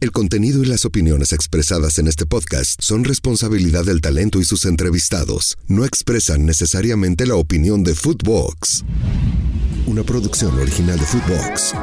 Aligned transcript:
El 0.00 0.12
contenido 0.12 0.62
y 0.62 0.66
las 0.66 0.84
opiniones 0.84 1.32
expresadas 1.32 1.98
en 1.98 2.06
este 2.06 2.24
podcast 2.24 2.80
son 2.80 3.02
responsabilidad 3.02 3.84
del 3.84 4.00
talento 4.00 4.38
y 4.38 4.44
sus 4.44 4.64
entrevistados. 4.64 5.58
No 5.66 5.84
expresan 5.84 6.46
necesariamente 6.46 7.26
la 7.26 7.34
opinión 7.34 7.82
de 7.82 7.96
Footbox. 7.96 8.84
Una 9.86 10.04
producción 10.04 10.56
original 10.56 11.00
de 11.00 11.04
Footbox. 11.04 11.74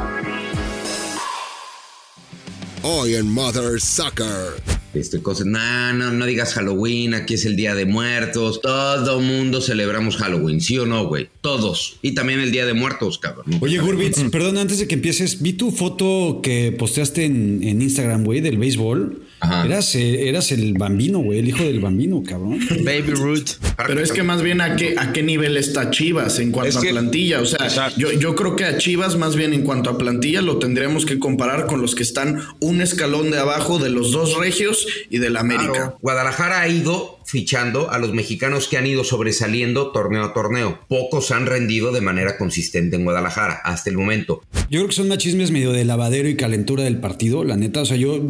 Hoy 2.83 3.21
Mother 3.21 3.81
Sucker. 3.81 4.63
Este, 4.96 5.21
cosas, 5.21 5.46
no, 5.46 5.93
no, 5.93 6.12
no 6.12 6.25
digas 6.25 6.53
Halloween, 6.53 7.13
aquí 7.13 7.33
es 7.33 7.45
el 7.45 7.55
Día 7.55 7.75
de 7.75 7.85
Muertos, 7.85 8.62
todo 8.62 9.19
mundo 9.19 9.62
celebramos 9.62 10.17
Halloween, 10.17 10.62
¿sí 10.62 10.77
o 10.77 10.85
no, 10.85 11.07
güey? 11.07 11.29
Todos. 11.41 11.97
Y 12.01 12.12
también 12.12 12.39
el 12.39 12.51
Día 12.51 12.65
de 12.65 12.73
Muertos, 12.73 13.19
cabrón. 13.19 13.45
Oye, 13.62 13.79
Gurbitz, 13.79 14.23
perdón, 14.31 14.58
antes 14.58 14.79
de 14.79 14.87
que 14.87 14.95
empieces, 14.95 15.41
vi 15.41 15.53
tu 15.53 15.71
foto 15.71 16.39
que 16.41 16.71
posteaste 16.71 17.26
en, 17.26 17.62
en 17.63 17.81
Instagram, 17.81 18.23
güey, 18.23 18.41
del 18.41 18.58
béisbol. 18.58 19.24
Ajá. 19.45 19.66
Eras, 19.66 19.93
eh, 19.95 20.27
eras 20.27 20.52
el 20.52 20.73
bambino, 20.73 21.20
güey, 21.20 21.40
el 21.40 21.48
hijo 21.49 21.63
del 21.63 21.80
bambino, 21.80 22.23
cabrón. 22.27 22.59
Baby 22.84 23.12
Root. 23.13 23.49
Pero 23.88 24.02
es 24.02 24.12
que 24.12 24.23
más 24.23 24.41
bien 24.41 24.62
a 24.62 24.76
qué, 24.76 24.95
a 24.98 25.13
qué 25.13 25.22
nivel 25.23 25.58
está 25.58 25.91
Chivas 25.91 26.40
en 26.40 26.52
cuanto 26.52 26.70
Es 26.70 26.77
que- 26.77 26.90
a 26.90 26.91
plantilla. 26.94 27.41
O 27.41 27.45
sea, 27.45 27.91
yo, 27.95 28.12
yo 28.12 28.36
creo 28.36 28.55
que 28.55 28.66
a 28.66 28.77
Chivas 28.77 29.17
más 29.17 29.36
bien 29.36 29.53
en 29.53 29.62
cuanto 29.63 29.89
a 29.89 29.98
plantilla 29.98 30.41
lo 30.41 30.58
tendríamos 30.59 31.05
que 31.05 31.20
comparar 31.20 31.67
con 31.67 31.81
los 31.81 31.94
que 31.95 32.03
están 32.03 32.41
un 32.59 32.81
escalón 32.81 33.31
de 33.31 33.38
abajo 33.39 33.77
de 33.80 33.89
los 33.89 34.12
dos 34.12 34.38
regios 34.38 34.88
y 35.09 35.20
del 35.20 35.38
América. 35.38 35.72
Claro, 35.72 35.98
Guadalajara 36.02 36.62
ha 36.62 36.67
ido 36.67 37.15
fichando 37.26 37.92
a 37.92 37.98
los 37.98 38.14
mexicanos 38.14 38.68
que 38.68 38.78
han 38.78 38.88
ido 38.88 39.04
sobresaliendo 39.04 39.92
torneo 39.92 40.24
a 40.24 40.34
torneo. 40.34 40.80
Pocos 40.88 41.32
han 41.32 41.46
rendido 41.46 41.92
de 41.92 42.02
manera 42.02 42.38
consistente 42.38 42.96
en 42.96 43.04
Guadalajara 43.04 43.62
hasta 43.64 43.90
el 43.90 43.98
momento. 43.98 44.44
Yo 44.70 44.80
creo 44.80 44.88
que 44.88 44.96
son 44.96 45.08
machismes 45.08 45.52
medio 45.52 45.72
de 45.72 45.86
lavadero 45.86 46.30
y 46.30 46.36
calentura 46.36 46.84
del 46.84 46.98
partido, 46.98 47.44
la 47.44 47.58
neta. 47.58 47.82
O 47.82 47.86
sea, 47.86 47.98
yo, 47.98 48.22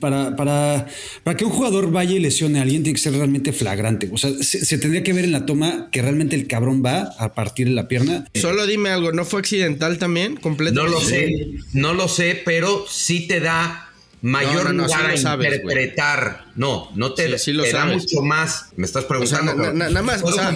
para, 0.00 0.36
para, 0.36 0.86
para 1.24 1.36
que 1.36 1.44
un 1.44 1.50
jugador 1.50 1.90
vaya 1.90 2.14
y 2.14 2.20
lesione 2.20 2.58
a 2.58 2.62
alguien, 2.62 2.82
tiene 2.82 2.96
que 2.96 3.02
ser 3.02 3.14
realmente 3.14 3.52
flagrante. 3.52 4.08
O 4.12 4.18
sea, 4.18 4.30
se, 4.40 4.64
se 4.64 4.78
tendría 4.78 5.02
que 5.02 5.12
ver 5.12 5.24
en 5.24 5.32
la 5.32 5.46
toma 5.46 5.88
que 5.90 6.02
realmente 6.02 6.36
el 6.36 6.46
cabrón 6.46 6.82
va 6.84 7.14
a 7.18 7.34
partir 7.34 7.68
la 7.68 7.88
pierna. 7.88 8.26
Solo 8.34 8.66
dime 8.66 8.90
algo, 8.90 9.12
¿no 9.12 9.24
fue 9.24 9.40
accidental 9.40 9.98
también? 9.98 10.36
Completo. 10.36 10.82
No 10.82 10.88
lo 10.88 11.00
sé, 11.00 11.30
no 11.72 11.94
lo 11.94 12.08
sé, 12.08 12.40
pero 12.44 12.84
sí 12.88 13.26
te 13.26 13.40
da 13.40 13.85
mayor 14.22 14.64
No, 14.64 14.72
no, 14.72 14.72
no, 14.72 14.82
lugar 14.84 15.00
sí 15.02 15.06
lo 15.08 15.14
a 15.14 15.16
sabes, 15.18 15.46
güey. 15.48 15.60
interpretar. 15.60 16.46
No, 16.56 16.90
no 16.94 17.12
te, 17.12 17.28
Sí, 17.38 17.44
sí 17.44 17.52
lo 17.52 17.64
te 17.64 17.72
da 17.72 17.84
mucho 17.86 18.22
más. 18.22 18.66
Me 18.76 18.86
estás 18.86 19.04
O 19.04 19.08
sea, 19.08 19.08
preguntando. 19.08 19.52
na- 19.54 19.56
na- 19.56 19.64
cabrón. 19.64 19.78
nada 19.94 20.02
más, 20.02 20.18
o 20.18 20.22
¿Puedo 20.22 20.36
sea, 20.36 20.50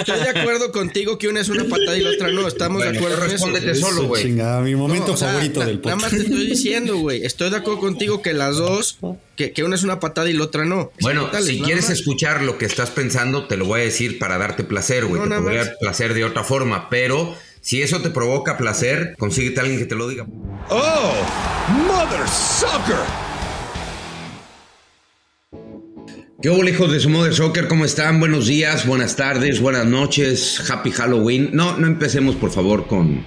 estoy 0.00 0.20
de 0.20 0.28
acuerdo 0.40 0.72
contigo 0.72 1.18
que 1.18 1.28
una 1.28 1.40
es 1.40 1.48
una 1.48 1.64
patada 1.64 1.96
y 1.96 2.02
la 2.02 2.10
otra 2.10 2.28
no, 2.32 2.46
estamos 2.48 2.78
Bueno, 2.78 2.92
de 2.92 2.98
acuerdo 2.98 3.16
en 3.24 3.30
eso. 3.30 3.46
respóndete 3.46 3.74
solo, 3.74 4.04
güey. 4.08 4.24
Mi 4.32 4.74
momento 4.74 5.08
No, 5.08 5.12
o 5.14 5.16
sea, 5.16 5.28
favorito 5.28 5.60
del 5.60 5.80
Nada 5.80 5.82
podcast. 5.96 6.02
más 6.02 6.10
te 6.10 6.26
estoy 6.26 6.46
diciendo, 6.46 6.96
güey. 6.96 7.24
Estoy 7.24 7.50
de 7.50 7.56
acuerdo 7.56 7.80
contigo 7.80 8.22
que 8.22 8.32
las 8.32 8.56
dos, 8.56 8.98
que, 9.36 9.52
que 9.52 9.62
una 9.64 9.74
es 9.74 9.82
una 9.82 10.00
patada 10.00 10.28
y 10.28 10.32
la 10.32 10.44
otra 10.44 10.64
no. 10.64 10.90
Bueno, 11.00 11.28
si 11.42 11.54
nada 11.56 11.64
quieres 11.66 11.88
más. 11.88 11.98
escuchar 11.98 12.42
lo 12.42 12.58
que 12.58 12.64
estás 12.66 12.90
pensando, 12.90 13.46
te 13.46 13.56
lo 13.56 13.66
voy 13.66 13.80
a 13.80 13.84
decir 13.84 14.18
para 14.18 14.38
darte 14.38 14.64
placer, 14.64 15.04
güey. 15.04 15.18
No, 15.20 15.24
te 15.24 15.30
nada 15.30 15.42
podría 15.42 15.74
placer 15.80 16.14
de 16.14 16.24
otra 16.24 16.44
forma, 16.44 16.88
pero 16.88 17.34
si 17.68 17.82
eso 17.82 18.00
te 18.00 18.08
provoca 18.08 18.56
placer, 18.56 19.14
consíguete 19.18 19.60
a 19.60 19.62
alguien 19.64 19.78
que 19.78 19.84
te 19.84 19.94
lo 19.94 20.08
diga. 20.08 20.26
Oh, 20.70 21.12
Mother 21.86 22.26
Sucker. 22.26 22.96
¿Qué 26.40 26.48
hola, 26.48 26.70
hijos 26.70 26.90
de 26.90 26.98
su 26.98 27.10
Mother 27.10 27.34
Soccer? 27.34 27.68
¿Cómo 27.68 27.84
están? 27.84 28.20
Buenos 28.20 28.46
días, 28.46 28.86
buenas 28.86 29.16
tardes, 29.16 29.60
buenas 29.60 29.84
noches, 29.84 30.64
Happy 30.70 30.90
Halloween. 30.92 31.50
No, 31.52 31.76
no 31.76 31.86
empecemos, 31.86 32.36
por 32.36 32.50
favor, 32.50 32.86
con 32.86 33.22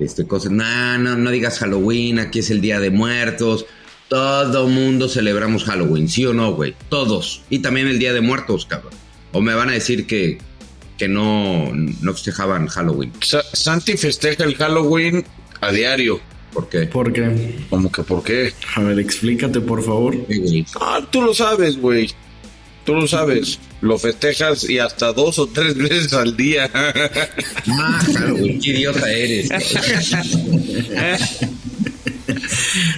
este 0.00 0.26
cosas. 0.26 0.52
No, 0.52 0.96
no, 0.96 1.18
no 1.18 1.30
digas 1.30 1.58
Halloween, 1.58 2.18
aquí 2.18 2.38
es 2.38 2.48
el 2.48 2.62
Día 2.62 2.80
de 2.80 2.88
Muertos. 2.88 3.66
Todo 4.08 4.68
mundo 4.68 5.06
celebramos 5.06 5.64
Halloween, 5.64 6.08
¿sí 6.08 6.24
o 6.24 6.32
no, 6.32 6.54
güey? 6.54 6.74
Todos. 6.88 7.42
Y 7.50 7.58
también 7.58 7.88
el 7.88 7.98
Día 7.98 8.14
de 8.14 8.22
Muertos, 8.22 8.64
cabrón. 8.64 8.94
O 9.32 9.42
me 9.42 9.52
van 9.52 9.68
a 9.68 9.72
decir 9.72 10.06
que, 10.06 10.38
que 10.98 11.08
no, 11.08 11.70
no 11.74 12.12
festejaban 12.12 12.66
Halloween. 12.68 13.12
Sa- 13.20 13.44
Santi 13.52 13.96
festeja 13.96 14.44
el 14.44 14.54
Halloween 14.56 15.24
a 15.60 15.70
diario. 15.72 16.20
¿Por 16.52 16.68
qué? 16.70 16.80
¿Por 16.86 17.12
qué? 17.12 17.54
¿Cómo 17.68 17.92
que 17.92 18.02
por 18.02 18.22
qué? 18.22 18.52
A 18.76 18.80
ver, 18.80 18.98
explícate, 18.98 19.60
por 19.60 19.82
favor. 19.84 20.16
Ah, 20.80 21.00
tú 21.10 21.20
lo 21.22 21.34
sabes, 21.34 21.76
güey. 21.78 22.10
Tú 22.84 22.94
lo 22.94 23.06
sabes. 23.06 23.58
Lo 23.82 23.98
festejas 23.98 24.68
y 24.70 24.78
hasta 24.78 25.12
dos 25.12 25.38
o 25.38 25.48
tres 25.48 25.76
veces 25.76 26.12
al 26.14 26.36
día. 26.36 26.70
Ah, 27.68 28.00
Halloween, 28.14 28.60
qué 28.60 28.70
idiota 28.70 29.10
eres. 29.12 29.50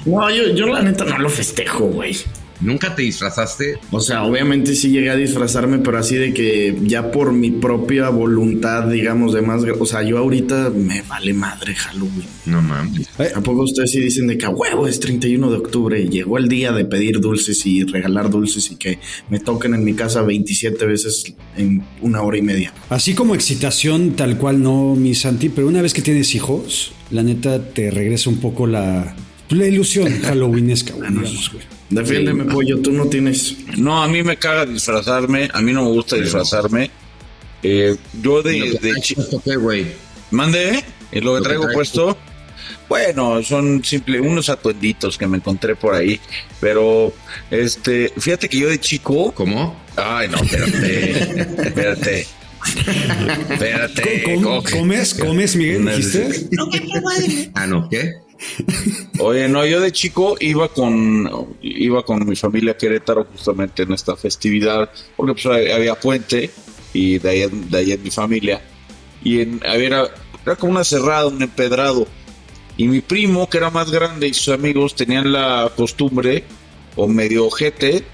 No, 0.06 0.30
yo, 0.30 0.54
yo 0.54 0.66
la 0.66 0.82
neta 0.82 1.04
no 1.04 1.18
lo 1.18 1.28
festejo, 1.28 1.84
güey. 1.86 2.16
¿Nunca 2.60 2.94
te 2.94 3.02
disfrazaste? 3.02 3.78
O 3.90 4.00
sea, 4.00 4.24
obviamente 4.24 4.74
sí 4.74 4.90
llegué 4.90 5.10
a 5.10 5.16
disfrazarme, 5.16 5.78
pero 5.78 5.98
así 5.98 6.16
de 6.16 6.34
que 6.34 6.76
ya 6.82 7.10
por 7.10 7.32
mi 7.32 7.50
propia 7.50 8.08
voluntad, 8.08 8.88
digamos, 8.88 9.32
de 9.32 9.42
más... 9.42 9.62
O 9.78 9.86
sea, 9.86 10.02
yo 10.02 10.18
ahorita 10.18 10.70
me 10.70 11.02
vale 11.02 11.32
madre 11.34 11.74
Halloween. 11.74 12.26
No 12.46 12.62
mames. 12.62 13.08
¿A 13.34 13.40
poco 13.40 13.62
ustedes 13.62 13.90
sí 13.92 14.00
dicen 14.00 14.26
de 14.26 14.38
que 14.38 14.46
a 14.46 14.50
huevo 14.50 14.86
es 14.86 14.98
31 15.00 15.50
de 15.50 15.56
octubre 15.56 16.00
y 16.00 16.08
llegó 16.08 16.38
el 16.38 16.48
día 16.48 16.72
de 16.72 16.84
pedir 16.84 17.20
dulces 17.20 17.64
y 17.66 17.84
regalar 17.84 18.30
dulces 18.30 18.70
y 18.70 18.76
que 18.76 18.98
me 19.28 19.38
toquen 19.38 19.74
en 19.74 19.84
mi 19.84 19.94
casa 19.94 20.22
27 20.22 20.84
veces 20.86 21.34
en 21.56 21.84
una 22.00 22.22
hora 22.22 22.38
y 22.38 22.42
media? 22.42 22.72
Así 22.88 23.14
como 23.14 23.34
excitación, 23.34 24.16
tal 24.16 24.38
cual 24.38 24.62
no, 24.62 24.94
mi 24.94 25.14
Santi, 25.14 25.48
pero 25.48 25.68
una 25.68 25.82
vez 25.82 25.92
que 25.92 26.02
tienes 26.02 26.34
hijos, 26.34 26.92
la 27.10 27.22
neta 27.22 27.72
te 27.72 27.90
regresa 27.90 28.30
un 28.30 28.38
poco 28.38 28.66
la, 28.66 29.14
la 29.50 29.66
ilusión 29.66 30.20
halloweenesca, 30.22 30.94
güey, 30.94 31.10
Defiéndeme, 31.90 32.44
pollo, 32.44 32.78
tú 32.80 32.92
no 32.92 33.06
tienes... 33.06 33.56
No, 33.78 34.02
a 34.02 34.08
mí 34.08 34.22
me 34.22 34.36
caga 34.36 34.66
disfrazarme. 34.66 35.48
A 35.52 35.60
mí 35.62 35.72
no 35.72 35.84
me 35.84 35.90
gusta 35.90 36.16
disfrazarme. 36.16 36.90
Eh, 37.62 37.96
yo 38.22 38.42
de, 38.42 38.78
de 38.80 38.90
¿Esto 38.90 39.40
qué, 39.44 39.56
güey? 39.56 39.86
¿Mande? 40.30 40.84
¿Es 41.10 41.24
lo 41.24 41.32
que 41.32 41.36
Lo 41.36 41.36
que 41.36 41.42
traigo 41.42 41.66
puesto? 41.72 42.18
Bueno, 42.88 43.42
son 43.42 43.82
simple, 43.84 44.20
unos 44.20 44.48
atuenditos 44.50 45.16
que 45.18 45.26
me 45.26 45.38
encontré 45.38 45.74
por 45.76 45.94
ahí. 45.94 46.20
Pero, 46.60 47.12
este, 47.50 48.12
fíjate 48.18 48.48
que 48.48 48.58
yo 48.58 48.68
de 48.68 48.78
chico. 48.78 49.32
¿Cómo? 49.32 49.74
Ay, 49.96 50.28
no, 50.28 50.38
espérate. 50.38 51.40
espérate. 51.68 52.26
Espérate. 53.50 54.22
Com- 54.24 54.42
¿cómo 54.42 54.62
que- 54.62 54.72
¿Comes? 54.78 55.14
¿Comes, 55.14 55.56
Miguel? 55.56 55.86
¿Dijiste? 55.86 56.48
Ah, 57.54 57.66
no, 57.66 57.88
¿qué? 57.88 58.12
Oye, 59.20 59.48
no, 59.48 59.66
yo 59.66 59.80
de 59.80 59.90
chico 59.92 60.36
iba 60.40 60.68
con 60.68 61.56
iba 61.60 62.04
con 62.04 62.26
mi 62.26 62.36
familia 62.36 62.72
a 62.72 62.76
Querétaro 62.76 63.24
justamente 63.24 63.82
en 63.82 63.92
esta 63.92 64.16
festividad, 64.16 64.90
porque 65.16 65.34
pues 65.34 65.46
había 65.46 65.94
puente 65.96 66.50
y 66.92 67.18
de 67.18 67.28
ahí, 67.28 67.48
de 67.50 67.78
ahí 67.78 67.92
es 67.92 68.00
mi 68.00 68.10
familia. 68.10 68.60
Y 69.22 69.40
en, 69.40 69.60
había, 69.66 70.08
era 70.44 70.56
como 70.56 70.72
una 70.72 70.84
cerrada, 70.84 71.26
un 71.26 71.42
empedrado. 71.42 72.06
Y 72.76 72.86
mi 72.86 73.00
primo, 73.00 73.50
que 73.50 73.58
era 73.58 73.70
más 73.70 73.90
grande, 73.90 74.28
y 74.28 74.34
sus 74.34 74.54
amigos 74.54 74.94
tenían 74.94 75.32
la 75.32 75.72
costumbre, 75.76 76.44
o 76.94 77.08
medio 77.08 77.46
ojete, 77.46 78.04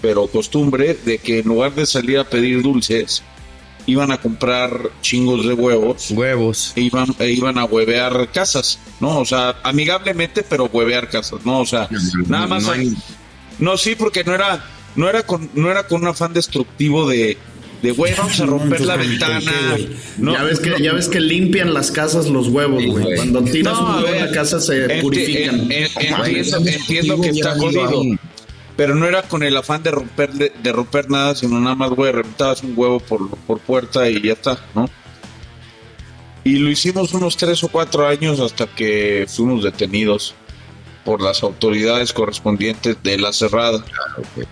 pero 0.00 0.26
costumbre, 0.26 0.94
de 1.04 1.18
que 1.18 1.40
en 1.40 1.48
lugar 1.48 1.74
de 1.74 1.84
salir 1.84 2.18
a 2.18 2.24
pedir 2.24 2.62
dulces, 2.62 3.22
iban 3.86 4.10
a 4.12 4.18
comprar 4.18 4.90
chingos 5.00 5.46
de 5.46 5.54
huevos 5.54 6.10
Huevos. 6.10 6.72
e 6.76 6.80
iban, 6.82 7.06
e 7.18 7.30
iban 7.30 7.56
a 7.58 7.64
huevear 7.64 8.30
casas, 8.32 8.78
¿no? 9.00 9.18
O 9.20 9.24
sea, 9.24 9.56
amigablemente, 9.62 10.42
pero 10.42 10.64
huevear 10.66 11.08
casas, 11.08 11.44
¿no? 11.44 11.60
O 11.60 11.66
sea, 11.66 11.88
nada 12.26 12.46
más. 12.46 12.64
No 12.64 12.72
hay- 12.72 12.94
No, 13.58 13.76
sí, 13.76 13.94
porque 13.94 14.24
no 14.24 14.34
era, 14.34 14.64
no 14.96 15.08
era 15.08 15.22
con, 15.24 15.48
no 15.54 15.70
era 15.70 15.86
con 15.86 16.02
un 16.02 16.08
afán 16.08 16.32
destructivo 16.32 17.08
de, 17.08 17.38
de 17.82 17.90
güey, 17.92 18.12
vamos 18.18 18.40
a 18.40 18.46
romper 18.46 18.80
la 18.82 18.96
ventana. 18.96 19.52
No, 20.18 20.32
ya, 20.34 20.42
ves 20.42 20.58
que, 20.60 20.70
no. 20.70 20.78
ya 20.78 20.92
ves 20.92 21.08
que 21.08 21.20
limpian 21.20 21.72
las 21.72 21.90
casas 21.90 22.26
los 22.26 22.48
huevos, 22.48 22.84
güey. 22.84 23.14
Cuando 23.16 23.42
tiras 23.44 23.74
No, 23.74 23.86
un 23.98 24.02
huevo 24.04 24.08
en 24.14 24.26
la 24.26 24.30
casa 24.32 24.60
se 24.60 24.86
Enti- 24.88 25.00
purifican. 25.00 25.60
en- 25.70 25.72
en- 25.72 26.16
Güey, 26.18 26.36
entiendo, 26.40 26.68
entiendo 26.70 27.20
que 27.20 27.28
está 27.30 27.56
jodido. 27.56 28.02
Pero 28.76 28.94
no 28.94 29.06
era 29.06 29.22
con 29.22 29.42
el 29.42 29.56
afán 29.56 29.82
de 29.82 29.90
romper, 29.90 30.32
de, 30.32 30.52
de 30.62 30.72
romper 30.72 31.10
nada, 31.10 31.34
sino 31.34 31.58
nada 31.60 31.74
más, 31.74 31.90
güey, 31.90 32.12
reventabas 32.12 32.62
un 32.62 32.74
huevo 32.76 33.00
por, 33.00 33.30
por 33.30 33.58
puerta 33.60 34.08
y 34.08 34.20
ya 34.20 34.34
está, 34.34 34.58
¿no? 34.74 34.88
Y 36.44 36.58
lo 36.58 36.70
hicimos 36.70 37.12
unos 37.12 37.36
tres 37.36 37.64
o 37.64 37.68
cuatro 37.68 38.06
años 38.06 38.38
hasta 38.38 38.66
que 38.66 39.26
fuimos 39.28 39.64
detenidos 39.64 40.34
por 41.04 41.22
las 41.22 41.42
autoridades 41.42 42.12
correspondientes 42.12 43.02
de 43.02 43.18
la 43.18 43.32
cerrada, 43.32 43.84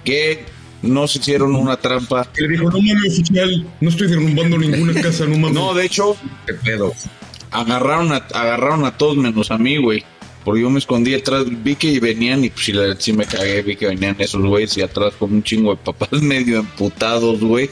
que 0.04 0.46
nos 0.82 1.14
hicieron 1.16 1.54
una 1.54 1.76
trampa. 1.76 2.24
Que 2.32 2.42
le 2.42 2.48
dijo, 2.48 2.70
no 2.70 2.78
mames, 2.78 3.18
oficial, 3.20 3.66
no 3.80 3.90
estoy 3.90 4.08
derrumbando 4.08 4.58
ninguna 4.58 4.94
casa, 5.02 5.24
no 5.26 5.36
mames. 5.36 5.52
No, 5.52 5.74
de 5.74 5.84
hecho, 5.84 6.16
agarraron 7.50 8.12
a, 8.12 8.16
agarraron 8.16 8.84
a 8.84 8.96
todos 8.96 9.16
menos 9.16 9.50
a 9.50 9.58
mí, 9.58 9.76
güey. 9.76 10.04
Porque 10.44 10.60
yo 10.62 10.70
me 10.70 10.78
escondí 10.78 11.14
atrás, 11.14 11.44
vi 11.62 11.74
que 11.76 11.98
venían 12.00 12.44
y 12.44 12.50
pues 12.50 12.68
la- 12.68 12.94
sí 13.00 13.12
me 13.12 13.24
cagué, 13.24 13.62
vi 13.62 13.76
que 13.76 13.86
venían 13.86 14.16
esos 14.18 14.42
güeyes 14.44 14.76
y 14.76 14.82
atrás 14.82 15.14
con 15.18 15.32
un 15.32 15.42
chingo 15.42 15.70
de 15.74 15.80
papás 15.82 16.10
medio 16.22 16.58
emputados, 16.60 17.40
güey. 17.40 17.70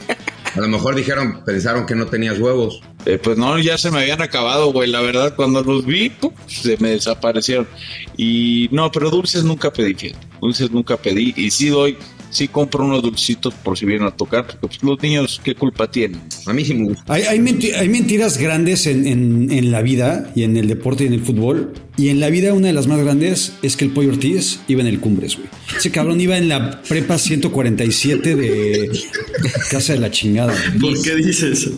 A 0.55 0.59
lo 0.59 0.67
mejor 0.67 0.95
dijeron, 0.95 1.43
pensaron 1.45 1.85
que 1.85 1.95
no 1.95 2.05
tenías 2.07 2.37
huevos. 2.39 2.81
Eh, 3.05 3.17
pues 3.21 3.37
no, 3.37 3.57
ya 3.59 3.77
se 3.77 3.91
me 3.91 3.99
habían 4.01 4.21
acabado, 4.21 4.71
güey. 4.71 4.89
La 4.89 5.01
verdad, 5.01 5.35
cuando 5.35 5.61
los 5.63 5.85
vi, 5.85 6.09
¡pum! 6.09 6.31
se 6.47 6.77
me 6.79 6.91
desaparecieron. 6.91 7.67
Y 8.17 8.69
no, 8.71 8.91
pero 8.91 9.09
dulces 9.09 9.43
nunca 9.43 9.73
pedí, 9.73 9.93
fíjate. 9.95 10.25
Dulces 10.41 10.71
nunca 10.71 10.95
pedí. 10.97 11.33
Y 11.35 11.49
sí 11.51 11.69
doy, 11.69 11.97
sí 12.33 12.47
compro 12.49 12.83
unos 12.83 13.01
dulcitos 13.01 13.53
por 13.53 13.77
si 13.77 13.85
vienen 13.85 14.07
a 14.07 14.11
tocar, 14.11 14.45
porque 14.45 14.57
pues, 14.67 14.83
los 14.83 15.01
niños, 15.01 15.39
¿qué 15.43 15.55
culpa 15.55 15.89
tienen? 15.89 16.21
A 16.45 16.51
mí 16.53 16.65
sí 16.65 16.73
me 16.73 16.89
gusta. 16.89 17.13
Hay, 17.13 17.21
hay, 17.23 17.39
menti- 17.39 17.71
hay 17.73 17.87
mentiras 17.87 18.37
grandes 18.37 18.85
en, 18.87 19.07
en- 19.07 19.51
en 19.51 19.71
la 19.71 19.81
vida 19.81 20.31
y 20.35 20.43
en 20.43 20.57
el 20.57 20.67
deporte 20.67 21.05
y 21.05 21.07
en 21.07 21.13
el 21.13 21.21
fútbol. 21.21 21.73
Y 21.95 22.09
en 22.09 22.19
la 22.19 22.29
vida 22.29 22.53
una 22.53 22.67
de 22.67 22.73
las 22.73 22.87
más 22.87 22.99
grandes 22.99 23.53
es 23.61 23.77
que 23.77 23.85
el 23.85 23.91
Pollo 23.91 24.09
Ortiz 24.09 24.59
iba 24.67 24.81
en 24.81 24.87
el 24.87 24.99
Cumbres, 24.99 25.35
güey. 25.37 25.47
Ese 25.77 25.91
cabrón 25.91 26.19
iba 26.19 26.35
en 26.37 26.49
la 26.49 26.81
prepa 26.81 27.17
147 27.19 28.35
de 28.35 28.89
Casa 29.69 29.93
de 29.93 29.99
la 29.99 30.09
Chingada. 30.11 30.53
güey. 30.79 30.95
¿Por 30.95 31.01
qué 31.03 31.15
dices? 31.15 31.69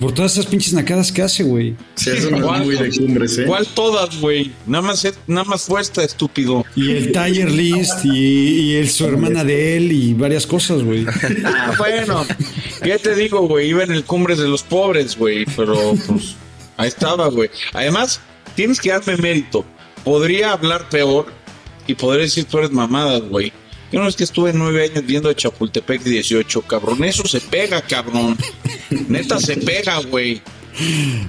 Por 0.00 0.12
todas 0.12 0.32
esas 0.32 0.46
pinches 0.46 0.72
nacadas 0.72 1.10
que 1.12 1.22
hace, 1.22 1.42
güey. 1.42 1.74
Sí, 1.94 2.10
eso 2.10 2.30
no 2.30 2.54
es 2.54 2.64
muy 2.64 2.76
de 2.76 2.90
cumbres, 2.90 3.38
¿eh? 3.38 3.44
¿Cuál 3.46 3.66
todas, 3.66 4.20
güey? 4.20 4.52
Nada 4.66 4.82
más, 4.82 5.06
nada 5.26 5.44
más 5.44 5.62
fue 5.62 5.80
esta, 5.80 6.04
estúpido. 6.04 6.64
Y 6.76 6.90
el 6.90 7.12
Tiger 7.12 7.50
List 7.50 8.04
y, 8.04 8.10
y 8.10 8.76
el, 8.76 8.88
su 8.90 9.06
hermana 9.06 9.44
de 9.44 9.76
él 9.76 9.92
y 9.92 10.14
varias 10.14 10.46
cosas, 10.46 10.82
güey. 10.82 11.06
Ah, 11.44 11.72
bueno, 11.78 12.26
¿qué 12.82 12.98
te 12.98 13.14
digo, 13.14 13.46
güey? 13.46 13.68
Iba 13.70 13.82
en 13.82 13.92
el 13.92 14.04
Cumbres 14.04 14.38
de 14.38 14.48
los 14.48 14.62
Pobres, 14.62 15.16
güey, 15.16 15.44
pero 15.56 15.94
pues 16.06 16.34
ahí 16.76 16.88
estaba, 16.88 17.28
güey. 17.28 17.50
Además, 17.72 18.20
tienes 18.54 18.80
que 18.80 18.90
darme 18.90 19.16
mérito. 19.16 19.64
Podría 20.04 20.52
hablar 20.52 20.88
peor 20.88 21.26
y 21.86 21.94
podría 21.94 22.22
decir 22.24 22.44
tú 22.44 22.58
eres 22.58 22.70
mamadas, 22.70 23.22
güey. 23.22 23.52
Yo 23.92 24.00
no 24.00 24.08
es 24.08 24.16
que 24.16 24.24
estuve 24.24 24.52
nueve 24.52 24.84
años 24.84 25.04
viendo 25.06 25.28
de 25.28 25.34
Chapultepec 25.34 26.02
18, 26.02 26.62
cabrón. 26.62 27.02
Eso 27.04 27.26
se 27.26 27.40
pega, 27.40 27.80
cabrón. 27.82 28.36
Neta 29.08 29.38
se 29.38 29.56
pega, 29.56 29.98
güey. 30.00 30.42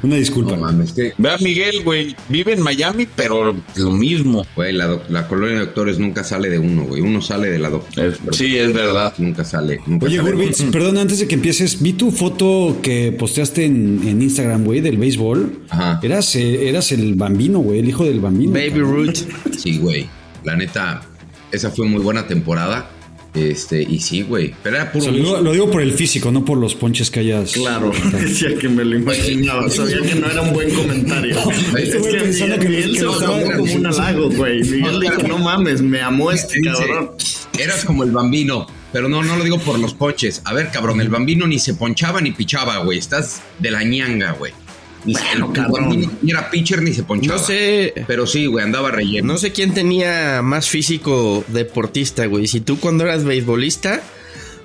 Una 0.04 0.18
disculpa. 0.18 0.52
No 0.52 0.58
mames, 0.58 0.94
que, 0.94 1.14
Ve 1.18 1.30
a 1.32 1.38
Miguel, 1.40 1.84
güey. 1.84 2.16
Vive 2.28 2.54
en 2.54 2.62
Miami, 2.62 3.08
pero 3.16 3.56
lo 3.76 3.92
mismo. 3.92 4.46
güey, 4.56 4.74
la, 4.74 5.02
la 5.10 5.28
colonia 5.28 5.56
de 5.56 5.66
doctores 5.66 5.98
nunca 5.98 6.24
sale 6.24 6.50
de 6.50 6.60
uno, 6.60 6.84
güey. 6.84 7.02
Uno 7.02 7.22
sale 7.22 7.50
de 7.50 7.58
la 7.58 7.70
doctora. 7.70 8.14
Sí, 8.32 8.58
es 8.58 8.74
verdad. 8.74 9.14
Nunca 9.18 9.44
sale. 9.44 9.80
Nunca 9.88 10.06
Oye. 10.06 10.20
Gurbitz, 10.20 10.62
perdón, 10.72 10.98
antes 11.00 11.20
de 11.20 11.28
que 11.28 11.36
empieces, 11.36 11.82
vi 11.82 11.94
tu 11.94 12.12
foto 12.12 12.78
que 12.84 13.12
posteaste 13.12 13.66
en, 13.66 14.02
en 14.08 14.22
Instagram, 14.22 14.64
güey, 14.66 14.82
del 14.82 14.98
béisbol. 14.98 15.64
Ajá. 15.70 16.00
Eras, 16.04 16.36
eh, 16.36 16.70
eras 16.70 16.92
el 16.92 17.16
bambino, 17.16 17.60
güey, 17.60 17.80
el 17.80 17.90
hijo 17.90 18.06
del 18.06 18.20
bambino. 18.20 18.52
Baby 18.52 18.82
Root. 18.82 19.16
Sí, 19.58 19.78
güey. 19.80 20.08
La 20.44 20.56
neta, 20.56 21.02
esa 21.52 21.72
fue 21.72 21.86
muy 21.88 22.02
buena 22.02 22.28
temporada. 22.28 22.90
Este, 23.36 23.84
y 23.84 24.00
sí, 24.00 24.24
güey. 24.24 24.56
Pero 24.64 24.78
era 24.78 24.86
O 24.86 24.92
puro 24.92 25.04
sea, 25.04 25.12
lo, 25.12 25.18
digo, 25.18 25.30
gusto. 25.30 25.44
lo 25.44 25.52
digo 25.54 25.70
por 25.72 25.82
el 25.84 25.94
físico, 25.94 26.32
no 26.32 26.44
por 26.44 26.58
los 26.58 26.74
ponches 26.74 27.12
que 27.12 27.20
hayas. 27.20 27.52
Claro, 27.52 27.92
decía 28.12 28.56
que 28.58 28.68
me 28.68 28.84
lo 28.84 28.96
imaginaba. 28.98 29.70
Sabía 29.70 30.02
que 30.02 30.16
no 30.16 30.32
era 30.32 30.42
un 30.42 30.52
buen 30.54 30.72
comentario. 30.74 31.38
es 31.78 31.90
Estuve 31.90 32.12
que 32.12 32.18
pensando 32.18 32.58
que- 32.60 32.70
Miguel 32.70 32.96
se 32.98 33.04
lo 33.04 33.14
estaba- 33.14 33.40
tomó 33.40 33.52
como 33.58 33.74
un 33.74 33.86
halago, 33.86 34.30
güey. 34.32 34.64
Miguel 34.64 35.00
dijo, 35.00 35.22
no 35.28 35.38
mames, 35.38 35.82
me 35.82 36.02
amó 36.02 36.32
este 36.32 36.60
cabrón. 36.62 37.12
Eras 37.58 37.86
como 37.86 38.04
el 38.04 38.12
bambino. 38.12 38.66
Pero 38.92 39.08
no, 39.08 39.22
no 39.22 39.36
lo 39.38 39.44
digo 39.44 39.60
por 39.60 39.78
los 39.78 39.94
ponches. 39.94 40.42
A 40.46 40.54
ver, 40.56 40.72
cabrón, 40.72 41.00
el 41.00 41.10
bambino 41.10 41.46
ni 41.46 41.60
se 41.60 41.76
ponchaba 41.76 42.22
ni 42.22 42.32
pichaba, 42.32 42.80
güey. 42.80 42.98
Estás 42.98 43.42
de 43.60 43.70
la 43.70 43.84
ñanga, 43.84 44.32
güey. 44.32 44.52
Bueno, 45.04 45.54
cabrón. 45.54 46.10
ni 46.22 46.32
era 46.32 46.50
pitcher 46.50 46.82
ni 46.82 46.94
se 46.94 47.04
ponchaba. 47.04 47.40
No 47.40 47.44
sé. 47.46 47.94
Pero 48.08 48.28
sí, 48.28 48.46
güey, 48.46 48.64
andaba 48.66 48.92
relleno. 48.92 49.34
No 49.34 49.38
sé 49.38 49.52
quién 49.52 49.74
tenía 49.74 50.42
más 50.42 50.70
físico 50.70 51.44
deportista, 51.48 52.26
güey. 52.26 52.48
Si 52.48 52.62
tú 52.62 52.80
cuando 52.80 53.06
eras 53.06 53.24
beisbolista 53.24 54.02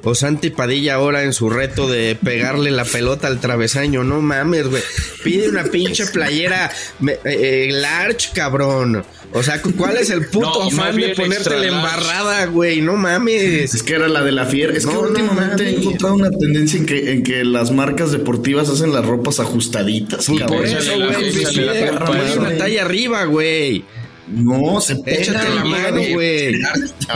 o 0.05 0.15
Santi 0.15 0.51
Padilla 0.51 0.95
ahora 0.95 1.25
en 1.25 1.33
su 1.33 1.51
reto 1.51 1.89
de 1.89 2.17
pegarle 2.23 2.71
la 2.71 2.85
pelota 2.85 3.27
al 3.27 3.41
travesaño. 3.41 4.05
No 4.05 4.21
mames, 4.21 4.69
güey. 4.69 4.83
Pide 5.23 5.49
una 5.49 5.65
pinche 5.65 6.07
playera 6.07 6.71
eh, 7.07 7.19
eh, 7.25 7.69
large, 7.73 8.31
cabrón. 8.35 9.05
O 9.33 9.43
sea, 9.43 9.61
¿cuál 9.61 9.97
es 9.97 10.11
el 10.11 10.27
puto 10.27 10.47
No, 10.47 10.63
afán 10.69 10.97
de 10.97 11.15
ponerte 11.15 11.59
la 11.59 11.67
embarrada, 11.67 12.47
güey? 12.47 12.81
No 12.81 12.97
mames. 12.97 13.75
Es 13.75 13.83
que 13.83 13.95
era 13.95 14.07
la 14.07 14.23
de 14.23 14.31
la 14.31 14.47
fiera. 14.47 14.73
Es 14.73 14.87
que 14.87 14.93
no 14.93 15.01
últimamente 15.01 15.65
he 15.65 15.77
encontrado 15.77 16.15
una 16.15 16.31
tendencia 16.31 16.79
en 16.79 16.87
que, 16.87 17.13
en 17.13 17.23
que 17.25 17.45
las 17.45 17.73
marcas 17.73 18.13
deportivas 18.13 18.69
hacen 18.69 18.93
las 18.93 19.05
ropas 19.05 19.41
ajustaditas. 19.41 20.27
Pues 20.27 20.39
cabrón. 20.39 20.59
por 20.59 20.67
eso, 20.67 20.93
güey. 20.97 21.29
eso. 21.29 22.41
una 22.41 22.57
talla 22.57 22.83
arriba, 22.83 23.25
güey. 23.25 23.85
No, 24.35 24.81
se 24.81 24.95
Échate 24.95 25.39
pega, 25.39 25.49
la 25.55 25.65
mano, 25.65 26.01
güey. 26.13 26.59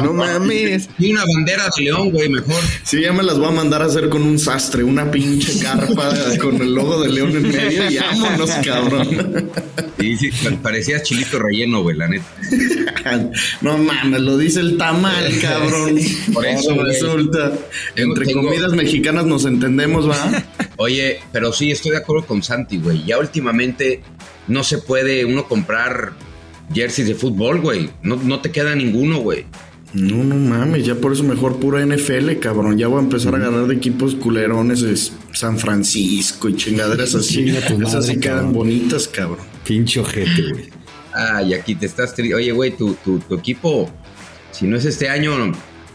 No 0.02 0.12
mames. 0.12 0.88
Y 0.98 1.12
una 1.12 1.24
bandera 1.24 1.64
de 1.76 1.84
león, 1.84 2.10
güey, 2.10 2.28
mejor. 2.28 2.54
Sí, 2.84 3.00
ya 3.02 3.12
me 3.12 3.22
las 3.22 3.38
voy 3.38 3.48
a 3.48 3.50
mandar 3.52 3.82
a 3.82 3.86
hacer 3.86 4.08
con 4.08 4.22
un 4.22 4.38
sastre, 4.38 4.84
una 4.84 5.10
pinche 5.10 5.58
carpa 5.60 6.10
con 6.40 6.60
el 6.60 6.74
logo 6.74 7.02
de 7.02 7.08
león 7.10 7.30
en 7.36 7.42
medio 7.48 7.90
y 7.90 7.98
vámonos, 7.98 8.50
cabrón. 8.64 9.50
Y 9.98 10.16
sí, 10.16 10.30
parecías 10.62 11.02
chilito 11.02 11.38
relleno, 11.38 11.82
güey, 11.82 11.96
la 11.96 12.08
neta. 12.08 12.24
No 13.62 13.78
mames, 13.78 14.20
lo 14.20 14.36
dice 14.36 14.60
el 14.60 14.76
tamal, 14.76 15.32
cabrón. 15.40 15.96
Por 16.34 16.44
eso, 16.46 16.74
resulta. 16.82 17.52
Tengo- 17.94 18.12
Entre 18.12 18.26
tengo- 18.26 18.42
comidas 18.42 18.72
mexicanas 18.72 19.24
nos 19.24 19.44
entendemos, 19.46 20.08
¿va? 20.08 20.44
Oye, 20.76 21.20
pero 21.32 21.52
sí, 21.52 21.70
estoy 21.70 21.92
de 21.92 21.96
acuerdo 21.98 22.26
con 22.26 22.42
Santi, 22.42 22.76
güey. 22.78 23.04
Ya 23.06 23.18
últimamente 23.18 24.02
no 24.46 24.62
se 24.62 24.78
puede 24.78 25.24
uno 25.24 25.48
comprar 25.48 26.12
jerseys 26.74 27.08
de 27.08 27.14
fútbol, 27.14 27.60
güey. 27.60 27.90
No, 28.02 28.16
no 28.16 28.40
te 28.40 28.50
queda 28.50 28.74
ninguno, 28.74 29.18
güey. 29.18 29.46
No, 29.94 30.22
no 30.22 30.34
mames, 30.34 30.84
ya 30.84 30.94
por 30.96 31.12
eso 31.14 31.24
mejor 31.24 31.58
pura 31.58 31.84
NFL, 31.84 32.32
cabrón. 32.40 32.76
Ya 32.76 32.88
voy 32.88 32.98
a 32.98 33.02
empezar 33.02 33.34
a 33.34 33.38
agarrar 33.38 33.66
de 33.66 33.74
equipos 33.74 34.14
culerones 34.14 34.82
de 34.82 34.94
San 35.32 35.58
Francisco 35.58 36.48
y 36.50 36.56
chingaderas 36.56 37.14
así. 37.14 37.36
Chinga 37.46 37.60
tu 37.66 37.80
Esas 37.82 38.04
sí 38.04 38.10
madre, 38.12 38.20
quedan 38.20 38.36
cabrón. 38.36 38.52
bonitas, 38.52 39.08
cabrón. 39.08 39.46
Pinche 39.66 40.00
ojete, 40.00 40.42
güey. 40.52 40.68
Ay, 41.14 41.54
aquí 41.54 41.74
te 41.74 41.86
estás... 41.86 42.14
tri- 42.16 42.34
Oye, 42.34 42.52
güey, 42.52 42.76
tu, 42.76 42.94
tu, 43.02 43.18
tu 43.18 43.34
equipo, 43.34 43.90
si 44.52 44.66
no 44.66 44.76
es 44.76 44.84
este 44.84 45.08
año, 45.08 45.32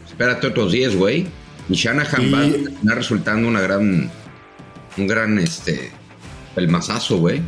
espérate 0.08 0.48
otros 0.48 0.72
10, 0.72 0.96
güey. 0.96 1.28
Y 1.70 1.76
Shanahan 1.76 2.28
Y- 2.28 2.32
va 2.32 2.40
a 2.42 2.52
terminar 2.52 2.98
resultando 2.98 3.48
una 3.48 3.62
gran... 3.62 4.10
Un 4.98 5.08
gran, 5.08 5.38
este... 5.38 5.92
El 6.56 6.68
mazazo, 6.68 7.18
güey. 7.20 7.42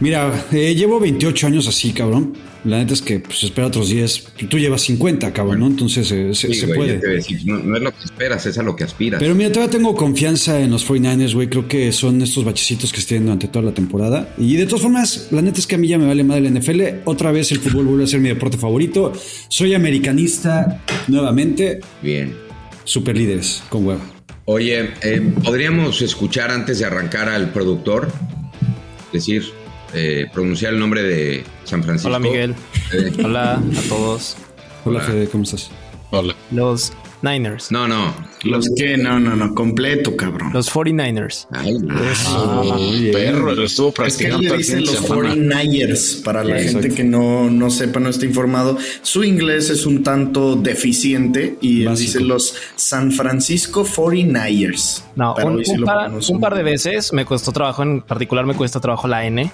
Mira, 0.00 0.46
eh, 0.52 0.74
llevo 0.74 0.98
28 1.00 1.46
años 1.46 1.66
así, 1.68 1.92
cabrón. 1.92 2.36
La 2.64 2.78
neta 2.78 2.92
es 2.92 3.02
que 3.02 3.20
pues 3.20 3.44
espera 3.44 3.68
otros 3.68 3.88
10. 3.88 4.24
Tú 4.48 4.58
llevas 4.58 4.82
50, 4.82 5.32
cabrón, 5.32 5.60
¿no? 5.60 5.66
Entonces 5.68 6.10
eh, 6.10 6.34
se, 6.34 6.48
Sí, 6.48 6.54
se 6.54 6.66
güey, 6.66 6.78
puede. 6.78 6.98
decir, 6.98 7.40
no, 7.44 7.58
no 7.58 7.76
es 7.76 7.82
lo 7.82 7.90
que 7.92 8.04
esperas, 8.04 8.44
es 8.46 8.58
a 8.58 8.62
lo 8.62 8.74
que 8.74 8.84
aspiras. 8.84 9.20
Pero 9.20 9.34
mira, 9.34 9.52
todavía 9.52 9.70
tengo 9.70 9.94
confianza 9.94 10.60
en 10.60 10.70
los 10.70 10.88
49ers, 10.88 11.34
güey. 11.34 11.48
Creo 11.48 11.68
que 11.68 11.92
son 11.92 12.20
estos 12.20 12.44
bachecitos 12.44 12.92
que 12.92 13.00
estén 13.00 13.24
durante 13.24 13.48
toda 13.48 13.64
la 13.66 13.72
temporada. 13.72 14.34
Y 14.38 14.56
de 14.56 14.66
todas 14.66 14.82
formas, 14.82 15.28
la 15.30 15.40
neta 15.40 15.60
es 15.60 15.66
que 15.66 15.76
a 15.76 15.78
mí 15.78 15.86
ya 15.88 15.98
me 15.98 16.06
vale 16.06 16.24
madre 16.24 16.50
la 16.50 16.58
NFL. 16.58 16.80
Otra 17.04 17.30
vez 17.32 17.52
el 17.52 17.60
fútbol 17.60 17.86
vuelve 17.86 18.04
a 18.04 18.06
ser 18.08 18.20
mi 18.20 18.28
deporte 18.28 18.58
favorito. 18.58 19.12
Soy 19.48 19.74
americanista 19.74 20.82
nuevamente. 21.06 21.80
Bien. 22.02 22.34
Super 22.84 23.16
líderes, 23.16 23.62
con 23.68 23.86
huevo. 23.86 24.00
Oye, 24.46 24.90
eh, 25.02 25.32
podríamos 25.44 26.00
escuchar 26.00 26.50
antes 26.50 26.78
de 26.78 26.86
arrancar 26.86 27.28
al 27.28 27.52
productor, 27.52 28.10
decir, 29.12 29.44
eh, 29.94 30.26
pronunciar 30.32 30.72
el 30.74 30.78
nombre 30.80 31.02
de 31.02 31.44
San 31.64 31.82
Francisco. 31.82 32.08
Hola 32.08 32.18
Miguel. 32.18 32.54
Eh, 32.92 33.12
Hola 33.24 33.54
a 33.54 33.88
todos. 33.88 34.36
Hola, 34.84 34.98
Hola. 34.98 35.00
Fede, 35.00 35.28
¿cómo 35.28 35.44
estás? 35.44 35.70
Hola. 36.10 36.34
Los 36.50 36.92
Niners. 37.20 37.70
no, 37.72 37.88
no. 37.88 38.14
Los 38.44 38.70
que, 38.76 38.96
no, 38.96 39.18
no, 39.18 39.34
no, 39.34 39.52
completo, 39.52 40.16
cabrón. 40.16 40.52
Los 40.52 40.72
49ers. 40.72 41.48
Ay, 41.50 41.76
Muy 41.76 43.00
bien. 43.00 43.12
Perro, 43.12 43.52
lo 43.52 43.64
estuvo 43.64 43.88
Es 43.88 44.16
que 44.16 44.28
practicando 44.28 44.50
le 44.52 44.58
dicen 44.58 44.80
los 44.84 44.90
semana. 44.90 45.34
49ers, 45.34 46.22
para 46.22 46.44
la 46.44 46.54
gente 46.60 46.70
exacto. 46.78 46.94
que 46.96 47.02
no, 47.02 47.50
no 47.50 47.68
sepa, 47.70 47.98
no 47.98 48.08
esté 48.10 48.26
informado. 48.26 48.78
Su 49.02 49.24
inglés 49.24 49.70
es 49.70 49.86
un 49.86 50.04
tanto 50.04 50.54
deficiente 50.54 51.58
y 51.60 51.82
él 51.84 51.96
dice 51.96 52.20
los 52.20 52.54
San 52.76 53.10
Francisco 53.10 53.84
49ers. 53.84 55.02
No, 55.16 55.34
Pero 55.34 55.48
un, 55.48 55.62
un 55.66 55.84
par, 55.84 56.12
un 56.30 56.40
par 56.40 56.54
de 56.54 56.62
veces 56.62 57.12
me 57.12 57.24
costó 57.24 57.50
trabajo, 57.50 57.82
en 57.82 58.02
particular 58.02 58.46
me 58.46 58.54
cuesta 58.54 58.78
trabajo 58.78 59.08
la 59.08 59.26
N. 59.26 59.50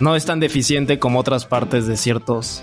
No 0.00 0.16
es 0.16 0.24
tan 0.24 0.40
deficiente 0.40 0.98
como 0.98 1.20
otras 1.20 1.46
partes 1.46 1.86
de 1.86 1.96
ciertos 1.96 2.62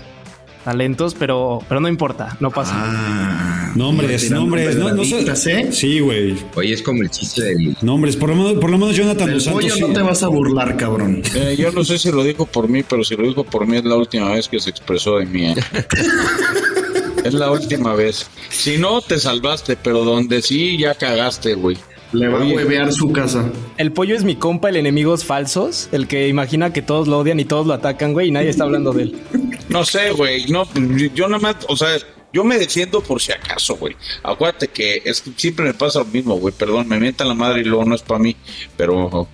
talentos, 0.64 1.14
pero, 1.18 1.60
pero 1.68 1.80
no 1.80 1.88
importa, 1.88 2.36
no 2.40 2.50
pasa. 2.50 2.72
Ah, 2.74 3.72
Nombres, 3.74 4.30
nombres. 4.30 4.76
No, 4.76 4.92
no 4.92 5.04
sé. 5.04 5.60
¿eh? 5.60 5.72
Sí, 5.72 6.00
güey. 6.00 6.36
Oye, 6.54 6.74
es 6.74 6.82
como 6.82 7.02
el 7.02 7.10
chiste 7.10 7.42
del... 7.42 7.76
Nombres. 7.82 8.16
Por 8.16 8.28
lo 8.30 8.36
menos, 8.36 8.52
por 8.54 8.70
lo 8.70 8.78
menos 8.78 8.96
Jonathan 8.96 9.26
Del 9.26 9.34
Dos 9.36 9.44
Santos. 9.44 9.62
pollo 9.62 9.74
sí. 9.74 9.80
no 9.80 9.88
te 9.88 10.02
vas 10.02 10.22
a 10.22 10.28
burlar, 10.28 10.76
cabrón. 10.76 11.22
Eh, 11.34 11.56
yo 11.58 11.72
no 11.72 11.84
sé 11.84 11.98
si 11.98 12.12
lo 12.12 12.22
dijo 12.22 12.46
por 12.46 12.68
mí, 12.68 12.82
pero 12.82 13.02
si 13.02 13.16
lo 13.16 13.26
dijo 13.26 13.44
por 13.44 13.66
mí 13.66 13.78
es 13.78 13.84
la 13.84 13.96
última 13.96 14.30
vez 14.30 14.48
que 14.48 14.60
se 14.60 14.70
expresó 14.70 15.18
de 15.18 15.26
mí. 15.26 15.46
¿eh? 15.46 15.54
es 17.24 17.34
la 17.34 17.50
última 17.50 17.94
vez. 17.94 18.26
Si 18.50 18.78
no, 18.78 19.00
te 19.00 19.18
salvaste, 19.18 19.76
pero 19.76 20.04
donde 20.04 20.42
sí, 20.42 20.76
ya 20.78 20.94
cagaste, 20.94 21.54
güey. 21.54 21.76
Le 22.12 22.28
va 22.28 22.42
a 22.42 22.44
huevear 22.44 22.92
su 22.92 23.10
casa. 23.12 23.50
El 23.78 23.92
pollo 23.92 24.14
es 24.14 24.24
mi 24.24 24.36
compa, 24.36 24.68
el 24.68 24.76
enemigos 24.76 25.24
falsos, 25.24 25.88
el 25.92 26.06
que 26.06 26.28
imagina 26.28 26.72
que 26.72 26.82
todos 26.82 27.08
lo 27.08 27.18
odian 27.18 27.40
y 27.40 27.44
todos 27.44 27.66
lo 27.66 27.72
atacan, 27.72 28.12
güey, 28.12 28.28
y 28.28 28.30
nadie 28.30 28.50
está 28.50 28.64
hablando 28.64 28.92
de 28.92 29.02
él. 29.04 29.20
No 29.68 29.86
sé, 29.86 30.10
güey. 30.12 30.46
No, 30.50 30.66
yo 31.14 31.28
nada 31.28 31.40
más, 31.40 31.56
o 31.66 31.76
sea, 31.76 31.88
yo 32.32 32.44
me 32.44 32.58
defiendo 32.58 33.00
por 33.00 33.22
si 33.22 33.32
acaso, 33.32 33.76
güey. 33.76 33.96
Acuérdate 34.22 34.68
que 34.68 35.00
es 35.04 35.22
que 35.22 35.30
siempre 35.36 35.64
me 35.66 35.72
pasa 35.72 36.00
lo 36.00 36.04
mismo, 36.06 36.34
güey. 36.34 36.52
Perdón, 36.52 36.88
me 36.88 36.98
mientan 36.98 37.28
la 37.28 37.34
madre 37.34 37.60
y 37.60 37.64
luego 37.64 37.84
no 37.86 37.94
es 37.94 38.02
para 38.02 38.20
mí. 38.20 38.36
Pero 38.76 39.28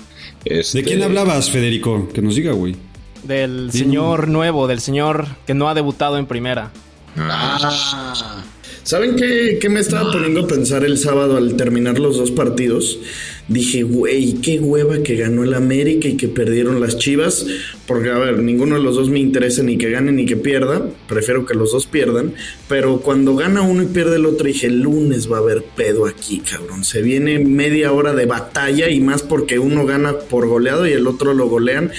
Este, 0.45 0.79
¿De 0.79 0.85
quién 0.85 1.03
hablabas, 1.03 1.51
Federico? 1.51 2.09
Que 2.13 2.23
nos 2.23 2.37
diga, 2.37 2.53
güey. 2.53 2.77
Del 3.25 3.71
señor 3.73 4.29
nuevo, 4.29 4.69
del 4.69 4.81
señor 4.81 5.27
que 5.47 5.55
no 5.55 5.69
ha 5.69 5.75
debutado 5.75 6.19
en 6.19 6.27
primera. 6.27 6.71
Ah. 7.17 8.45
¿Saben 8.89 9.17
qué, 9.17 9.59
qué 9.61 9.69
me 9.69 9.81
estaba 9.81 10.11
poniendo 10.11 10.41
a 10.41 10.47
pensar 10.47 10.83
el 10.83 10.97
sábado 10.97 11.37
al 11.37 11.57
terminar 11.57 11.99
los 11.99 12.17
dos 12.17 12.31
partidos? 12.31 12.99
Dije, 13.47 13.83
güey, 13.83 14.41
qué 14.41 14.61
hueva 14.61 15.03
que 15.03 15.15
ganó 15.15 15.45
el 15.45 15.53
América 15.53 16.09
y 16.09 16.17
que 16.17 16.27
perdieron 16.27 16.81
las 16.81 16.97
Chivas. 16.97 17.45
Porque, 17.87 18.09
a 18.09 18.17
ver, 18.17 18.39
ninguno 18.39 18.77
de 18.77 18.83
los 18.83 18.97
dos 18.97 19.11
me 19.11 19.19
interesa 19.19 19.63
ni 19.63 19.77
que 19.77 19.91
gane 19.91 20.11
ni 20.13 20.25
que 20.25 20.39
pierda. 20.39 20.89
Prefiero 21.07 21.45
que 21.45 21.53
los 21.53 21.73
dos 21.73 21.87
pierdan. 21.87 22.33
Pero 22.67 23.03
cuando 23.03 23.37
gana 23.37 23.61
uno 23.61 23.83
y 23.83 23.87
pierde 23.87 24.17
el 24.17 24.25
otro, 24.25 24.47
dije, 24.47 24.69
el 24.69 24.81
lunes 24.81 25.31
va 25.31 25.37
a 25.37 25.41
haber 25.41 25.65
pedo 25.65 26.07
aquí, 26.07 26.41
cabrón. 26.41 26.83
Se 26.83 27.03
viene 27.03 27.39
media 27.41 27.93
hora 27.93 28.15
de 28.15 28.25
batalla 28.25 28.89
y 28.89 29.01
más 29.01 29.23
porque 29.23 29.59
uno 29.59 29.85
gana 29.85 30.19
por 30.19 30.47
goleado 30.47 30.87
y 30.87 30.93
el 30.93 31.07
otro 31.07 31.35
lo 31.35 31.47
golean. 31.47 31.91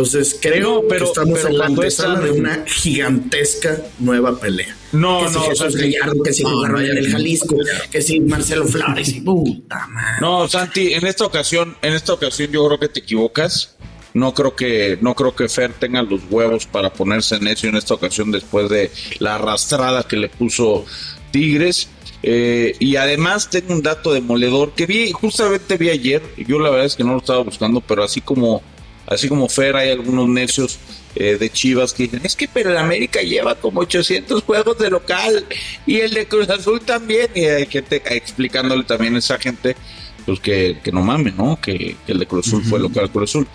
Entonces 0.00 0.38
creo 0.40 0.82
No, 0.82 0.88
pero- 0.88 1.04
que 1.06 1.10
estamos 1.10 1.34
pero 1.38 1.48
en 1.48 1.58
la 1.58 1.66
antesala 1.66 2.20
de 2.20 2.30
una 2.32 2.64
gigantesca 2.66 3.78
nueva 3.98 4.38
pelea. 4.38 4.76
No, 4.92 5.20
que 5.20 5.28
si 5.28 5.34
no, 5.34 5.40
Jesús 5.42 5.58
Santi. 5.72 5.92
Gallardo, 5.92 6.22
que 6.22 6.32
si 6.32 6.42
No, 6.42 6.68
no, 6.68 6.80
en 6.80 6.96
el 6.98 7.04
no. 7.06 7.12
Jalisco, 7.12 7.56
que 7.90 8.02
si 8.02 8.20
Marcelo 8.20 8.66
Flores 8.66 9.08
y 9.08 9.20
puta 9.20 9.86
madre. 9.88 10.16
No, 10.20 10.48
Santi, 10.48 10.94
en 10.94 11.06
esta 11.06 11.24
ocasión, 11.24 11.76
en 11.82 11.94
esta 11.94 12.12
ocasión 12.14 12.50
yo 12.50 12.66
creo 12.66 12.78
que 12.80 12.88
te 12.88 13.00
equivocas. 13.00 13.76
No 14.12 14.34
creo 14.34 14.56
que, 14.56 14.98
no 15.00 15.14
creo 15.14 15.36
que 15.36 15.48
Fer 15.48 15.72
tenga 15.74 16.02
los 16.02 16.22
huevos 16.28 16.66
para 16.66 16.92
ponerse 16.92 17.38
necio 17.38 17.68
en 17.68 17.76
esta 17.76 17.94
ocasión 17.94 18.32
después 18.32 18.68
de 18.68 18.90
la 19.20 19.36
arrastrada 19.36 20.02
que 20.02 20.16
le 20.16 20.28
puso 20.28 20.84
Tigres. 21.30 21.88
Eh, 22.22 22.74
y 22.80 22.96
además 22.96 23.48
tengo 23.48 23.72
un 23.72 23.82
dato 23.82 24.12
demoledor 24.12 24.72
que 24.74 24.86
vi, 24.86 25.12
justamente 25.12 25.76
vi 25.76 25.90
ayer. 25.90 26.22
Yo 26.38 26.58
la 26.58 26.70
verdad 26.70 26.86
es 26.86 26.96
que 26.96 27.04
no 27.04 27.12
lo 27.12 27.18
estaba 27.18 27.42
buscando, 27.44 27.80
pero 27.80 28.02
así 28.02 28.20
como, 28.20 28.62
así 29.10 29.28
como 29.28 29.48
Fer, 29.48 29.76
hay 29.76 29.90
algunos 29.90 30.28
necios 30.28 30.78
eh, 31.14 31.36
de 31.38 31.50
Chivas 31.50 31.92
que 31.92 32.04
dicen, 32.04 32.20
es 32.24 32.36
que 32.36 32.48
pero 32.48 32.70
el 32.70 32.78
América 32.78 33.20
lleva 33.20 33.56
como 33.56 33.80
800 33.80 34.42
juegos 34.44 34.78
de 34.78 34.88
local 34.88 35.44
y 35.84 35.96
el 35.96 36.14
de 36.14 36.26
Cruz 36.26 36.48
Azul 36.48 36.80
también. 36.80 37.28
Y 37.34 37.44
hay 37.44 37.66
gente 37.66 38.02
explicándole 38.06 38.84
también 38.84 39.16
a 39.16 39.18
esa 39.18 39.38
gente 39.38 39.76
pues 40.24 40.40
que, 40.40 40.78
que 40.82 40.92
no 40.92 41.02
mames, 41.02 41.34
¿no? 41.34 41.60
Que, 41.60 41.96
que 42.06 42.12
el 42.12 42.20
de 42.20 42.26
Cruz 42.26 42.46
Azul 42.46 42.64
fue 42.64 42.78
local 42.78 43.10
Cruz 43.10 43.30
Azul. 43.30 43.48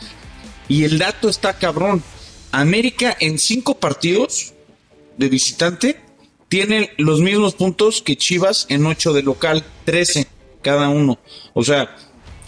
Y 0.68 0.84
el 0.84 1.00
dato 1.00 1.30
está 1.30 1.54
cabrón. 1.54 2.04
América 2.52 3.16
en 3.20 3.40
cinco 3.40 3.80
partidos 3.80 4.54
de 5.18 5.30
visitante 5.30 6.00
tiene 6.50 6.92
los 6.98 7.22
mismos 7.22 7.56
puntos 7.56 8.02
que 8.02 8.18
Chivas 8.18 8.66
en 8.70 8.86
ocho 8.86 9.14
de 9.14 9.24
local, 9.24 9.64
13 9.86 10.28
cada 10.62 10.90
uno. 10.90 11.20
O 11.54 11.64
sea, 11.64 11.96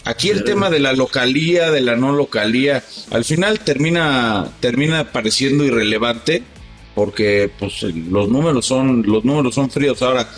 aquí 0.08 0.30
el 0.30 0.42
tema 0.42 0.70
de 0.70 0.80
la 0.80 0.94
localía, 0.94 1.70
de 1.70 1.82
la 1.82 1.94
no 1.94 2.12
localía, 2.12 2.82
al 3.10 3.24
final 3.24 3.60
termina, 3.60 4.48
termina 4.60 5.12
pareciendo 5.12 5.64
irrelevante 5.64 6.42
porque 6.94 7.50
pues 7.58 7.82
los 7.82 8.28
números 8.28 8.66
son, 8.66 9.04
los 9.06 9.24
números 9.24 9.54
son 9.54 9.70
fríos. 9.70 10.02
Ahora, 10.02 10.28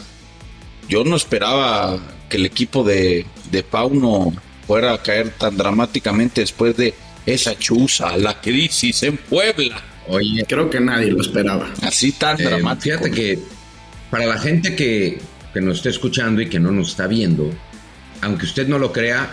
yo 0.89 1.05
no 1.05 1.17
esperaba 1.17 1.99
que 2.29 2.37
el 2.37 2.47
equipo 2.47 2.83
de, 2.85 3.25
de 3.51 3.63
Pauno 3.63 4.35
fuera 4.67 4.93
a 4.93 5.03
caer 5.03 5.31
tan 5.31 5.57
dramáticamente 5.57 6.43
después 6.43 6.77
de 6.77 6.93
esa 7.25 7.57
chuza, 7.57 8.17
la 8.17 8.41
crisis 8.41 9.05
en 9.05 9.17
Puebla. 9.17 9.81
Oye, 10.09 10.45
Creo 10.49 10.69
que 10.69 10.81
nadie 10.81 11.13
lo 11.13 11.21
esperaba. 11.21 11.73
Así 11.83 12.13
tan 12.13 12.41
eh, 12.41 12.45
dramático. 12.45 12.99
fíjate 12.99 13.11
que 13.11 13.39
para 14.11 14.27
la 14.27 14.39
gente 14.39 14.75
que, 14.75 15.21
que 15.55 15.61
nos 15.61 15.79
esté 15.79 15.91
escuchando 15.91 16.43
y 16.43 16.49
que 16.49 16.59
no 16.59 16.73
nos 16.73 16.91
está 16.91 17.07
viendo, 17.07 17.51
aunque 18.21 18.47
usted 18.47 18.67
no 18.67 18.79
lo 18.79 18.93
crea, 18.93 19.31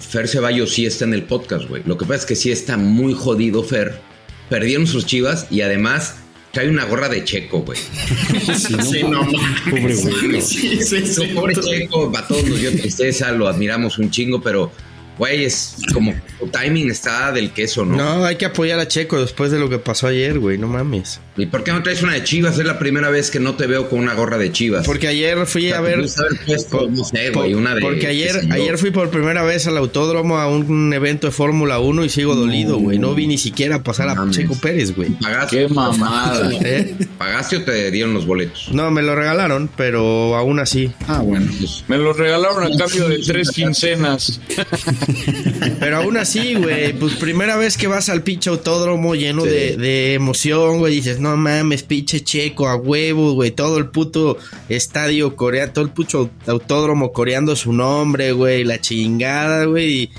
Fer 0.00 0.28
Ceballos 0.28 0.72
sí 0.72 0.86
está 0.86 1.04
en 1.04 1.14
el 1.14 1.24
podcast, 1.24 1.68
güey. 1.68 1.82
Lo 1.86 1.96
que 1.98 2.04
pasa 2.04 2.20
es 2.20 2.26
que 2.26 2.36
sí 2.36 2.50
está 2.50 2.76
muy 2.76 3.14
jodido 3.14 3.62
Fer. 3.62 4.00
Perdieron 4.48 4.86
sus 4.86 5.06
chivas 5.06 5.46
y 5.50 5.62
además 5.62 6.16
trae 6.52 6.70
una 6.70 6.84
gorra 6.84 7.08
de 7.08 7.24
checo, 7.24 7.60
güey. 7.60 7.78
Sí, 8.56 9.02
no, 9.02 9.24
mames. 9.24 9.60
Pobre 9.68 9.94
güey. 9.94 10.40
Sí, 10.40 10.82
sí, 10.82 11.06
sí. 11.06 11.26
Pobre 11.34 11.54
Checo, 11.54 12.12
a 12.16 12.26
todos 12.26 12.44
nos 12.44 12.60
dio 12.60 12.70
tristeza, 12.70 13.32
lo 13.32 13.48
admiramos 13.48 13.98
un 13.98 14.10
chingo, 14.10 14.40
pero, 14.40 14.70
güey, 15.18 15.44
es 15.44 15.76
como 15.92 16.14
tu 16.38 16.46
timing 16.46 16.90
está 16.90 17.32
del 17.32 17.50
queso, 17.52 17.84
¿no? 17.84 17.96
No, 17.96 18.24
hay 18.24 18.36
que 18.36 18.46
apoyar 18.46 18.78
a 18.78 18.88
Checo 18.88 19.20
después 19.20 19.50
de 19.50 19.58
lo 19.58 19.68
que 19.68 19.78
pasó 19.78 20.06
ayer, 20.06 20.38
güey, 20.38 20.56
no 20.56 20.68
mames. 20.68 21.20
¿Y 21.36 21.46
por 21.46 21.64
qué 21.64 21.72
no 21.72 21.82
traes 21.82 22.02
una 22.02 22.14
de 22.14 22.24
chivas? 22.24 22.58
Es 22.58 22.64
la 22.64 22.78
primera 22.78 23.10
vez 23.10 23.30
que 23.30 23.40
no 23.40 23.54
te 23.54 23.66
veo 23.66 23.88
con 23.88 23.98
una 23.98 24.14
gorra 24.14 24.38
de 24.38 24.52
chivas. 24.52 24.86
Porque 24.86 25.08
ayer 25.08 25.46
fui 25.46 25.66
O 25.66 25.68
sea, 25.68 25.78
a 25.78 25.80
ver... 25.82 25.96
pudiste 25.96 26.20
haber 26.22 26.44
puesto, 26.46 26.88
no 26.88 27.04
sé, 27.04 27.30
güey, 27.30 27.54
una 27.54 27.74
de. 27.74 27.80
Porque 27.80 28.06
ayer, 28.06 28.48
ayer 28.50 28.78
fui 28.78 28.90
por 28.90 29.10
primera 29.10 29.42
vez 29.42 29.66
al 29.66 29.76
autódromo 29.76 30.38
a 30.38 30.48
un 30.48 30.92
evento 30.94 31.26
de 31.26 31.32
Fórmula 31.32 31.78
1 31.78 32.04
y 32.04 32.08
sigo 32.08 32.34
dolido, 32.34 32.78
güey. 32.78 32.98
No 32.98 33.14
vi 33.14 33.26
ni 33.26 33.38
siquiera 33.38 33.82
pasar 33.82 34.08
a. 34.08 34.30
Checo 34.30 34.54
Pérez, 34.56 34.94
güey. 34.94 35.10
¿Pagaste? 35.20 35.56
Qué 35.56 35.68
mamada. 35.72 36.50
¿Eh? 36.64 36.94
¿Pagaste 37.18 37.58
o 37.58 37.62
te 37.62 37.90
dieron 37.90 38.14
los 38.14 38.26
boletos? 38.26 38.68
No, 38.72 38.90
me 38.90 39.02
lo 39.02 39.14
regalaron, 39.14 39.68
pero 39.76 40.36
aún 40.36 40.58
así. 40.58 40.90
Ah, 41.06 41.20
bueno. 41.20 41.46
Me 41.88 41.98
lo 41.98 42.12
regalaron 42.12 42.64
a 42.64 42.76
cambio 42.76 43.08
de 43.08 43.18
tres 43.18 43.50
quincenas. 43.50 44.40
Pero 45.80 45.98
aún 45.98 46.16
así, 46.16 46.54
güey, 46.54 46.92
pues 46.94 47.14
primera 47.14 47.56
vez 47.56 47.76
que 47.76 47.86
vas 47.86 48.08
al 48.08 48.22
pinche 48.22 48.50
autódromo 48.50 49.14
lleno 49.14 49.44
de, 49.44 49.76
de 49.76 50.14
emoción, 50.14 50.78
güey, 50.78 50.94
dices, 50.94 51.20
no 51.30 51.36
mames, 51.36 51.82
pinche 51.82 52.20
checo, 52.22 52.68
a 52.68 52.76
huevo, 52.76 53.32
güey, 53.32 53.50
todo 53.50 53.78
el 53.78 53.86
puto 53.88 54.38
estadio 54.68 55.36
coreano, 55.36 55.72
todo 55.72 55.84
el 55.84 55.90
puto 55.90 56.30
autódromo 56.46 57.12
coreando 57.12 57.56
su 57.56 57.72
nombre, 57.72 58.32
güey, 58.32 58.64
la 58.64 58.80
chingada, 58.80 59.64
güey, 59.66 60.02
y 60.02 60.10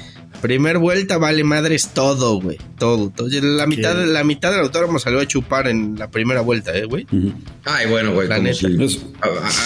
primer 0.42 0.78
vuelta 0.78 1.18
vale 1.18 1.44
madres 1.44 1.90
todo, 1.94 2.40
güey, 2.40 2.58
todo. 2.78 3.06
Entonces, 3.06 3.42
la 3.42 3.66
mitad, 3.66 3.96
la 4.06 4.24
mitad 4.24 4.52
del 4.52 4.60
autódromo 4.62 5.00
salió 5.00 5.20
a 5.20 5.26
chupar 5.26 5.68
en 5.68 5.96
la 5.98 6.12
primera 6.12 6.42
vuelta, 6.42 6.76
eh, 6.78 6.86
güey. 6.86 7.08
Ay, 7.66 7.88
bueno, 7.90 8.14
güey, 8.14 8.28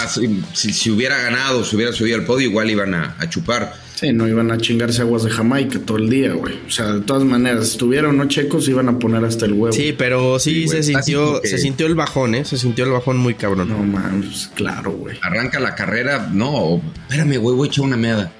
si, 0.08 0.44
si- 0.54 0.74
si 0.74 0.90
hubiera 0.92 1.18
ganado, 1.22 1.66
si 1.66 1.76
hubiera 1.76 1.92
subido 1.92 2.18
al 2.18 2.26
podio, 2.26 2.48
igual 2.50 2.70
iban 2.72 2.94
a, 2.94 3.16
a 3.20 3.30
chupar. 3.30 3.74
Sí, 4.02 4.12
no 4.12 4.28
iban 4.28 4.50
a 4.50 4.58
chingarse 4.58 5.04
aguas 5.04 5.22
de 5.22 5.30
Jamaica 5.30 5.78
todo 5.86 5.98
el 5.98 6.10
día, 6.10 6.34
güey. 6.34 6.56
O 6.66 6.72
sea, 6.72 6.88
de 6.88 7.02
todas 7.02 7.24
maneras, 7.24 7.68
estuviera 7.68 8.10
o 8.10 8.12
no 8.12 8.28
checos, 8.28 8.68
iban 8.68 8.90
a 8.90 8.98
poner 8.98 9.24
hasta 9.24 9.46
el 9.46 9.54
huevo. 9.54 9.72
Sí, 9.74 9.94
pero 9.96 10.40
sí, 10.40 10.68
se 10.68 10.82
sintió, 10.82 11.40
se 11.44 11.60
sintió 11.60 11.86
el 11.86 11.94
bajón, 11.94 12.34
eh, 12.34 12.44
se 12.44 12.58
sintió 12.58 12.86
el 12.86 12.90
bajón 12.90 13.18
muy 13.18 13.36
cabrón. 13.36 13.70
No 13.70 13.78
mames, 13.78 14.50
claro, 14.56 14.94
güey. 14.94 15.20
Arranca 15.22 15.60
la 15.60 15.76
carrera, 15.76 16.32
no, 16.34 16.82
espérame, 17.02 17.38
güey, 17.38 17.56
voy 17.56 17.68
a 17.68 17.70
echar 17.70 17.86
una 17.86 17.96
meada. 17.96 18.32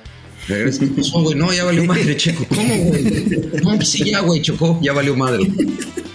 Regresa, 0.48 0.80
¿qué 0.80 0.88
pasó, 0.98 1.22
güey? 1.22 1.36
No, 1.38 1.54
ya 1.54 1.64
valió 1.64 1.86
madre, 1.86 2.18
Checo. 2.18 2.44
¿Cómo, 2.50 2.76
güey? 2.78 3.04
No, 3.64 3.76
pues 3.76 3.88
sí, 3.88 4.04
ya, 4.04 4.22
güey, 4.22 4.42
chocó, 4.42 4.80
ya 4.82 4.94
valió 4.94 5.16
madre. 5.16 5.48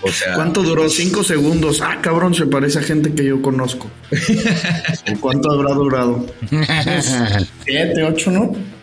O 0.03 0.11
sea, 0.11 0.35
¿Cuánto 0.35 0.65
duró? 0.65 0.89
Cinco 0.89 1.23
segundos. 1.23 1.81
Ah, 1.83 2.01
cabrón, 2.03 2.35
se 2.35 2.47
parece 2.47 2.81
a 2.81 2.83
gente 2.83 3.15
que 3.15 3.25
yo 3.25 3.41
conozco. 3.41 3.89
¿O 5.15 5.21
¿Cuánto 5.21 5.53
habrá 5.53 5.73
durado? 5.73 6.27
Siete, 7.65 8.03
ocho, 8.03 8.33
¿no? 8.33 8.76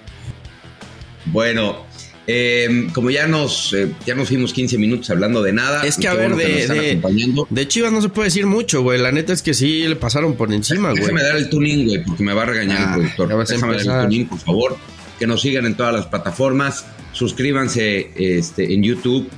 Bueno, 1.25 1.85
eh, 2.27 2.87
como 2.93 3.09
ya 3.09 3.27
nos, 3.27 3.73
eh, 3.73 3.89
ya 4.05 4.15
nos 4.15 4.27
fuimos 4.29 4.53
15 4.53 4.77
minutos 4.77 5.09
hablando 5.09 5.41
de 5.43 5.53
nada. 5.53 5.83
Es 5.85 5.97
que 5.97 6.07
a 6.07 6.13
ver, 6.13 6.29
bueno 6.29 6.37
de, 6.37 6.61
están 6.61 6.77
de, 6.77 6.91
acompañando. 6.91 7.47
de 7.49 7.67
Chivas 7.67 7.91
no 7.91 8.01
se 8.01 8.09
puede 8.09 8.27
decir 8.27 8.45
mucho, 8.45 8.81
güey. 8.81 8.99
La 8.99 9.11
neta 9.11 9.33
es 9.33 9.41
que 9.41 9.53
sí 9.53 9.87
le 9.87 9.95
pasaron 9.95 10.35
por 10.35 10.53
encima, 10.53 10.89
güey. 10.91 11.01
Déjame 11.01 11.23
dar 11.23 11.35
el 11.35 11.49
tuning, 11.49 11.85
güey, 11.87 12.03
porque 12.03 12.23
me 12.23 12.33
va 12.33 12.43
a 12.43 12.45
regañar 12.45 12.77
Ah, 12.79 12.93
el 12.95 13.01
productor. 13.01 13.29
ya 13.29 13.35
vas 13.35 13.49
a 13.49 13.53
Déjame 13.55 13.83
dar 13.83 13.99
el 14.01 14.03
tuning, 14.09 14.25
por 14.27 14.39
favor. 14.39 14.77
Que 15.19 15.27
nos 15.27 15.41
sigan 15.41 15.65
en 15.65 15.75
todas 15.75 15.93
las 15.93 16.05
plataformas. 16.07 16.85
Suscríbanse 17.11 18.11
este, 18.15 18.73
en 18.73 18.83
YouTube. 18.83 19.29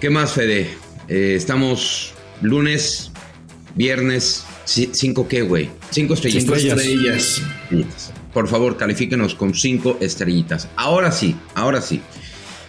¿Qué 0.00 0.10
más, 0.10 0.32
Fede? 0.32 0.68
Eh, 1.08 1.34
estamos 1.36 2.14
lunes, 2.40 3.10
viernes, 3.74 4.44
ci- 4.66 4.90
¿cinco 4.92 5.28
qué, 5.28 5.42
güey? 5.42 5.68
Cinco 5.90 6.14
estrellitas. 6.14 6.42
Cinco 6.42 6.54
estrellas. 6.80 7.42
estrellas. 7.68 8.12
Por 8.32 8.48
favor, 8.48 8.76
califíquenos 8.76 9.34
con 9.34 9.54
cinco 9.54 9.96
estrellitas. 10.00 10.68
Ahora 10.76 11.10
sí, 11.12 11.36
ahora 11.54 11.80
sí. 11.82 12.00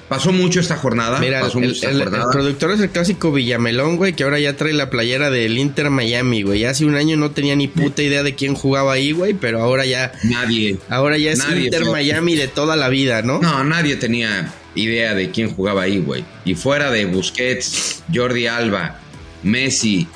Pasó 0.10 0.34
mucho 0.34 0.60
esta 0.60 0.75
jornada. 0.75 1.20
Mira, 1.20 1.39
pasó 1.39 1.60
el, 1.60 1.68
mucho 1.70 1.75
esta 1.75 1.89
el- 1.91 1.98
el 2.01 2.03
jornada. 2.10 2.32
productor 2.32 2.72
es 2.72 2.82
el 2.82 2.89
clásico 2.89 3.32
Villamelón, 3.32 3.96
güey, 3.96 4.12
que 4.13 4.24
ahora 4.25 4.39
ya 4.39 4.58
trae 4.58 4.74
la 4.74 4.89
playera 4.89 5.30
del 5.30 5.58
Inter 5.58 5.89
Miami, 5.89 6.41
güey. 6.41 6.65
Hace 6.65 6.84
un 6.84 6.96
año 6.96 7.15
no 7.15 7.32
tenía 7.32 7.56
ni 7.56 7.70
puta 7.70 8.01
idea 8.03 8.22
de 8.22 8.36
quién 8.36 8.53
jugaba 8.53 8.91
ahí, 8.91 9.13
güey, 9.13 9.34
pero 9.34 9.62
ahora 9.62 9.86
ya, 9.86 10.12
Nadie. 10.24 10.77
ahora 10.89 11.18
ya 11.18 11.32
es 11.32 11.38
Nadie 11.39 11.65
Inter 11.65 11.84
fue. 11.84 11.91
Miami 11.94 12.36
de 12.36 12.50
toda 12.50 12.75
la 12.75 12.89
vida, 12.89 13.22
¿no? 13.22 13.39
No, 13.39 13.63
nadie 13.63 13.96
tenía 13.96 14.53
idea 14.75 15.13
de 15.15 15.32
quién 15.32 15.50
jugaba 15.53 15.84
ahí, 15.84 16.00
güey. 16.00 16.25
Y 16.44 16.56
fuera 16.56 16.91
de 16.91 17.06
Busquets, 17.06 18.03
Jordi 18.13 18.48
Alba, 18.48 19.00
Messi 19.44 20.08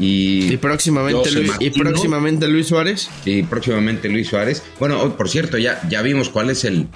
y, 0.00 0.52
Y 0.54 0.56
próximamente, 0.56 1.30
Luis, 1.30 1.52
y 1.60 1.70
próximamente 1.70 2.48
Luis 2.48 2.66
Suárez. 2.68 3.10
y 3.24 3.42
próximamente 3.42 4.08
Luis 4.08 4.28
Suárez. 4.28 4.62
Bueno, 4.78 5.00
oh, 5.02 5.16
por 5.16 5.28
cierto, 5.28 5.58
ya, 5.58 5.80
ya 5.88 6.00
vimos 6.02 6.30
cuál 6.30 6.50
es 6.50 6.64
el, 6.64 6.88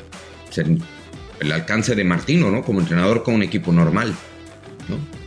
el, 0.57 0.81
el 1.41 1.53
alcance 1.53 1.95
de 1.95 2.03
Martino, 2.05 2.51
¿no? 2.51 2.65
Como 2.65 2.81
entrenador 2.81 3.23
con 3.23 3.35
un 3.35 3.43
equipo 3.43 3.73
normal, 3.73 4.09
¿no? 4.09 4.17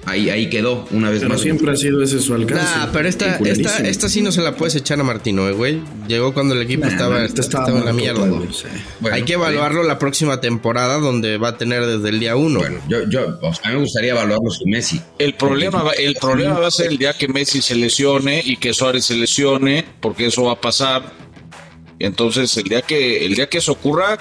Ahí, 0.08 0.30
ahí 0.30 0.50
quedó 0.50 0.88
una 0.92 1.10
vez 1.10 1.20
Pero 1.20 1.34
más. 1.34 1.42
siempre 1.42 1.72
ha 1.72 1.76
sido 1.76 2.02
ese 2.02 2.20
su 2.20 2.34
alcance. 2.34 2.64
Nah, 2.64 2.88
pero 2.92 3.08
esta, 3.08 3.38
esta, 3.38 3.78
esta 3.88 4.10
sí 4.10 4.22
no 4.22 4.32
se 4.32 4.42
la 4.42 4.56
puedes 4.56 4.76
echar 4.76 5.00
a 5.00 5.04
Martino, 5.04 5.48
eh, 5.48 5.52
güey. 5.52 5.82
Llegó 6.08 6.34
cuando 6.34 6.56
el 6.56 6.62
equipo 6.62 6.86
Nah, 6.86 6.92
estaba, 6.92 7.26
estaba, 7.26 7.68
en 7.70 7.86
la 7.86 7.94
mierda. 7.94 8.26
todo, 8.26 8.38
güey. 8.38 8.54
sí. 8.54 8.66
Bueno, 9.00 9.16
Hay 9.16 9.24
que 9.24 9.34
evaluarlo 9.34 9.84
la 9.84 10.00
próxima 10.00 10.42
temporada 10.42 10.98
donde 11.00 11.38
va 11.38 11.50
a 11.50 11.58
tener 11.58 11.86
desde 11.86 12.10
el 12.10 12.20
día 12.20 12.36
uno. 12.36 12.60
Bueno, 12.60 12.80
yo, 12.88 13.08
yo, 13.10 13.38
o 13.42 13.54
sea, 13.54 13.62
a 13.66 13.70
mí 13.70 13.76
me 13.76 13.82
gustaría 13.84 14.12
evaluarlo 14.12 14.50
sin 14.50 14.72
Messi. 14.72 15.02
El 15.20 15.34
problema, 15.36 15.84
va, 15.84 15.92
el 15.92 16.16
problema 16.16 16.60
va 16.60 16.68
a 16.68 16.72
ser 16.72 16.88
el 16.88 16.98
día 16.98 17.14
que 17.14 17.28
Messi 17.28 17.62
se 17.62 17.76
lesione 17.76 18.42
y 18.44 18.58
que 18.58 18.74
Suárez 18.74 19.06
se 19.06 19.16
lesione, 19.16 19.86
porque 20.00 20.28
eso 20.28 20.44
va 20.44 20.54
a 20.54 20.62
pasar. 20.62 21.04
Y 22.00 22.06
entonces 22.06 22.56
el 22.58 22.64
día 22.66 22.82
que 22.82 23.26
el 23.26 23.36
día 23.36 23.50
que 23.50 23.58
eso 23.58 23.72
ocurra, 23.74 24.18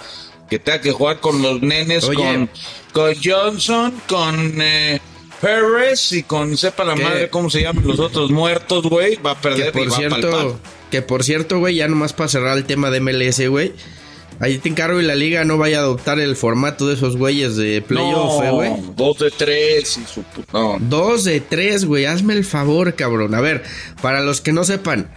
que 0.49 0.59
tenga 0.59 0.81
que 0.81 0.93
jugar 0.93 1.21
con 1.21 1.43
los 1.43 1.61
nenes, 1.62 2.05
Oye. 2.05 2.16
con, 2.16 2.50
con 2.93 3.14
Johnson, 3.23 3.93
con 4.09 4.61
eh, 4.62 5.00
Pérez 5.40 6.12
y 6.12 6.23
con 6.23 6.57
sepa 6.57 6.85
la 6.85 6.97
madre 6.97 7.28
cómo 7.28 7.50
se 7.50 7.62
llaman 7.62 7.87
los 7.87 7.99
otros 7.99 8.31
muertos, 8.31 8.85
güey, 8.85 9.16
va 9.16 9.33
a 9.33 9.35
que 9.35 9.49
perder 9.49 9.69
y 9.69 9.78
por 9.78 9.93
va 9.93 9.97
cierto, 9.97 10.61
que 10.90 11.02
por 11.02 11.25
cierto, 11.25 11.59
güey, 11.59 11.76
ya 11.76 11.88
nomás 11.88 12.12
para 12.12 12.28
cerrar 12.28 12.57
el 12.57 12.64
tema 12.64 12.90
de 12.90 13.00
MLS, 13.00 13.49
güey. 13.49 13.73
Ahí 14.38 14.59
te 14.59 14.69
encargo 14.69 15.00
y 15.00 15.05
la 15.05 15.14
liga 15.14 15.45
no 15.45 15.57
vaya 15.57 15.78
a 15.78 15.81
adoptar 15.81 16.21
el 16.21 16.37
formato 16.37 16.87
de 16.87 16.95
esos 16.95 17.16
güeyes 17.16 17.57
de 17.57 17.81
playoff, 17.81 18.45
eh, 18.45 18.50
güey. 18.50 18.71
No, 18.71 18.93
dos 18.95 19.19
de 19.19 19.31
tres 19.31 19.97
y 19.97 20.05
su 20.05 20.25
no. 20.52 20.76
Dos 20.78 21.25
de 21.25 21.40
tres, 21.40 21.87
güey. 21.87 22.05
Hazme 22.05 22.35
el 22.35 22.45
favor, 22.45 22.95
cabrón. 22.95 23.35
A 23.35 23.40
ver, 23.40 23.64
para 24.02 24.21
los 24.21 24.43
que 24.43 24.52
no 24.52 24.64
sepan, 24.64 25.11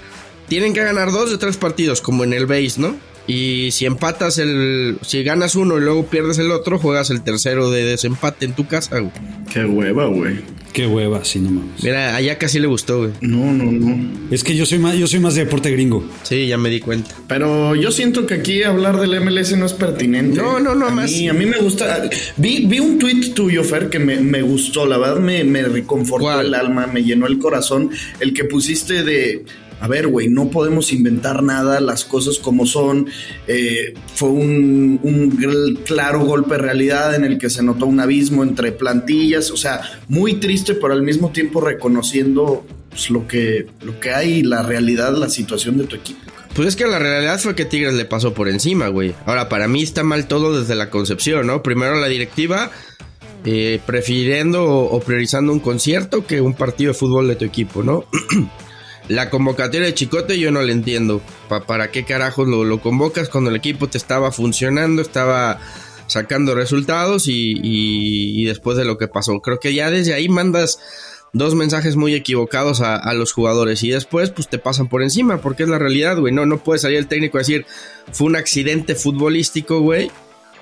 tienen 0.47 0.73
que 0.73 0.83
ganar 0.83 1.11
dos 1.11 1.31
de 1.31 1.37
tres 1.37 1.57
partidos, 1.57 1.99
como 1.99 2.23
en 2.23 2.31
el 2.31 2.45
base, 2.45 2.75
¿no? 2.77 2.95
Y 3.29 3.71
si 3.71 3.85
empatas 3.85 4.37
el. 4.39 4.97
Si 5.01 5.23
ganas 5.23 5.55
uno 5.55 5.77
y 5.77 5.81
luego 5.81 6.05
pierdes 6.07 6.39
el 6.39 6.51
otro, 6.51 6.79
juegas 6.79 7.09
el 7.11 7.21
tercero 7.21 7.69
de 7.69 7.85
desempate 7.85 8.45
en 8.45 8.53
tu 8.53 8.65
casa, 8.67 8.99
güey. 8.99 9.11
Qué 9.53 9.63
hueva, 9.65 10.07
güey. 10.07 10.37
Qué 10.73 10.85
hueva, 10.85 11.25
sí, 11.25 11.39
no 11.39 11.49
mames. 11.49 11.83
Mira, 11.83 12.15
allá 12.15 12.37
casi 12.37 12.59
le 12.59 12.67
gustó, 12.67 12.99
güey. 12.99 13.11
No, 13.21 13.51
no, 13.53 13.71
no. 13.71 14.29
Es 14.31 14.43
que 14.43 14.55
yo 14.55 14.65
soy 14.65 14.77
más, 14.79 14.95
yo 14.97 15.07
soy 15.07 15.19
más 15.19 15.33
de 15.35 15.45
deporte 15.45 15.71
gringo. 15.71 16.03
Sí, 16.23 16.47
ya 16.47 16.57
me 16.57 16.69
di 16.69 16.79
cuenta. 16.79 17.15
Pero 17.27 17.75
yo 17.75 17.91
siento 17.91 18.25
que 18.27 18.35
aquí 18.35 18.61
hablar 18.63 18.99
del 18.99 19.19
MLS 19.21 19.55
no 19.57 19.65
es 19.65 19.73
pertinente. 19.73 20.37
No, 20.41 20.59
no, 20.59 20.75
no, 20.75 20.87
a 20.87 20.91
más- 20.91 21.11
Mí, 21.11 21.27
a 21.27 21.33
mí 21.33 21.45
me 21.47 21.57
gusta. 21.57 22.09
Vi, 22.37 22.65
vi 22.67 22.79
un 22.79 22.99
tweet 22.99 23.33
tuyo, 23.33 23.63
Fer, 23.63 23.89
que 23.89 23.97
me, 23.99 24.17
me 24.21 24.41
gustó. 24.43 24.85
La 24.85 24.97
verdad 24.97 25.17
me, 25.19 25.43
me 25.43 25.63
reconfortó 25.63 26.25
¿Cuál? 26.25 26.47
el 26.47 26.53
alma, 26.53 26.85
me 26.87 27.03
llenó 27.03 27.25
el 27.27 27.39
corazón. 27.39 27.89
El 28.19 28.33
que 28.33 28.43
pusiste 28.45 29.03
de. 29.03 29.45
A 29.79 29.87
ver, 29.87 30.07
güey, 30.07 30.27
no 30.29 30.49
podemos 30.49 30.91
inventar 30.91 31.41
nada, 31.41 31.79
las 31.79 32.03
cosas 32.03 32.37
como 32.37 32.65
son. 32.65 33.07
Eh, 33.47 33.93
fue 34.13 34.29
un, 34.29 35.79
claro 35.85 36.25
golpe 36.25 36.55
de 36.55 36.57
realidad 36.57 37.15
en 37.15 37.23
el 37.23 37.37
que 37.37 37.49
se 37.49 37.63
notó 37.63 37.85
un 37.85 37.99
abismo 37.99 38.43
entre 38.43 38.71
plantillas. 38.71 39.51
O 39.51 39.57
sea, 39.57 39.81
muy 40.07 40.35
triste, 40.35 40.73
pero 40.73 40.93
al 40.93 41.03
mismo 41.03 41.31
tiempo 41.31 41.61
reconociendo 41.61 42.65
pues, 42.89 43.09
lo, 43.09 43.27
que, 43.27 43.67
lo 43.81 43.99
que 43.99 44.11
hay, 44.11 44.43
la 44.43 44.63
realidad, 44.63 45.15
la 45.15 45.29
situación 45.29 45.77
de 45.77 45.85
tu 45.85 45.95
equipo. 45.95 46.19
Pues 46.53 46.67
es 46.67 46.75
que 46.75 46.85
la 46.85 46.99
realidad 46.99 47.39
fue 47.39 47.55
que 47.55 47.63
Tigres 47.63 47.93
le 47.93 48.05
pasó 48.05 48.33
por 48.33 48.49
encima, 48.49 48.89
güey. 48.89 49.13
Ahora, 49.25 49.47
para 49.47 49.67
mí 49.67 49.83
está 49.83 50.03
mal 50.03 50.27
todo 50.27 50.59
desde 50.59 50.75
la 50.75 50.89
concepción, 50.89 51.47
¿no? 51.47 51.63
Primero 51.63 51.95
la 51.99 52.07
directiva, 52.07 52.71
eh, 53.45 53.79
prefiriendo 53.85 54.65
o 54.65 54.99
priorizando 54.99 55.53
un 55.53 55.59
concierto 55.59 56.25
que 56.25 56.41
un 56.41 56.55
partido 56.55 56.91
de 56.91 56.97
fútbol 56.97 57.29
de 57.29 57.35
tu 57.37 57.45
equipo, 57.45 57.83
¿no? 57.83 58.05
la 59.09 59.29
convocatoria 59.29 59.87
de 59.87 59.93
Chicote 59.93 60.39
yo 60.39 60.51
no 60.51 60.61
la 60.61 60.71
entiendo. 60.71 61.21
Pa- 61.49 61.65
¿Para 61.65 61.91
qué 61.91 62.05
carajos 62.05 62.47
lo, 62.47 62.63
lo 62.63 62.79
convocas 62.79 63.27
cuando 63.27 63.49
el 63.49 63.57
equipo 63.57 63.89
te 63.89 63.97
estaba 63.97 64.31
funcionando, 64.31 65.01
estaba 65.01 65.59
sacando 66.07 66.55
resultados 66.55 67.27
y, 67.27 67.51
y- 67.61 68.41
y 68.41 68.45
después 68.45 68.77
de 68.77 68.85
lo 68.85 68.97
que 68.97 69.07
pasó? 69.07 69.41
Creo 69.41 69.59
que 69.59 69.73
ya 69.73 69.89
desde 69.91 70.13
ahí 70.13 70.29
mandas 70.29 70.79
dos 71.33 71.53
mensajes 71.53 71.95
muy 71.95 72.15
equivocados 72.15 72.81
a, 72.81 72.95
a 72.95 73.13
los 73.13 73.33
jugadores 73.33 73.83
y 73.83 73.89
después 73.89 74.31
pues 74.31 74.47
te 74.47 74.57
pasan 74.57 74.87
por 74.89 75.03
encima 75.03 75.41
porque 75.41 75.63
es 75.63 75.69
la 75.69 75.77
realidad, 75.77 76.17
güey. 76.17 76.33
No, 76.33 76.45
no 76.47 76.63
puede 76.63 76.79
salir 76.79 76.97
el 76.97 77.07
técnico 77.07 77.37
a 77.37 77.41
decir 77.41 77.65
fue 78.11 78.27
un 78.27 78.35
accidente 78.35 78.95
futbolístico, 78.95 79.79
güey, 79.81 80.09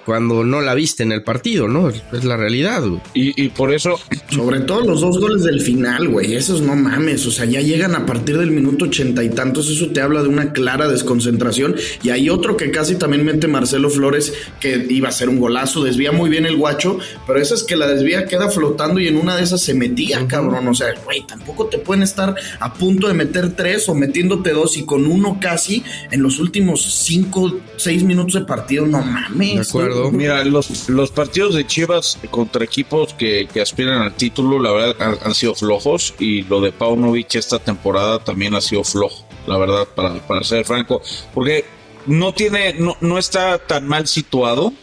cuando 0.07 0.45
no 0.45 0.61
la 0.61 0.73
viste 0.73 1.03
en 1.03 1.11
el 1.11 1.21
partido, 1.21 1.67
¿no? 1.67 1.89
Es, 1.89 2.23
la 2.23 2.37
realidad, 2.37 2.81
güey. 2.81 3.01
Y, 3.13 3.43
y 3.43 3.49
por 3.49 3.73
eso 3.73 3.99
Sobre 4.29 4.61
todo 4.61 4.85
los 4.85 5.01
dos 5.01 5.19
goles 5.19 5.43
del 5.43 5.59
final, 5.59 6.07
güey. 6.07 6.33
Esos 6.35 6.61
no 6.61 6.77
mames. 6.77 7.25
O 7.25 7.31
sea, 7.31 7.43
ya 7.43 7.59
llegan 7.59 7.93
a 7.93 8.05
partir 8.05 8.37
del 8.37 8.51
minuto 8.51 8.85
ochenta 8.85 9.21
y 9.21 9.29
tantos. 9.29 9.69
Eso 9.69 9.89
te 9.89 9.99
habla 9.99 10.23
de 10.23 10.29
una 10.29 10.53
clara 10.53 10.87
desconcentración. 10.87 11.75
Y 12.03 12.11
hay 12.11 12.29
otro 12.29 12.55
que 12.55 12.71
casi 12.71 12.95
también 12.95 13.25
mete 13.25 13.49
Marcelo 13.49 13.89
Flores, 13.89 14.31
que 14.61 14.87
iba 14.89 15.09
a 15.09 15.11
ser 15.11 15.27
un 15.27 15.39
golazo. 15.39 15.83
Desvía 15.83 16.13
muy 16.13 16.29
bien 16.29 16.45
el 16.45 16.55
guacho. 16.55 16.99
Pero 17.25 17.41
esa 17.41 17.55
es 17.55 17.63
que 17.63 17.75
la 17.75 17.87
desvía 17.87 18.27
queda 18.27 18.49
flotando 18.49 19.01
y 19.01 19.09
en 19.09 19.17
una 19.17 19.35
de 19.35 19.43
esas 19.43 19.61
se 19.61 19.73
metía, 19.73 20.25
cabrón. 20.25 20.69
O 20.69 20.73
sea, 20.73 20.87
güey, 21.03 21.27
tampoco 21.27 21.65
te 21.65 21.79
pueden 21.79 22.03
estar 22.03 22.33
a 22.61 22.73
punto 22.73 23.09
de 23.09 23.13
meter 23.13 23.57
tres 23.57 23.89
o 23.89 23.93
metiéndote 23.93 24.51
dos 24.51 24.77
y 24.77 24.85
con 24.85 25.05
uno 25.05 25.37
casi 25.41 25.83
en 26.11 26.23
los 26.23 26.39
últimos 26.39 26.81
cinco, 26.81 27.59
seis 27.75 28.03
minutos 28.03 28.35
de 28.35 28.45
partido. 28.45 28.85
No 28.85 29.01
mames. 29.01 29.55
De 29.55 29.61
acuerdo. 29.61 29.96
Mira, 30.11 30.43
los, 30.43 30.89
los 30.89 31.11
partidos 31.11 31.55
de 31.55 31.65
Chivas 31.65 32.17
contra 32.31 32.63
equipos 32.63 33.13
que, 33.13 33.47
que 33.51 33.61
aspiran 33.61 34.01
al 34.01 34.13
título, 34.13 34.59
la 34.59 34.71
verdad, 34.71 35.19
han, 35.23 35.35
sido 35.35 35.55
flojos. 35.55 36.13
Y 36.19 36.43
lo 36.43 36.61
de 36.61 36.71
Paunovic 36.71 37.35
esta 37.35 37.59
temporada 37.59 38.19
también 38.19 38.55
ha 38.55 38.61
sido 38.61 38.83
flojo, 38.83 39.25
la 39.45 39.57
verdad, 39.57 39.87
para, 39.95 40.15
para 40.27 40.43
ser 40.43 40.65
franco. 40.65 41.01
Porque 41.33 41.65
no 42.05 42.33
tiene, 42.33 42.73
no, 42.73 42.97
no 43.01 43.17
está 43.17 43.57
tan 43.57 43.87
mal 43.87 44.07
situado 44.07 44.73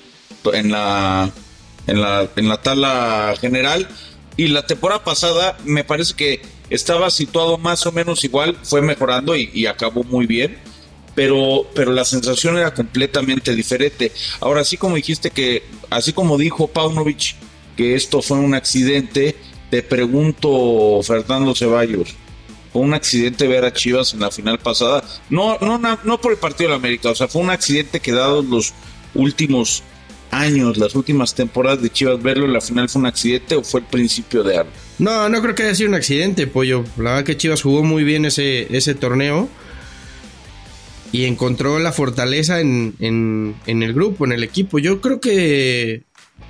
en 0.52 0.70
la, 0.70 1.30
en 1.86 2.00
la, 2.00 2.28
en 2.36 2.48
la 2.48 2.62
tabla 2.62 3.34
general. 3.40 3.88
Y 4.36 4.48
la 4.48 4.66
temporada 4.66 5.04
pasada 5.04 5.56
me 5.64 5.84
parece 5.84 6.14
que 6.14 6.42
estaba 6.70 7.10
situado 7.10 7.56
más 7.56 7.86
o 7.86 7.92
menos 7.92 8.24
igual, 8.24 8.56
fue 8.62 8.82
mejorando 8.82 9.36
y 9.36 9.66
acabó 9.66 10.02
muy 10.02 10.26
bien 10.26 10.58
pero, 11.14 11.66
pero 11.74 11.92
la 11.92 12.04
sensación 12.04 12.58
era 12.58 12.74
completamente 12.74 13.54
diferente. 13.54 14.12
Ahora, 14.40 14.62
así 14.62 14.76
como 14.76 14.96
dijiste 14.96 15.30
que, 15.30 15.64
así 15.90 16.12
como 16.12 16.38
dijo 16.38 16.68
Paunovic 16.68 17.36
que 17.76 17.94
esto 17.94 18.22
fue 18.22 18.38
un 18.38 18.54
accidente, 18.54 19.36
te 19.70 19.82
pregunto, 19.82 21.00
Fernando 21.02 21.54
Ceballos, 21.54 22.14
¿fue 22.72 22.82
un 22.82 22.94
accidente 22.94 23.48
ver 23.48 23.64
a 23.64 23.72
Chivas 23.72 24.14
en 24.14 24.20
la 24.20 24.30
final 24.30 24.58
pasada? 24.58 25.02
No, 25.30 25.58
no, 25.60 25.78
no, 25.78 26.20
por 26.20 26.32
el 26.32 26.38
partido 26.38 26.68
de 26.68 26.76
la 26.76 26.76
América, 26.76 27.10
o 27.10 27.14
sea, 27.14 27.28
fue 27.28 27.42
un 27.42 27.50
accidente 27.50 28.00
que 28.00 28.12
dados 28.12 28.44
los 28.44 28.72
últimos 29.14 29.82
años, 30.30 30.76
las 30.76 30.94
últimas 30.94 31.34
temporadas 31.34 31.82
de 31.82 31.90
Chivas, 31.90 32.22
verlo 32.22 32.46
en 32.46 32.52
la 32.52 32.60
final 32.60 32.88
fue 32.88 33.00
un 33.00 33.06
accidente 33.06 33.56
o 33.56 33.64
fue 33.64 33.80
el 33.80 33.86
principio 33.86 34.42
de 34.42 34.58
algo. 34.58 34.70
No, 34.98 35.28
no 35.28 35.42
creo 35.42 35.54
que 35.54 35.64
haya 35.64 35.74
sido 35.74 35.88
un 35.88 35.94
accidente, 35.94 36.46
pollo. 36.46 36.84
La 36.96 37.10
verdad 37.10 37.24
que 37.24 37.36
Chivas 37.36 37.62
jugó 37.62 37.82
muy 37.82 38.04
bien 38.04 38.24
ese, 38.24 38.74
ese 38.76 38.94
torneo. 38.94 39.48
Y 41.14 41.26
encontró 41.26 41.78
la 41.78 41.92
fortaleza 41.92 42.60
en, 42.60 42.94
en, 42.98 43.54
en 43.66 43.82
el 43.84 43.92
grupo, 43.94 44.24
en 44.24 44.32
el 44.32 44.42
equipo. 44.42 44.78
Yo 44.80 45.00
creo 45.00 45.20
que. 45.20 46.02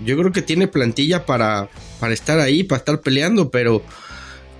Yo 0.04 0.16
creo 0.16 0.32
que 0.32 0.40
tiene 0.42 0.66
plantilla 0.68 1.26
para, 1.26 1.68
para 2.00 2.14
estar 2.14 2.40
ahí, 2.40 2.64
para 2.64 2.78
estar 2.78 3.00
peleando, 3.02 3.50
pero 3.50 3.82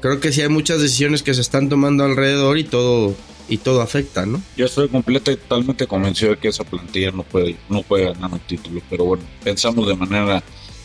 creo 0.01 0.21
que 0.21 0.31
sí 0.31 0.43
hay 0.43 0.49
muchas 0.51 0.81
decisiones 0.83 1.23
que 1.23 1.33
se 1.33 1.41
están 1.41 1.71
tomando 1.71 2.05
alrededor 2.05 2.59
y 2.59 2.65
todo, 2.65 3.17
y 3.49 3.57
todo 3.57 3.81
afecta, 3.81 4.27
¿no? 4.27 4.43
Yo 4.59 4.67
estoy 4.67 4.89
completo 4.91 5.33
y 5.33 5.37
totalmente 5.37 5.87
convencido 5.87 6.33
de 6.33 6.39
que 6.39 6.49
esa 6.49 6.65
plantilla 6.65 7.11
no 7.11 7.23
puede, 7.23 7.57
no 7.71 7.83
puede 7.83 8.05
ganar 8.13 8.31
un 8.33 8.39
título, 8.41 8.83
pero 8.91 9.07
bueno, 9.07 9.25
pensamos 9.43 9.89
de 9.89 9.97
manera 9.97 10.43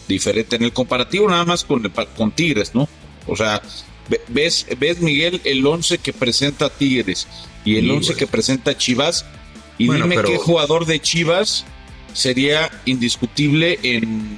diferente. 0.07 0.55
En 0.55 0.63
el 0.63 0.71
comparativo 0.73 1.29
nada 1.29 1.43
más 1.45 1.65
con, 1.65 1.83
con 2.15 2.31
Tigres, 2.31 2.73
¿no? 2.73 2.87
O 3.27 3.35
sea, 3.35 3.61
ve- 4.09 4.21
ves, 4.29 4.65
ves 4.79 5.01
Miguel 5.01 5.41
el 5.43 5.67
11 5.67 5.97
que 5.97 6.13
presenta 6.13 6.69
Tigres 6.69 7.27
y 7.65 7.77
el 7.77 7.85
Sí, 7.85 7.91
11 7.91 8.05
güey. 8.13 8.17
que 8.19 8.27
presenta 8.27 8.77
Chivas 8.77 9.25
y 9.77 9.87
Bueno, 9.87 10.03
dime 10.05 10.15
pero- 10.15 10.29
qué 10.29 10.37
jugador 10.37 10.85
de 10.85 10.99
Chivas 11.01 11.65
sería 12.13 12.69
indiscutible 12.85 13.79
en, 13.83 14.37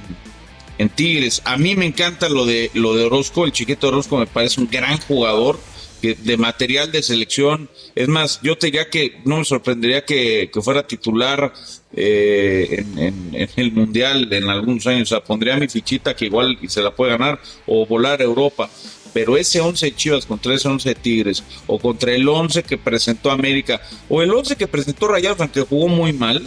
en 0.78 0.88
Tigres. 0.88 1.42
A 1.44 1.56
mí 1.56 1.74
me 1.76 1.86
encanta 1.86 2.28
lo 2.28 2.44
de 2.46 2.70
lo 2.74 2.94
de 2.94 3.04
Orozco, 3.04 3.44
el 3.44 3.52
chiquito 3.52 3.88
Orozco 3.88 4.18
me 4.18 4.26
parece 4.26 4.60
un 4.60 4.68
gran 4.70 4.98
jugador 4.98 5.58
que 6.00 6.14
de 6.14 6.36
material 6.36 6.90
de 6.90 7.00
selección. 7.02 7.70
Es 7.94 8.08
más, 8.08 8.40
yo 8.42 8.58
te 8.58 8.66
diría 8.66 8.90
que 8.90 9.20
no 9.24 9.38
me 9.38 9.44
sorprendería 9.44 10.04
que, 10.04 10.50
que 10.52 10.60
fuera 10.60 10.84
titular 10.86 11.52
eh, 11.94 12.66
en, 12.78 12.98
en- 12.98 13.30
en 13.34 13.48
el 13.56 13.72
Mundial 13.72 14.32
en 14.32 14.48
algunos 14.50 14.86
años. 14.88 15.02
O 15.12 15.14
sea, 15.14 15.22
pondría 15.24 15.56
mi 15.56 15.68
fichita 15.68 16.16
que 16.16 16.24
igual 16.26 16.58
se 16.66 16.82
la 16.82 16.90
puede 16.94 17.12
ganar 17.12 17.40
o 17.66 17.86
volar 17.86 18.20
a 18.20 18.24
Europa. 18.24 18.68
Pero 19.12 19.36
ese 19.36 19.60
11 19.60 19.86
de 19.86 19.94
Chivas 19.94 20.26
contra 20.26 20.54
ese 20.54 20.68
11 20.68 20.88
de 20.88 20.94
Tigres, 20.94 21.44
o 21.66 21.78
contra 21.78 22.12
el 22.12 22.28
11 22.28 22.62
que 22.62 22.78
presentó 22.78 23.30
América, 23.30 23.80
o 24.08 24.22
el 24.22 24.30
11 24.30 24.56
que 24.56 24.66
presentó 24.66 25.08
Rayados, 25.08 25.40
aunque 25.40 25.62
jugó 25.62 25.88
muy 25.88 26.12
mal, 26.12 26.42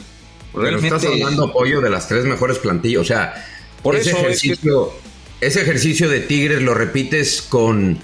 Pero 0.51 0.63
realmente 0.63 0.95
estás 0.95 1.11
hablando, 1.11 1.45
apoyo 1.45 1.81
de 1.81 1.89
las 1.89 2.07
tres 2.07 2.25
mejores 2.25 2.57
plantillas. 2.57 3.01
O 3.01 3.05
sea, 3.05 3.45
Por 3.83 3.95
ese, 3.95 4.09
eso 4.09 4.19
es 4.19 4.23
ejercicio, 4.23 4.93
ese 5.41 5.61
ejercicio 5.61 6.09
de 6.09 6.21
Tigres 6.21 6.61
lo 6.61 6.73
repites 6.73 7.41
con 7.41 7.99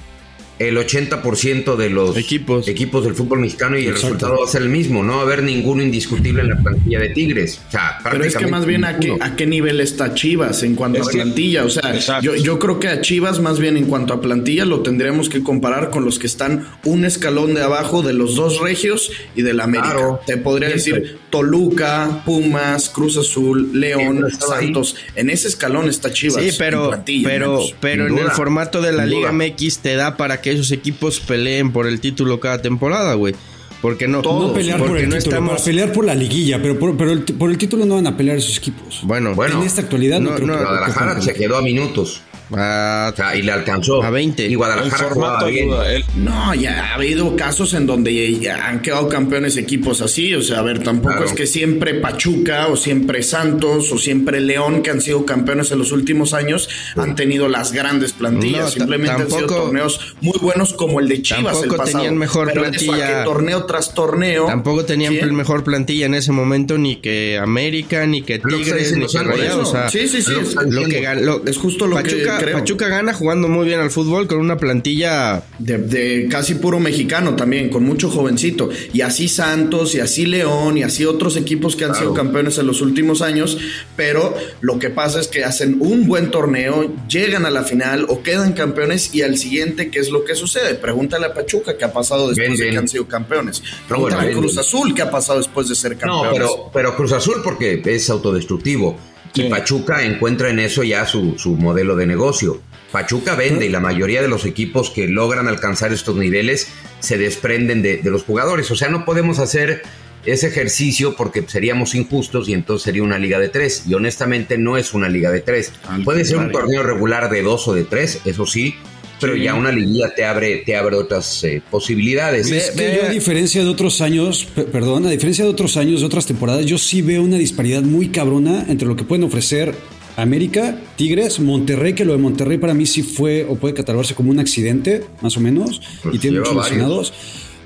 el 0.67 0.78
80% 0.78 1.76
de 1.76 1.89
los 1.89 2.17
Equipos. 2.17 2.67
equipos 2.67 3.04
del 3.04 3.15
fútbol 3.15 3.39
mexicano 3.39 3.78
y 3.78 3.88
el 3.88 3.93
resultado 3.93 4.39
va 4.39 4.45
a 4.45 4.47
ser 4.47 4.62
el 4.62 4.69
mismo. 4.69 5.04
No 5.04 5.13
va 5.15 5.19
a 5.19 5.24
haber 5.24 5.43
ninguno 5.43 5.82
indiscutible 5.82 6.41
en 6.41 6.50
la 6.50 6.58
plantilla 6.58 7.00
de 7.00 7.10
Tigres. 7.10 7.62
O 7.67 7.71
sea, 7.71 8.00
Pero 8.04 8.24
es 8.24 8.36
que 8.36 8.47
más 8.47 8.65
bien 8.65 8.86
a 8.86 9.00
qué, 9.00 9.17
a 9.19 9.36
qué 9.36 9.47
nivel 9.47 9.80
está 9.82 10.13
Chivas 10.13 10.63
en 10.63 10.76
cuanto 10.76 11.02
Es 11.02 11.08
a 11.08 11.12
plantilla. 11.12 11.65
O 11.65 11.69
sea, 11.69 12.19
yo, 12.21 12.36
yo 12.36 12.60
creo 12.60 12.80
que 12.80 12.88
a 12.89 13.02
Chivas 13.02 13.39
más 13.39 13.60
bien 13.60 13.78
en 13.78 13.86
cuanto 13.86 14.13
a 14.13 14.21
plantilla 14.21 14.65
lo 14.65 14.82
tendríamos 14.82 15.30
que 15.30 15.41
comparar 15.41 15.89
con 15.89 16.06
los 16.06 16.19
que 16.19 16.28
están 16.28 16.67
un 16.84 17.06
escalón 17.06 17.54
de 17.54 17.63
abajo 17.63 18.02
de 18.02 18.13
los 18.13 18.36
dos 18.36 18.60
regios 18.60 19.12
y 19.36 19.41
del 19.41 19.60
América. 19.60 19.93
Claro. 19.93 20.19
Te 20.26 20.38
podría 20.38 20.78
Siempre. 20.78 21.02
decir 21.02 21.19
Toluca, 21.30 22.21
Pumas, 22.26 22.89
Cruz 22.89 23.17
Azul, 23.17 23.80
León, 23.80 24.26
ahí. 24.26 24.32
Santos. 24.32 24.95
En 25.15 25.30
ese 25.30 25.47
escalón 25.47 25.89
está 25.89 26.12
Chivas. 26.12 26.43
Sí, 26.43 26.50
en 26.50 26.56
pero, 26.58 26.89
plantilla, 26.89 27.28
pero, 27.28 27.52
menos. 27.54 27.76
pero 27.80 28.08
en 28.08 28.17
el 28.17 28.32
formato 28.32 28.82
de 28.82 28.91
la 28.91 29.06
Liga. 29.06 29.32
MX 29.32 29.80
te 29.80 29.95
da 29.95 30.17
para 30.17 30.41
que 30.41 30.50
esos 30.51 30.71
equipos 30.71 31.19
peleen 31.19 31.71
por 31.71 31.87
el 31.87 31.99
título 31.99 32.39
cada 32.39 32.61
temporada, 32.61 33.13
güey. 33.15 33.35
Porque 33.81 34.07
no, 34.07 34.21
no 34.21 34.53
pelear 34.53 34.77
por 34.77 34.95
el 34.97 35.09
no 35.09 35.15
título, 35.15 35.17
estamos. 35.17 35.51
para 35.53 35.63
pelear 35.63 35.91
por 35.91 36.05
la 36.05 36.13
liguilla, 36.13 36.61
pero 36.61 36.77
por, 36.77 36.95
pero 36.95 37.11
el, 37.13 37.23
por 37.23 37.49
el 37.49 37.57
título 37.57 37.83
no 37.85 37.95
van 37.95 38.05
a 38.05 38.15
pelear 38.15 38.37
esos 38.37 38.57
equipos. 38.57 38.99
Bueno, 39.03 39.33
Bueno, 39.33 39.59
en 39.59 39.65
esta 39.65 39.81
actualidad 39.81 40.19
no, 40.19 40.29
no, 40.29 40.35
creo 40.35 40.47
no, 40.47 40.53
que 40.53 40.59
Guadalajara 40.59 41.19
se 41.21 41.33
quedó 41.33 41.57
a 41.57 41.61
minutos. 41.63 42.21
A- 42.55 43.09
O 43.13 43.15
sea, 43.15 43.35
y 43.35 43.41
le 43.41 43.51
alcanzó. 43.51 44.03
A 44.03 44.09
20. 44.09 44.43
Y 44.43 44.51
El 44.51 44.57
Guadalajara 44.57 45.09
jugaba 45.09 45.39
formato 45.39 45.45
bien. 45.51 45.65
ayuda. 45.69 45.91
El, 45.93 46.03
No, 46.15 46.53
ya 46.55 46.85
ha 46.91 46.95
habido 46.95 47.35
casos 47.35 47.73
en 47.73 47.85
donde 47.87 48.39
ya 48.39 48.67
han 48.67 48.81
quedado 48.81 49.07
campeones 49.09 49.57
equipos 49.57 50.01
así. 50.01 50.33
O 50.35 50.41
sea, 50.41 50.59
a 50.59 50.61
ver, 50.61 50.79
tampoco 50.83 51.09
Claro. 51.15 51.25
es 51.25 51.33
que 51.33 51.47
siempre 51.47 51.95
Pachuca 51.95 52.67
o 52.67 52.75
siempre 52.75 53.23
Santos 53.23 53.91
o 53.91 53.97
siempre 53.97 54.39
León, 54.41 54.81
que 54.83 54.89
han 54.91 55.01
sido 55.01 55.25
campeones 55.25 55.71
en 55.71 55.79
los 55.79 55.91
últimos 55.91 56.33
años, 56.33 56.69
han 56.95 57.15
tenido 57.15 57.47
las 57.47 57.71
grandes 57.71 58.13
plantillas. 58.13 58.61
No, 58.61 58.69
Simplemente 58.71 59.11
han 59.21 59.27
sido 59.27 59.39
tampoco- 59.39 59.61
torneos 59.63 60.15
muy 60.21 60.37
buenos 60.39 60.73
como 60.73 60.99
el 60.99 61.07
de 61.07 61.21
Chivas 61.21 61.55
el 61.55 61.61
Tampoco 61.61 61.77
pasado. 61.77 61.97
tenían 61.99 62.17
mejor 62.17 62.47
Pero 62.47 62.61
eso 62.65 62.69
a 62.69 62.71
plantilla. 62.95 63.19
que 63.19 63.23
torneo 63.25 63.65
tras 63.65 63.93
torneo. 63.93 64.45
Tampoco 64.45 64.85
tenían 64.85 65.13
¿quién? 65.13 65.35
mejor 65.35 65.63
plantilla 65.63 66.05
en 66.05 66.13
ese 66.15 66.31
momento 66.31 66.77
ni 66.77 66.97
que 66.97 67.37
América, 67.41 68.05
ni 68.05 68.21
que 68.21 68.39
que 68.39 68.47
Tigres, 68.47 68.95
ni 68.97 69.05
que 69.07 69.19
Rayados. 69.19 69.69
O 69.69 69.71
sea, 69.71 69.89
sí, 69.89 70.07
sí, 70.07 70.21
sí. 70.21 70.31
lo- 70.31 70.41
es- 70.41 70.55
lo 70.55 70.83
que 70.87 71.15
lo- 71.21 71.45
Es 71.45 71.57
justo 71.57 71.87
lo 71.87 71.97
que 71.97 72.03
Pachuca, 72.03 72.37
creo. 72.45 72.58
Pachuca 72.60 72.88
gana 72.88 73.13
jugando 73.13 73.47
muy 73.47 73.65
bien 73.65 73.80
al 73.80 73.91
fútbol 73.91 74.27
con 74.27 74.39
una 74.39 74.58
plantilla 74.58 75.43
De, 75.60 75.77
de 75.77 76.27
casi 76.30 76.56
puro 76.56 76.80
mexicano 76.80 77.36
también, 77.36 77.69
con 77.69 77.84
mucho 77.84 78.10
jovencito. 78.10 78.69
Y 78.93 79.01
así 79.01 79.27
Santos, 79.27 79.95
y 79.95 79.99
así 79.99 80.25
León, 80.25 80.77
y 80.77 80.84
así 80.84 81.06
otros 81.06 81.38
equipos 81.38 81.75
que 81.75 81.86
han 81.86 81.95
sido 81.95 82.13
campeones 82.13 82.58
en 82.58 82.67
los 82.67 82.82
últimos 82.82 83.21
años. 83.21 83.58
Pero 83.95 84.34
lo 84.62 84.80
que 84.80 84.89
pasa 84.89 85.19
es 85.19 85.27
que 85.27 85.43
hacen 85.43 85.77
un 85.80 86.08
buen 86.08 86.32
torneo, 86.32 86.91
llegan 87.08 87.45
a 87.45 87.49
la 87.49 87.63
final 87.63 88.06
o 88.10 88.21
quedan 88.23 88.54
campeones 88.54 89.13
y 89.13 89.21
al 89.21 89.38
siguiente, 89.38 89.89
¿qué 89.91 89.99
es 89.99 90.10
lo 90.10 90.23
que 90.25 90.36
sucede? 90.36 90.75
Pregúntale 90.75 91.25
a 91.27 91.34
Pachuca 91.34 91.77
qué 91.77 91.86
ha 91.86 91.93
pasado 91.93 92.30
después 92.30 92.47
Bien, 92.49 92.58
de 92.58 92.63
bien. 92.63 92.73
que 92.73 92.80
han 92.80 92.88
sido 92.88 93.08
campeones. 93.08 93.60
bueno, 93.62 93.77
Pregúntale 93.88 94.21
a 94.21 94.25
bien, 94.25 94.38
Cruz 94.39 94.51
bien. 94.54 94.60
Azul 94.60 94.93
qué 94.95 95.01
ha 95.01 95.12
pasado 95.12 95.39
después 95.39 95.67
de 95.69 95.75
ser 95.75 95.91
No, 96.06 96.21
campeones. 96.23 96.39
pero, 96.39 96.71
pero 96.73 96.95
Cruz 96.95 97.12
Azul 97.12 97.36
porque 97.43 97.82
es 97.86 98.10
autodestructivo. 98.10 98.97
Sí. 99.34 99.44
Y 99.44 99.50
Pachuca 99.50 100.04
encuentra 100.04 100.50
en 100.50 100.60
eso 100.60 100.84
ya 100.84 101.06
su, 101.06 101.38
su 101.38 101.56
modelo 101.56 101.96
de 101.96 102.06
negocio. 102.06 102.62
Pachuca 102.91 103.36
vende 103.36 103.65
y 103.65 103.70
la 103.70 103.80
mayoría 103.80 104.22
de 104.22 104.28
los 104.28 104.46
equipos 104.46 104.89
que 104.89 105.08
logran 105.08 105.48
alcanzar 105.48 105.94
estos 105.94 106.15
niveles 106.17 106.67
se 107.00 107.17
desprenden 107.17 107.82
de, 107.82 107.98
de 107.98 108.12
los 108.12 108.24
jugadores. 108.24 108.70
O 108.72 108.76
sea, 108.76 108.89
no 108.89 109.06
podemos 109.06 109.39
hacer 109.39 109.84
ese 110.26 110.48
ejercicio 110.48 111.15
porque 111.15 111.44
seríamos 111.48 111.96
injustos 111.96 112.48
y 112.50 112.54
entonces 112.54 112.84
sería 112.84 113.04
una 113.04 113.17
liga 113.17 113.39
de 113.39 113.50
tres. 113.50 113.84
Y 113.88 113.94
honestamente 113.94 114.58
no 114.58 114.78
es 114.78 114.94
una 114.94 115.10
liga 115.10 115.32
de 115.32 115.41
tres. 115.41 115.72
Puede 116.04 116.26
ser 116.26 116.38
un 116.38 116.52
torneo 116.52 116.84
regular 116.84 117.30
de 117.30 117.41
dos 117.41 117.67
o 117.67 117.74
de 117.74 117.84
tres, 117.84 118.20
eso 118.26 118.46
sí, 118.46 118.76
pero 119.21 119.36
ya 119.36 119.53
una 119.53 119.71
liguilla 119.71 120.13
te 120.13 120.25
abre, 120.25 120.57
te 120.65 120.75
abre 120.75 120.97
otras 120.97 121.43
eh, 121.45 121.62
posibilidades. 121.71 122.49
Es 122.51 122.71
que 122.71 122.97
yo, 123.01 123.07
a 123.07 123.10
diferencia 123.12 123.63
de 123.63 123.69
otros 123.69 124.01
años, 124.01 124.47
pe- 124.55 124.63
perdón, 124.63 125.05
a 125.05 125.12
diferencia 125.12 125.43
de 125.45 125.49
otros 125.51 125.77
años, 125.77 126.01
de 126.01 126.07
otras 126.07 126.25
temporadas, 126.25 126.65
yo 126.65 126.77
sí 126.77 127.01
veo 127.01 127.21
una 127.23 127.38
disparidad 127.38 127.84
muy 127.84 128.10
cabrona 128.10 128.65
entre 128.67 128.88
lo 128.88 128.95
que 128.95 129.03
pueden 129.03 129.23
ofrecer 129.23 129.73
América, 130.17 130.77
Tigres, 130.97 131.39
Monterrey, 131.39 131.93
que 131.93 132.03
lo 132.03 132.12
de 132.12 132.17
Monterrey 132.17 132.57
para 132.57 132.73
mí 132.73 132.86
sí 132.86 133.01
fue 133.03 133.45
o 133.47 133.55
puede 133.55 133.73
catalogarse 133.73 134.13
como 134.15 134.29
un 134.31 134.39
accidente, 134.39 135.03
más 135.21 135.38
o 135.38 135.39
menos, 135.39 135.81
Pues 136.03 136.15
y 136.15 136.19
tiene 136.19 136.39
muchos 136.39 136.55
varios. 136.55 137.13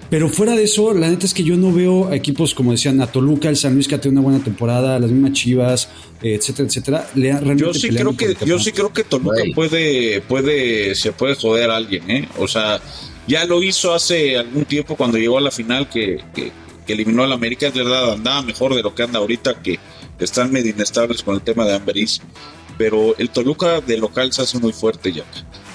Pero 0.10 0.30
fuera 0.30 0.56
de 0.56 0.64
eso, 0.64 0.94
la 0.94 1.10
neta 1.10 1.26
es 1.26 1.34
que 1.34 1.44
yo 1.44 1.58
no 1.58 1.74
veo 1.74 2.10
a 2.10 2.16
equipos 2.16 2.54
como 2.54 2.72
decían 2.72 3.02
a 3.02 3.08
Toluca, 3.08 3.50
el 3.50 3.58
San 3.58 3.74
Luis 3.74 3.88
que 3.88 3.96
ha 3.96 4.02
tenido 4.02 4.22
una 4.22 4.30
buena 4.30 4.44
temporada, 4.44 5.00
las 5.00 5.10
mismas 5.12 5.34
Chivas, 5.34 5.90
eh, 6.22 6.36
etcétera, 6.36 6.68
etcétera. 6.68 7.10
Le 7.16 7.36
yo 7.58 7.74
sí 7.74 7.90
creo 7.90 8.16
que 8.16 8.36
yo 8.46 8.60
sí 8.60 8.72
creo 8.72 8.94
que 8.94 9.04
Toluca 9.04 9.42
puede 9.56 10.22
puede 10.22 10.96
se 10.96 11.12
puede 11.12 11.36
joder 11.36 11.72
a 11.72 11.78
alguien, 11.78 12.10
¿eh? 12.10 12.30
O 12.38 12.48
sea, 12.48 12.80
ya 13.28 13.46
lo 13.46 13.64
hizo 13.64 13.94
hace 13.94 14.38
algún 14.38 14.66
tiempo 14.66 14.96
cuando 14.96 15.18
llegó 15.18 15.38
a 15.38 15.42
la 15.42 15.52
final 15.52 15.90
que, 15.90 16.24
que, 16.34 16.52
que 16.86 16.94
eliminó 16.94 17.24
al 17.24 17.32
América, 17.32 17.68
es 17.68 17.74
verdad, 17.74 18.14
andaba 18.14 18.42
mejor 18.44 18.76
de 18.76 18.84
lo 18.84 18.94
que 18.94 19.04
anda 19.04 19.20
ahorita 19.20 19.62
que 19.62 19.80
están 20.20 20.52
medio 20.52 20.72
inestables 20.72 21.24
con 21.24 21.36
el 21.36 21.42
tema 21.42 21.66
de 21.66 21.76
Amberis, 21.76 22.22
pero 22.78 23.16
el 23.18 23.30
Toluca 23.30 23.82
de 23.82 23.98
local 23.98 24.32
se 24.32 24.44
hace 24.44 24.60
muy 24.60 24.74
fuerte 24.74 25.12
ya. 25.12 25.24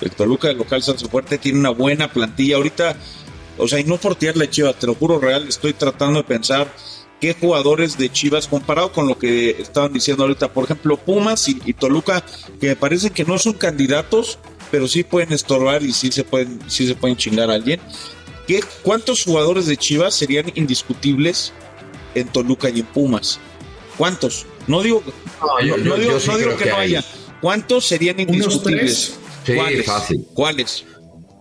El 0.00 0.10
Toluca 0.10 0.48
de 0.48 0.54
local 0.54 0.82
se 0.82 0.92
hace 0.92 1.08
fuerte, 1.08 1.38
tiene 1.38 1.58
una 1.58 1.70
buena 1.70 2.10
plantilla 2.12 2.56
ahorita, 2.56 2.96
o 3.60 3.68
sea, 3.68 3.78
y 3.80 3.84
no 3.84 3.96
por 3.98 4.14
tirarle 4.16 4.44
a 4.46 4.50
Chivas, 4.50 4.76
te 4.76 4.86
lo 4.86 4.94
juro 4.94 5.18
real, 5.18 5.46
estoy 5.48 5.72
tratando 5.72 6.18
de 6.20 6.24
pensar 6.24 6.72
qué 7.20 7.34
jugadores 7.38 7.98
de 7.98 8.10
Chivas, 8.10 8.48
comparado 8.48 8.92
con 8.92 9.06
lo 9.06 9.18
que 9.18 9.50
estaban 9.60 9.92
diciendo 9.92 10.22
ahorita, 10.24 10.52
por 10.52 10.64
ejemplo, 10.64 10.96
Pumas 10.96 11.48
y, 11.48 11.60
y 11.66 11.74
Toluca, 11.74 12.24
que 12.60 12.68
me 12.68 12.76
parece 12.76 13.10
que 13.10 13.24
no 13.24 13.38
son 13.38 13.52
candidatos, 13.52 14.38
pero 14.70 14.88
sí 14.88 15.02
pueden 15.04 15.32
estorbar 15.32 15.82
y 15.82 15.92
sí 15.92 16.10
se 16.12 16.24
pueden, 16.24 16.58
sí 16.68 16.86
se 16.86 16.94
pueden 16.94 17.16
chingar 17.16 17.50
a 17.50 17.54
alguien. 17.54 17.80
¿Qué, 18.46 18.60
¿Cuántos 18.82 19.22
jugadores 19.24 19.66
de 19.66 19.76
Chivas 19.76 20.14
serían 20.14 20.50
indiscutibles 20.54 21.52
en 22.14 22.26
Toluca 22.28 22.70
y 22.70 22.80
en 22.80 22.86
Pumas? 22.86 23.38
¿Cuántos? 23.98 24.46
No 24.66 24.82
digo, 24.82 25.02
No, 25.40 25.60
yo- 25.64 25.76
no, 25.76 25.84
yo- 25.84 25.96
digo, 25.96 26.12
yo 26.12 26.20
sí 26.20 26.28
no 26.28 26.38
digo 26.38 26.56
que, 26.56 26.64
que 26.64 26.70
no 26.70 26.76
hay. 26.76 26.88
haya. 26.96 27.04
¿Cuántos 27.40 27.86
serían 27.86 28.18
indiscutibles? 28.20 29.14
Sí, 29.46 29.54
¿Cuáles? 29.54 29.86
fácil. 29.86 30.26
¿Cuáles? 30.34 30.84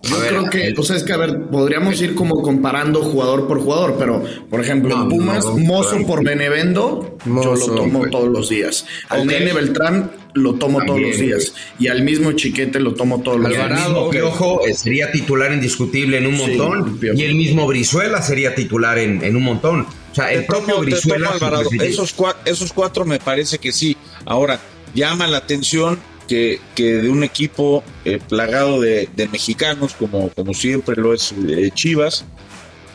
Yo 0.02 0.18
ver, 0.18 0.28
creo 0.30 0.50
que, 0.50 0.66
el- 0.68 0.78
o 0.78 0.82
sea, 0.82 0.96
es 0.96 1.02
que, 1.02 1.12
a 1.12 1.16
ver, 1.18 1.42
podríamos 1.50 2.00
ir 2.00 2.14
como 2.14 2.40
comparando 2.42 3.02
jugador 3.02 3.46
por 3.46 3.60
jugador, 3.60 3.96
pero, 3.98 4.24
por 4.48 4.60
ejemplo, 4.60 4.96
No, 4.96 5.02
en 5.02 5.08
Pumas, 5.10 5.44
no, 5.44 5.50
no, 5.58 5.64
Mozo 5.64 5.90
claro. 5.90 6.06
por 6.06 6.24
Benevendo, 6.24 7.16
yo 7.26 7.54
lo 7.54 7.66
tomo 7.74 7.98
pues. 8.00 8.10
todos 8.10 8.28
los 8.28 8.48
días. 8.48 8.86
Al 9.10 9.20
Ok. 9.20 9.26
Nene 9.26 9.52
Beltrán 9.52 10.10
lo 10.34 10.54
tomo 10.54 10.82
todos 10.86 11.00
los 11.00 11.18
días. 11.18 11.52
Y 11.78 11.88
al 11.88 12.02
mismo 12.02 12.32
Chiquete 12.32 12.80
lo 12.80 12.94
tomo 12.94 13.20
todos 13.20 13.40
los 13.40 13.50
días. 13.50 13.70
mismo 13.78 14.08
Piojo 14.10 14.66
eh, 14.66 14.74
sería 14.74 15.12
titular 15.12 15.52
indiscutible 15.52 16.18
en 16.18 16.26
un 16.28 16.36
montón. 16.36 16.98
Y 17.14 17.22
el 17.22 17.34
mismo 17.34 17.66
Brizuela 17.66 18.22
sería 18.22 18.54
titular 18.54 18.98
en, 18.98 19.22
en 19.22 19.36
un 19.36 19.42
montón. 19.42 19.80
O 19.82 20.14
sea, 20.14 20.32
el 20.32 20.40
Te 20.40 20.46
propio 20.46 20.76
tomo- 20.76 20.84
Brizuela. 20.84 21.28
Alvarado. 21.30 21.64
pues, 21.68 21.82
esos, 21.90 22.16
cua- 22.16 22.36
esos 22.44 22.72
cuatro 22.72 23.04
me 23.04 23.18
parece 23.18 23.58
que 23.58 23.70
sí. 23.72 23.96
Ahora, 24.24 24.58
llama 24.94 25.26
la 25.26 25.36
atención 25.38 25.98
que, 26.30 26.60
de 26.76 27.10
un 27.10 27.24
equipo 27.24 27.82
eh, 28.04 28.20
plagado 28.28 28.80
de, 28.80 29.08
mexicanos, 29.32 29.94
como, 29.94 30.30
como 30.30 30.54
siempre 30.54 30.94
lo 30.96 31.12
es 31.12 31.32
eh, 31.32 31.70
Chivas, 31.74 32.24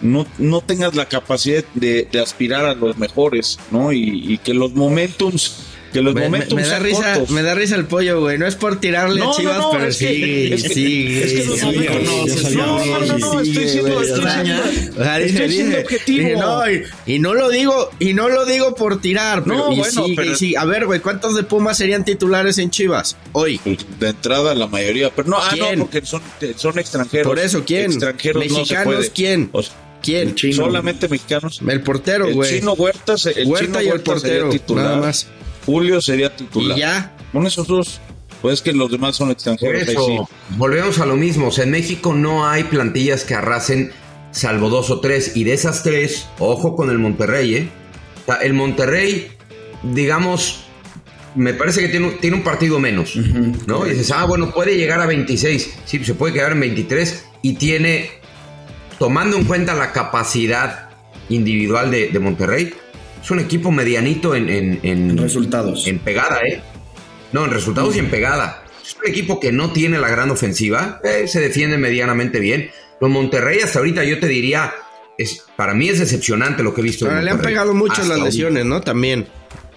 no, 0.01 0.25
no 0.37 0.61
tengas 0.61 0.95
la 0.95 1.07
capacidad 1.07 1.63
de, 1.73 2.07
de 2.11 2.21
aspirar 2.21 2.65
a 2.65 2.73
los 2.75 2.97
mejores, 2.97 3.59
¿no? 3.71 3.91
Y, 3.91 4.33
y 4.33 4.37
que 4.37 4.53
los 4.53 4.73
momentums, 4.73 5.57
que 5.95 6.01
los 6.03 6.13
Me, 6.13 6.21
me- 6.21 6.27
momentums 6.27 6.61
me 6.61 6.67
da 6.67 6.79
risa, 6.79 7.13
cortos. 7.13 7.29
me 7.31 7.41
da 7.41 7.55
risa 7.55 7.75
el 7.75 7.85
pollo, 7.85 8.19
güey. 8.21 8.37
No 8.37 8.45
es 8.45 8.55
por 8.55 8.79
tirarle 8.79 9.19
No, 9.19 9.31
a 9.33 9.35
Chivas, 9.35 9.57
no, 9.57 9.61
no, 9.63 9.71
pero 9.71 9.85
es 9.85 9.97
que- 9.97 10.07
sí, 10.07 10.49
es 10.53 10.63
que- 10.63 10.73
sí. 10.73 11.19
es 11.23 11.33
que 11.33 11.45
los 11.45 11.59
sí, 11.59 11.65
momentos- 11.65 12.31
sí, 12.49 12.55
no, 12.55 12.65
no, 12.85 13.17
no, 13.17 13.41
estoy 13.41 13.67
siendo- 13.69 13.95
güey, 13.95 14.07
estoy 14.09 14.19
o 14.23 14.27
sea, 14.27 14.43
siendo- 14.43 14.63
o 14.99 15.03
sea, 15.03 15.17
dije, 15.17 15.29
estoy 15.31 15.49
siendo 15.51 15.69
dije, 15.77 15.83
objetivo. 15.83 16.19
dije, 16.19 16.35
no, 16.37 16.71
y, 16.71 16.83
y 17.15 17.19
no 17.19 17.33
lo 17.33 17.49
digo, 17.49 17.89
y 17.99 18.13
no 18.13 18.29
lo 18.29 18.45
digo 18.45 18.75
por 18.75 19.01
tirar, 19.01 19.43
pero, 19.43 19.55
No, 19.57 19.71
y 19.73 19.77
bueno, 19.79 20.05
sí, 20.05 20.13
pero- 20.15 20.31
y 20.31 20.35
sí. 20.35 20.55
A 20.55 20.65
ver, 20.65 20.85
güey, 20.85 20.99
¿cuántos 20.99 21.35
de 21.35 21.43
Pumas 21.43 21.77
serían 21.77 22.05
titulares 22.05 22.57
en 22.57 22.69
Chivas 22.69 23.17
hoy? 23.31 23.57
Pues, 23.63 23.77
de 23.99 24.09
entrada 24.09 24.53
la 24.53 24.67
mayoría, 24.67 25.09
pero 25.15 25.29
no, 25.29 25.37
ah, 25.39 25.55
no, 25.57 25.67
porque 25.79 26.05
son, 26.05 26.21
son 26.57 26.77
extranjeros. 26.77 27.27
Por 27.27 27.39
eso, 27.39 27.63
¿quién? 27.65 27.85
Extranjeros 27.91 28.43
no 28.43 28.49
se 28.53 28.59
Mexicanos, 28.59 28.95
puede. 28.95 29.09
¿quién? 29.11 29.49
O 29.53 29.63
sea, 29.63 29.73
¿Quién? 30.01 30.27
El 30.29 30.35
chino. 30.35 30.55
solamente 30.57 31.07
mexicanos. 31.09 31.61
El 31.67 31.81
portero, 31.81 32.27
El 32.27 32.35
güey. 32.35 32.59
chino 32.59 32.73
Huerta, 32.73 33.17
se- 33.17 33.31
el 33.41 33.47
Huerta 33.47 33.65
chino 33.65 33.81
y 33.81 33.87
el 33.87 34.01
portero, 34.01 34.49
titular. 34.51 34.85
nada 34.85 34.97
más. 34.97 35.25
Julio 35.65 36.01
sería 36.01 36.35
titular. 36.35 36.77
Y 36.77 36.81
ya. 36.81 37.15
Con 37.31 37.45
esos 37.47 37.67
dos, 37.67 37.99
pues 38.41 38.55
es 38.55 38.61
que 38.61 38.71
los 38.73 38.91
demás 38.91 39.15
son 39.15 39.27
Por 39.27 39.33
extranjeros. 39.33 39.87
ahí 39.87 39.93
eso, 39.93 40.05
sí. 40.27 40.33
volvemos 40.57 40.99
a 40.99 41.05
lo 41.05 41.15
mismo. 41.15 41.47
O 41.47 41.51
sea, 41.51 41.63
en 41.63 41.71
México 41.71 42.13
no 42.13 42.47
hay 42.47 42.63
plantillas 42.65 43.23
que 43.23 43.33
arrasen 43.35 43.91
salvo 44.31 44.69
dos 44.69 44.89
o 44.89 44.99
tres. 44.99 45.35
Y 45.35 45.43
de 45.43 45.53
esas 45.53 45.83
tres, 45.83 46.27
ojo 46.39 46.75
con 46.75 46.89
el 46.89 46.99
Monterrey, 46.99 47.55
¿eh? 47.55 47.69
O 48.23 48.25
sea, 48.25 48.35
el 48.41 48.53
Monterrey, 48.53 49.29
digamos, 49.83 50.61
me 51.35 51.53
parece 51.53 51.81
que 51.81 51.89
tiene, 51.89 52.07
un- 52.07 52.17
tiene 52.19 52.37
un 52.37 52.43
partido 52.43 52.79
menos, 52.79 53.15
¿no? 53.67 53.85
Y 53.85 53.91
dices, 53.91 54.11
ah, 54.11 54.25
bueno, 54.25 54.51
puede 54.51 54.77
llegar 54.77 55.01
a 55.01 55.05
26. 55.05 55.75
Sí, 55.85 56.03
se 56.03 56.13
puede 56.13 56.33
quedar 56.33 56.53
en 56.53 56.61
23 56.61 57.25
y 57.41 57.53
tiene, 57.55 58.09
tomando 58.99 59.35
en 59.37 59.43
cuenta 59.45 59.73
la 59.75 59.91
capacidad 59.91 60.89
individual 61.29 61.91
de, 61.91 62.07
de 62.09 62.19
Monterrey, 62.19 62.73
es 63.25 63.31
un 63.31 63.39
equipo 63.39 63.71
medianito 63.71 64.35
en, 64.35 64.47
en- 64.49 64.79
en- 64.83 65.09
En 65.11 65.17
resultados. 65.17 65.85
en 65.87 65.97
pegada, 65.99 66.39
¿eh? 66.47 66.61
No, 67.33 67.43
en 67.45 67.51
resultados 67.51 67.95
y 67.95 67.99
en 67.99 68.09
pegada. 68.09 68.63
es 68.85 68.95
un 69.03 69.09
equipo 69.09 69.39
que 69.39 69.51
no 69.51 69.71
tiene 69.73 69.97
la 69.99 70.07
gran 70.09 70.29
ofensiva, 70.29 71.01
eh, 71.03 71.27
se 71.27 71.41
defiende 71.41 71.77
medianamente 71.79 72.39
bien. 72.39 72.69
Los 73.01 73.09
Monterrey 73.09 73.59
hasta 73.61 73.79
ahorita 73.79 74.03
yo 74.03 74.19
te 74.19 74.27
diría, 74.27 74.73
es, 75.17 75.43
para 75.57 75.73
mí 75.73 75.89
es 75.89 75.97
decepcionante 75.99 76.61
lo 76.63 76.73
que 76.73 76.81
he 76.81 76.83
visto. 76.83 77.07
Ahora 77.07 77.21
le 77.23 77.31
han 77.31 77.41
pegado 77.41 77.73
mucho 77.73 78.03
las 78.03 78.19
lesiones, 78.19 78.63
¿no? 78.63 78.81
También. 78.81 79.27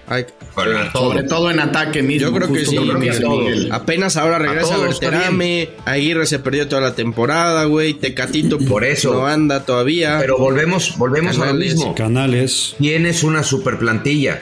Ay, 0.08 0.24
a. 0.54 0.90
Sobre 0.92 1.22
todo 1.24 1.50
en 1.50 1.60
ataque 1.60 2.02
mismo. 2.02 2.28
yo 2.28 2.34
creo 2.34 2.52
que 2.52 2.64
sí. 2.64 2.76
creo 2.76 2.98
que 2.98 3.70
a. 3.70 3.76
Apenas 3.76 4.16
ahora 4.16 4.38
regresa 4.38 4.74
está 4.74 5.10
Berterame. 5.10 5.70
Aguirre 5.84 6.26
se 6.26 6.38
perdió 6.38 6.68
toda 6.68 6.80
la 6.82 6.94
temporada, 6.94 7.64
güey. 7.64 7.94
Tecatito 7.94 8.58
Por 8.58 8.84
eso. 8.84 9.12
no 9.12 9.26
anda 9.26 9.64
todavía. 9.64 10.18
Pero 10.20 10.38
volvemos, 10.38 10.96
volvemos 10.96 11.36
a 11.36 11.40
lo 11.40 11.46
Canales. 11.46 11.74
mismo. 11.74 11.94
Canales. 11.94 12.76
Tienes 12.78 13.22
una 13.22 13.42
super 13.42 13.78
plantilla 13.78 14.40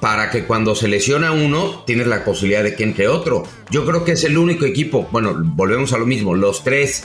para 0.00 0.30
que 0.30 0.44
cuando 0.44 0.74
se 0.74 0.88
lesiona 0.88 1.32
uno, 1.32 1.82
tienes 1.86 2.06
la 2.06 2.24
posibilidad 2.24 2.62
de 2.62 2.74
que 2.74 2.84
entre 2.84 3.08
otro. 3.08 3.44
Yo 3.70 3.84
creo 3.86 4.04
que 4.04 4.12
es 4.12 4.24
el 4.24 4.36
único 4.38 4.64
equipo. 4.64 5.08
Bueno, 5.12 5.34
volvemos 5.38 5.92
a 5.92 5.98
lo 5.98 6.06
mismo. 6.06 6.34
Los 6.34 6.64
tres. 6.64 7.04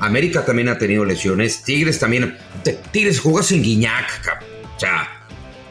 América 0.00 0.44
también 0.44 0.68
ha 0.68 0.78
tenido 0.78 1.04
lesiones. 1.04 1.62
Tigres 1.62 1.98
también. 1.98 2.36
Tigres 2.90 3.20
jugó 3.20 3.42
sin 3.42 3.62
Guiñac, 3.62 4.22
cabrón. 4.22 4.48
O 4.76 4.80
sea, 4.80 5.13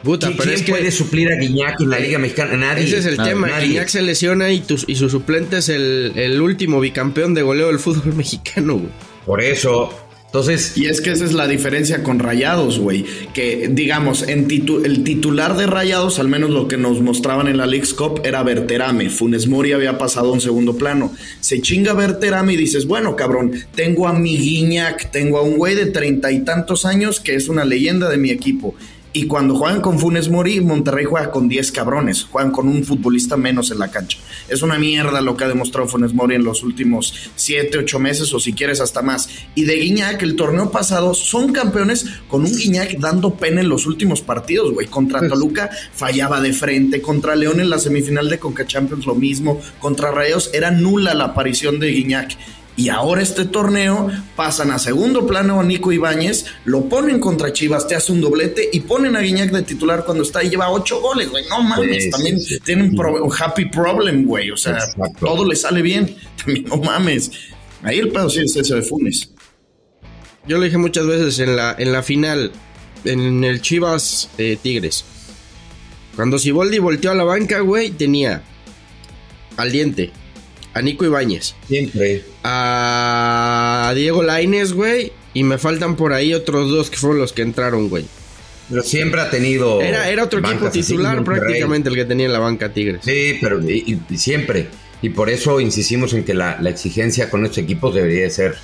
Puta, 0.04 0.26
¿quién, 0.28 0.36
pero 0.38 0.50
es 0.50 0.56
quién 0.62 0.66
que 0.66 0.72
puede 0.80 0.90
suplir 0.92 1.32
a 1.32 1.36
Guiñac 1.36 1.80
en 1.80 1.90
la 1.90 1.98
Liga 1.98 2.18
Mexicana? 2.18 2.56
Nadie. 2.56 2.84
ese 2.84 2.98
es 2.98 3.06
el 3.06 3.16
Nadie. 3.16 3.30
tema. 3.32 3.48
Nadie. 3.48 3.68
Guiñac 3.68 3.88
se 3.88 4.02
lesiona 4.02 4.52
y, 4.52 4.60
tu- 4.60 4.78
y 4.86 4.94
su 4.96 5.08
suplente 5.08 5.58
es 5.58 5.68
el, 5.70 6.12
el 6.14 6.40
último 6.40 6.78
bicampeón 6.80 7.34
de 7.34 7.42
goleo 7.42 7.68
del 7.68 7.78
fútbol 7.78 8.14
mexicano, 8.16 8.74
güey. 8.74 8.88
Por 9.24 9.40
eso. 9.42 9.98
Entonces, 10.26 10.76
Y 10.76 10.86
es 10.86 11.00
que 11.00 11.12
esa 11.12 11.24
es 11.24 11.32
la 11.32 11.46
diferencia 11.46 12.02
con 12.02 12.18
Rayados, 12.18 12.80
güey. 12.80 13.04
Que, 13.32 13.68
digamos, 13.70 14.22
en 14.26 14.48
titu- 14.48 14.84
el 14.84 15.04
titular 15.04 15.56
de 15.56 15.66
Rayados, 15.66 16.18
al 16.18 16.26
menos 16.26 16.50
lo 16.50 16.66
que 16.66 16.76
nos 16.76 17.00
mostraban 17.00 17.46
en 17.46 17.56
la 17.56 17.66
League's 17.66 17.94
Cup, 17.94 18.20
era 18.24 18.42
Berterame. 18.42 19.10
Funes 19.10 19.46
Mori 19.46 19.70
había 19.70 19.96
pasado 19.96 20.30
a 20.30 20.32
un 20.32 20.40
segundo 20.40 20.76
plano. 20.76 21.14
Se 21.38 21.60
chinga 21.60 21.92
Berterame 21.92 22.54
y 22.54 22.56
dices, 22.56 22.84
bueno, 22.86 23.14
cabrón, 23.14 23.52
tengo 23.76 24.08
a 24.08 24.12
mi 24.12 24.36
Guiñac, 24.36 25.12
tengo 25.12 25.38
a 25.38 25.42
un 25.42 25.56
güey 25.56 25.76
de 25.76 25.86
treinta 25.86 26.32
y 26.32 26.40
tantos 26.40 26.84
años 26.84 27.20
que 27.20 27.36
es 27.36 27.48
una 27.48 27.64
leyenda 27.64 28.08
de 28.10 28.16
mi 28.16 28.30
equipo. 28.30 28.74
Y 29.16 29.28
cuando 29.28 29.54
juegan 29.54 29.80
con 29.80 30.00
Funes 30.00 30.28
Mori, 30.28 30.60
Monterrey 30.60 31.04
juega 31.04 31.30
con 31.30 31.48
10 31.48 31.70
cabrones, 31.70 32.24
juegan 32.24 32.50
con 32.50 32.66
un 32.66 32.82
futbolista 32.82 33.36
menos 33.36 33.70
en 33.70 33.78
la 33.78 33.88
cancha. 33.88 34.18
Es 34.48 34.60
una 34.62 34.76
mierda 34.76 35.20
lo 35.20 35.36
que 35.36 35.44
ha 35.44 35.48
demostrado 35.48 35.86
Funes 35.86 36.12
Mori 36.12 36.34
en 36.34 36.42
los 36.42 36.64
últimos 36.64 37.30
7, 37.36 37.78
8 37.78 37.98
meses 38.00 38.34
o 38.34 38.40
si 38.40 38.54
quieres 38.54 38.80
hasta 38.80 39.02
más. 39.02 39.28
Y 39.54 39.66
de 39.66 39.76
Guiñac, 39.76 40.20
el 40.24 40.34
torneo 40.34 40.72
pasado, 40.72 41.14
son 41.14 41.52
campeones 41.52 42.06
con 42.26 42.42
un 42.42 42.56
Guiñac 42.56 42.98
dando 42.98 43.36
pena 43.36 43.60
en 43.60 43.68
los 43.68 43.86
últimos 43.86 44.20
partidos, 44.20 44.72
güey. 44.72 44.88
Contra 44.88 45.28
Toluca 45.28 45.70
fallaba 45.92 46.40
de 46.40 46.52
frente, 46.52 47.00
contra 47.00 47.36
León 47.36 47.60
en 47.60 47.70
la 47.70 47.78
semifinal 47.78 48.28
de 48.28 48.40
Conca 48.40 48.66
Champions 48.66 49.06
lo 49.06 49.14
mismo, 49.14 49.60
contra 49.78 50.10
Rayos 50.10 50.50
era 50.52 50.72
nula 50.72 51.14
la 51.14 51.26
aparición 51.26 51.78
de 51.78 51.92
Guiñac. 51.92 52.36
Y 52.76 52.88
ahora 52.88 53.22
este 53.22 53.44
torneo 53.44 54.10
pasan 54.34 54.72
a 54.72 54.80
segundo 54.80 55.26
plano 55.28 55.60
a 55.60 55.62
Nico 55.62 55.92
Ibáñez, 55.92 56.46
lo 56.64 56.88
ponen 56.88 57.20
contra 57.20 57.52
Chivas, 57.52 57.86
te 57.86 57.94
hace 57.94 58.10
un 58.10 58.20
doblete 58.20 58.68
y 58.72 58.80
ponen 58.80 59.14
a 59.14 59.20
Guiñac 59.20 59.52
de 59.52 59.62
titular 59.62 60.04
cuando 60.04 60.24
está 60.24 60.42
y 60.42 60.50
lleva 60.50 60.68
ocho 60.70 61.00
goles, 61.00 61.30
güey. 61.30 61.44
No 61.48 61.62
mames, 61.62 62.04
Sí, 62.04 62.10
también 62.10 62.40
sí, 62.40 62.54
sí. 62.56 62.60
tiene 62.64 62.82
un, 62.82 62.96
pro- 62.96 63.24
un 63.24 63.32
happy 63.32 63.66
problem, 63.66 64.24
güey. 64.26 64.50
O 64.50 64.56
sea, 64.56 64.72
Exacto. 64.72 65.24
todo 65.24 65.44
le 65.48 65.54
sale 65.54 65.82
bien. 65.82 66.16
También 66.44 66.64
no 66.64 66.78
mames. 66.78 67.30
Ahí 67.84 67.98
el 68.00 68.08
pedo 68.08 68.28
sí 68.28 68.40
es 68.40 68.56
ese 68.56 68.74
de 68.74 68.82
Funes. 68.82 69.30
Yo 70.48 70.58
lo 70.58 70.64
dije 70.64 70.76
muchas 70.76 71.06
veces 71.06 71.38
en 71.38 71.54
la, 71.54 71.76
en 71.78 71.92
la 71.92 72.02
final, 72.02 72.50
en 73.04 73.44
el 73.44 73.62
Chivas 73.62 74.30
eh, 74.36 74.58
Tigres. 74.60 75.04
Cuando 76.16 76.38
Siboldi 76.38 76.78
volteó 76.80 77.12
a 77.12 77.14
la 77.14 77.24
banca, 77.24 77.60
güey, 77.60 77.90
tenía 77.90 78.42
al 79.56 79.70
diente, 79.72 80.10
a 80.74 80.82
Nico 80.82 81.04
Ibáñez, 81.04 81.54
siempre. 81.68 82.24
a 82.42 83.92
Diego 83.94 84.22
Laines, 84.22 84.72
güey, 84.72 85.12
y 85.32 85.42
me 85.44 85.58
faltan 85.58 85.96
por 85.96 86.12
ahí 86.12 86.34
otros 86.34 86.70
dos 86.70 86.90
que 86.90 86.96
fueron 86.96 87.18
los 87.20 87.32
que 87.32 87.42
entraron, 87.42 87.88
güey. 87.88 88.04
Pero 88.70 88.82
siempre 88.82 89.20
ha 89.20 89.30
tenido. 89.30 89.80
Era, 89.82 90.08
era 90.08 90.24
otro 90.24 90.40
equipo 90.40 90.70
titular 90.70 91.22
prácticamente 91.24 91.88
el 91.90 91.94
que 91.96 92.04
tenía 92.06 92.26
en 92.26 92.32
la 92.32 92.38
banca 92.38 92.72
Tigres. 92.72 93.00
Sí, 93.04 93.38
pero 93.40 93.60
y- 93.68 94.00
y 94.08 94.16
siempre. 94.16 94.68
Y 95.02 95.10
por 95.10 95.28
eso 95.28 95.60
insistimos 95.60 96.14
en 96.14 96.24
que 96.24 96.32
la, 96.32 96.58
la 96.60 96.70
exigencia 96.70 97.28
con 97.28 97.44
estos 97.44 97.58
equipos 97.58 97.94
debería 97.94 98.22
de 98.22 98.30
ser 98.30 98.54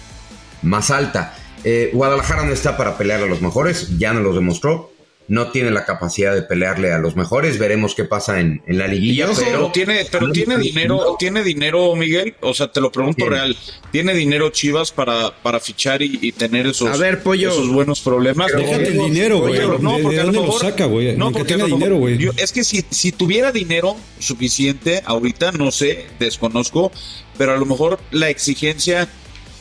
más 0.62 0.90
alta. 0.90 1.36
Eh, 1.64 1.90
Guadalajara 1.92 2.44
no 2.46 2.52
está 2.54 2.78
para 2.78 2.96
pelear 2.96 3.22
a 3.22 3.26
los 3.26 3.42
mejores, 3.42 3.98
ya 3.98 4.14
nos 4.14 4.22
lo 4.22 4.32
demostró. 4.32 4.89
No 5.30 5.52
tiene 5.52 5.70
la 5.70 5.84
capacidad 5.84 6.34
de 6.34 6.42
pelearle 6.42 6.92
a 6.92 6.98
los 6.98 7.14
mejores. 7.14 7.56
Veremos 7.56 7.94
qué 7.94 8.04
pasa 8.04 8.40
en, 8.40 8.62
en 8.66 8.78
la 8.78 8.88
liguilla. 8.88 9.28
Pero 9.38 9.70
tiene, 9.70 10.04
pero 10.10 10.32
tiene 10.32 10.58
dinero, 10.58 11.14
tiene 11.20 11.44
dinero, 11.44 11.94
Miguel. 11.94 12.34
O 12.40 12.52
sea, 12.52 12.72
te 12.72 12.80
lo 12.80 12.90
pregunto 12.90 13.18
Tiene. 13.18 13.30
real. 13.36 13.56
¿Tiene 13.92 14.12
dinero 14.14 14.50
Chivas 14.50 14.90
para, 14.90 15.30
para 15.40 15.60
fichar 15.60 16.02
y, 16.02 16.18
y 16.20 16.32
tener 16.32 16.66
esos, 16.66 16.88
A 16.90 16.96
ver, 16.96 17.22
Pollo. 17.22 17.50
esos 17.50 17.68
buenos 17.68 18.00
problemas? 18.00 18.50
Déjate 18.52 18.88
el 18.88 18.98
dinero, 18.98 19.38
güey. 19.38 19.52
¿De- 19.54 19.78
no, 19.78 19.96
de 19.98 20.02
porque 20.02 20.18
a 20.18 20.24
lo 20.24 20.32
dónde 20.32 20.46
lo 20.48 20.58
saca, 20.58 20.86
güey? 20.86 21.16
No, 21.16 21.30
porque 21.30 21.52
tenga 21.52 21.66
dinero, 21.66 21.96
güey. 21.98 22.28
Es 22.36 22.50
que 22.50 22.64
si, 22.64 22.84
si 22.90 23.12
tuviera 23.12 23.52
dinero 23.52 23.96
suficiente, 24.18 25.02
ahorita 25.04 25.52
no 25.52 25.70
sé, 25.70 26.06
desconozco, 26.18 26.90
pero 27.38 27.52
a 27.52 27.56
lo 27.56 27.66
mejor 27.66 28.00
la 28.10 28.28
exigencia 28.30 29.08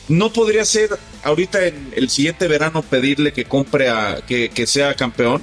no 0.08 0.32
podría 0.32 0.64
ser 0.64 0.90
ahorita 1.22 1.64
en 1.66 1.92
el 1.94 2.10
siguiente 2.10 2.48
verano 2.48 2.82
pedirle 2.82 3.32
que 3.32 3.44
compre 3.44 3.88
a 3.88 4.20
que, 4.26 4.48
que 4.48 4.66
sea 4.66 4.94
campeón, 4.94 5.42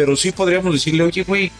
pero 0.00 0.16
sí 0.16 0.32
podríamos 0.32 0.72
decirle, 0.72 1.02
oye, 1.02 1.24
güey, 1.24 1.52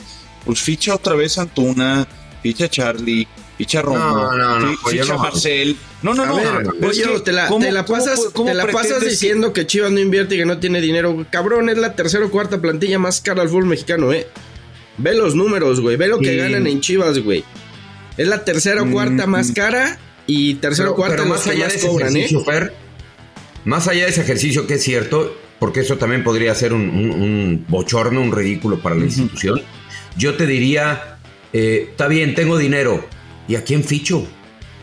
pues 0.47 0.61
ficha 0.61 0.95
otra 0.95 1.15
vez 1.15 1.37
a 1.37 1.43
Antuna, 1.43 2.09
ficha 2.43 2.71
Charlie, 2.71 3.29
ficha 3.59 3.83
Romo, 3.83 3.99
No, 3.99 4.35
no, 4.35 4.59
no, 4.61 4.71
fi- 4.71 4.77
pues 4.83 4.99
ficha 4.99 5.15
Marcel. 5.19 5.77
No, 6.01 6.15
no, 6.15 6.23
A 6.23 6.27
no. 6.27 6.37
ver, 6.37 6.67
que, 6.91 7.21
te 7.23 7.33
la, 7.33 7.49
¿cómo- 7.49 7.67
te 7.67 7.71
la 7.71 7.85
pasas, 7.85 8.19
cómo 8.33 8.49
te 8.49 8.55
la 8.55 8.67
pasas 8.69 9.01
que- 9.01 9.11
diciendo 9.11 9.53
que 9.53 9.67
Chivas 9.67 9.91
no 9.91 10.01
invierte 10.01 10.37
y 10.37 10.39
que 10.39 10.47
no 10.47 10.57
tiene 10.59 10.81
dinero. 10.81 11.27
Cabrón, 11.31 11.69
es 11.69 11.77
la 11.77 11.95
tercera 11.95 12.25
o 12.25 12.31
cuarta 12.31 12.59
plantilla 12.63 12.99
más 12.99 13.21
cara 13.21 13.43
al 13.43 13.51
fútbol 13.51 13.67
mexicano, 13.67 14.11
eh. 14.11 14.27
Ve 14.97 15.15
los 15.15 15.35
números, 15.35 15.81
güey. 15.83 15.97
Ve 15.97 16.09
lo 16.09 16.19
que 16.19 16.31
Sí. 16.31 16.37
ganan 16.37 16.67
en 16.67 16.81
Chivas, 16.81 17.19
güey. 17.19 17.45
Es 18.17 18.27
la 18.27 18.43
tercera 18.43 18.83
o 18.83 18.91
cuarta 18.91 19.27
más 19.27 19.53
cara 19.53 19.99
y 20.27 20.55
tercera 20.55 20.93
o 20.93 20.95
cuarta 20.97 21.17
pero 21.19 21.29
más 21.29 21.47
allá 21.47 21.65
más 21.65 21.73
de 21.75 21.79
ese 21.79 21.87
cobran, 21.89 22.17
eh. 22.17 22.19
ejercicio, 22.21 22.45
Fer, 22.47 22.73
más 23.67 23.87
allá 23.89 24.05
de 24.05 24.11
ese 24.11 24.23
ejercicio 24.23 24.67
que 24.67 24.75
es 24.75 24.83
cierto, 24.83 25.37
porque 25.61 25.81
eso 25.81 25.97
también 25.99 26.25
podría 26.25 26.55
ser 26.57 26.73
un, 26.73 26.83
un- 26.89 27.11
un 27.13 27.65
bochorno, 27.69 28.21
un 28.21 28.33
ridículo 28.33 28.81
para 28.81 28.97
la 28.97 29.05
institución, 29.05 29.63
yo 30.17 30.35
te 30.35 30.47
diría, 30.47 31.19
eh, 31.53 31.87
está 31.91 32.09
bien, 32.09 32.35
tengo 32.35 32.59
dinero, 32.59 33.07
¿y 33.47 33.55
a 33.55 33.63
quién 33.63 33.85
ficho? 33.85 34.19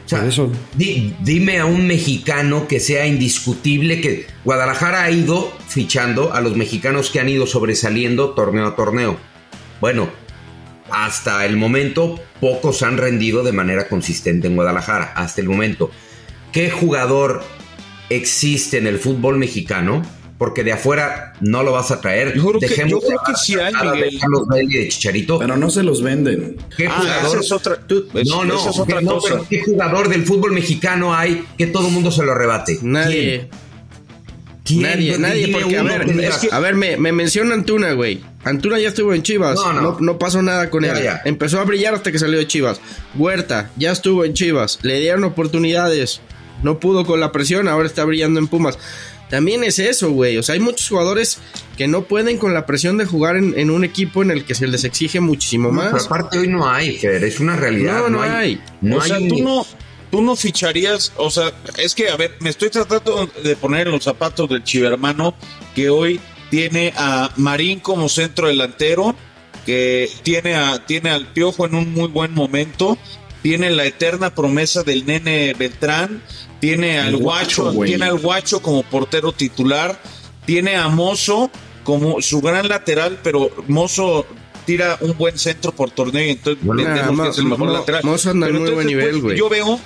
O 0.05 0.09
sea, 0.09 0.25
eso. 0.25 0.49
di- 0.75 1.13
dime 1.19 1.59
a 1.59 1.65
un 1.65 1.85
mexicano 1.85 2.65
que 2.69 2.79
sea 2.79 3.05
indiscutible 3.05 3.99
que 3.99 4.25
Guadalajara 4.45 5.03
ha 5.03 5.11
ido 5.11 5.51
fichando 5.67 6.31
a 6.33 6.39
los 6.39 6.55
mexicanos 6.55 7.09
que 7.09 7.19
han 7.19 7.27
ido 7.27 7.45
sobresaliendo 7.45 8.29
torneo 8.29 8.67
a 8.67 8.75
torneo. 8.77 9.17
Bueno, 9.81 10.09
hasta 10.89 11.45
el 11.45 11.57
momento 11.57 12.21
pocos 12.39 12.83
han 12.83 12.95
rendido 12.97 13.43
de 13.43 13.51
manera 13.51 13.89
consistente 13.89 14.47
en 14.47 14.55
Guadalajara, 14.55 15.11
hasta 15.15 15.41
el 15.41 15.49
momento. 15.49 15.91
¿Qué 16.53 16.69
jugador 16.71 17.43
existe 18.09 18.77
en 18.77 18.87
el 18.87 18.99
fútbol 18.99 19.37
mexicano? 19.37 20.03
Porque 20.37 20.63
de 20.63 20.71
afuera 20.71 21.33
no 21.41 21.63
lo 21.63 21.71
vas 21.71 21.89
a 21.89 21.99
traer. 21.99 22.35
Yo 22.35 22.45
creo 22.47 22.59
que- 22.59 22.67
Dejemos 22.67 22.91
yo 22.91 22.99
creo 22.99 23.19
que 23.25 23.33
sí 23.35 23.55
hay, 23.55 23.73
de 23.73 23.91
Miguel. 23.91 24.19
Carlos 24.19 24.47
Vela 24.47 24.63
y 24.63 24.67
de 24.77 24.87
Chicharito. 24.89 25.39
Pero 25.39 25.57
no 25.57 25.69
se 25.71 25.81
los 25.81 26.03
venden. 26.03 26.57
¿Qué 26.77 26.85
Ah, 26.87 26.91
jugador? 26.99 27.25
esa 27.37 27.39
es 27.39 27.51
otra. 27.51 27.73
es- 28.13 28.27
no, 28.27 28.45
no, 28.45 28.55
esa 28.59 28.69
es 28.69 28.77
otra 28.79 29.01
no, 29.01 29.13
cosa. 29.15 29.29
pero 29.33 29.45
¿qué 29.49 29.63
jugador 29.63 30.09
del 30.09 30.25
fútbol 30.25 30.51
mexicano 30.51 31.15
hay 31.15 31.43
que 31.57 31.65
todo 31.67 31.87
el 31.87 31.93
mundo 31.93 32.11
se 32.11 32.21
lo 32.23 32.35
rebate? 32.35 32.77
Nadie. 32.83 33.49
¿Quién? 34.63 34.81
Nadie, 34.81 35.09
¿Quién? 35.11 35.21
nadie, 35.21 35.47
porque 35.47 35.77
a 35.77 35.81
uno 35.81 35.89
ver, 35.93 36.05
que 36.05 36.13
digas, 36.13 36.43
es 36.43 36.49
que- 36.49 36.55
a 36.55 36.59
ver, 36.59 36.75
me, 36.75 36.97
me 36.97 37.11
menciona 37.13 37.53
Antuna, 37.53 37.93
güey. 37.93 38.21
Antuna 38.43 38.77
ya 38.79 38.89
estuvo 38.89 39.13
en 39.13 39.23
Chivas, 39.23 39.55
No, 39.55 39.71
no, 39.73 39.81
no. 39.81 39.97
no, 39.99 40.19
pasó 40.19 40.41
nada 40.41 40.69
con 40.69 40.83
Ya, 40.83 40.91
él. 40.91 41.03
ya. 41.03 41.21
Empezó 41.25 41.59
a 41.59 41.63
brillar 41.63 41.93
hasta 41.95 42.11
que 42.11 42.19
salió 42.19 42.37
de 42.37 42.47
Chivas. 42.47 42.79
Huerta 43.15 43.71
ya 43.77 43.91
estuvo 43.91 44.25
en 44.25 44.33
Chivas, 44.33 44.79
le 44.83 44.99
dieron 44.99 45.23
oportunidades, 45.23 46.19
no 46.63 46.79
pudo 46.79 47.05
con 47.05 47.19
la 47.21 47.31
presión, 47.31 47.67
ahora 47.69 47.87
está 47.87 48.03
brillando 48.03 48.39
en 48.41 48.47
Pumas. 48.47 48.77
También 49.29 49.63
es 49.63 49.77
eso, 49.79 50.11
güey. 50.11 50.37
O 50.37 50.43
sea, 50.43 50.53
hay 50.53 50.59
muchos 50.59 50.87
jugadores 50.87 51.39
que 51.77 51.87
no 51.87 52.03
pueden 52.03 52.37
con 52.37 52.53
la 52.53 52.65
presión 52.65 52.97
de 52.97 53.05
jugar 53.05 53.35
en, 53.35 53.57
en 53.59 53.69
un 53.71 53.83
equipo 53.83 54.21
en 54.21 54.31
el 54.31 54.45
que 54.45 54.55
se 54.55 54.67
les 54.67 54.83
exige 54.85 55.19
muchísimo 55.19 55.71
No, 55.71 55.79
pero 55.81 55.91
más. 55.91 56.05
aparte 56.05 56.37
hoy 56.39 56.47
no 56.47 56.67
hay, 56.69 56.97
Fer, 56.97 57.23
es 57.23 57.39
una 57.39 57.55
realidad. 57.55 57.97
No, 58.03 58.09
No, 58.09 58.17
no 58.17 58.21
hay. 58.23 58.31
hay. 58.31 58.61
No 58.81 58.97
o 58.97 59.01
sea, 59.01 59.17
tú 59.17 59.43
no, 59.43 59.65
tú 60.11 60.21
no 60.21 60.35
ficharías, 60.35 61.11
o 61.17 61.29
sea, 61.29 61.51
es 61.77 61.93
que, 61.93 62.09
a 62.09 62.15
ver, 62.15 62.35
me 62.39 62.49
estoy 62.49 62.69
tratando 62.69 63.29
de 63.43 63.55
poner 63.57 63.87
en 63.87 63.93
los 63.93 64.03
zapatos 64.05 64.47
del 64.49 64.63
chivermano 64.63 65.35
que 65.75 65.89
hoy 65.89 66.19
tiene 66.49 66.93
a 66.95 67.29
Marín 67.35 67.81
como 67.81 68.07
centro 68.07 68.47
delantero, 68.47 69.13
que 69.65 70.09
tiene, 70.23 70.55
a, 70.55 70.85
tiene 70.85 71.09
al 71.09 71.27
Piojo 71.33 71.65
en 71.65 71.75
un 71.75 71.93
muy 71.93 72.07
buen 72.07 72.33
momento, 72.33 72.97
tiene 73.43 73.69
la 73.71 73.85
eterna 73.85 74.33
promesa 74.33 74.83
del 74.83 75.05
nene 75.05 75.53
Beltrán, 75.59 76.21
tiene 76.59 76.99
al 76.99 77.17
Guacho, 77.17 77.71
tiene 77.83 78.05
al 78.05 78.19
Guacho 78.19 78.61
como 78.61 78.83
portero 78.83 79.31
titular, 79.31 79.99
tiene 80.45 80.75
a 80.75 80.87
Mozo 80.89 81.49
como 81.83 82.21
su 82.21 82.41
gran 82.41 82.67
lateral, 82.67 83.19
pero 83.23 83.49
Mozo 83.67 84.25
tira 84.65 84.97
un 84.99 85.17
buen 85.17 85.37
centro 85.37 85.71
por 85.71 85.91
torneo 85.91 86.25
y 86.25 86.31
entonces 86.31 86.63
entendemos 86.63 87.25
que 87.25 87.31
es 87.31 87.37
el 87.37 87.45
mejor 87.45 87.69
lateral. 87.69 88.03
Mozo 88.03 88.31
anda 88.31 88.47
en 88.47 88.53
Pero 88.53 88.65
muy 88.65 88.73
buen 88.73 88.89
entonces, 88.89 89.07
nivel, 89.07 89.21
pues, 89.21 89.23
güey. 89.23 89.37
Yo 89.37 89.49
veo, 89.49 89.79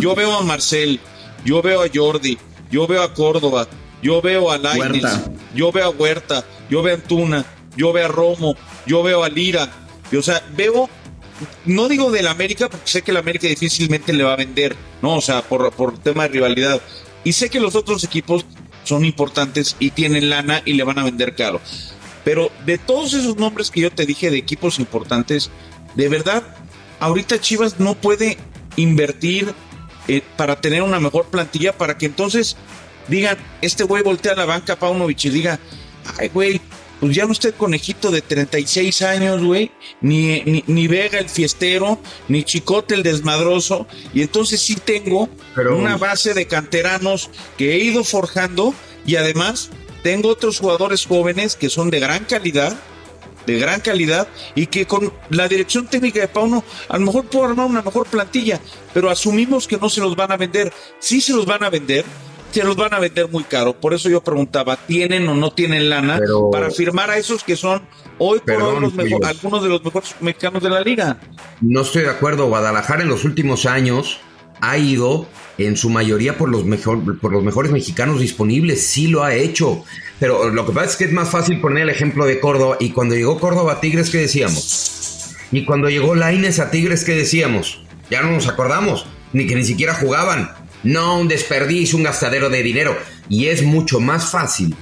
yo 0.00 0.14
veo 0.14 0.36
a 0.36 0.42
Marcel, 0.42 1.00
yo 1.44 1.62
veo 1.62 1.82
a 1.82 1.86
Jordi, 1.92 2.38
yo 2.70 2.86
veo 2.86 3.02
a 3.02 3.14
Córdoba, 3.14 3.68
yo 4.02 4.20
veo 4.20 4.50
a 4.50 4.58
Lainez, 4.58 5.04
yo 5.54 5.70
veo 5.70 5.86
a 5.86 5.90
Huerta, 5.90 6.44
yo 6.68 6.82
veo 6.82 6.94
a 6.94 6.96
Antuna, 6.96 7.44
yo 7.76 7.92
veo 7.92 8.06
a 8.06 8.08
Romo, 8.08 8.56
yo 8.86 9.02
veo 9.02 9.22
a 9.22 9.28
Lira. 9.28 9.70
Y, 10.10 10.16
o 10.16 10.22
sea, 10.22 10.42
veo, 10.56 10.88
no 11.64 11.88
digo 11.88 12.10
del 12.10 12.28
América, 12.28 12.68
porque 12.68 12.90
sé 12.90 13.02
que 13.02 13.10
el 13.10 13.16
América 13.16 13.48
difícilmente 13.48 14.12
le 14.12 14.24
va 14.24 14.34
a 14.34 14.36
vender, 14.36 14.76
¿no? 15.02 15.16
O 15.16 15.20
sea, 15.20 15.42
por, 15.42 15.72
por 15.72 15.98
tema 15.98 16.24
de 16.24 16.28
rivalidad. 16.28 16.80
Y 17.24 17.32
sé 17.32 17.50
que 17.50 17.60
los 17.60 17.74
otros 17.74 18.04
equipos 18.04 18.44
son 18.84 19.04
importantes 19.04 19.76
y 19.78 19.90
tienen 19.90 20.30
lana 20.30 20.62
y 20.64 20.74
le 20.74 20.84
van 20.84 20.98
a 20.98 21.04
vender 21.04 21.34
caro. 21.34 21.60
Pero 22.24 22.50
de 22.64 22.78
todos 22.78 23.14
esos 23.14 23.36
nombres 23.36 23.70
que 23.70 23.80
yo 23.80 23.90
te 23.90 24.06
dije 24.06 24.30
de 24.30 24.38
equipos 24.38 24.78
importantes, 24.78 25.50
de 25.94 26.08
verdad, 26.08 26.42
ahorita 27.00 27.40
Chivas 27.40 27.80
no 27.80 27.94
puede 27.94 28.38
invertir 28.76 29.52
eh, 30.08 30.22
para 30.36 30.60
tener 30.60 30.82
una 30.82 31.00
mejor 31.00 31.26
plantilla 31.26 31.76
para 31.76 31.96
que 31.96 32.06
entonces 32.06 32.56
digan, 33.08 33.36
este 33.62 33.84
güey 33.84 34.02
voltea 34.02 34.32
a 34.32 34.36
la 34.36 34.44
banca 34.44 34.76
Paunovic 34.76 35.24
y 35.24 35.30
diga, 35.30 35.58
ay 36.18 36.28
güey, 36.28 36.60
pues 37.04 37.16
ya 37.16 37.26
no 37.26 37.32
esté 37.32 37.48
el 37.48 37.54
conejito 37.54 38.10
de 38.10 38.22
36 38.22 39.02
años, 39.02 39.44
güey, 39.44 39.70
ni, 40.00 40.40
ni, 40.44 40.64
ni 40.66 40.86
Vega 40.88 41.18
el 41.18 41.28
fiestero, 41.28 41.98
ni 42.28 42.44
Chicote 42.44 42.94
el 42.94 43.02
desmadroso, 43.02 43.86
y 44.14 44.22
entonces 44.22 44.62
sí 44.62 44.74
tengo 44.76 45.28
Pero- 45.54 45.76
una 45.76 45.98
base 45.98 46.32
de 46.32 46.46
canteranos 46.46 47.28
que 47.58 47.74
he 47.74 47.78
ido 47.84 48.04
forjando 48.04 48.72
y 49.04 49.16
además 49.16 49.68
tengo 50.02 50.30
otros 50.30 50.58
jugadores 50.60 51.04
jóvenes 51.04 51.56
que 51.56 51.68
son 51.68 51.90
de 51.90 52.00
gran 52.00 52.24
calidad, 52.24 52.74
de 53.46 53.58
gran 53.58 53.82
calidad 53.82 54.26
y 54.54 54.68
que 54.68 54.86
con 54.86 55.12
la 55.28 55.46
dirección 55.46 55.86
técnica 55.86 56.20
de 56.20 56.28
Pauno 56.28 56.64
a 56.88 56.96
lo 56.96 57.04
mejor 57.04 57.26
puedo 57.26 57.44
armar 57.44 57.66
una 57.66 57.82
mejor 57.82 58.06
plantilla, 58.06 58.60
pero 58.94 59.10
asumimos 59.10 59.68
que 59.68 59.76
no 59.76 59.90
se 59.90 60.00
los 60.00 60.16
van 60.16 60.32
a 60.32 60.38
vender. 60.38 60.72
Sí 61.00 61.20
se 61.20 61.34
los 61.34 61.44
van 61.44 61.64
a 61.64 61.68
vender, 61.68 62.06
se 62.54 62.64
los 62.64 62.76
van 62.76 62.94
a 62.94 62.98
vender 63.00 63.28
muy 63.28 63.44
caro. 63.44 63.74
Por 63.78 63.92
eso 63.94 64.08
yo 64.08 64.22
preguntaba, 64.22 64.76
¿tienen 64.76 65.28
o 65.28 65.34
no 65.34 65.52
tienen 65.52 65.90
lana 65.90 66.18
Pero- 66.18 66.50
para 66.50 66.70
firmar 66.70 67.10
a 67.10 67.18
esos 67.18 67.42
que 67.44 67.56
son 67.56 67.82
hoy 68.18 68.38
por 68.38 68.46
Perdón, 68.46 68.74
hoy 68.76 68.80
los 68.82 68.94
mejor- 68.94 69.20
Pollo. 69.20 69.26
algunos 69.30 69.62
de 69.62 69.68
los 69.68 69.84
mejores 69.84 70.14
mexicanos 70.20 70.62
de 70.62 70.70
la 70.70 70.80
liga? 70.80 71.18
No 71.60 71.82
estoy 71.82 72.02
de 72.02 72.10
acuerdo. 72.10 72.46
Guadalajara 72.46 73.02
en 73.02 73.08
los 73.08 73.24
últimos 73.24 73.66
años 73.66 74.18
ha 74.60 74.78
ido 74.78 75.26
en 75.58 75.76
su 75.76 75.90
mayoría 75.90 76.38
por 76.38 76.48
los, 76.48 76.64
mejor, 76.64 77.18
por 77.20 77.32
los 77.32 77.42
mejores 77.44 77.70
mexicanos 77.72 78.20
disponibles. 78.20 78.86
Sí 78.86 79.08
lo 79.08 79.22
ha 79.24 79.34
hecho. 79.34 79.84
Pero 80.20 80.48
lo 80.50 80.64
que 80.66 80.72
pasa 80.72 80.86
es 80.90 80.96
que 80.96 81.04
es 81.04 81.12
más 81.12 81.28
fácil 81.30 81.60
poner 81.60 81.82
el 81.84 81.90
ejemplo 81.90 82.24
de 82.24 82.40
Córdoba. 82.40 82.76
Y 82.80 82.90
cuando 82.90 83.14
llegó 83.14 83.38
Córdoba 83.38 83.74
a 83.74 83.80
Tigres, 83.80 84.10
¿qué 84.10 84.18
decíamos? 84.18 85.34
Y 85.52 85.64
cuando 85.64 85.88
llegó 85.90 86.14
Laines 86.14 86.58
a 86.60 86.70
Tigres, 86.70 87.04
¿qué 87.04 87.14
decíamos? 87.14 87.80
Ya 88.10 88.22
no 88.22 88.30
nos 88.32 88.48
acordamos. 88.48 89.06
Ni 89.32 89.46
que 89.46 89.54
ni 89.56 89.64
siquiera 89.64 89.94
jugaban. 89.94 90.50
No, 90.84 91.18
un 91.18 91.28
desperdicio, 91.28 91.96
un 91.98 92.04
gastadero 92.04 92.48
de 92.50 92.62
dinero. 92.62 92.96
Y 93.28 93.46
es 93.46 93.62
mucho 93.62 94.00
más 94.00 94.30
fácil 94.30 94.74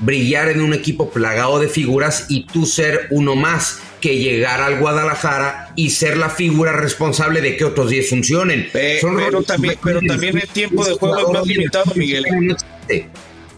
brillar 0.00 0.48
en 0.48 0.60
un 0.60 0.74
equipo 0.74 1.10
plagado 1.10 1.58
de 1.58 1.68
figuras 1.68 2.26
y 2.28 2.46
tú 2.46 2.66
ser 2.66 3.08
uno 3.10 3.34
más 3.34 3.80
que 4.00 4.16
llegar 4.16 4.60
al 4.60 4.78
Guadalajara 4.78 5.72
y 5.74 5.90
ser 5.90 6.16
la 6.16 6.30
figura 6.30 6.72
responsable 6.72 7.40
de 7.40 7.56
que 7.56 7.64
otros 7.64 7.90
10 7.90 8.08
funcionen. 8.08 8.68
Son 9.00 9.16
pero 9.16 9.42
también- 9.42 9.76
pero 9.82 10.00
también 10.00 10.38
el 10.38 10.48
tiempo 10.48 10.84
de 10.84 10.94
juego 10.94 11.18
es 11.18 11.28
más 11.32 11.46
limitado, 11.46 11.92
Miguel. 11.96 12.24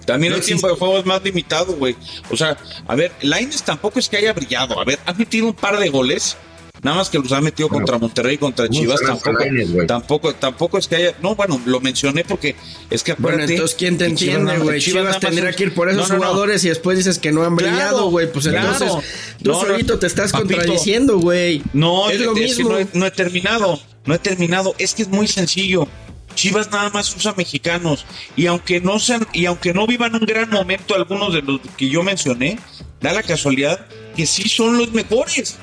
También 0.06 0.32
el 0.32 0.40
tiempo 0.40 0.66
de 0.68 0.74
juego 0.74 0.98
es 0.98 1.04
más 1.06 1.22
limitado, 1.22 1.74
güey. 1.74 1.94
O 2.30 2.36
sea, 2.36 2.56
a 2.88 2.94
ver, 2.96 3.12
Laines 3.20 3.62
tampoco 3.62 3.98
es 3.98 4.08
que 4.08 4.16
haya 4.16 4.32
brillado. 4.32 4.80
A 4.80 4.84
ver, 4.84 4.98
ha 5.06 5.12
metido 5.12 5.46
un 5.46 5.52
par 5.54 5.78
de 5.78 5.88
goles. 5.90 6.36
Nada 6.82 6.96
más 6.96 7.10
que 7.10 7.18
los 7.18 7.30
ha 7.32 7.40
metido 7.40 7.68
Bueno, 7.68 7.84
contra 7.84 7.98
Monterrey 7.98 8.34
y 8.36 8.38
contra 8.38 8.66
¿cómo 8.66 8.78
Chivas. 8.80 9.00
Tampoco, 9.00 9.32
Lainez, 9.38 9.86
tampoco, 9.86 10.34
tampoco 10.34 10.78
es 10.78 10.88
que 10.88 10.96
haya. 10.96 11.14
No, 11.22 11.34
bueno, 11.34 11.60
lo 11.66 11.80
mencioné 11.80 12.24
porque 12.24 12.56
es 12.88 13.02
que 13.02 13.12
Bueno, 13.14 13.28
acuérdate 13.36 13.52
entonces, 13.54 13.76
¿quién 13.78 13.98
te 13.98 14.04
Chivas 14.14 14.36
entiende, 14.36 14.58
güey? 14.58 14.80
Chivas, 14.80 15.04
más 15.04 15.20
tendría 15.20 15.52
que 15.52 15.64
ir 15.64 15.74
por 15.74 15.90
esos 15.90 16.08
No, 16.08 16.14
no, 16.14 16.20
no. 16.20 16.26
jugadores 16.30 16.64
y 16.64 16.68
después 16.68 16.96
dices 16.96 17.18
que 17.18 17.32
no 17.32 17.42
han 17.42 17.54
brillado, 17.56 18.08
güey. 18.10 18.32
Pues 18.32 18.48
claro. 18.48 18.72
entonces 18.72 18.92
tú 19.42 19.50
No, 19.50 19.60
no, 19.62 19.66
solito 19.68 19.98
te 19.98 20.06
estás 20.06 20.32
papito. 20.32 20.54
contradiciendo, 20.56 21.18
güey. 21.18 21.62
No, 21.74 22.08
es 22.08 22.16
es 22.16 22.22
lo 22.26 22.34
que 22.34 22.40
mismo. 22.42 22.70
no, 22.70 22.78
he, 22.78 22.86
no 22.94 23.06
he 23.06 23.10
terminado, 23.10 23.78
no 24.06 24.14
he 24.14 24.18
terminado. 24.18 24.74
Es 24.78 24.94
que 24.94 25.02
es 25.02 25.08
muy 25.08 25.28
sencillo. 25.28 25.86
Chivas 26.34 26.70
nada 26.70 26.88
más 26.90 27.14
usa 27.14 27.34
mexicanos 27.36 28.06
y 28.36 28.46
aunque 28.46 28.80
no 28.80 28.98
sean 29.00 29.26
y 29.32 29.44
aunque 29.46 29.74
no 29.74 29.86
vivan 29.86 30.14
un 30.14 30.20
gran 30.24 30.48
momento 30.48 30.94
algunos 30.94 31.34
de 31.34 31.42
los 31.42 31.60
que 31.76 31.88
yo 31.90 32.02
mencioné, 32.04 32.58
da 33.00 33.12
la 33.12 33.22
casualidad 33.22 33.84
que 34.16 34.24
sí 34.26 34.48
son 34.48 34.78
los 34.78 34.92
mejores. 34.92 35.58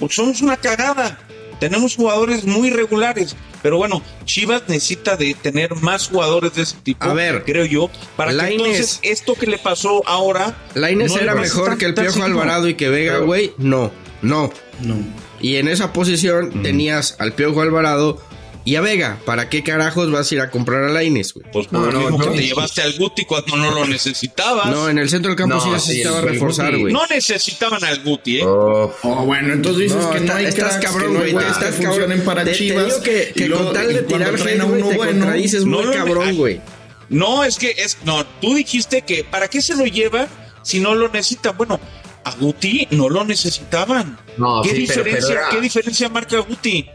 Porque 0.00 0.14
somos 0.14 0.40
una 0.40 0.56
cagada. 0.56 1.18
Tenemos 1.60 1.94
jugadores 1.94 2.44
muy 2.46 2.70
regulares, 2.70 3.36
pero 3.62 3.76
bueno, 3.76 4.02
Chivas 4.24 4.62
necesita 4.66 5.16
de 5.16 5.34
tener 5.34 5.74
más 5.76 6.08
jugadores 6.08 6.54
de 6.54 6.62
ese 6.62 6.76
tipo. 6.82 7.04
A 7.04 7.12
ver, 7.12 7.44
creo 7.44 7.66
yo, 7.66 7.90
para 8.16 8.32
que 8.32 8.54
entonces 8.54 8.98
esto 9.02 9.34
que 9.34 9.46
le 9.46 9.58
pasó 9.58 10.02
ahora 10.08 10.56
Lainez 10.74 11.10
no 11.10 11.18
le 11.18 11.22
era 11.24 11.34
mejor 11.34 11.76
que 11.76 11.84
el 11.84 11.92
Piojo. 11.92 12.22
Alvarado 12.22 12.66
y 12.66 12.74
que 12.74 12.88
Vega, 12.88 13.18
güey. 13.18 13.52
No, 13.58 13.92
no. 14.22 14.50
No. 14.80 14.96
Y 15.42 15.56
en 15.56 15.68
esa 15.68 15.92
posición 15.92 16.62
tenías 16.62 17.16
al 17.18 17.34
Piojo 17.34 17.60
Alvarado 17.60 18.22
y 18.64 18.74
a 18.76 18.80
Vega. 18.80 19.18
¿Para 19.24 19.48
qué 19.48 19.62
carajos 19.62 20.10
vas 20.10 20.30
a 20.30 20.34
ir 20.34 20.40
a 20.40 20.50
comprar 20.50 20.84
a 20.84 20.88
Lainez, 20.90 21.32
güey? 21.34 21.46
Pues 21.52 21.66
por 21.68 21.80
No, 21.80 21.86
lo 21.86 21.92
no, 21.92 22.00
mismo 22.00 22.18
no, 22.18 22.24
que 22.24 22.30
te 22.36 22.42
sí. 22.42 22.48
llevaste 22.48 22.82
al 22.82 22.92
Guti 22.98 23.24
cuando 23.24 23.56
no 23.56 23.70
lo 23.72 23.86
necesitabas. 23.86 24.66
No, 24.70 24.88
en 24.88 24.98
el 24.98 25.08
centro 25.08 25.30
del 25.30 25.36
campo 25.36 25.54
No, 25.56 25.60
sí 25.60 25.66
sí, 25.68 25.72
necesitaba 25.74 26.18
el 26.20 26.28
reforzar, 26.28 26.76
güey. 26.76 26.92
No 26.92 27.02
necesitaban 27.08 27.82
al 27.84 28.02
Guti, 28.02 28.40
¿eh? 28.40 28.44
Oh, 28.44 28.92
Oh, 29.02 29.24
bueno, 29.24 29.52
entonces 29.52 29.84
dices 29.84 29.96
No, 30.02 30.10
que 30.10 30.20
no 30.20 30.34
hay 30.34 30.44
estás 30.46 30.76
cracks, 30.78 30.84
cabrón, 30.86 31.12
no 31.14 31.20
güey. 31.20 31.32
güeyes 31.32 31.52
Estás 31.52 31.74
que 31.74 31.82
cabrón. 31.82 31.90
funcionen 32.00 32.24
para 32.24 32.44
Te- 32.44 32.50
te 32.52 32.56
Chivas. 32.58 32.84
digo 32.86 33.02
que, 33.02 33.32
que 33.34 33.48
luego- 33.48 33.64
con 33.64 33.74
tal 33.74 33.92
de 33.94 34.02
tirar 34.02 34.34
traen 34.36 34.60
a 34.60 34.64
hate, 34.64 34.70
güey, 34.70 34.82
uno 34.82 34.90
te 34.90 34.96
bueno, 34.96 35.12
contradices 35.12 35.64
no 35.64 35.82
muy 35.82 35.94
cabrón, 35.94 36.36
güey. 36.36 36.60
No, 37.08 37.44
es 37.44 37.56
que 37.58 37.74
es. 37.76 37.98
No, 38.04 38.24
tú 38.40 38.54
dijiste 38.54 39.02
que 39.02 39.24
¿para 39.24 39.48
qué 39.48 39.60
se 39.62 39.74
lo 39.74 39.84
llevan 39.86 40.28
si 40.62 40.78
no 40.80 40.94
lo 40.94 41.08
necesitan? 41.08 41.56
Bueno, 41.56 41.80
a 42.24 42.30
Guti 42.36 42.86
no 42.92 43.08
lo 43.08 43.24
necesitaban. 43.24 44.18
No, 44.36 44.62
¿Qué, 44.62 44.68
sí, 44.70 44.84
pero- 44.86 45.02
diferencia, 45.04 45.28
pero 45.28 45.40
era- 45.40 45.48
¿Qué 45.50 45.60
diferencia 45.60 46.08
marca 46.08 46.38
Guti? 46.38 46.86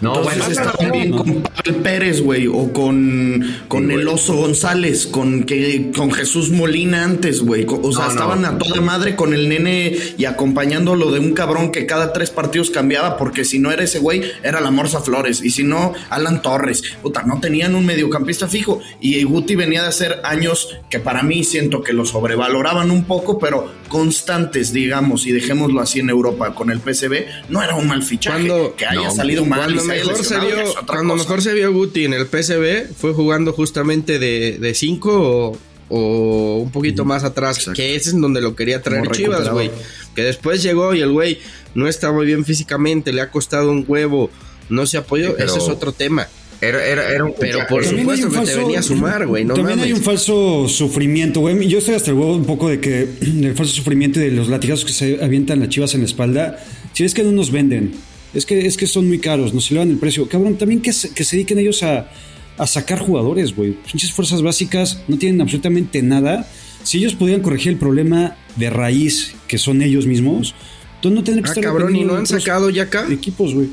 No, 0.00 0.16
Entonces 0.16 0.38
bueno, 0.38 0.72
está 0.72 0.86
no, 1.08 1.16
con 1.16 1.42
Pavel 1.42 1.74
Pérez, 1.82 2.20
güey, 2.20 2.46
o 2.46 2.72
con, 2.72 3.42
con 3.68 3.90
el 3.90 4.06
Oso 4.06 4.34
González, 4.36 5.06
con 5.06 5.44
que 5.44 5.90
con 5.96 6.12
Jesús 6.12 6.50
Molina 6.50 7.04
antes, 7.04 7.40
güey. 7.40 7.66
O 7.68 7.92
sea, 7.92 8.02
No, 8.02 8.06
no. 8.06 8.10
estaban 8.10 8.44
a 8.44 8.58
toda 8.58 8.80
madre 8.80 9.16
con 9.16 9.34
el 9.34 9.48
nene 9.48 9.96
y 10.16 10.24
acompañándolo 10.24 11.10
de 11.10 11.18
un 11.20 11.32
cabrón 11.34 11.72
que 11.72 11.86
cada 11.86 12.12
tres 12.12 12.30
partidos 12.30 12.70
cambiaba, 12.70 13.16
porque 13.16 13.44
si 13.44 13.58
no 13.58 13.70
era 13.72 13.82
ese 13.84 13.98
güey, 13.98 14.22
era 14.42 14.60
la 14.60 14.70
Morsa 14.70 15.00
Flores, 15.00 15.42
y 15.42 15.50
si 15.50 15.64
no, 15.64 15.92
Alan 16.10 16.42
Torres. 16.42 16.82
Puta, 17.02 17.22
no 17.24 17.40
tenían 17.40 17.74
un 17.74 17.84
mediocampista 17.84 18.48
fijo. 18.48 18.80
Y 19.00 19.22
Guti 19.24 19.56
venía 19.56 19.82
de 19.82 19.88
hacer 19.88 20.20
años 20.24 20.76
que 20.90 21.00
para 21.00 21.22
mí 21.22 21.44
siento 21.44 21.82
que 21.82 21.92
lo 21.92 22.04
sobrevaloraban 22.04 22.90
un 22.90 23.04
poco, 23.04 23.38
pero 23.38 23.72
constantes, 23.88 24.72
digamos, 24.72 25.26
y 25.26 25.32
dejémoslo 25.32 25.80
así 25.80 26.00
en 26.00 26.10
Europa 26.10 26.54
con 26.54 26.70
el 26.70 26.78
PSV, 26.80 27.24
no 27.48 27.62
era 27.62 27.74
un 27.74 27.88
mal 27.88 28.02
fichaje. 28.02 28.46
Cuando- 28.46 28.76
que 28.76 28.86
haya 28.86 29.08
no, 29.08 29.14
salido 29.14 29.44
mal 29.44 29.60
Cuando 29.60 29.82
y 29.82 29.86
se 29.86 29.92
haya 29.92 30.04
mejor, 30.04 30.24
se 30.24 30.38
vio, 30.40 30.74
cuando 30.86 31.16
mejor 31.16 31.42
se 31.42 31.54
vio 31.54 31.72
Guti 31.72 32.04
en 32.04 32.12
el 32.14 32.26
PSV 32.26 32.94
fue 32.96 33.12
jugando 33.14 33.52
justamente 33.52 34.18
de 34.18 34.74
5 34.74 35.10
o, 35.12 35.58
o 35.88 36.58
un 36.58 36.70
poquito 36.70 37.04
más 37.04 37.24
atrás, 37.24 37.58
Exacto. 37.58 37.76
que 37.76 37.94
ese 37.96 38.10
es 38.10 38.20
donde 38.20 38.40
lo 38.40 38.54
quería 38.54 38.82
traer 38.82 39.02
Como 39.04 39.14
Chivas, 39.14 39.48
güey. 39.50 39.70
Que 40.14 40.22
después 40.22 40.62
llegó 40.62 40.94
y 40.94 41.00
el 41.00 41.12
güey 41.12 41.38
no 41.74 41.88
está 41.88 42.12
muy 42.12 42.26
bien 42.26 42.44
físicamente, 42.44 43.12
le 43.12 43.20
ha 43.22 43.30
costado 43.30 43.70
un 43.70 43.84
huevo, 43.86 44.30
no 44.68 44.84
se 44.86 44.98
apoyó, 44.98 45.28
Sí, 45.36 45.42
ese 45.44 45.58
es 45.58 45.68
otro 45.68 45.92
tema. 45.92 46.28
Era, 46.60 46.84
era, 46.84 47.08
era 47.10 47.24
un 47.24 47.34
Pero 47.38 47.60
por 47.68 47.84
También 47.84 48.00
supuesto 48.02 48.30
que 48.30 48.46
te 48.46 48.56
venía 48.56 48.78
a 48.80 48.82
sumar, 48.82 49.26
güey, 49.26 49.44
no 49.44 49.54
también 49.54 49.78
hay 49.80 49.92
un 49.92 50.02
falso 50.02 50.68
sufrimiento, 50.68 51.40
güey. 51.40 51.68
Yo 51.68 51.78
estoy 51.78 51.94
hasta 51.94 52.10
el 52.10 52.16
huevo 52.16 52.34
un 52.34 52.46
poco 52.46 52.68
de 52.68 52.80
que 52.80 53.06
del 53.20 53.54
falso 53.54 53.74
sufrimiento 53.74 54.20
y 54.20 54.24
de 54.24 54.30
los 54.32 54.48
latigazos 54.48 54.84
que 54.84 54.92
se 54.92 55.22
avientan 55.22 55.60
las 55.60 55.68
chivas 55.68 55.94
en 55.94 56.00
la 56.00 56.06
espalda. 56.06 56.58
Si 56.92 57.04
es 57.04 57.14
que 57.14 57.22
no 57.22 57.30
nos 57.32 57.52
venden, 57.52 57.92
es 58.34 58.44
que, 58.44 58.66
es 58.66 58.76
que 58.76 58.86
son 58.86 59.06
muy 59.06 59.18
caros, 59.20 59.54
nos 59.54 59.70
elevan 59.70 59.90
el 59.90 59.98
precio. 59.98 60.28
Cabrón, 60.28 60.56
también 60.58 60.80
que 60.82 60.92
se, 60.92 61.10
que 61.10 61.22
se 61.24 61.36
dediquen 61.36 61.58
ellos 61.60 61.82
a, 61.84 62.10
a 62.56 62.66
sacar 62.66 62.98
jugadores, 62.98 63.54
güey. 63.54 63.72
Pinches 63.72 64.12
fuerzas 64.12 64.42
básicas 64.42 65.02
no 65.06 65.16
tienen 65.16 65.40
absolutamente 65.40 66.02
nada. 66.02 66.48
Si 66.82 66.98
ellos 66.98 67.14
pudieran 67.14 67.42
corregir 67.42 67.72
el 67.72 67.78
problema 67.78 68.36
de 68.56 68.70
raíz 68.70 69.34
que 69.46 69.58
son 69.58 69.80
ellos 69.82 70.06
mismos, 70.06 70.54
entonces 70.96 71.14
no 71.16 71.22
tendrían 71.24 71.44
que 71.44 71.50
Ah, 71.50 71.52
estar 71.52 71.64
cabrón, 71.64 71.94
¿y 71.94 72.02
no 72.04 72.16
han 72.16 72.26
sacado 72.26 72.70
ya 72.70 72.84
acá? 72.84 73.06
equipos, 73.10 73.54
güey. 73.54 73.68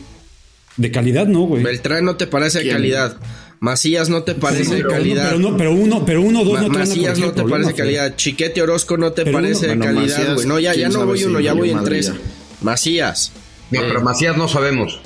De 0.77 0.91
calidad, 0.91 1.25
no, 1.27 1.41
güey. 1.41 1.63
Beltrán 1.63 2.03
no 2.05 2.15
te 2.17 2.27
parece 2.27 2.63
de 2.63 2.69
calidad. 2.69 3.17
Macías 3.61 4.09
no 4.09 4.23
te 4.23 4.35
parece 4.35 4.75
de 4.75 4.81
uno- 4.81 4.89
calidad. 4.89 5.29
Pero, 5.29 5.39
no, 5.39 5.57
pero 5.57 5.71
uno, 5.71 6.05
pero 6.05 6.21
uno, 6.21 6.43
dos 6.43 6.55
Ma- 6.55 6.61
no 6.67 6.71
te 6.73 6.79
Macías 6.79 7.17
no 7.17 7.27
te 7.27 7.33
problema, 7.33 7.49
parece 7.63 7.71
de 7.71 7.77
calidad. 7.77 8.15
Chiquete 8.17 8.61
Orozco 8.61 8.97
no 8.97 9.13
te 9.13 9.23
Pero 9.23 9.37
parece 9.37 9.65
uno- 9.65 9.67
de 9.69 9.75
Bueno, 9.77 9.95
calidad, 10.01 10.33
güey. 10.35 10.47
No, 10.47 10.59
ya, 10.59 10.73
ya 10.75 10.89
no 10.89 11.05
voy 11.05 11.17
si 11.19 11.25
uno, 11.25 11.39
ya 11.39 11.53
voy 11.53 11.69
en 11.71 11.83
tres. 11.83 12.07
ya. 12.07 12.15
Macías. 12.61 13.31
No, 13.71 13.81
pero 13.81 14.01
Macías 14.01 14.37
no 14.37 14.47
sabemos. 14.47 14.99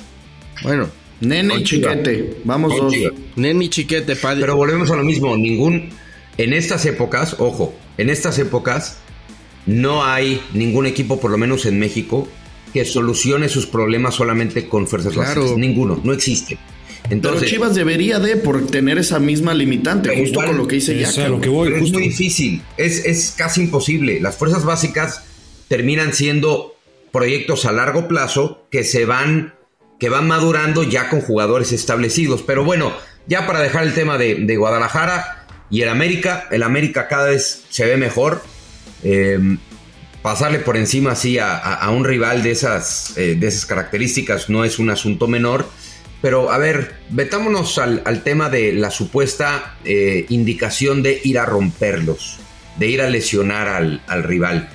Bueno, 0.62 0.88
Nene 1.20 1.58
y. 1.60 1.64
Chiquete, 1.64 2.38
vamos 2.44 2.76
dos. 2.76 2.92
Chivas. 2.92 3.12
Neni 3.36 3.68
Chiquete, 3.70 4.16
padre. 4.16 4.40
Pero 4.40 4.56
volvemos 4.56 4.90
a 4.90 4.96
lo 4.96 5.04
mismo. 5.04 5.36
Ningún. 5.36 5.90
En 6.36 6.52
estas 6.52 6.84
épocas, 6.86 7.36
ojo, 7.38 7.74
en 7.98 8.10
estas 8.10 8.38
épocas 8.38 8.98
no 9.66 10.04
hay 10.04 10.40
ningún 10.54 10.86
equipo, 10.86 11.20
por 11.20 11.30
lo 11.30 11.38
menos 11.38 11.66
en 11.66 11.78
México, 11.78 12.28
que 12.72 12.84
solucione 12.84 13.48
sus 13.48 13.66
problemas 13.66 14.14
solamente 14.14 14.68
con 14.68 14.86
fuerzas 14.86 15.12
Claro. 15.12 15.40
básicas. 15.42 15.58
Ninguno, 15.58 16.00
no 16.04 16.12
existe. 16.12 16.58
Entonces, 17.08 17.40
Pero 17.40 17.50
Chivas 17.50 17.74
debería 17.74 18.18
de 18.18 18.36
por 18.36 18.66
tener 18.66 18.98
esa 18.98 19.18
misma 19.18 19.54
limitante, 19.54 20.10
justo 20.10 20.30
igual, 20.32 20.46
con 20.48 20.56
lo 20.58 20.66
que 20.68 20.76
dice 20.76 21.00
es 21.00 21.14
Jack. 21.16 21.26
a 21.26 21.28
lo 21.28 21.40
que 21.40 21.48
voy, 21.48 21.70
Pero 21.70 21.84
es 21.84 21.92
muy 21.92 22.02
difícil, 22.02 22.62
es, 22.76 23.04
es 23.04 23.34
casi 23.36 23.62
imposible. 23.62 24.20
Las 24.20 24.36
fuerzas 24.36 24.64
básicas 24.64 25.24
terminan 25.68 26.12
siendo 26.12 26.76
proyectos 27.10 27.64
a 27.64 27.72
largo 27.72 28.06
plazo 28.06 28.66
que 28.70 28.84
se 28.84 29.06
van, 29.06 29.54
que 29.98 30.08
van 30.08 30.28
madurando 30.28 30.82
ya 30.84 31.08
con 31.08 31.20
jugadores 31.20 31.72
establecidos. 31.72 32.42
Pero 32.42 32.64
bueno, 32.64 32.92
ya 33.26 33.46
para 33.46 33.60
dejar 33.60 33.84
el 33.84 33.94
tema 33.94 34.18
de, 34.18 34.36
de 34.36 34.56
Guadalajara 34.56 35.46
y 35.70 35.82
el 35.82 35.88
América, 35.88 36.46
el 36.50 36.62
América 36.62 37.08
cada 37.08 37.30
vez 37.30 37.64
se 37.70 37.86
ve 37.86 37.96
mejor. 37.96 38.42
Eh, 39.02 39.38
pasarle 40.22 40.58
por 40.58 40.76
encima 40.76 41.12
así 41.12 41.38
a, 41.38 41.56
a- 41.56 41.90
un 41.90 42.04
rival 42.04 42.42
de 42.42 42.50
esas, 42.50 43.16
eh, 43.16 43.36
de 43.38 43.46
esas 43.46 43.66
características 43.66 44.48
no 44.50 44.64
es 44.64 44.78
un 44.78 44.90
asunto 44.90 45.26
menor. 45.26 45.68
Pero 46.22 46.50
a 46.50 46.58
ver, 46.58 46.96
metámonos 47.10 47.78
al, 47.78 48.02
al 48.04 48.22
tema 48.22 48.50
de 48.50 48.74
la 48.74 48.90
supuesta 48.90 49.76
eh, 49.86 50.26
indicación 50.28 51.02
de 51.02 51.18
ir 51.24 51.38
a 51.38 51.46
romperlos, 51.46 52.38
de 52.76 52.88
ir 52.88 53.00
a 53.00 53.08
lesionar 53.08 53.68
al, 53.68 54.02
al 54.06 54.22
rival. 54.24 54.68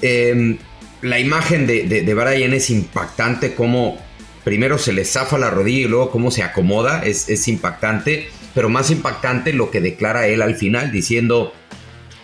Eh, 0.00 0.56
la 1.02 1.18
imagen 1.18 1.66
de, 1.66 1.82
de, 1.84 2.02
de 2.02 2.14
Brian 2.14 2.54
es 2.54 2.70
impactante, 2.70 3.54
como 3.54 3.98
primero 4.44 4.78
se 4.78 4.94
le 4.94 5.04
zafa 5.04 5.36
la 5.38 5.50
rodilla 5.50 5.80
y 5.86 5.88
luego 5.88 6.10
cómo 6.10 6.30
se 6.30 6.42
acomoda, 6.42 7.02
es, 7.04 7.28
es 7.28 7.46
impactante, 7.48 8.30
pero 8.54 8.70
más 8.70 8.90
impactante 8.90 9.52
lo 9.52 9.70
que 9.70 9.82
declara 9.82 10.26
él 10.26 10.40
al 10.40 10.56
final, 10.56 10.90
diciendo, 10.90 11.52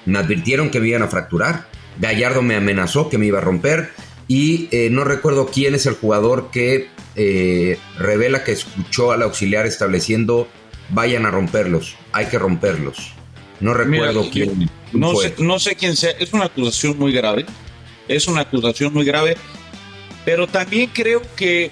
me 0.07 0.19
advirtieron 0.19 0.71
que 0.71 0.81
me 0.81 0.89
iban 0.89 1.03
a 1.03 1.09
fracturar, 1.09 1.67
Gallardo 1.99 2.43
me 2.43 2.57
amenazó 2.57 3.09
que 3.09 3.19
me 3.19 3.27
iba 3.27 3.39
a 3.39 3.43
romper 3.43 3.91
y 4.29 4.69
eh, 4.71 4.89
no 4.91 5.05
recuerdo 5.05 5.47
quién 5.47 5.75
es 5.75 5.87
el 5.87 5.95
jugador 5.95 6.51
que 6.51 6.89
eh, 7.15 7.79
revela 7.99 8.45
que 8.45 8.53
escuchó 8.53 9.13
al 9.13 9.23
auxiliar 9.23 9.67
estableciendo 9.67 10.49
vayan 10.91 11.27
a 11.27 11.31
romperlos, 11.31 11.97
hay 12.13 12.27
que 12.27 12.39
romperlos. 12.39 13.13
No 13.61 13.73
recuerdo 13.73 14.21
Mira, 14.21 14.33
quién. 14.33 14.71
No 14.93 15.15
sé, 15.17 15.35
no 15.39 15.59
sé 15.59 15.77
quién 15.77 15.97
sea, 15.97 16.11
es 16.11 16.33
una 16.33 16.45
acusación 16.45 16.99
muy 16.99 17.13
grave, 17.13 17.47
es 18.09 18.29
una 18.29 18.43
acusación 18.43 18.93
muy 18.93 19.05
grave, 19.05 19.37
pero 20.25 20.47
también 20.47 20.91
creo 20.93 21.23
que, 21.35 21.71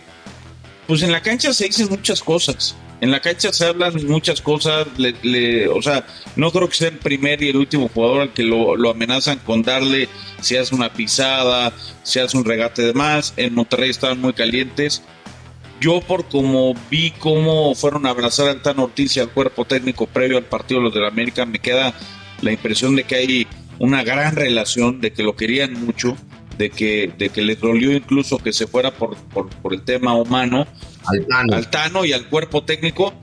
pues 0.86 1.02
en 1.02 1.12
la 1.12 1.22
cancha 1.22 1.52
se 1.52 1.66
dicen 1.66 1.88
muchas 1.88 2.22
cosas, 2.22 2.74
en 3.00 3.10
la 3.10 3.20
cancha 3.20 3.52
se 3.52 3.66
hablan 3.66 3.94
muchas 4.06 4.40
cosas, 4.40 4.86
le- 4.96 5.14
le- 5.22 5.68
o 5.68 5.82
sea, 5.82 6.06
no 6.36 6.50
creo 6.50 6.68
que 6.68 6.74
sea 6.76 6.88
el 6.88 6.98
primer 6.98 7.42
y 7.42 7.48
el 7.50 7.56
último 7.56 7.88
jugador 7.88 8.22
al 8.22 8.32
que 8.32 8.42
lo, 8.42 8.76
lo 8.76 8.90
amenazan 8.90 9.38
con 9.40 9.62
darle, 9.62 10.08
si 10.40 10.56
hace 10.56 10.74
una 10.74 10.92
pisada, 10.92 11.72
si 12.02 12.18
hace 12.18 12.36
un 12.36 12.44
regate 12.44 12.82
de 12.82 12.94
más, 12.94 13.34
en 13.36 13.54
Monterrey 13.54 13.90
estaban 13.90 14.20
muy 14.20 14.32
calientes, 14.32 15.02
yo 15.80 16.00
por 16.00 16.24
como 16.28 16.74
vi 16.90 17.10
cómo 17.18 17.74
fueron 17.74 18.06
a 18.06 18.10
abrazar 18.10 18.48
al 18.48 18.62
Tan 18.62 18.78
Ortiz 18.78 19.16
y 19.16 19.20
al 19.20 19.30
cuerpo 19.30 19.64
técnico 19.64 20.06
previo 20.06 20.38
al 20.38 20.44
partido 20.44 20.80
de 20.80 20.84
los 20.84 20.94
del 20.94 21.04
América, 21.04 21.44
me 21.44 21.58
queda 21.58 21.92
la 22.40 22.52
impresión 22.52 22.96
de 22.96 23.04
que 23.04 23.16
hay 23.16 23.46
una 23.78 24.02
gran 24.04 24.36
relación, 24.36 25.00
de 25.00 25.12
que 25.12 25.22
lo 25.24 25.34
querían 25.36 25.72
mucho, 25.84 26.16
de 26.56 26.70
que, 26.70 27.12
de 27.18 27.28
que 27.30 27.42
les 27.42 27.60
dolió 27.60 27.92
incluso 27.92 28.38
que 28.38 28.52
se 28.52 28.66
fuera 28.68 28.92
por, 28.92 29.16
por, 29.16 29.48
por 29.50 29.74
el 29.74 29.82
tema 29.82 30.14
humano, 30.14 30.66
Al 31.06 31.26
Tano. 31.26 31.54
al 31.56 31.70
Tano 31.70 32.04
y 32.04 32.12
al 32.12 32.28
cuerpo 32.28 32.64
técnico. 32.64 33.14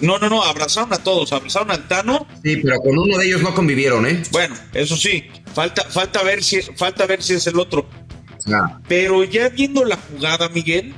No, 0.00 0.18
no, 0.18 0.30
no, 0.30 0.42
abrazaron 0.42 0.92
a 0.94 0.98
todos, 0.98 1.32
abrazaron 1.32 1.70
al 1.70 1.86
Tano. 1.86 2.26
Sí, 2.42 2.56
pero 2.56 2.78
con 2.80 2.98
uno 2.98 3.18
de 3.18 3.26
ellos 3.26 3.42
no 3.42 3.54
convivieron, 3.54 4.06
¿eh? 4.06 4.22
Bueno, 4.30 4.54
eso 4.72 4.96
sí, 4.96 5.28
falta, 5.54 5.84
falta, 5.84 6.22
ver, 6.22 6.42
si, 6.42 6.62
falta 6.62 7.04
ver 7.06 7.22
si 7.22 7.34
es 7.34 7.46
el 7.46 7.58
otro. 7.58 7.86
Ah, 8.50 8.78
Pero 8.88 9.24
ya 9.24 9.48
viendo 9.48 9.84
la 9.84 9.96
jugada, 9.96 10.48
Miguel, 10.48 10.94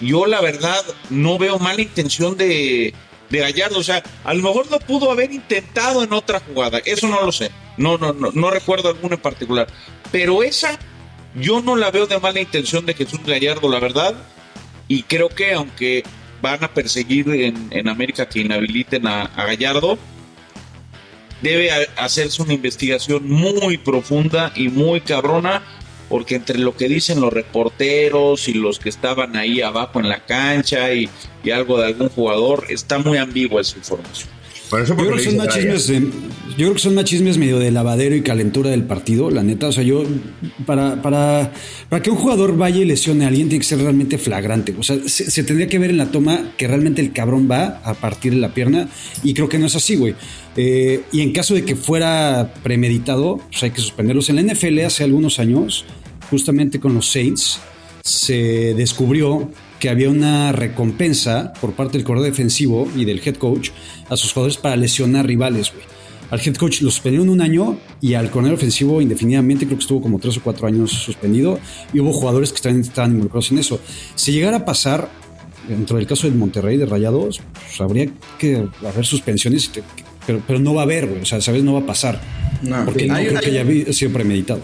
yo 0.00 0.26
la 0.26 0.40
verdad 0.40 0.80
no 1.10 1.38
veo 1.38 1.58
mala 1.58 1.80
intención 1.80 2.36
de, 2.36 2.94
de 3.30 3.38
Gallardo. 3.38 3.78
O 3.78 3.82
sea, 3.82 4.02
a 4.22 4.34
lo 4.34 4.42
mejor 4.42 4.70
lo 4.70 4.78
pudo 4.78 5.10
haber 5.10 5.32
intentado 5.32 6.04
en 6.04 6.12
otra 6.12 6.40
jugada. 6.40 6.78
Eso 6.84 7.08
no 7.08 7.22
lo 7.24 7.32
sé. 7.32 7.50
No, 7.78 7.98
no, 7.98 8.12
no, 8.12 8.30
no 8.32 8.50
recuerdo 8.50 8.90
alguna 8.90 9.14
en 9.14 9.22
particular. 9.22 9.66
Pero 10.12 10.42
esa, 10.42 10.78
yo 11.34 11.62
no 11.62 11.74
la 11.74 11.90
veo 11.90 12.06
de 12.06 12.20
mala 12.20 12.40
intención 12.40 12.84
de 12.84 12.94
Jesús 12.94 13.20
Gallardo, 13.26 13.68
la 13.68 13.80
verdad. 13.80 14.14
Y 14.92 15.04
creo 15.04 15.30
que 15.30 15.54
aunque 15.54 16.02
van 16.42 16.62
a 16.62 16.68
perseguir 16.68 17.26
en, 17.30 17.88
América 17.88 18.28
que 18.28 18.40
inhabiliten 18.40 19.06
a, 19.06 19.24
Gallardo, 19.34 19.96
debe 21.40 21.70
hacerse 21.96 22.42
una 22.42 22.52
investigación 22.52 23.26
muy 23.26 23.78
profunda 23.78 24.52
y 24.54 24.68
muy 24.68 25.00
cabrona, 25.00 25.62
porque 26.10 26.34
entre 26.34 26.58
lo 26.58 26.76
que 26.76 26.88
dicen 26.88 27.22
los 27.22 27.32
reporteros 27.32 28.48
y 28.48 28.52
los 28.52 28.78
que 28.78 28.90
estaban 28.90 29.34
ahí 29.34 29.62
abajo 29.62 29.98
en 29.98 30.10
la 30.10 30.26
cancha 30.26 30.92
y, 30.92 31.08
y 31.42 31.52
algo 31.52 31.80
de 31.80 31.86
algún 31.86 32.10
jugador, 32.10 32.66
está 32.68 32.98
muy 32.98 33.16
ambigua 33.16 33.62
esa 33.62 33.78
información. 33.78 34.28
Eso 34.80 34.96
Yo 34.96 35.04
creo, 35.06 35.16
que 35.16 35.22
son 35.24 35.48
chismes 35.48 35.86
de- 35.86 36.00
yo 36.52 36.56
creo 36.66 36.74
que 36.74 36.78
son 36.80 36.94
más 36.94 37.04
chismes 37.04 37.38
medio 37.38 37.58
de 37.58 37.70
lavadero 37.70 38.14
y 38.14 38.20
calentura 38.22 38.70
del 38.70 38.84
partido, 38.84 39.30
la 39.30 39.42
neta. 39.42 39.68
O 39.68 39.72
sea, 39.72 39.82
yo, 39.82 40.04
para, 40.66 41.00
para, 41.00 41.52
para 41.88 42.02
que 42.02 42.10
un 42.10 42.16
jugador 42.16 42.56
vaya 42.56 42.78
y 42.78 42.84
lesione 42.84 43.24
a 43.24 43.28
alguien, 43.28 43.48
tiene 43.48 43.60
que 43.62 43.68
ser 43.68 43.78
realmente 43.78 44.18
flagrante. 44.18 44.74
O 44.78 44.82
sea, 44.82 44.96
se, 45.06 45.30
se 45.30 45.44
tendría 45.44 45.66
que 45.68 45.78
ver 45.78 45.90
en 45.90 45.96
la 45.96 46.10
toma 46.10 46.52
que 46.58 46.68
realmente 46.68 47.00
el 47.00 47.12
cabrón 47.12 47.48
va 47.50 47.80
a 47.84 47.94
partir 47.94 48.32
de 48.32 48.38
la 48.38 48.52
pierna, 48.54 48.88
y 49.22 49.32
creo 49.34 49.48
que 49.48 49.58
no 49.58 49.66
es 49.66 49.76
así, 49.76 49.96
güey. 49.96 50.14
Eh, 50.56 51.02
y 51.10 51.22
en 51.22 51.32
caso 51.32 51.54
de 51.54 51.64
que 51.64 51.74
fuera 51.74 52.52
premeditado, 52.62 53.40
pues 53.50 53.62
hay 53.62 53.70
que 53.70 53.80
suspenderlos. 53.80 54.28
En 54.28 54.36
la 54.36 54.42
NFL 54.42 54.80
hace 54.84 55.04
algunos 55.04 55.38
años, 55.38 55.84
justamente 56.30 56.78
con 56.80 56.92
los 56.94 57.10
Saints, 57.10 57.60
se 58.04 58.74
descubrió 58.74 59.50
que 59.82 59.88
había 59.90 60.08
una 60.10 60.52
recompensa 60.52 61.52
por 61.60 61.72
parte 61.72 61.98
del 61.98 62.04
corredor 62.06 62.28
defensivo 62.30 62.88
y 62.94 63.04
del 63.04 63.20
head 63.26 63.34
coach 63.34 63.70
a 64.08 64.16
sus 64.16 64.32
jugadores 64.32 64.56
para 64.56 64.76
lesionar 64.76 65.26
rivales, 65.26 65.72
güey. 65.72 65.84
Al 66.30 66.38
head 66.40 66.54
coach 66.54 66.82
lo 66.82 66.90
suspendieron 66.92 67.28
un 67.28 67.40
año 67.40 67.80
y 68.00 68.14
al 68.14 68.30
corredor 68.30 68.54
ofensivo 68.58 69.02
indefinidamente, 69.02 69.66
creo 69.66 69.76
que 69.78 69.82
estuvo 69.82 70.00
como 70.00 70.20
tres 70.20 70.36
o 70.36 70.40
cuatro 70.40 70.68
años 70.68 70.92
suspendido 70.92 71.58
y 71.92 71.98
hubo 71.98 72.12
jugadores 72.12 72.50
que 72.50 72.56
estaban, 72.58 72.80
estaban 72.80 73.10
involucrados 73.10 73.50
en 73.50 73.58
eso. 73.58 73.80
Si 74.14 74.30
llegara 74.30 74.58
a 74.58 74.64
pasar, 74.64 75.10
dentro 75.68 75.96
del 75.96 76.06
caso 76.06 76.28
del 76.28 76.36
Monterrey 76.38 76.76
de 76.76 76.86
Rayados, 76.86 77.40
pues 77.52 77.80
habría 77.80 78.06
que 78.38 78.64
haber 78.88 79.04
suspensiones, 79.04 79.64
y 79.64 79.68
te- 79.68 79.82
pero, 80.28 80.40
pero 80.46 80.60
no 80.60 80.74
va 80.74 80.82
a 80.82 80.84
haber, 80.84 81.08
güey. 81.08 81.22
O 81.22 81.26
sea, 81.26 81.40
¿sabes? 81.40 81.64
No 81.64 81.72
va 81.74 81.80
a 81.80 81.86
pasar. 81.86 82.20
No. 82.62 82.84
porque 82.84 83.06
no 83.08 83.14
Hay- 83.16 83.26
creo 83.26 83.38
hay- 83.40 83.44
que 83.44 83.52
ya 83.52 83.60
había 83.62 83.92
sido 83.92 84.12
premeditado. 84.12 84.60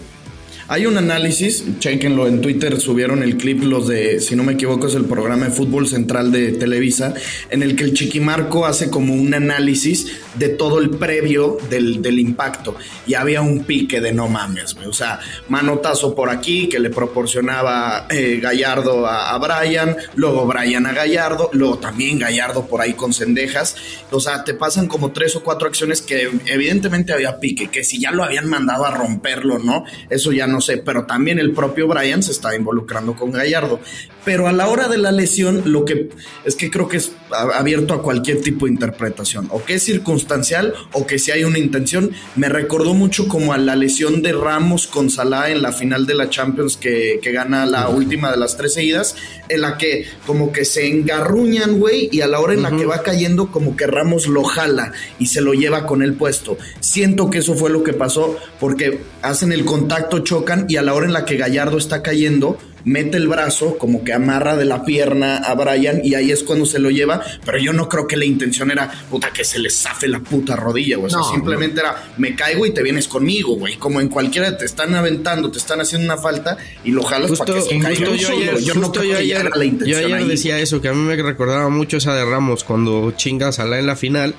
Hay 0.71 0.85
un 0.85 0.99
análisis, 0.99 1.63
chequenlo 1.79 2.27
en 2.27 2.41
Twitter, 2.41 2.79
subieron 2.79 3.23
el 3.23 3.37
clip 3.37 3.63
los 3.63 3.87
de, 3.87 4.19
si 4.19 4.35
no 4.35 4.43
me 4.43 4.53
equivoco, 4.53 4.85
es 4.85 4.93
el 4.93 5.05
programa 5.05 5.45
de 5.45 5.51
fútbol 5.51 5.87
central 5.87 6.31
de 6.31 6.51
Televisa, 6.51 7.15
en 7.49 7.63
el 7.63 7.75
que 7.75 7.85
el 7.85 7.95
Chiquimarco 7.95 8.67
hace 8.67 8.91
como 8.91 9.15
un 9.15 9.33
análisis 9.33 10.19
de 10.35 10.49
todo 10.49 10.77
el 10.77 10.91
previo 10.91 11.57
del, 11.71 12.03
del 12.03 12.19
impacto. 12.19 12.75
Y 13.07 13.15
había 13.15 13.41
un 13.41 13.63
pique 13.63 13.99
de 13.99 14.13
no 14.13 14.27
mames. 14.27 14.77
O 14.87 14.93
sea, 14.93 15.19
manotazo 15.47 16.13
por 16.13 16.29
aquí 16.29 16.69
que 16.69 16.79
le 16.79 16.91
proporcionaba 16.91 18.05
eh, 18.11 18.39
Gallardo 18.39 19.07
a, 19.07 19.31
a 19.31 19.39
Brian, 19.39 19.97
luego 20.13 20.45
Brian 20.45 20.85
a 20.85 20.93
Gallardo, 20.93 21.49
luego 21.51 21.79
también 21.79 22.19
Gallardo 22.19 22.67
por 22.67 22.81
ahí 22.81 22.93
con 22.93 23.11
cendejas. 23.11 23.75
O 24.11 24.19
sea, 24.19 24.43
te 24.43 24.53
pasan 24.53 24.87
como 24.87 25.13
tres 25.13 25.35
o 25.35 25.41
cuatro 25.41 25.67
acciones 25.67 26.03
que 26.03 26.29
evidentemente 26.45 27.11
había 27.11 27.39
pique, 27.39 27.69
que 27.69 27.83
si 27.83 27.99
ya 27.99 28.11
lo 28.11 28.23
habían 28.23 28.47
mandado 28.47 28.85
a 28.85 28.91
romperlo, 28.91 29.57
¿no? 29.57 29.83
Eso 30.11 30.31
ya 30.31 30.45
no 30.45 30.58
sé, 30.61 30.77
pero 30.77 31.05
también 31.05 31.39
el 31.39 31.51
propio 31.51 31.87
Brian 31.87 32.23
se 32.23 32.31
está 32.31 32.55
involucrando 32.55 33.15
con 33.15 33.31
Gallardo. 33.31 33.79
Pero 34.25 34.47
a 34.47 34.51
la 34.51 34.67
hora 34.67 34.87
de 34.87 34.97
la 34.97 35.11
lesión, 35.11 35.63
lo 35.65 35.85
que 35.85 36.09
es 36.45 36.55
que 36.55 36.69
creo 36.69 36.87
que 36.87 36.97
es 36.97 37.13
abierto 37.31 37.93
a 37.93 38.01
cualquier 38.01 38.41
tipo 38.41 38.65
de 38.65 38.73
interpretación, 38.73 39.47
o 39.51 39.63
que 39.63 39.75
es 39.75 39.83
circunstancial, 39.83 40.73
o 40.93 41.07
que 41.07 41.19
si 41.19 41.31
hay 41.31 41.43
una 41.43 41.59
intención. 41.59 42.11
Me 42.35 42.49
recordó 42.49 42.93
mucho 42.93 43.27
como 43.27 43.53
a 43.53 43.57
la 43.57 43.75
lesión 43.75 44.21
de 44.21 44.33
Ramos 44.33 44.87
con 44.87 45.09
Salah 45.09 45.49
en 45.49 45.61
la 45.61 45.71
final 45.71 46.05
de 46.05 46.15
la 46.15 46.29
Champions 46.29 46.77
que, 46.77 47.19
que 47.21 47.31
gana 47.31 47.65
la 47.65 47.89
última 47.89 48.31
de 48.31 48.37
las 48.37 48.57
tres 48.57 48.73
seguidas, 48.73 49.15
en 49.47 49.61
la 49.61 49.77
que 49.77 50.05
como 50.25 50.51
que 50.51 50.65
se 50.65 50.87
engarruñan, 50.87 51.79
güey, 51.79 52.09
y 52.11 52.21
a 52.21 52.27
la 52.27 52.39
hora 52.39 52.53
en 52.53 52.61
la 52.61 52.75
que 52.75 52.85
va 52.85 53.03
cayendo, 53.03 53.51
como 53.51 53.75
que 53.75 53.87
Ramos 53.87 54.27
lo 54.27 54.43
jala 54.43 54.91
y 55.17 55.27
se 55.27 55.41
lo 55.41 55.53
lleva 55.53 55.85
con 55.85 56.03
el 56.03 56.13
puesto. 56.13 56.57
Siento 56.79 57.29
que 57.29 57.39
eso 57.39 57.55
fue 57.55 57.69
lo 57.69 57.83
que 57.83 57.93
pasó, 57.93 58.37
porque 58.59 58.99
hacen 59.21 59.51
el 59.51 59.65
contacto, 59.65 60.19
chocan, 60.19 60.48
y 60.67 60.77
a 60.77 60.81
la 60.81 60.93
hora 60.93 61.05
en 61.05 61.13
la 61.13 61.25
que 61.25 61.37
Gallardo 61.37 61.77
está 61.77 62.01
cayendo, 62.01 62.57
mete 62.85 63.17
el 63.17 63.27
brazo, 63.27 63.77
como 63.77 64.03
que 64.05 64.13
amarra 64.13 64.55
de 64.55 64.63
la 64.65 64.85
pierna 64.85 65.37
a 65.37 65.53
Brian, 65.53 65.99
y 66.03 66.15
ahí 66.15 66.31
es 66.31 66.43
cuando 66.43 66.65
se 66.65 66.79
lo 66.79 66.89
lleva, 66.89 67.21
pero 67.45 67.57
yo 67.57 67.73
no 67.73 67.89
creo 67.89 68.07
que 68.07 68.15
la 68.15 68.23
intención 68.25 68.71
era, 68.71 68.89
puta, 69.09 69.31
que 69.33 69.43
se 69.43 69.59
le 69.59 69.69
zafe 69.69 70.07
la 70.07 70.19
puta 70.21 70.55
rodilla, 70.55 70.95
güey. 70.95 71.07
O 71.07 71.09
sea, 71.09 71.19
No, 71.19 71.29
simplemente 71.31 71.81
era, 71.81 72.11
me 72.17 72.35
caigo 72.35 72.65
y 72.65 72.71
te 72.73 72.81
vienes 72.81 73.07
conmigo, 73.07 73.55
güey. 73.57 73.75
Como 73.77 73.99
en 73.99 74.07
cualquiera 74.07 74.57
te 74.57 74.63
están 74.65 74.95
aventando, 74.95 75.51
te 75.51 75.57
están 75.59 75.81
haciendo 75.81 76.05
una 76.13 76.21
falta 76.21 76.57
y 76.85 76.91
lo 76.91 77.03
jalas 77.03 77.29
Justo, 77.31 77.45
para 77.45 77.59
que 77.59 77.65
se 77.65 77.79
caiga. 77.79 78.07
justo 78.07 78.15
yo 78.15 78.29
ayer, 78.29 78.57
Yo 78.59 78.73
no 78.75 78.81
justo 78.87 78.99
creo 79.01 79.03
yo 79.03 79.17
que 79.17 79.23
ayer- 79.23 79.27
llegara 79.37 79.49
la 79.49 79.55
yo 79.57 79.63
intención 79.63 80.03
ayer 80.05 80.17
ahí. 80.17 80.27
decía 80.27 80.59
eso, 80.59 80.81
que 80.81 80.87
a 80.87 80.93
mí 80.93 81.01
me 81.01 81.15
recordaba 81.17 81.67
mucho 81.69 81.97
esa 81.97 82.13
de 82.15 82.23
Ramos 82.25 82.63
cuando 82.63 83.11
chinga 83.11 83.49
a 83.49 83.51
Salah 83.51 83.77
en 83.79 83.87
la 83.87 83.95
final. 83.97 84.35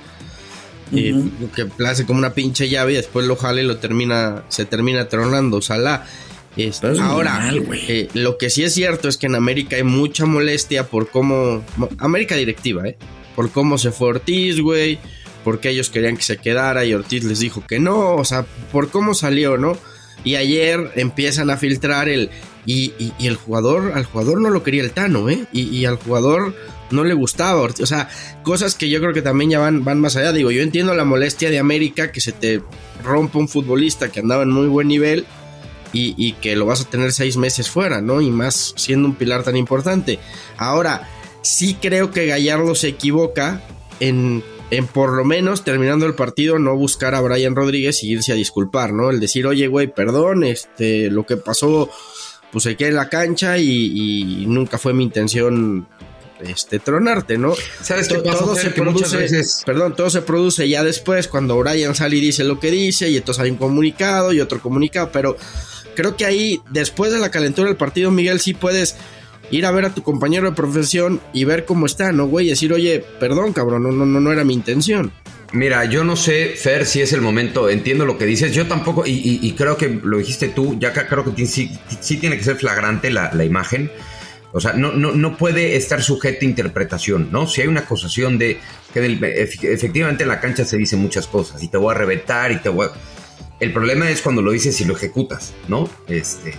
Y 0.92 1.12
que 1.54 1.68
hace 1.86 2.04
como 2.06 2.18
una 2.18 2.34
pinche 2.34 2.68
llave 2.68 2.92
y 2.92 2.96
después 2.96 3.26
lo 3.26 3.36
jala 3.36 3.60
y 3.60 3.64
lo 3.64 3.76
termina, 3.78 4.42
se 4.48 4.64
termina 4.64 5.08
tronando 5.08 5.62
Salah. 5.62 6.04
Este, 6.56 6.88
ahora, 7.00 7.52
normal, 7.52 7.78
eh, 7.88 8.08
lo 8.14 8.36
que 8.36 8.50
sí 8.50 8.64
es 8.64 8.74
cierto 8.74 9.08
es 9.08 9.16
que 9.16 9.26
en 9.26 9.36
América 9.36 9.76
hay 9.76 9.84
mucha 9.84 10.26
molestia 10.26 10.88
por 10.88 11.08
cómo. 11.08 11.64
mo- 11.76 11.88
América 11.98 12.34
directiva, 12.34 12.86
¿eh? 12.88 12.96
Por 13.36 13.50
cómo 13.50 13.78
se 13.78 13.92
fue 13.92 14.08
Ortiz, 14.08 14.60
güey. 14.60 14.98
Porque 15.44 15.70
ellos 15.70 15.88
querían 15.90 16.16
que 16.16 16.22
se 16.24 16.36
quedara 16.38 16.84
y 16.84 16.92
Ortiz 16.92 17.22
les 17.24 17.38
dijo 17.38 17.64
que 17.66 17.78
no. 17.78 18.16
O 18.16 18.24
sea, 18.24 18.44
por 18.72 18.90
cómo 18.90 19.14
salió, 19.14 19.56
¿no? 19.58 19.78
Y 20.24 20.34
ayer 20.34 20.90
empiezan 20.96 21.50
a 21.50 21.56
filtrar 21.56 22.08
el. 22.08 22.30
Y, 22.66 22.92
y- 22.98 23.12
y 23.18 23.26
el 23.28 23.36
jugador, 23.36 23.92
al 23.94 24.04
jugador 24.04 24.40
no 24.40 24.50
lo 24.50 24.62
quería 24.64 24.82
el 24.82 24.90
Tano, 24.90 25.30
¿eh? 25.30 25.44
Y, 25.52 25.62
y 25.74 25.86
al 25.86 25.96
jugador 25.96 26.54
no 26.90 27.04
le 27.04 27.14
gustaba. 27.14 27.60
O 27.62 27.86
sea, 27.86 28.08
cosas 28.42 28.74
que 28.74 28.88
yo 28.88 29.00
creo 29.00 29.12
que 29.12 29.22
también 29.22 29.50
ya 29.50 29.58
van, 29.58 29.84
van 29.84 30.00
más 30.00 30.16
allá. 30.16 30.32
Digo, 30.32 30.50
yo 30.50 30.62
entiendo 30.62 30.94
la 30.94 31.04
molestia 31.04 31.50
de 31.50 31.58
América 31.58 32.12
que 32.12 32.20
se 32.20 32.32
te 32.32 32.62
rompa 33.02 33.38
un 33.38 33.48
futbolista 33.48 34.10
que 34.10 34.20
andaba 34.20 34.42
en 34.42 34.50
muy 34.50 34.66
buen 34.66 34.88
nivel 34.88 35.26
y, 35.92 36.14
y 36.16 36.32
que 36.32 36.56
lo 36.56 36.66
vas 36.66 36.80
a 36.80 36.84
tener 36.84 37.12
seis 37.12 37.36
meses 37.36 37.68
fuera, 37.70 38.00
¿no? 38.00 38.20
Y 38.20 38.30
más 38.30 38.74
siendo 38.76 39.08
un 39.08 39.14
pilar 39.14 39.42
tan 39.42 39.56
importante. 39.56 40.18
Ahora, 40.56 41.08
sí 41.42 41.76
creo 41.80 42.10
que 42.10 42.26
Gallardo 42.26 42.74
se 42.74 42.88
equivoca 42.88 43.62
en, 43.98 44.42
en 44.70 44.86
por 44.86 45.12
lo 45.12 45.24
menos 45.24 45.64
terminando 45.64 46.06
el 46.06 46.14
partido 46.14 46.58
no 46.58 46.76
buscar 46.76 47.14
a 47.14 47.20
Brian 47.20 47.56
Rodríguez 47.56 48.02
y 48.02 48.12
irse 48.12 48.32
a 48.32 48.36
disculpar, 48.36 48.92
¿no? 48.92 49.10
El 49.10 49.20
decir, 49.20 49.46
oye, 49.46 49.66
güey, 49.66 49.92
perdón, 49.92 50.44
este, 50.44 51.10
lo 51.10 51.26
que 51.26 51.36
pasó, 51.36 51.90
pues 52.52 52.64
se 52.64 52.76
queda 52.76 52.88
en 52.88 52.96
la 52.96 53.08
cancha 53.08 53.58
y 53.58 54.44
nunca 54.46 54.78
fue 54.78 54.92
mi 54.92 55.04
intención 55.04 55.88
este 56.44 56.78
tronarte, 56.78 57.38
¿no? 57.38 57.54
¿Sabes 57.82 58.08
qué 58.08 58.14
pasa, 58.16 58.38
todo 58.38 58.54
se 58.56 58.70
produce, 58.70 59.16
veces- 59.16 59.62
perdón, 59.66 59.94
todo 59.96 60.10
se 60.10 60.22
produce 60.22 60.68
ya 60.68 60.82
después 60.84 61.28
cuando 61.28 61.58
Brian 61.58 61.94
sale 61.94 62.16
y 62.16 62.20
dice 62.20 62.44
lo 62.44 62.58
que 62.60 62.70
dice 62.70 63.08
y 63.08 63.16
entonces 63.16 63.42
hay 63.44 63.50
un 63.50 63.56
comunicado 63.56 64.32
y 64.32 64.40
otro 64.40 64.60
comunicado, 64.60 65.10
pero 65.12 65.36
creo 65.94 66.16
que 66.16 66.24
ahí 66.24 66.60
después 66.70 67.12
de 67.12 67.18
la 67.18 67.30
calentura 67.30 67.68
del 67.68 67.76
partido 67.76 68.10
Miguel 68.10 68.40
sí 68.40 68.54
puedes 68.54 68.96
ir 69.50 69.66
a 69.66 69.70
ver 69.72 69.84
a 69.84 69.94
tu 69.94 70.02
compañero 70.02 70.48
de 70.48 70.54
profesión 70.56 71.20
y 71.32 71.44
ver 71.44 71.64
cómo 71.64 71.86
está, 71.86 72.12
¿no, 72.12 72.26
güey? 72.28 72.46
Y 72.46 72.50
decir, 72.50 72.72
oye, 72.72 73.04
perdón, 73.18 73.52
cabrón, 73.52 73.82
no, 73.82 73.90
no, 73.90 74.06
no, 74.06 74.20
no 74.20 74.32
era 74.32 74.44
mi 74.44 74.54
intención. 74.54 75.12
Mira, 75.52 75.84
yo 75.86 76.04
no 76.04 76.14
sé, 76.14 76.54
Fer, 76.56 76.86
si 76.86 77.00
es 77.00 77.12
el 77.12 77.20
momento, 77.20 77.68
entiendo 77.68 78.06
lo 78.06 78.16
que 78.16 78.24
dices, 78.24 78.54
yo 78.54 78.68
tampoco, 78.68 79.04
y, 79.04 79.10
y- 79.10 79.40
y 79.42 79.52
creo 79.54 79.76
que 79.76 79.88
lo 80.04 80.18
dijiste 80.18 80.46
tú, 80.46 80.78
ya 80.78 80.92
que 80.92 81.04
creo 81.06 81.34
que 81.34 81.44
sí, 81.46 81.76
sí 82.00 82.18
tiene 82.18 82.38
que 82.38 82.44
ser 82.44 82.54
flagrante 82.54 83.10
la, 83.10 83.32
la 83.34 83.44
imagen, 83.44 83.90
o 84.52 84.60
sea, 84.60 84.72
no, 84.72 84.92
no, 84.92 85.12
no 85.12 85.36
puede 85.36 85.76
estar 85.76 86.02
sujeta 86.02 86.40
a 86.42 86.48
interpretación, 86.48 87.28
¿no? 87.30 87.46
Si 87.46 87.60
hay 87.60 87.68
una 87.68 87.80
acusación 87.80 88.38
de 88.38 88.58
que 88.92 89.00
del- 89.00 89.22
efectivamente 89.22 90.24
en 90.24 90.28
la 90.28 90.40
cancha 90.40 90.64
se 90.64 90.76
dicen 90.76 90.98
muchas 91.00 91.26
cosas, 91.26 91.62
y 91.62 91.68
te 91.68 91.76
voy 91.76 91.92
a 91.94 91.98
reventar, 91.98 92.52
y 92.52 92.58
te 92.58 92.68
voy 92.68 92.86
a... 92.86 92.90
El 93.60 93.72
problema 93.72 94.10
es 94.10 94.22
cuando 94.22 94.42
lo 94.42 94.52
dices 94.52 94.80
y 94.80 94.84
lo 94.84 94.96
ejecutas, 94.96 95.52
¿no? 95.68 95.88
Este... 96.08 96.54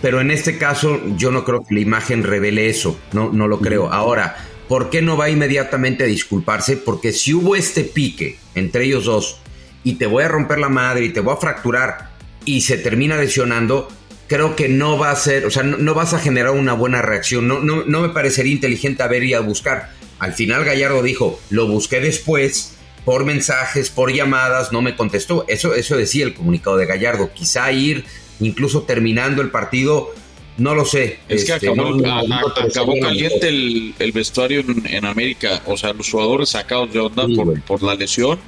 Pero 0.00 0.20
en 0.20 0.30
este 0.30 0.58
caso 0.58 1.00
yo 1.16 1.32
no 1.32 1.44
creo 1.44 1.64
que 1.64 1.74
la 1.74 1.80
imagen 1.80 2.22
revele 2.22 2.68
eso, 2.68 2.96
no, 3.12 3.32
no 3.32 3.48
lo 3.48 3.58
creo. 3.58 3.92
Ahora, 3.92 4.36
¿por 4.68 4.90
qué 4.90 5.02
no 5.02 5.16
va 5.16 5.28
inmediatamente 5.28 6.04
a 6.04 6.06
disculparse? 6.06 6.76
Porque 6.76 7.12
si 7.12 7.34
hubo 7.34 7.56
este 7.56 7.82
pique 7.82 8.38
entre 8.54 8.84
ellos 8.84 9.06
dos 9.06 9.40
y 9.82 9.94
te 9.94 10.06
voy 10.06 10.22
a 10.22 10.28
romper 10.28 10.58
la 10.60 10.68
madre 10.68 11.06
y 11.06 11.12
te 11.12 11.18
voy 11.18 11.34
a 11.34 11.38
fracturar 11.38 12.10
y 12.44 12.60
se 12.60 12.78
termina 12.78 13.16
lesionando, 13.16 13.88
creo 14.28 14.54
que 14.56 14.68
no 14.68 14.96
va 14.98 15.10
a 15.10 15.16
ser, 15.16 15.44
o 15.46 15.50
sea, 15.50 15.62
no, 15.64 15.76
no 15.78 15.94
vas 15.94 16.14
a 16.14 16.18
generar 16.20 16.52
una 16.52 16.74
buena 16.74 17.02
reacción. 17.02 17.48
No, 17.48 17.58
no, 17.60 17.84
no 17.84 18.00
me 18.00 18.10
parecería 18.10 18.52
inteligente 18.52 19.02
haber 19.02 19.24
ido 19.24 19.38
a 19.38 19.42
buscar. 19.42 19.90
Al 20.20 20.32
final 20.34 20.64
Gallardo 20.64 21.02
dijo, 21.02 21.40
lo 21.50 21.66
busqué 21.66 22.00
después 22.00 22.74
por 23.04 23.24
mensajes, 23.24 23.88
por 23.90 24.12
llamadas, 24.12 24.70
no 24.72 24.82
me 24.82 24.94
contestó. 24.96 25.44
Eso, 25.48 25.74
eso 25.74 25.96
decía 25.96 26.24
el 26.24 26.34
comunicado 26.34 26.76
de 26.76 26.86
Gallardo. 26.86 27.30
Quizá 27.32 27.72
ir 27.72 28.04
incluso 28.40 28.82
terminando 28.82 29.40
el 29.42 29.50
partido, 29.50 30.12
no 30.58 30.74
lo 30.74 30.84
sé. 30.84 31.20
Es 31.28 31.44
que 31.44 31.52
Este, 31.54 31.68
acabó, 31.70 31.90
no- 31.92 31.96
no- 31.96 32.22
no 32.28 32.46
acabó 32.48 32.94
caliente 33.00 33.48
el, 33.48 33.94
el 33.98 34.12
vestuario 34.12 34.60
en, 34.60 34.84
en 34.86 35.04
América. 35.06 35.62
O 35.66 35.76
sea, 35.78 35.92
los 35.94 36.10
jugadores 36.10 36.50
sacados 36.50 36.92
de 36.92 36.98
onda 37.00 37.24
Sí, 37.26 37.34
por, 37.34 37.44
güey. 37.46 37.60
por 37.62 37.82
la 37.82 37.94
lesión. 37.94 38.38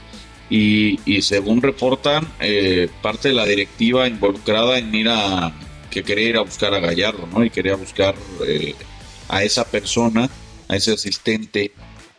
Y, 0.50 0.98
y 1.06 1.22
según 1.22 1.62
reportan, 1.62 2.26
eh, 2.40 2.88
parte 3.02 3.28
de 3.28 3.34
la 3.34 3.46
directiva 3.46 4.08
involucrada 4.08 4.78
en 4.78 4.92
ir 4.94 5.08
a. 5.08 5.52
que 5.90 6.02
quería 6.02 6.28
ir 6.28 6.36
a 6.36 6.42
buscar 6.42 6.72
a 6.74 6.80
Gallardo, 6.80 7.28
¿no? 7.32 7.44
Y 7.44 7.50
quería 7.50 7.74
buscar 7.74 8.14
eh, 8.46 8.74
a 9.28 9.42
esa 9.42 9.64
persona, 9.64 10.30
a 10.68 10.76
ese 10.76 10.92
asistente 10.92 11.72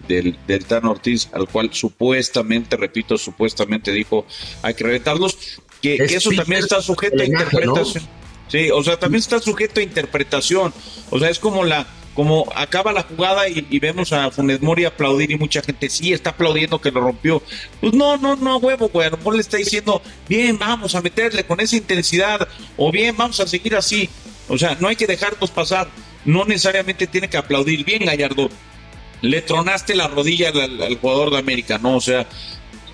del, 0.07 0.38
del 0.47 0.65
Tan 0.65 0.86
Ortiz, 0.86 1.30
al 1.34 1.47
cual 1.47 1.69
supuestamente, 1.74 2.78
repito, 2.78 3.17
supuestamente 3.17 3.91
dijo: 3.91 4.26
hay 4.61 4.74
que 4.74 4.84
reventarlos. 4.84 5.38
Que, 5.82 5.95
Es 5.95 6.11
que 6.11 6.17
eso 6.17 6.30
también 6.32 6.59
está 6.63 6.82
sujeto 6.82 7.22
a 7.22 7.26
interpretación. 7.26 8.03
Sí, 8.47 8.69
o 8.69 8.84
sea, 8.84 8.99
también 8.99 9.19
está 9.19 9.39
sujeto 9.39 9.80
a 9.80 9.84
interpretación. 9.84 10.74
O 11.09 11.19
sea, 11.19 11.30
es 11.30 11.39
como 11.39 11.63
la 11.63 11.88
como 12.14 12.51
acaba 12.55 12.91
la 12.91 13.03
jugada 13.03 13.47
y, 13.47 13.80
vemos 13.80 14.12
a 14.12 14.32
Funes 14.32 14.62
Mori 14.62 14.86
aplaudir 14.86 15.32
y 15.32 15.38
mucha 15.38 15.62
gente 15.62 15.89
sí 15.89 16.14
está 16.14 16.32
aplaudiendo 16.32 16.80
que 16.80 16.91
lo 16.91 17.01
rompió. 17.01 17.41
Pues 17.80 17.93
no, 17.93 18.18
no, 18.18 18.36
no, 18.36 18.57
huevo, 18.57 18.89
güey. 18.89 19.07
A 19.07 19.12
lo 19.12 19.18
mejor 19.18 19.36
le 19.36 19.41
está 19.41 19.57
diciendo, 19.57 20.01
bien, 20.28 20.57
vamos 20.59 20.93
a 20.95 21.01
meterle 21.01 21.45
con 21.45 21.59
esa 21.59 21.78
intensidad 21.78 22.47
o 22.78 22.91
bien, 22.91 23.16
vamos 23.16 23.39
a 23.39 23.47
seguir 23.47 23.76
así. 23.76 24.09
O 24.49 24.57
sea, 24.57 24.76
no 24.80 24.88
hay 24.88 24.95
que 24.95 25.07
dejarnos 25.07 25.51
pasar. 25.51 25.89
No 26.26 26.45
necesariamente 26.45 27.07
tiene 27.07 27.30
que 27.30 27.38
aplaudir. 27.38 27.84
Bien, 27.86 28.05
Gallardo, 28.05 28.49
le 29.22 29.41
tronaste 29.41 29.95
la 29.95 30.07
rodilla 30.07 30.49
al, 30.49 30.82
al 30.82 30.97
jugador 30.97 31.32
de 31.32 31.39
América, 31.39 31.78
¿no? 31.78 31.95
O 31.95 32.01
sea, 32.01 32.28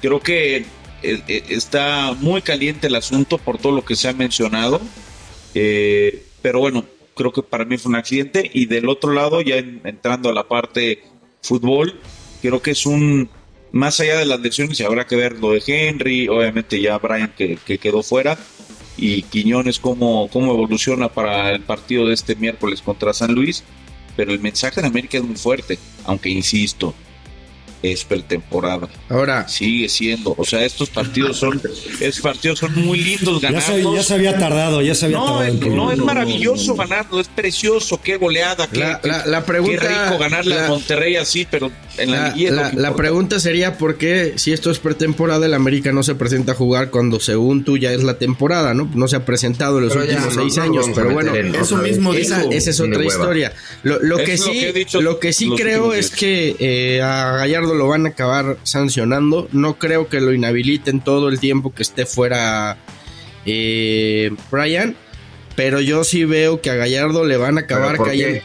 creo 0.01 0.20
que 0.20 0.65
eh, 1.03 1.22
eh, 1.28 1.43
está 1.49 2.15
muy 2.20 2.41
caliente 2.41 2.88
el 2.88 2.95
asunto 2.95 3.38
por 3.38 3.59
todo 3.59 3.72
lo 3.72 3.86
que 3.86 3.95
se 3.95 4.07
ha 4.07 4.13
mencionado. 4.13 4.82
Eh, 5.53 6.24
pero 6.41 6.59
bueno, 6.59 6.86
creo 7.18 7.34
que 7.34 7.43
para 7.43 7.65
mí 7.65 7.78
fue 7.78 7.89
un 7.89 7.95
accidente. 7.97 8.49
Y 8.53 8.68
del 8.68 8.88
otro 8.88 9.11
lado, 9.11 9.41
ya 9.41 9.57
en- 9.57 9.82
entrando 9.84 10.30
a 10.30 10.34
la 10.34 10.47
parte 10.47 11.03
fútbol, 11.41 11.99
creo 12.41 12.61
que 12.61 12.72
es 12.72 12.86
un. 12.86 13.30
Más 13.74 13.99
allá 13.99 14.18
de 14.18 14.26
las 14.26 14.39
lesiones, 14.39 14.80
habrá 14.80 15.05
que 15.05 15.18
ver 15.18 15.39
lo 15.39 15.51
de 15.51 15.61
Henry, 15.68 16.30
obviamente 16.30 16.80
ya 16.80 16.97
Brian 16.99 17.34
que, 17.38 17.57
que 17.65 17.78
quedó 17.78 18.01
fuera, 18.01 18.38
y 18.95 19.24
Quiñones 19.24 19.78
cómo, 19.80 20.30
cómo 20.32 20.53
evoluciona 20.53 21.09
para 21.09 21.51
el 21.51 21.61
partido 21.61 22.07
de 22.07 22.13
este 22.13 22.36
miércoles 22.38 22.82
contra 22.82 23.13
San 23.13 23.34
Luis. 23.36 23.65
Pero 24.15 24.32
el 24.32 24.39
mensaje 24.39 24.80
de 24.82 24.88
América 24.88 25.18
es 25.18 25.24
muy 25.26 25.36
fuerte, 25.36 25.78
aunque 26.05 26.30
insisto, 26.30 26.95
es 27.84 28.03
pretemporada. 28.03 28.88
Ahora, 29.09 29.47
Sigue 29.47 29.89
siendo. 29.89 30.34
O 30.38 30.45
sea, 30.45 30.63
estos 30.65 30.89
partidos 30.89 31.38
son, 31.38 31.61
estos 31.99 32.21
partidos 32.21 32.59
son 32.59 32.73
muy 32.75 32.99
lindos 32.99 33.41
Ya 33.41 33.49
se, 33.61 33.71
ganarlos. 33.73 33.95
ya 33.95 34.03
se 34.03 34.13
había 34.13 34.38
tardado, 34.38 34.82
ya 34.82 34.95
se 34.95 35.05
había 35.05 35.17
No, 35.17 35.25
tardado. 35.25 35.43
es, 35.43 35.61
en 35.61 35.75
no, 35.75 35.91
es 35.91 35.97
maravilloso 35.99 36.75
ganarlo, 36.75 37.19
es 37.19 37.28
precioso, 37.28 37.99
qué 38.01 38.17
goleada, 38.17 38.67
qué, 38.67 38.80
La- 38.80 39.01
qué- 39.01 39.07
la- 39.07 39.25
la 39.25 39.45
pregunta- 39.45 39.82
qué 39.82 39.88
rico 39.89 40.17
ganarle 40.19 40.55
la- 40.55 40.65
a 40.65 40.69
Monterrey 40.69 41.15
así, 41.15 41.47
pero 41.49 41.71
en 41.97 42.11
la, 42.11 42.34
la, 42.36 42.71
la- 42.73 42.95
pregunta 42.95 43.39
sería 43.39 43.78
por 43.78 43.97
qué 43.97 44.34
si 44.36 44.53
esto 44.53 44.69
es 44.71 44.80
pretemporada 44.80 45.45
el 45.45 45.53
América 45.53 45.91
no 45.91 46.03
se 46.03 46.15
presenta 46.15 46.51
a 46.51 46.55
jugar 46.55 46.89
cuando 46.91 47.19
según 47.19 47.63
tú 47.63 47.78
ya 47.78 47.91
es 47.93 48.03
la 48.03 48.17
temporada, 48.17 48.73
¿no? 48.73 48.89
No 48.93 49.07
se 49.07 49.15
ha 49.15 49.25
presentado 49.25 49.78
en 49.78 49.86
los 49.86 49.93
Pero 49.93 50.05
últimos 50.05 50.36
no- 50.36 50.41
seis 50.41 50.57
no 50.57 50.63
años, 50.63 50.86
pero 50.93 51.11
bueno, 51.11 51.36
en 51.36 51.55
eso 51.55 51.78
mismo 51.78 52.13
esa, 52.13 52.39
dijo. 52.39 52.51
esa 52.51 52.69
es 52.69 52.80
otra 52.80 53.03
historia. 53.03 53.53
Lo, 53.84 53.99
lo 54.01 54.17
que 54.17 54.38
lo 54.38 54.43
sí, 54.43 54.51
que 54.51 55.01
lo 55.01 55.19
que 55.19 55.34
sí 55.34 55.49
creo 55.55 55.93
es 55.93 56.09
que 56.11 56.55
eh, 56.59 57.01
a 57.01 57.32
Gallardo 57.38 57.66
lo 57.74 57.88
van 57.88 58.05
a 58.05 58.09
acabar 58.09 58.57
sancionando. 58.63 59.47
No 59.51 59.78
creo 59.78 60.07
que 60.07 60.22
lo 60.22 60.34
inhabiliten 60.34 60.99
todo 60.99 61.30
el 61.30 61.39
tiempo 61.39 61.74
que 61.74 61.84
esté 61.84 62.05
fuera 62.05 62.78
eh, 63.45 64.32
Brian, 64.51 64.95
pero 65.55 65.80
yo 65.82 66.03
sí 66.03 66.26
veo 66.26 66.61
que 66.61 66.70
a 66.70 66.76
Gallardo 66.76 67.26
le 67.26 67.38
van 67.38 67.57
a 67.57 67.61
acabar 67.61 67.97
cayendo. 67.97 68.41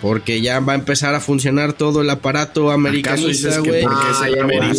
Porque 0.00 0.40
ya 0.40 0.60
va 0.60 0.74
a 0.74 0.76
empezar 0.76 1.14
a 1.16 1.20
funcionar 1.20 1.72
todo 1.72 2.02
el 2.02 2.10
aparato 2.10 2.70
¿Acaso 2.70 2.74
americanista, 2.74 3.58
güey. 3.58 3.82
Ah, 3.84 4.20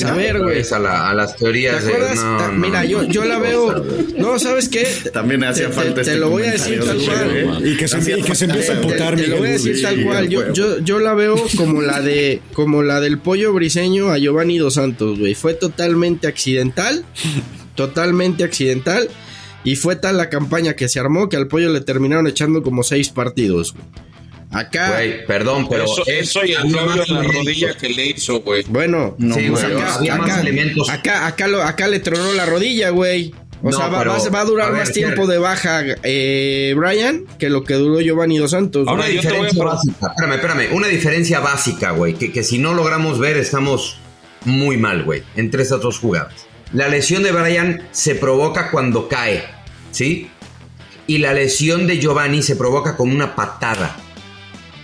a 0.05 0.13
ver, 0.13 0.39
güey. 0.41 0.63
A, 0.71 0.79
la- 0.79 1.09
a 1.09 1.13
las 1.13 1.33
¿Te 1.35 1.39
teorías 1.43 1.83
de. 1.83 1.91
acuerdas? 1.91 2.15
no, 2.23 2.37
Ta- 2.37 2.47
no, 2.53 2.57
Mira, 2.57 2.85
yo, 2.85 3.03
yo 3.03 3.25
la 3.25 3.37
veo. 3.37 3.83
no, 4.17 4.39
¿sabes 4.39 4.69
qué? 4.69 4.87
También 5.11 5.43
hacía 5.43 5.67
Te- 5.67 5.73
falta 5.73 5.95
te, 5.95 6.01
este 6.01 6.13
te 6.13 6.19
lo 6.19 6.29
voy 6.29 6.43
a 6.43 6.51
decir 6.51 6.79
tal 6.85 6.97
cual. 6.99 7.67
Y 7.67 7.75
que 7.75 7.87
se, 7.89 8.17
y 8.17 8.21
que 8.23 8.33
se 8.35 8.45
empieza 8.45 8.71
a 8.71 8.75
emputar, 8.77 9.15
Te 9.17 9.27
lo 9.27 9.37
voy 9.39 9.49
a 9.49 9.51
decir 9.51 9.81
tal 9.81 10.01
cual. 10.05 10.29
Yo, 10.29 10.53
yo, 10.53 10.79
yo 10.79 10.99
la 10.99 11.13
veo 11.13 11.35
como 11.57 11.81
la 11.81 11.99
de 11.99 12.41
como 12.53 12.81
la 12.81 13.01
del 13.01 13.19
pollo 13.19 13.51
briseño 13.51 14.11
a 14.11 14.17
Giovanni 14.19 14.57
Dos 14.57 14.75
Santos, 14.75 15.19
güey. 15.19 15.35
Fue 15.35 15.53
totalmente 15.53 16.27
accidental. 16.27 17.03
Totalmente 17.75 18.43
accidental. 18.43 19.09
Y 19.63 19.75
fue 19.75 19.95
tal 19.97 20.15
la 20.17 20.29
campaña 20.29 20.75
que 20.75 20.87
se 20.87 20.99
armó 20.99 21.27
que 21.27 21.35
al 21.35 21.47
pollo 21.47 21.69
le 21.73 21.81
terminaron 21.81 22.27
echando 22.27 22.63
como 22.63 22.83
seis 22.83 23.09
partidos. 23.09 23.73
güey. 23.73 23.83
Acá, 24.51 24.93
Güey, 24.93 25.25
perdón, 25.27 25.67
pero. 25.69 25.83
eso, 25.85 26.01
es- 26.07 26.29
eso 26.29 26.45
y 26.45 26.53
el 26.53 26.67
más 26.69 27.07
en 27.07 27.15
la 27.15 27.21
rodilla 27.23 27.73
que 27.75 27.89
le 27.89 28.07
hizo, 28.07 28.41
güey. 28.41 28.63
bueno, 28.67 29.15
No, 29.19 29.35
Sí, 29.35 29.47
pues 29.49 29.61
güey, 29.63 29.75
acá, 29.75 29.95
había 29.95 30.15
más 30.15 30.31
acá- 30.31 30.41
elementos. 30.41 30.89
acá, 30.89 31.27
acá 31.27 31.47
lo- 31.47 31.61
acá 31.61 31.87
le 31.87 31.99
tronó 31.99 32.33
la 32.33 32.45
rodilla, 32.47 32.89
güey. 32.89 33.33
O 33.61 33.69
No, 33.69 33.77
sea, 33.77 33.87
va, 33.89 33.99
pero, 33.99 34.11
va- 34.13 34.29
va 34.29 34.39
a 34.41 34.45
durar 34.45 34.67
a 34.69 34.71
ver, 34.71 34.79
más 34.79 34.91
tiempo 34.93 35.27
de 35.27 35.37
baja 35.37 35.83
eh, 36.03 36.73
Brian 36.77 37.25
que 37.37 37.49
lo 37.49 37.63
que 37.65 37.73
duró 37.75 37.99
Giovanni 37.99 38.37
Dos 38.37 38.51
Santos. 38.51 38.87
Ahora 38.87 39.03
Una 39.03 39.11
yo 39.11 39.21
te 39.21 39.27
voy 39.27 39.37
a 39.37 39.49
diferencia 39.49 39.63
básica. 39.65 40.07
Espérame, 40.07 40.33
espérame. 40.35 40.73
Una 40.75 40.87
diferencia 40.87 41.39
básica, 41.41 41.91
güey. 41.91 42.13
Que, 42.13 42.31
que 42.31 42.41
si 42.43 42.57
no 42.57 42.73
logramos 42.73 43.19
ver, 43.19 43.35
estamos 43.37 43.97
muy 44.45 44.77
mal, 44.77 45.03
güey. 45.03 45.23
Entre 45.35 45.61
esas 45.61 45.81
dos 45.81 45.99
jugadas. 45.99 46.33
La 46.71 46.87
lesión 46.87 47.21
de 47.21 47.31
Brian 47.33 47.83
se 47.91 48.15
provoca 48.15 48.71
cuando 48.71 49.07
cae. 49.07 49.43
¿Sí? 49.91 50.29
y 51.07 51.17
la 51.17 51.33
lesión 51.33 51.87
de 51.87 51.97
Giovanni 51.99 52.43
se 52.43 52.55
provoca 52.55 52.95
con 52.95 53.09
una 53.09 53.35
patada. 53.35 53.97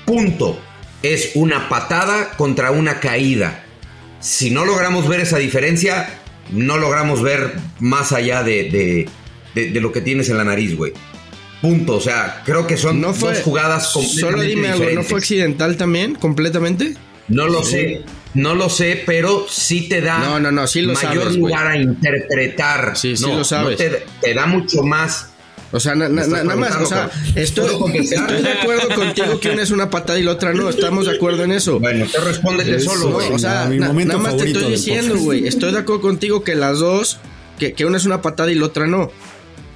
Punto. 0.05 0.59
Es 1.01 1.31
una 1.35 1.69
patada 1.69 2.31
contra 2.31 2.71
una 2.71 2.99
caída. 2.99 3.63
Si 4.19 4.49
no 4.49 4.65
logramos 4.65 5.07
ver 5.07 5.19
esa 5.19 5.37
diferencia, 5.37 6.09
no 6.51 6.77
logramos 6.77 7.21
ver 7.21 7.53
más 7.79 8.11
allá 8.11 8.43
de, 8.43 8.69
de, 8.69 9.09
de- 9.53 9.71
de 9.71 9.81
lo 9.81 9.91
que 9.91 10.01
tienes 10.01 10.29
en 10.29 10.37
la 10.37 10.43
nariz, 10.43 10.75
güey. 10.75 10.93
Punto. 11.61 11.95
O 11.95 12.01
sea, 12.01 12.41
creo 12.45 12.65
que 12.67 12.77
son 12.77 13.01
No 13.01 13.13
fue. 13.13 13.33
dos 13.33 13.43
jugadas 13.43 13.87
completamente 13.93 14.21
Solo 14.31 14.41
dime 14.43 14.69
algo, 14.69 14.89
¿no 14.91 15.03
fue 15.03 15.19
accidental 15.19 15.77
también, 15.77 16.15
completamente? 16.15 16.95
No 17.27 17.47
lo 17.47 17.63
sé, 17.63 18.03
no 18.35 18.53
lo 18.53 18.69
sé, 18.69 19.01
pero 19.05 19.47
sí 19.49 19.89
te 19.89 19.99
da 20.01 20.19
No, 20.19 20.39
no, 20.39 20.51
no, 20.51 20.67
sí 20.67 20.81
lo 20.81 20.93
mayor 20.93 21.23
sabes, 21.23 21.37
lugar 21.37 21.67
a 21.67 21.77
interpretar. 21.77 22.95
Sí, 22.95 23.17
sí 23.17 23.23
No, 23.25 23.37
lo 23.37 23.43
sabes. 23.43 23.71
no 23.71 23.77
te, 23.77 24.05
te 24.21 24.33
da 24.35 24.45
mucho 24.45 24.83
más. 24.83 25.31
O 25.71 25.79
sea, 25.79 25.95
na- 25.95 26.07
na- 26.09 26.25
nada 26.27 26.55
más, 26.55 26.75
o 26.77 26.85
sea, 26.85 27.09
estoy, 27.35 27.67
de 28.07 28.51
acuerdo 28.61 28.95
contigo 28.95 29.39
que 29.39 29.49
una 29.49 29.63
es 29.63 29.71
una 29.71 29.89
patada 29.89 30.19
y 30.19 30.23
la 30.23 30.31
otra 30.31 30.53
no, 30.53 30.69
estamos 30.69 31.05
de 31.07 31.15
acuerdo 31.15 31.43
en 31.43 31.51
eso. 31.51 31.79
Bueno, 31.79 32.05
te 32.09 32.19
respóndete 32.19 32.75
Eso, 32.75 32.91
solo, 32.91 33.11
güey. 33.11 33.31
o 33.31 33.39
sea, 33.39 33.67
na- 33.69 33.91
nada 33.91 34.17
más 34.19 34.37
te 34.37 34.45
estoy 34.47 34.71
diciendo, 34.71 35.17
güey, 35.17 35.47
estoy 35.47 35.71
de 35.73 35.79
acuerdo 35.79 36.01
contigo 36.01 36.43
que 36.43 36.55
las 36.55 36.79
dos, 36.79 37.17
que, 37.59 37.73
que 37.73 37.85
una 37.85 37.97
es 37.97 38.05
una 38.05 38.21
patada 38.21 38.51
y 38.51 38.55
la 38.55 38.65
otra 38.67 38.87
no. 38.87 39.11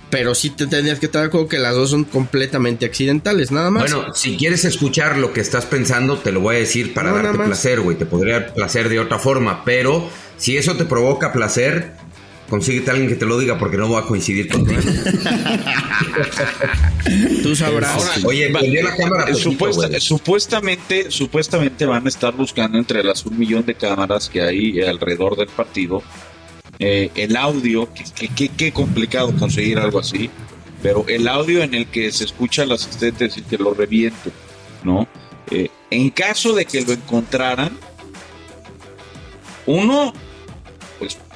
Pero 0.09 0.33
sí 0.33 0.49
te 0.49 0.65
tendrías 0.65 0.99
que 0.99 1.05
estar 1.05 1.21
de 1.21 1.27
acuerdo 1.27 1.47
que 1.47 1.59
las 1.59 1.75
dos 1.75 1.91
son 1.91 2.03
completamente 2.03 2.85
accidentales, 2.87 3.51
nada 3.51 3.69
más. 3.69 3.91
Bueno, 3.93 4.11
si 4.15 4.37
quieres 4.37 4.65
escuchar 4.65 5.17
lo 5.19 5.33
que 5.33 5.39
estás 5.41 5.67
pensando, 5.67 6.17
te 6.17 6.31
lo 6.31 6.39
voy 6.39 6.55
a 6.55 6.59
decir 6.59 6.95
para 6.95 7.11
No, 7.11 7.17
darte 7.21 7.37
placer, 7.43 7.81
güey. 7.81 7.95
Te 7.95 8.07
podría 8.07 8.39
dar 8.39 8.53
placer 8.55 8.89
de 8.89 8.99
otra 8.99 9.19
forma, 9.19 9.63
pero 9.65 10.09
si 10.37 10.57
eso 10.57 10.75
te 10.75 10.85
provoca 10.85 11.31
placer, 11.31 11.91
consíguete 12.49 12.89
a 12.89 12.93
alguien 12.93 13.09
que 13.09 13.15
te 13.15 13.25
lo 13.25 13.37
diga 13.37 13.57
porque 13.57 13.77
no 13.77 13.87
voy 13.87 14.01
a 14.01 14.05
coincidir 14.05 14.49
contigo. 14.49 14.81
Tú 17.43 17.55
sabrás. 17.55 17.91
Ahora, 17.95 18.11
Oye, 18.27 18.51
va- 18.51 18.61
la 18.61 18.95
cámara. 18.95 19.23
eh, 19.23 19.27
poquito, 19.31 19.49
supuesta- 19.51 19.87
güey. 19.87 20.01
supuestamente, 20.01 21.11
supuestamente 21.11 21.85
van 21.85 22.05
a 22.05 22.09
estar 22.09 22.33
buscando 22.35 22.77
entre 22.77 23.03
las 23.03 23.25
un 23.25 23.37
millón 23.37 23.65
de 23.65 23.75
cámaras 23.75 24.29
que 24.29 24.41
hay 24.41 24.81
alrededor 24.81 25.35
del 25.37 25.47
partido 25.47 26.01
eh, 26.79 27.11
el 27.15 27.35
audio, 27.35 27.89
qué 28.55 28.71
complicado 28.71 29.33
conseguir 29.37 29.79
algo 29.79 29.99
así, 29.99 30.29
pero 30.81 31.03
el 31.09 31.27
audio 31.27 31.61
en 31.61 31.73
el 31.73 31.87
que 31.87 32.09
se 32.11 32.23
escucha 32.23 32.61
al 32.63 32.71
asistente 32.71 33.25
decir 33.25 33.43
que 33.43 33.57
lo 33.57 33.73
reviente, 33.73 34.31
¿no? 34.83 35.07
Eh, 35.51 35.69
en 35.91 36.09
caso 36.11 36.53
de 36.53 36.63
que 36.65 36.81
lo 36.81 36.93
encontraran, 36.93 37.71
uno, 39.65 40.13
pues 40.13 40.23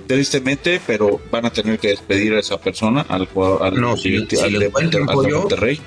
tristemente, 0.08 0.82
pero 0.86 1.20
van 1.32 1.46
a 1.46 1.50
tener 1.52 1.80
que 1.80 1.90
despedir 1.90 2.34
a 2.34 2.40
esa 2.40 2.60
persona, 2.60 3.06
al 3.10 3.26
jugador, 3.28 3.64
al, 3.64 3.80
No, 3.82 3.98
si- 3.98 4.16
al 4.16 4.28
si 4.30 4.50
lo 4.50 4.60
de 4.60 4.72
al 5.08 5.30
Monterrey. 5.32 5.80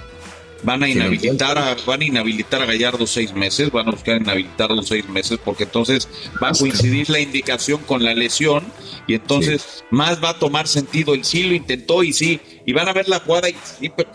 Van 0.63 0.83
a 0.83 0.87
Si 0.87 0.93
inhabilitar 0.93 1.59
a, 1.59 1.77
van 1.87 2.01
a 2.01 2.05
inhabilitar 2.07 2.63
a 2.63 2.65
Gallardo 2.65 3.07
seis 3.07 3.33
meses, 3.35 3.71
van 3.71 3.89
a 3.89 3.91
buscar 3.91 4.21
inhabilitarlo 4.21 4.83
seis 4.83 5.07
meses, 5.09 5.39
porque 5.45 5.65
entonces 5.65 6.09
va 6.43 6.49
a 6.49 6.53
coincidir 6.53 7.11
la 7.11 7.21
indicación 7.21 7.83
con 7.83 8.03
la 8.03 8.15
lesión, 8.15 8.65
y 9.07 9.15
entonces 9.15 9.85
más 9.91 10.23
va 10.25 10.31
a 10.31 10.39
tomar 10.39 10.67
sentido 10.67 11.15
el 11.15 11.25
sí 11.25 11.43
lo 11.45 11.55
intentó 11.55 12.03
y 12.03 12.13
sí, 12.15 12.41
y 12.65 12.73
van 12.73 12.89
a 12.89 12.95
ver 12.95 13.07
la 13.07 13.21
jugada 13.21 13.51
y 13.51 13.55
sí, 13.79 13.91
pero 13.95 14.09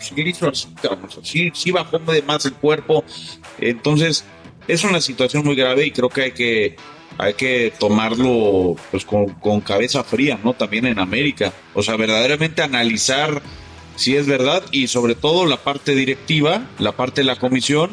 sea, 0.52 0.98
sí, 1.22 1.50
sí 1.54 1.70
bajó 1.70 2.00
de 2.00 2.22
más 2.22 2.44
el 2.44 2.54
cuerpo. 2.54 3.04
Entonces, 3.60 4.24
es 4.66 4.82
una 4.84 5.00
situación 5.00 5.44
muy 5.44 5.54
grave 5.54 5.86
y 5.86 5.90
creo 5.92 6.08
que 6.08 6.22
hay 6.22 6.32
que 6.32 6.76
hay 7.18 7.34
que 7.34 7.72
tomarlo 7.78 8.76
pues 8.90 9.04
con, 9.04 9.26
con 9.34 9.60
cabeza 9.60 10.04
fría, 10.04 10.38
¿no? 10.42 10.54
También 10.54 10.86
en 10.86 10.98
América. 10.98 11.52
O 11.74 11.82
sea, 11.82 11.96
verdaderamente 11.96 12.62
analizar 12.62 13.42
si 13.96 14.16
es 14.16 14.26
verdad 14.26 14.62
y 14.72 14.88
sobre 14.88 15.14
todo 15.14 15.46
la 15.46 15.58
parte 15.58 15.94
directiva, 15.94 16.66
la 16.78 16.92
parte 16.92 17.20
de 17.20 17.26
la 17.26 17.36
comisión, 17.36 17.90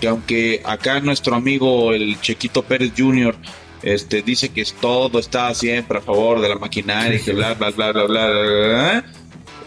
que 0.00 0.08
aunque 0.08 0.62
acá 0.64 1.00
nuestro 1.00 1.34
amigo 1.34 1.92
el 1.92 2.20
Chequito 2.20 2.62
Pérez 2.62 2.92
Jr. 2.96 3.34
Este, 3.82 4.22
dice 4.22 4.48
que 4.48 4.64
todo 4.80 5.20
está 5.20 5.54
siempre 5.54 5.98
a 5.98 6.00
favor 6.00 6.40
de 6.40 6.48
la 6.48 6.56
maquinaria 6.56 7.16
y 7.16 7.22
que 7.22 7.32
bla 7.32 7.54
bla 7.54 7.70
bla 7.70 7.92
bla 7.92 8.04
bla, 8.06 8.26
bla, 8.26 8.40
bla, 8.42 8.66
bla, 8.66 9.04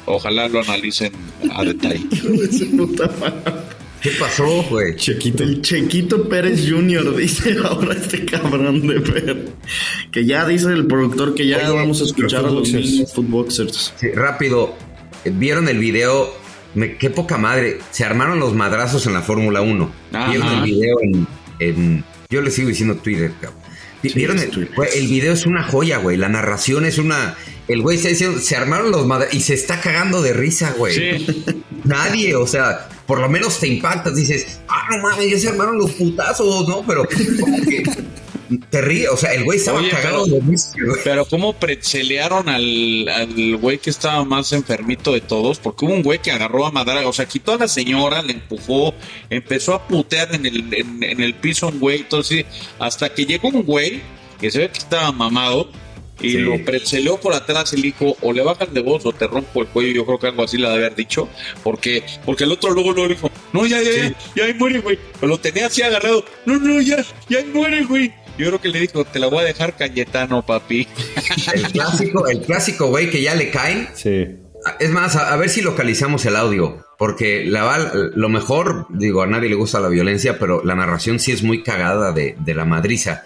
ojalá 0.06 0.50
lo 0.50 0.60
analicen 0.60 1.14
a 1.54 1.64
detalle. 1.64 2.06
¿Qué 4.02 4.12
pasó, 4.20 4.64
güey? 4.64 4.96
Chiquito. 4.96 5.44
El 5.44 5.62
Chequito 5.62 6.28
Pérez 6.28 6.68
Jr. 6.70 7.16
dice 7.18 7.56
ahora 7.64 7.94
este 7.94 8.26
cabrón 8.26 8.88
de 8.88 9.00
ver. 9.00 9.50
Que 10.12 10.26
ya 10.26 10.46
dice 10.48 10.68
el 10.74 10.88
productor 10.88 11.36
que 11.36 11.48
ya 11.48 11.58
Oye, 11.58 11.76
vamos 11.78 12.02
a 12.02 12.06
escuchar 12.06 12.40
a 12.40 12.44
los 12.44 12.70
Footboxers. 12.70 12.86
mismos 12.86 13.14
Footboxers. 13.14 13.94
Sí, 14.00 14.08
rápido. 14.14 14.76
¿Vieron 15.26 15.68
el 15.70 15.78
video? 15.78 16.34
Me- 16.74 16.98
qué 16.98 17.10
poca 17.10 17.38
madre. 17.38 17.80
Se 17.92 18.04
armaron 18.04 18.40
los 18.40 18.54
madrazos 18.54 19.06
en 19.06 19.14
la 19.14 19.22
Fórmula 19.22 19.62
1. 19.62 19.92
Ajá. 20.14 20.30
¿Vieron 20.32 20.48
el 20.48 20.64
video 20.64 20.96
en, 21.02 21.28
en- 21.60 22.04
Yo 22.30 22.42
le 22.42 22.50
sigo 22.50 22.70
diciendo 22.70 22.96
Twitter, 22.96 23.32
cabrón. 23.40 23.60
Sí, 24.02 24.14
¿Vieron 24.16 24.40
el, 24.40 24.50
Twitter. 24.50 24.74
güey, 24.76 24.90
el 24.96 25.06
video? 25.08 25.34
Es 25.34 25.46
una 25.46 25.62
joya, 25.64 25.98
güey. 26.00 26.18
La 26.18 26.28
narración 26.28 26.86
es 26.86 26.98
una. 26.98 27.36
El 27.68 27.84
güey 27.84 27.98
está 27.98 28.10
diciendo, 28.10 28.40
se 28.40 28.56
armaron 28.56 28.90
los 28.90 29.06
madrazos 29.06 29.36
y 29.36 29.42
se 29.42 29.54
está 29.54 29.80
cagando 29.80 30.24
de 30.24 30.34
risa, 30.34 30.74
güey. 30.76 30.96
Sí. 30.96 31.46
Nadie, 31.84 32.36
o 32.36 32.46
sea, 32.48 32.88
por 33.08 33.20
lo 33.20 33.30
menos 33.30 33.60
te 33.60 33.68
impactas, 33.68 34.16
dices, 34.16 34.60
ah, 34.68 34.88
no 34.92 35.00
mames, 35.04 35.32
ya 35.32 35.40
se 35.40 35.50
armaron 35.50 35.78
los 35.78 35.92
putazos, 35.92 36.68
¿no? 36.68 36.84
Pero 36.86 37.06
como 37.40 37.58
que 37.66 37.84
te 38.70 38.82
ríes, 38.82 39.08
o 39.10 39.16
sea, 39.18 39.34
el 39.34 39.46
güey 39.46 39.58
estaba 39.60 39.80
Oye, 39.80 39.90
cagado 39.90 40.26
pero- 40.26 40.36
de 40.38 40.42
risa, 40.52 40.74
güey. 40.86 41.00
Pero 41.04 41.26
cómo 41.26 41.54
pretzelearon 41.54 42.50
al, 42.50 43.08
al 43.08 43.56
güey 43.58 43.78
que 43.80 43.90
estaba 43.90 44.24
más 44.26 44.52
enfermito 44.52 45.14
de 45.14 45.22
todos, 45.22 45.60
porque 45.60 45.86
hubo 45.86 45.94
un 45.94 46.04
güey 46.04 46.20
que 46.20 46.32
agarró 46.32 46.66
a 46.66 46.72
Madara, 46.72 47.08
o 47.08 47.14
sea, 47.14 47.26
quitó 47.26 47.54
a 47.54 47.58
la 47.58 47.68
señora, 47.68 48.22
le 48.22 48.34
empujó, 48.34 48.94
empezó 49.30 49.74
a 49.76 49.88
putear 49.88 50.36
en 50.36 50.46
el, 50.46 50.74
en, 50.74 51.02
en 51.04 51.22
el 51.22 51.34
piso 51.36 51.70
un 51.70 51.80
güey, 51.80 52.00
entonces, 52.02 52.46
hasta 52.78 53.14
que 53.14 53.26
llegó 53.26 53.48
un 53.50 53.64
güey 53.64 54.02
que 54.40 54.52
se 54.52 54.60
ve 54.60 54.70
que 54.70 54.80
estaba 54.80 55.12
mamado 55.12 55.70
y 56.22 56.32
Sí. 56.32 56.38
lo 56.40 56.64
pretzeleó 56.64 57.20
por 57.20 57.34
atrás 57.34 57.74
y 57.74 57.78
le 57.78 57.82
dijo, 57.84 58.16
o 58.22 58.34
le 58.34 58.44
bajas 58.44 58.74
de 58.74 58.82
voz 58.82 59.06
o 59.06 59.14
te 59.14 59.28
rompo 59.28 59.62
el 59.62 59.68
cuello, 59.68 59.92
yo 59.92 60.06
creo 60.06 60.20
que 60.20 60.28
algo 60.28 60.44
así 60.44 60.58
le 60.58 60.68
de 60.68 60.74
haber 60.76 60.96
dicho, 60.96 61.28
porque, 61.64 62.04
porque 62.26 62.44
el 62.46 62.52
otro 62.52 62.72
luego 62.72 62.94
lo 62.94 63.08
dijo, 63.08 63.30
no, 63.54 63.66
ya, 63.66 63.82
ya, 63.82 63.92
ya, 63.92 64.14
ya 64.36 64.46
ahí 64.46 64.54
muere, 64.54 64.80
güey, 64.80 64.98
pero 65.20 65.28
lo 65.28 65.40
tenía 65.40 65.68
así 65.68 65.82
agarrado, 65.82 66.24
no, 66.46 66.58
no, 66.58 66.80
ya, 66.82 67.04
ya 67.30 67.40
ahí 67.40 67.46
muere, 67.54 67.84
güey. 67.84 68.14
Yo 68.38 68.48
creo 68.48 68.62
que 68.62 68.70
le 68.70 68.80
dijo, 68.80 69.04
te 69.04 69.20
la 69.20 69.28
voy 69.28 69.40
a 69.40 69.44
dejar 69.44 69.76
Cayetano, 69.76 70.44
papi. 70.46 70.88
El 71.54 71.64
clásico, 71.64 72.28
el 72.28 72.42
clásico, 72.42 72.88
güey, 72.88 73.10
que 73.10 73.22
ya 73.22 73.36
le 73.36 73.52
caen. 73.52 73.90
Sí. 73.94 74.26
Es 74.80 74.90
más, 74.90 75.16
a, 75.16 75.34
a 75.34 75.36
ver 75.38 75.50
si 75.50 75.62
localizamos 75.62 76.26
el 76.26 76.36
audio, 76.36 76.86
porque 76.98 77.44
la 77.46 77.92
lo 78.16 78.30
mejor, 78.30 78.86
digo, 78.90 79.22
a 79.22 79.28
nadie 79.28 79.50
le 79.50 79.56
gusta 79.56 79.80
la 79.80 79.90
violencia, 79.90 80.38
pero 80.40 80.64
la 80.64 80.76
narración 80.76 81.20
sí 81.20 81.32
es 81.32 81.44
muy 81.44 81.62
cagada 81.64 82.12
de, 82.14 82.36
de 82.40 82.54
la 82.54 82.64
madriza. 82.64 83.26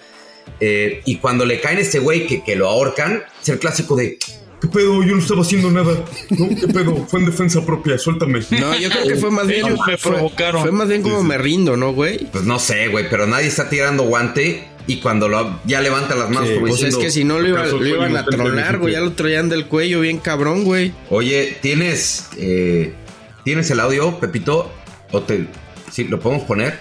Eh, 0.59 1.01
y 1.05 1.17
cuando 1.17 1.45
le 1.45 1.59
caen 1.59 1.77
a 1.77 1.81
este 1.81 1.99
güey 1.99 2.27
que, 2.27 2.43
que 2.43 2.55
lo 2.55 2.67
ahorcan, 2.69 3.23
es 3.41 3.49
el 3.49 3.59
clásico 3.59 3.95
de, 3.95 4.17
¿Qué 4.61 4.69
pedo? 4.69 5.03
Yo 5.03 5.13
no 5.15 5.19
estaba 5.21 5.41
haciendo 5.41 5.69
nada. 5.69 5.93
¿No? 6.29 6.47
¿Qué 6.49 6.67
pedo? 6.67 7.05
Fue 7.07 7.19
en 7.19 7.25
defensa 7.27 7.63
propia, 7.65 7.97
suéltame. 7.97 8.39
No, 8.51 8.75
yo 8.79 8.89
creo 8.89 9.05
que 9.05 9.15
fue 9.17 9.29
más 9.29 9.45
bien. 9.47 9.65
Ellos 9.65 9.79
me 9.85 9.97
fue- 9.97 10.13
provocaron. 10.13 10.61
Fue 10.61 10.71
más 10.71 10.87
bien 10.87 11.01
como 11.03 11.21
me 11.23 11.37
rindo, 11.37 11.75
¿no, 11.77 11.91
güey? 11.93 12.25
pues 12.31 12.45
no 12.45 12.57
sé, 12.57 12.87
güey, 12.87 13.07
pero 13.09 13.27
nadie 13.27 13.47
está 13.47 13.69
tirando 13.69 14.03
guante 14.03 14.65
y 14.87 15.01
cuando 15.01 15.27
lo, 15.27 15.59
ya 15.65 15.81
levanta 15.81 16.15
las 16.15 16.29
manos 16.29 16.49
como 16.51 16.67
Pues 16.67 16.81
es 16.83 16.95
que 16.95 17.11
si 17.11 17.23
no 17.25 17.39
lo, 17.39 17.49
iba- 17.49 17.59
¿acaso 17.61 17.77
lo 17.79 17.85
iban 17.87 18.15
a 18.15 18.25
tronar, 18.25 18.77
güey. 18.79 18.93
Ya 18.93 19.01
lo 19.01 19.11
traían 19.11 19.49
del 19.49 19.65
cuello 19.67 19.99
bien 20.01 20.19
cabrón, 20.19 20.63
güey. 20.63 20.93
oye, 21.09 21.57
¿tienes, 21.61 22.29
eh, 22.37 22.93
¿tienes 23.43 23.69
el 23.71 23.79
audio, 23.81 24.19
Pepito? 24.19 24.71
¿O 25.11 25.21
te, 25.21 25.47
sí, 25.91 26.05
lo 26.05 26.19
podemos 26.19 26.45
poner? 26.45 26.79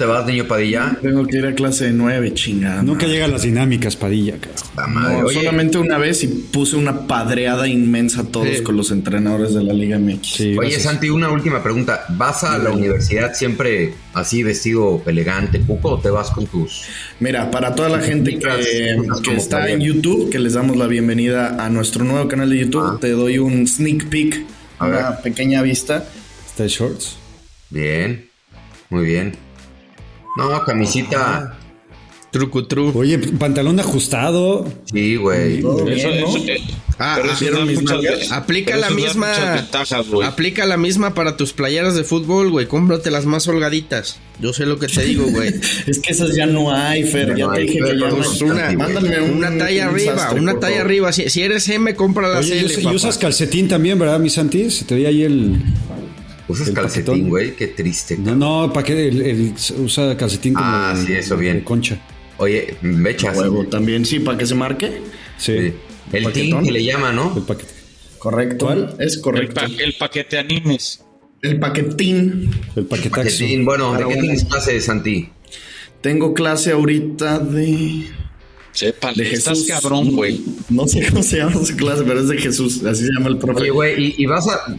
Te 0.00 0.06
vas, 0.06 0.24
niño 0.24 0.46
Padilla? 0.46 0.96
Tengo 1.02 1.26
que 1.26 1.36
ir 1.36 1.44
a 1.46 1.54
clase 1.54 1.84
de 1.84 1.92
9, 1.92 2.32
chingada. 2.32 2.82
Nunca 2.82 3.06
llegan 3.06 3.30
las 3.32 3.42
dinámicas, 3.42 3.96
Padilla, 3.96 4.36
carajo. 4.38 4.90
No, 5.22 5.28
solamente 5.28 5.76
una 5.76 5.98
vez 5.98 6.24
y 6.24 6.28
puse 6.28 6.76
una 6.76 7.06
padreada 7.06 7.68
inmensa 7.68 8.22
a 8.22 8.24
todos 8.24 8.48
Sí. 8.48 8.62
con 8.62 8.78
los 8.78 8.90
entrenadores 8.92 9.52
de 9.52 9.62
la 9.62 9.74
Liga 9.74 9.98
MX. 9.98 10.26
Sí, 10.26 10.44
Oye, 10.58 10.70
gracias. 10.70 10.84
Santi, 10.84 11.10
una 11.10 11.28
última 11.30 11.62
pregunta. 11.62 12.06
¿Vas 12.08 12.44
a 12.44 12.56
la 12.56 12.70
universidad 12.70 13.34
siempre 13.34 13.92
así 14.14 14.42
vestido 14.42 15.02
elegante, 15.04 15.60
cuco, 15.60 15.90
o 15.90 16.00
te 16.00 16.08
vas 16.08 16.30
con 16.30 16.46
tus... 16.46 16.84
Mira, 17.20 17.50
para 17.50 17.74
toda 17.74 17.90
la 17.90 18.00
gente 18.00 18.38
que, 18.38 18.96
que 19.22 19.34
está 19.36 19.68
en 19.70 19.80
YouTube, 19.80 20.30
que 20.30 20.38
les 20.38 20.54
damos 20.54 20.78
la 20.78 20.86
bienvenida 20.86 21.62
a 21.62 21.68
nuestro 21.68 22.04
nuevo 22.06 22.26
canal 22.26 22.48
de 22.48 22.58
YouTube, 22.60 22.98
te 23.00 23.10
doy 23.10 23.36
un 23.36 23.66
sneak 23.66 24.06
peek, 24.08 24.46
A 24.78 24.86
una 24.86 25.10
ver. 25.10 25.20
pequeña 25.22 25.60
vista. 25.60 26.04
Está 26.46 26.64
shorts. 26.66 27.16
Bien, 27.68 28.26
muy 28.88 29.04
bien. 29.04 29.49
No, 30.36 30.64
camisita... 30.64 31.56
Trucutru. 32.30 32.92
Oye, 32.96 33.18
pantalón 33.18 33.80
ajustado. 33.80 34.64
Sí, 34.92 35.16
güey. 35.16 35.58
Eso, 35.58 35.88
eh, 35.88 36.60
Ah, 37.02 37.18
pero 37.20 37.58
ah. 37.58 38.36
Aplica 38.36 38.72
pero 38.74 38.80
la 38.82 38.90
misma. 38.90 39.32
ventajas. 39.54 40.06
Aplica 40.22 40.66
la 40.66 40.76
misma 40.76 41.14
para 41.14 41.36
tus 41.36 41.52
playeras 41.52 41.96
de 41.96 42.04
fútbol, 42.04 42.50
güey. 42.50 42.66
Cómprate 42.66 43.10
las 43.10 43.24
más 43.26 43.48
holgaditas. 43.48 44.20
Yo 44.38 44.52
sé 44.52 44.64
lo 44.64 44.78
que 44.78 44.86
te 44.86 45.02
digo, 45.02 45.24
güey. 45.28 45.52
Es 45.88 45.98
que 45.98 46.12
esas 46.12 46.36
ya 46.36 46.46
no 46.46 46.70
hay, 46.72 47.02
Fer. 47.02 47.30
Ya 47.30 47.36
Ya 47.36 47.46
no 47.46 47.52
te 47.52 47.58
hay, 47.62 47.66
dije 47.66 47.78
que 47.80 47.86
ya 47.88 47.94
no 47.94 48.06
hay. 48.06 48.42
una- 48.42 48.72
Mándame 48.84 49.20
un- 49.22 49.30
Una 49.38 49.58
talla 49.58 49.88
un 49.88 49.94
arriba, 49.94 50.16
sastre, 50.18 50.40
una 50.40 50.52
talla 50.60 50.74
favor. 50.76 50.86
arriba. 50.86 51.12
Si, 51.12 51.30
si 51.30 51.42
eres 51.42 51.68
M, 51.68 51.94
compra 51.96 52.28
la 52.28 52.38
Oye, 52.38 52.54
y, 52.54 52.58
L, 52.60 52.74
y 52.80 52.86
usas 52.94 53.18
calcetín 53.18 53.66
también, 53.66 53.98
¿verdad, 53.98 54.20
mi 54.20 54.30
Santi? 54.30 54.70
Se 54.70 54.84
te 54.84 54.94
veía 54.94 55.08
ahí 55.08 55.22
el. 55.24 55.60
Usas 56.50 56.68
El 56.68 56.74
calcetín, 56.74 57.28
güey. 57.28 57.54
Qué 57.56 57.68
triste. 57.68 58.16
No, 58.18 58.34
no, 58.34 58.72
¿para 58.72 58.84
qué? 58.86 59.08
El, 59.08 59.22
el- 59.22 59.54
usa 59.78 60.16
calcetín 60.16 60.54
como. 60.54 60.66
Ah, 60.66 60.94
sí, 60.96 61.12
eso 61.12 61.36
bien. 61.36 61.60
concha. 61.62 61.98
Oye, 62.38 62.76
mechas. 62.82 63.36
Huevo 63.36 63.64
también, 63.66 64.04
sí, 64.04 64.20
para 64.20 64.38
que 64.38 64.46
se 64.46 64.54
marque. 64.54 65.00
Sí, 65.38 65.52
Sí. 65.58 65.72
El 66.12 66.22
team 66.24 66.24
Paquetón. 66.24 66.64
que 66.64 66.72
le 66.72 66.84
llama, 66.84 67.12
¿no? 67.12 67.34
el 67.36 67.42
paquete. 67.44 67.72
Correcto. 68.18 68.66
¿Cuál? 68.66 68.96
Es 68.98 69.14
El, 69.16 69.20
correcto. 69.22 69.54
pa- 69.54 69.66
el 69.66 69.94
paquete 69.98 70.38
animes. 70.38 71.04
El 71.42 71.58
paquetín. 71.60 72.50
El 72.76 72.84
paquetaxo. 72.86 73.22
Paquetín. 73.22 73.64
Bueno, 73.64 73.94
¿de 73.94 74.06
qué 74.08 74.20
tienes 74.20 74.44
clase, 74.44 74.80
Santi? 74.80 75.28
Tengo 76.00 76.34
clase 76.34 76.72
ahorita 76.72 77.38
de. 77.38 78.06
Sepa, 78.72 79.12
De 79.12 79.24
estás 79.32 79.58
Jesús. 79.58 79.68
cabrón, 79.68 80.14
güey. 80.14 80.40
No 80.68 80.86
sé 80.86 81.06
cómo 81.10 81.22
se 81.22 81.38
llama 81.38 81.64
su 81.64 81.76
clase, 81.76 82.02
pero 82.06 82.20
es 82.20 82.28
de 82.28 82.38
Jesús. 82.38 82.84
Así 82.84 83.04
se 83.04 83.10
llama 83.12 83.28
el 83.28 83.38
profe. 83.38 83.62
Oye, 83.62 83.70
güey, 83.70 84.04
y, 84.08 84.14
y 84.22 84.26
vas 84.26 84.48
a. 84.48 84.76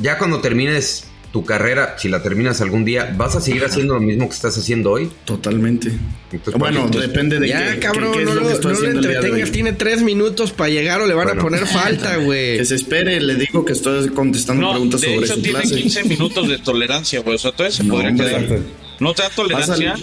Ya 0.00 0.18
cuando 0.18 0.40
termines 0.40 1.04
tu 1.32 1.44
carrera, 1.44 1.96
si 1.98 2.08
la 2.08 2.22
terminas 2.22 2.60
algún 2.60 2.84
día, 2.84 3.12
¿vas 3.18 3.34
a 3.34 3.40
seguir 3.40 3.64
haciendo 3.64 3.94
lo 3.94 4.00
mismo 4.00 4.28
que 4.28 4.36
estás 4.36 4.56
haciendo 4.56 4.92
hoy? 4.92 5.10
Totalmente. 5.24 5.90
Entonces, 6.30 6.54
bueno, 6.60 6.84
entonces- 6.84 7.10
depende 7.10 7.40
de 7.40 7.48
Ya, 7.48 7.72
qué, 7.74 7.80
cabrón, 7.80 8.12
qué- 8.12 8.18
qué 8.18 8.22
es 8.22 8.28
no, 8.28 8.34
lo 8.36 8.40
que 8.42 8.46
lo- 8.46 8.54
estoy 8.54 8.72
no 8.72 8.78
lo 8.78 8.84
haciendo 8.86 9.00
el 9.00 9.02
día 9.08 9.10
de 9.10 9.16
entretengas. 9.26 9.50
Tiene 9.50 9.72
tres 9.72 10.02
minutos 10.02 10.52
para 10.52 10.70
llegar 10.70 11.00
o 11.00 11.06
le 11.08 11.14
van 11.14 11.26
Bueno. 11.26 11.40
a 11.40 11.44
poner 11.44 11.66
falta, 11.66 12.16
güey. 12.24 12.58
Que 12.58 12.64
se 12.64 12.76
espere, 12.76 13.20
le 13.20 13.34
digo 13.34 13.64
que 13.64 13.72
estoy 13.72 14.08
contestando 14.10 14.62
No, 14.62 14.70
preguntas 14.70 15.00
de 15.00 15.08
sobre 15.08 15.26
hecho 15.26 15.34
su 15.34 15.42
tiene 15.42 15.58
clase. 15.58 15.74
15 15.74 16.04
minutos 16.04 16.48
de 16.48 16.58
tolerancia, 16.58 17.18
güey. 17.20 17.34
O 17.34 17.38
sea, 17.38 17.50
todavía 17.50 17.76
se 17.76 17.82
No, 17.82 17.94
podría 17.94 18.10
hombre. 18.10 18.26
quedar. 18.28 18.58
¿No 19.00 19.12
te 19.12 19.22
da 19.22 19.30
tolerancia? 19.30 19.94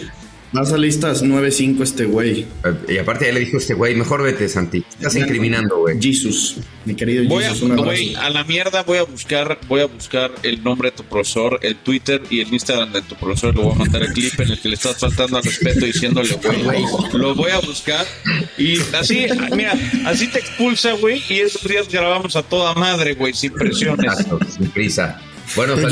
Vas 0.52 0.72
a 0.74 0.78
listas 0.78 1.24
9.5 1.24 1.82
este 1.84 2.06
güey. 2.06 2.46
Y 2.88 2.98
aparte 2.98 3.26
ya 3.26 3.32
le 3.34 3.40
dijo 3.42 3.58
este 3.58 3.74
güey, 3.74 3.96
mejor 3.96 4.24
vete, 4.24 4.48
Santi. 4.50 4.84
Estás 4.90 5.16
incriminando, 5.16 5.78
güey. 5.80 6.02
Jesus, 6.02 6.58
mi 6.86 6.96
querido 6.96 7.24
Voy 7.28 7.44
a, 7.44 7.50
Jesus, 7.50 7.76
güey, 7.76 8.16
a 8.16 8.30
la 8.30 8.44
mierda 8.44 8.84
voy 8.84 8.98
a 8.98 9.04
buscar, 9.04 9.60
voy 9.68 9.82
a 9.82 9.86
buscar 9.86 10.32
el 10.44 10.64
nombre 10.64 10.92
de 10.92 10.98
tu 10.98 11.04
profesor, 11.04 11.60
el 11.62 11.76
Twitter 11.78 12.22
y 12.30 12.42
el 12.42 12.54
Instagram 12.54 12.92
de 12.92 13.02
tu 13.02 13.16
profesor. 13.16 13.56
Le 13.56 13.62
voy 13.62 13.74
a 13.74 13.76
mandar 13.76 14.04
el 14.04 14.14
clip 14.14 14.40
en 14.40 14.52
el 14.52 14.60
que 14.60 14.70
le 14.70 14.76
estás 14.76 14.98
faltando 14.98 15.38
al 15.38 15.44
respeto 15.44 15.86
diciéndole, 15.86 16.36
güey, 16.64 16.84
lo 17.14 17.36
voy 17.36 17.52
a 17.52 17.60
buscar 17.60 18.06
y 18.58 18.80
así, 18.94 19.28
mira, 19.56 19.74
así 20.06 20.28
te 20.28 20.40
expulsa, 20.40 20.94
güey, 20.94 21.22
y 21.30 21.40
esos 21.40 21.64
días 21.64 21.88
grabamos 21.88 22.36
a 22.36 22.44
toda 22.44 22.74
madre, 22.74 23.14
güey, 23.14 23.34
sin 23.34 23.54
presiones. 23.54 24.06
Exacto, 24.06 24.40
sin 24.50 24.70
prisa. 24.70 25.22
Bueno, 25.56 25.74
Pero. 25.76 25.90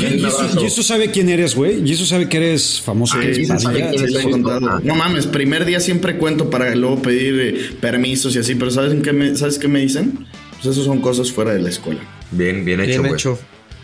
Jesus 0.60 0.86
sabe 0.86 1.10
quién 1.10 1.28
eres, 1.28 1.54
güey. 1.54 1.86
Jesus 1.86 2.08
sabe 2.08 2.28
que 2.28 2.36
eres 2.38 2.80
famoso. 2.80 3.14
Ah, 3.16 3.20
que 3.20 3.28
eres 3.30 3.62
Padilla. 3.62 4.80
No 4.82 4.94
mames, 4.94 5.26
primer 5.26 5.64
día 5.64 5.80
siempre 5.80 6.16
cuento 6.16 6.50
para 6.50 6.74
luego 6.74 7.02
pedir 7.02 7.40
eh, 7.40 7.70
permisos 7.80 8.34
y 8.36 8.38
así, 8.38 8.54
pero 8.54 8.70
¿sabes 8.70 8.94
qué 9.02 9.12
me, 9.12 9.36
¿sabes 9.36 9.58
qué 9.58 9.68
me 9.68 9.80
dicen? 9.80 10.26
Pues 10.62 10.66
eso 10.76 10.84
son 10.84 11.00
cosas 11.00 11.32
fuera 11.32 11.52
de 11.52 11.60
la 11.60 11.68
escuela. 11.70 12.00
Bien, 12.30 12.64
bien 12.64 12.80
hecho, 12.80 12.88
Bien 12.88 13.00
güey. 13.02 13.12
hecho. 13.14 13.38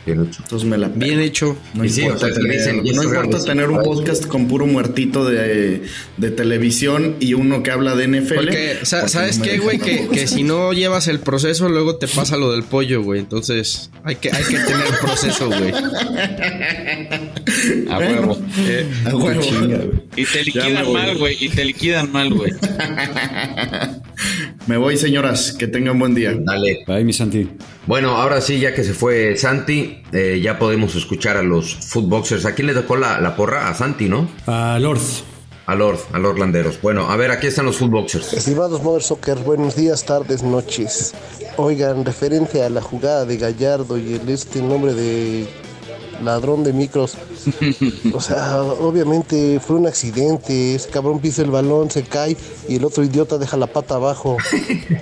Bien 0.06 0.22
hecho. 0.22 0.40
Entonces 0.44 0.68
me 0.68 0.78
la 0.78 0.88
Bien 0.88 1.18
hecho. 1.20 1.56
No 1.74 1.84
Y 1.84 1.88
sí, 1.90 2.02
importa, 2.02 2.26
o 2.26 2.28
sea, 2.28 2.38
tener, 2.38 2.52
dicen, 2.58 2.82
no 2.94 3.02
importa 3.02 3.44
tener 3.44 3.68
un 3.70 3.82
podcast 3.82 4.24
con 4.26 4.46
puro 4.48 4.66
muertito 4.66 5.24
de, 5.28 5.82
de 6.16 6.30
televisión 6.30 7.16
y 7.20 7.34
uno 7.34 7.62
que 7.64 7.72
habla 7.72 7.96
de 7.96 8.06
NFL. 8.06 8.34
Porque, 8.36 8.76
sa- 8.84 8.98
porque 9.00 9.12
¿sabes 9.12 9.38
no 9.38 9.44
qué, 9.44 9.58
güey? 9.58 9.78
Que, 9.78 10.06
que 10.08 10.26
si 10.28 10.44
no 10.44 10.72
llevas 10.72 11.08
el 11.08 11.18
proceso, 11.18 11.68
luego 11.68 11.96
te 11.96 12.06
pasa 12.08 12.36
lo 12.36 12.52
del 12.52 12.62
pollo, 12.62 13.02
güey. 13.02 13.18
Entonces, 13.20 13.90
hay 14.04 14.14
que, 14.16 14.30
hay 14.30 14.44
que 14.44 14.58
tener 14.58 14.86
proceso, 15.00 15.48
güey. 15.48 15.72
A 17.90 17.98
huevo. 17.98 18.38
Eh, 18.58 18.86
A 19.06 19.16
huevo. 19.16 19.42
Y 20.16 20.24
te 20.24 20.44
liquidan 20.44 20.92
mal, 20.92 21.18
güey, 21.18 21.36
y 21.40 21.48
te 21.48 21.64
liquidan 21.64 22.12
mal, 22.12 22.32
güey. 22.32 22.52
Me 24.66 24.76
voy, 24.76 24.96
señoras. 24.96 25.52
Que 25.52 25.68
tengan 25.68 25.96
buen 25.98 26.14
día. 26.14 26.34
Dale. 26.36 26.84
Ay, 26.88 27.04
mi 27.04 27.12
Santi. 27.12 27.48
Bueno, 27.86 28.16
ahora 28.16 28.40
sí, 28.40 28.58
ya 28.58 28.74
que 28.74 28.82
se 28.82 28.94
fue 28.94 29.36
Santi, 29.36 30.02
eh, 30.12 30.40
ya 30.42 30.58
podemos 30.58 30.96
escuchar 30.96 31.36
a 31.36 31.42
los 31.42 31.76
footboxers. 31.76 32.44
¿A 32.46 32.54
quién 32.54 32.66
le 32.66 32.74
tocó 32.74 32.96
la, 32.96 33.20
la 33.20 33.36
porra? 33.36 33.68
A 33.68 33.74
Santi, 33.74 34.08
¿no? 34.08 34.28
A 34.46 34.78
Lord. 34.80 34.98
A 35.66 35.74
Lord, 35.74 35.98
a 36.12 36.18
Lord 36.18 36.38
Landeros. 36.38 36.80
Bueno, 36.82 37.10
a 37.10 37.16
ver, 37.16 37.30
aquí 37.30 37.46
están 37.46 37.66
los 37.66 37.76
footboxers. 37.76 38.32
Estimados 38.32 38.82
Mother 38.82 39.02
Soccer, 39.02 39.36
buenos 39.38 39.76
días, 39.76 40.04
tardes, 40.04 40.42
noches. 40.42 41.12
Oigan, 41.56 42.04
referente 42.04 42.62
a 42.62 42.70
la 42.70 42.80
jugada 42.80 43.24
de 43.24 43.36
Gallardo 43.36 43.98
y 43.98 44.14
el 44.14 44.28
este 44.28 44.62
nombre 44.62 44.94
de 44.94 45.46
ladrón 46.22 46.64
de 46.64 46.72
micros. 46.72 47.16
O 48.12 48.20
sea, 48.20 48.62
obviamente 48.62 49.60
fue 49.60 49.76
un 49.76 49.86
accidente. 49.86 50.74
Ese 50.74 50.88
cabrón 50.88 51.20
pisa 51.20 51.42
el 51.42 51.50
balón, 51.50 51.90
se 51.90 52.02
cae 52.02 52.36
y 52.68 52.76
el 52.76 52.84
otro 52.84 53.04
idiota 53.04 53.38
deja 53.38 53.56
la 53.56 53.66
pata 53.66 53.96
abajo 53.96 54.36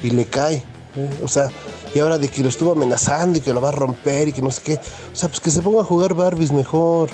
y 0.02 0.10
le 0.10 0.26
cae. 0.26 0.56
¿eh? 0.96 1.10
O 1.22 1.28
sea, 1.28 1.50
y 1.94 1.98
ahora 1.98 2.18
de 2.18 2.28
que 2.28 2.42
lo 2.42 2.48
estuvo 2.48 2.72
amenazando 2.72 3.38
y 3.38 3.40
que 3.40 3.52
lo 3.52 3.60
va 3.60 3.68
a 3.68 3.72
romper 3.72 4.28
y 4.28 4.32
que 4.32 4.42
no 4.42 4.50
sé 4.50 4.62
qué. 4.62 4.74
O 4.74 5.16
sea, 5.16 5.28
pues 5.28 5.40
que 5.40 5.50
se 5.50 5.62
ponga 5.62 5.82
a 5.82 5.84
jugar 5.84 6.14
Barbies 6.14 6.52
mejor 6.52 7.10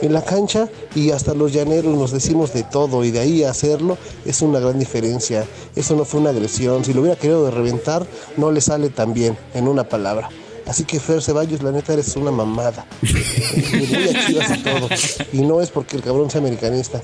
en 0.00 0.12
la 0.12 0.22
cancha 0.22 0.68
y 0.94 1.10
hasta 1.10 1.34
los 1.34 1.52
llaneros 1.52 1.96
nos 1.96 2.10
decimos 2.10 2.52
de 2.52 2.62
todo 2.62 3.04
y 3.04 3.10
de 3.10 3.20
ahí 3.20 3.44
hacerlo 3.44 3.96
es 4.24 4.42
una 4.42 4.60
gran 4.60 4.78
diferencia. 4.78 5.44
Eso 5.76 5.94
no 5.96 6.04
fue 6.04 6.20
una 6.20 6.30
agresión. 6.30 6.84
Si 6.84 6.92
lo 6.92 7.02
hubiera 7.02 7.18
querido 7.18 7.50
reventar, 7.50 8.06
no 8.36 8.50
le 8.50 8.60
sale 8.60 8.90
tan 8.90 9.14
bien, 9.14 9.36
en 9.54 9.68
una 9.68 9.84
palabra. 9.84 10.30
Así 10.66 10.84
que 10.84 10.98
Fer 10.98 11.22
Ceballos, 11.22 11.62
la 11.62 11.72
neta 11.72 11.92
eres 11.92 12.16
una 12.16 12.30
mamada. 12.30 12.86
Y 13.02 14.58
todo. 14.62 14.88
Y 15.32 15.42
no 15.42 15.60
es 15.60 15.70
porque 15.70 15.96
el 15.96 16.02
cabrón 16.02 16.30
sea 16.30 16.40
americanista, 16.40 17.02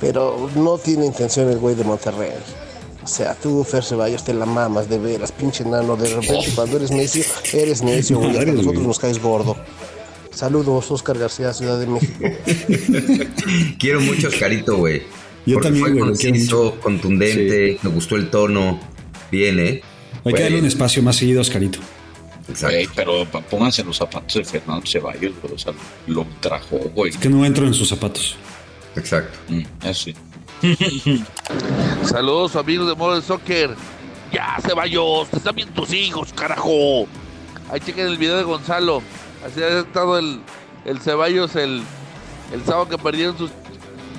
pero 0.00 0.50
no 0.56 0.78
tiene 0.78 1.06
intención 1.06 1.50
el 1.50 1.58
güey 1.58 1.74
de 1.74 1.84
Monterrey. 1.84 2.30
O 3.02 3.06
sea, 3.06 3.34
tú, 3.34 3.62
Fer 3.64 3.84
Ceballos, 3.84 4.24
te 4.24 4.32
la 4.32 4.46
mamas 4.46 4.88
de 4.88 4.98
veras, 4.98 5.32
pinche 5.32 5.64
nano. 5.64 5.96
De 5.96 6.08
repente, 6.08 6.50
cuando 6.54 6.78
eres 6.78 6.90
necio, 6.90 7.22
eres 7.52 7.82
necio, 7.82 8.18
güey. 8.18 8.38
A 8.38 8.44
nosotros 8.46 8.82
nos 8.82 8.98
caes 8.98 9.20
gordo. 9.20 9.56
Saludos, 10.30 10.90
Oscar 10.90 11.18
García, 11.18 11.52
Ciudad 11.52 11.78
de 11.78 11.86
México. 11.86 12.24
Quiero 13.78 14.00
mucho 14.00 14.26
a 14.26 14.30
Oscarito, 14.30 14.78
güey. 14.78 15.02
Yo 15.46 15.56
Porque 15.56 15.68
también, 15.68 15.84
fue 15.84 15.92
güey, 15.92 16.04
conciso, 16.04 16.80
contundente, 16.80 17.78
me 17.82 17.90
gustó 17.90 18.16
el 18.16 18.30
tono. 18.30 18.80
Bien, 19.30 19.60
¿eh? 19.60 19.82
Hay 20.24 20.32
que 20.32 20.42
darle 20.42 20.60
un 20.60 20.66
espacio 20.66 21.02
más 21.02 21.16
seguido 21.16 21.40
a 21.40 21.42
Oscarito. 21.42 21.78
Güey, 22.46 22.88
pero 22.94 23.24
pónganse 23.50 23.80
en 23.82 23.88
los 23.88 23.96
zapatos 23.96 24.34
de 24.34 24.44
Fernando 24.44 24.86
Ceballos, 24.86 25.32
güey. 25.40 25.54
O 25.54 25.58
sea, 25.58 25.72
lo 26.06 26.26
trajo, 26.40 26.76
güey. 26.94 27.12
Que 27.12 27.28
no 27.28 27.44
entro 27.44 27.66
en 27.66 27.74
sus 27.74 27.88
zapatos. 27.88 28.36
Exacto. 28.96 29.38
Mm, 29.48 29.62
así. 29.86 30.14
Saludos 32.04 32.56
amigos 32.56 32.88
de 32.88 32.94
Modo 32.94 33.16
de 33.16 33.22
Soccer. 33.22 33.74
Ya, 34.32 34.56
Ceballos, 34.66 35.28
te 35.28 35.38
están 35.38 35.54
viendo 35.54 35.74
tus 35.74 35.92
hijos, 35.92 36.32
carajo. 36.32 37.06
Ahí 37.70 37.80
chequen 37.80 38.06
el 38.06 38.18
video 38.18 38.36
de 38.36 38.42
Gonzalo. 38.42 39.02
Así 39.44 39.62
ha 39.62 39.80
estado 39.80 40.18
el, 40.18 40.40
el 40.84 41.00
Ceballos 41.00 41.56
el, 41.56 41.82
el 42.52 42.64
sábado 42.64 42.88
que 42.88 42.98
perdieron 42.98 43.38
sus 43.38 43.50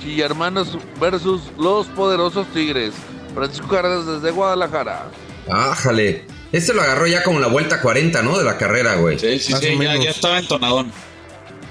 chillermanos 0.01 0.78
versus 0.99 1.41
los 1.57 1.88
poderosos 1.88 2.47
Tigres. 2.47 2.93
Francisco 3.34 3.67
Cárdenas 3.67 4.05
desde 4.05 4.32
Guadalajara. 4.32 5.09
Ájale. 5.49 6.26
Este 6.55 6.73
lo 6.73 6.81
agarró 6.81 7.05
ya 7.07 7.21
como 7.23 7.39
la 7.39 7.47
vuelta 7.47 7.81
40, 7.81 8.21
¿no? 8.21 8.37
De 8.37 8.43
la 8.43 8.57
carrera, 8.57 8.95
güey. 8.95 9.19
Sí, 9.19 9.39
sí, 9.39 9.51
Más 9.51 9.61
sí, 9.61 9.77
ya, 9.81 9.95
ya 9.97 10.09
estaba 10.11 10.39
entonadón. 10.39 10.91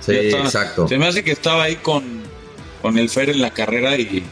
Sí, 0.00 0.12
estaba- 0.14 0.44
exacto. 0.44 0.86
Se 0.88 0.98
me 0.98 1.06
hace 1.06 1.24
que 1.24 1.32
estaba 1.32 1.62
ahí 1.64 1.76
con, 1.76 2.04
con 2.82 2.98
el 2.98 3.08
Fer 3.08 3.30
en 3.30 3.40
la 3.40 3.50
carrera 3.50 3.96
y 3.96 4.22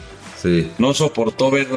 Sí. 0.40 0.70
no 0.78 0.92
soportó 0.92 1.50
ver, 1.52 1.68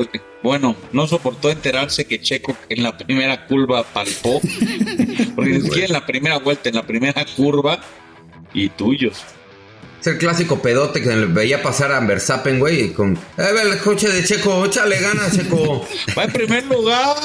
bueno, 0.44 0.76
no 0.92 1.08
soportó 1.08 1.50
enterarse 1.52 2.06
que 2.06 2.20
Checo 2.20 2.58
en 2.68 2.82
la 2.84 2.98
primera 2.98 3.46
curva 3.46 3.84
palpó. 3.84 4.42
Porque 5.36 5.52
ni 5.52 5.62
siquiera 5.62 5.86
en 5.88 5.94
la 5.94 6.06
primera 6.06 6.38
vuelta, 6.40 6.70
en 6.70 6.76
la 6.76 6.84
primera 6.84 7.26
curva 7.36 7.80
y 8.54 8.70
tuyos. 8.70 9.24
Es 10.06 10.12
el 10.12 10.20
clásico 10.20 10.62
pedote 10.62 11.02
que 11.02 11.16
le 11.16 11.26
veía 11.26 11.64
pasar 11.64 11.92
a 11.92 12.00
Verstappen, 12.00 12.60
güey, 12.60 12.80
y 12.84 12.90
con... 12.90 13.14
Eh, 13.16 13.18
ve 13.38 13.64
el 13.64 13.80
coche 13.80 14.08
de 14.08 14.24
Checo, 14.24 14.64
échale 14.64 15.00
ganas, 15.00 15.36
Checo. 15.36 15.84
Va 16.16 16.26
en 16.26 16.32
primer 16.32 16.64
lugar. 16.68 17.16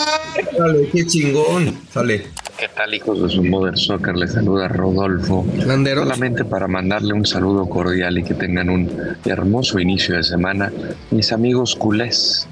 Dale, 0.59 0.89
qué 0.91 1.07
chingón. 1.07 1.79
Sale. 1.93 2.29
¿Qué 2.59 2.69
tal, 2.75 2.95
hijos 2.95 3.23
de 3.23 3.29
su 3.29 3.45
Mother 3.45 3.77
Soccer? 3.77 4.17
Les 4.17 4.33
saluda 4.33 4.69
Rodolfo. 4.69 5.47
Landeros. 5.59 6.05
Solamente 6.05 6.47
para 6.47 6.69
mandarle 6.69 7.13
un 7.13 7.27
saludo 7.27 7.69
cordial 7.69 8.17
y 8.17 8.23
que 8.23 8.33
tengan 8.33 8.71
un 8.71 8.91
hermoso 9.27 9.79
inicio 9.79 10.17
de 10.17 10.23
semana. 10.23 10.73
Mis 11.11 11.33
amigos 11.33 11.77
culés, 11.77 12.49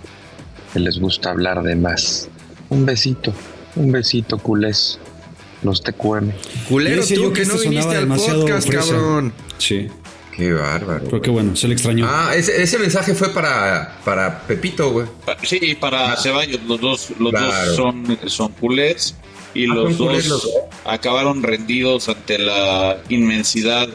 que 0.74 0.80
les 0.80 0.98
gusta 0.98 1.30
hablar 1.30 1.62
de 1.62 1.74
más. 1.74 2.28
Un 2.68 2.84
besito, 2.84 3.32
un 3.76 3.92
besito 3.92 4.36
culés. 4.36 5.00
Los 5.62 5.82
TQM. 5.82 6.32
Culero 6.68 7.02
tú 7.02 7.32
que, 7.32 7.42
que 7.42 7.46
no 7.48 7.56
viniste 7.56 7.96
al 7.96 8.08
podcast, 8.08 8.68
fresa. 8.68 8.92
cabrón. 8.92 9.32
Sí. 9.56 9.88
Qué 10.38 10.52
bárbaro. 10.52 11.04
Pero 11.04 11.20
qué 11.20 11.30
bueno, 11.30 11.54
se 11.56 11.66
le 11.68 11.74
extrañó. 11.74 12.06
Ah, 12.08 12.32
ese, 12.34 12.62
ese 12.62 12.78
mensaje 12.78 13.12
fue 13.14 13.30
para, 13.34 13.98
para 14.04 14.40
Pepito, 14.46 14.90
güey. 14.92 15.06
Pa- 15.26 15.36
Sí, 15.42 15.58
y 15.60 15.74
para 15.74 16.16
Ceballos, 16.16 16.60
los 16.66 16.80
dos, 16.80 17.08
los 17.18 17.30
Claro. 17.32 17.66
dos 17.66 17.76
son, 17.76 18.18
son 18.26 18.52
culés 18.52 19.16
y 19.52 19.64
Ah, 19.68 19.74
los 19.74 19.96
son 19.96 20.06
culés 20.06 20.28
dos 20.28 20.44
los 20.44 20.52
dos. 20.54 20.62
acabaron 20.86 21.42
rendidos 21.42 22.08
ante 22.08 22.38
la 22.38 22.98
inmensidad 23.08 23.88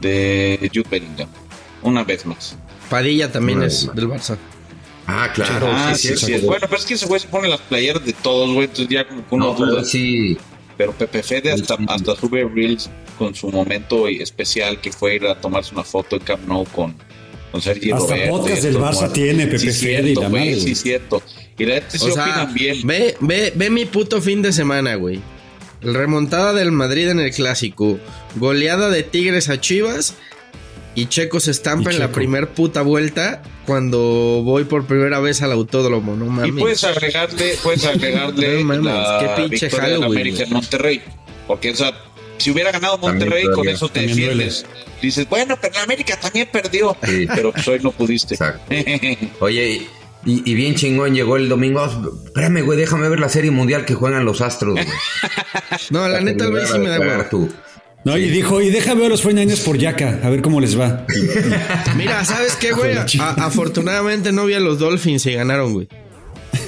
de 0.00 0.70
Jude 0.74 0.86
Bellingham. 0.90 1.28
Una 1.82 2.02
vez 2.02 2.24
más. 2.24 2.56
Padilla 2.88 3.30
también 3.30 3.58
Una 3.58 3.66
es 3.66 3.88
del 3.94 4.08
Barça. 4.08 4.36
Ah, 5.06 5.28
claro. 5.34 5.68
ah, 5.70 5.92
sí, 5.94 6.08
sí, 6.08 6.16
sí, 6.16 6.26
sí. 6.26 6.38
sí. 6.40 6.46
Bueno, 6.46 6.66
pero 6.66 6.78
es 6.80 6.86
que 6.86 6.94
ese 6.94 7.04
güey 7.04 7.20
se 7.20 7.28
pone 7.28 7.46
las 7.46 7.60
playeras 7.60 8.02
de 8.06 8.14
todos, 8.14 8.48
güey, 8.54 8.62
entonces 8.68 8.88
ya 8.88 9.06
como 9.06 9.20
que 9.20 9.34
uno 9.34 9.46
No, 9.48 9.54
pero 9.54 9.66
duda. 9.72 9.84
sí. 9.84 10.38
Pero 10.76 10.92
Pepe 10.92 11.22
Fede 11.22 11.52
hasta, 11.52 11.76
hasta 11.88 12.16
sube 12.16 12.48
Reels 12.52 12.90
con 13.18 13.34
su 13.34 13.48
momento 13.50 14.08
especial 14.08 14.80
que 14.80 14.90
fue 14.92 15.16
ir 15.16 15.26
a 15.26 15.40
tomarse 15.40 15.72
una 15.74 15.84
foto 15.84 16.16
en 16.16 16.22
Camp 16.22 16.46
Nou 16.48 16.64
con, 16.66 16.94
con 17.52 17.62
Sergio 17.62 17.94
Hasta 17.96 18.14
Roberto. 18.14 18.36
podcast 18.38 18.62
del 18.64 18.76
Barça 18.78 19.12
tiene 19.12 19.46
Pepe 19.46 19.58
sí, 19.58 19.86
Fede 19.86 20.10
y 20.10 20.14
la 20.16 20.28
güey, 20.28 20.50
madre, 20.50 20.60
Sí, 20.60 20.74
cierto. 20.74 21.22
Y 21.56 21.64
la 21.66 21.74
gente 21.80 21.98
opinan 21.98 22.54
bien. 22.54 22.78
ve, 22.84 23.16
ve, 23.20 23.52
ve 23.54 23.70
mi 23.70 23.84
puto 23.84 24.20
fin 24.20 24.42
de 24.42 24.52
semana, 24.52 24.96
güey. 24.96 25.20
Remontada 25.80 26.52
del 26.54 26.72
Madrid 26.72 27.08
en 27.10 27.20
el 27.20 27.30
clásico. 27.30 27.98
Goleada 28.36 28.90
de 28.90 29.02
Tigres 29.02 29.48
a 29.48 29.60
Chivas. 29.60 30.14
Y 30.96 31.06
Checo 31.06 31.40
se 31.40 31.50
estampa 31.50 31.90
Y 31.90 31.94
en 31.94 32.00
la 32.00 32.12
primer 32.12 32.48
puta 32.50 32.82
vuelta 32.82 33.42
cuando 33.66 34.42
voy 34.44 34.64
por 34.64 34.86
primera 34.86 35.18
vez 35.20 35.42
al 35.42 35.50
autódromo, 35.52 36.14
no 36.16 36.26
Y 36.26 36.28
mames. 36.28 36.54
puedes 36.60 36.84
agregarle, 36.84 37.58
puedes 37.62 37.84
agregarle 37.86 38.58
No 38.58 38.64
mames, 38.64 38.84
la 38.84 39.18
qué 39.36 39.42
pinche 39.42 39.66
victoria 39.66 39.88
de 39.88 39.94
Halloween, 39.96 40.20
América 40.20 40.42
en 40.44 40.48
güey. 40.50 40.52
Monterrey. 40.62 41.02
Porque 41.46 41.70
esa, 41.70 41.92
si 42.38 42.50
hubiera 42.52 42.70
ganado 42.70 42.96
Monterrey, 42.98 43.44
con 43.54 43.68
eso 43.68 43.88
te 43.88 44.00
también 44.00 44.16
duele. 44.18 44.44
defiendes. 44.44 44.66
Dices, 45.02 45.28
bueno, 45.28 45.58
pero 45.60 45.74
la 45.74 45.82
América 45.82 46.18
también 46.18 46.48
perdió. 46.50 46.96
Sí. 47.04 47.26
Pero 47.34 47.52
pues 47.52 47.68
hoy 47.68 47.80
no 47.82 47.90
pudiste. 47.92 48.34
Exacto. 48.34 48.74
Oye, 49.40 49.86
y, 50.24 50.50
y 50.50 50.54
bien 50.54 50.74
chingón 50.76 51.14
llegó 51.14 51.36
el 51.36 51.50
domingo. 51.50 51.84
Espérame, 52.24 52.62
güey, 52.62 52.78
déjame 52.78 53.10
ver 53.10 53.20
la 53.20 53.28
serie 53.28 53.50
mundial 53.50 53.84
que 53.84 53.94
juegan 53.94 54.24
los 54.24 54.40
Astros, 54.40 54.74
güey. 54.74 54.86
No, 55.90 56.08
la 56.08 56.22
neta, 56.22 56.46
güey 56.46 56.64
sí 56.66 56.78
me 56.78 56.88
da 56.88 57.28
tú. 57.28 57.52
No, 58.04 58.18
y 58.18 58.28
dijo, 58.28 58.60
y 58.60 58.70
déjame 58.70 59.00
ver 59.00 59.06
a 59.06 59.10
los 59.10 59.24
49ers 59.24 59.64
por 59.64 59.78
Yaka, 59.78 60.20
a 60.22 60.28
ver 60.30 60.42
cómo 60.42 60.60
les 60.60 60.78
va. 60.78 61.06
Mira, 61.96 62.24
¿sabes 62.24 62.54
qué, 62.56 62.72
güey? 62.72 62.96
A- 62.96 63.06
afortunadamente 63.46 64.30
no 64.32 64.44
vi 64.44 64.54
a 64.54 64.60
los 64.60 64.78
Dolphins 64.78 65.24
y 65.26 65.32
ganaron, 65.34 65.72
güey. 65.72 65.88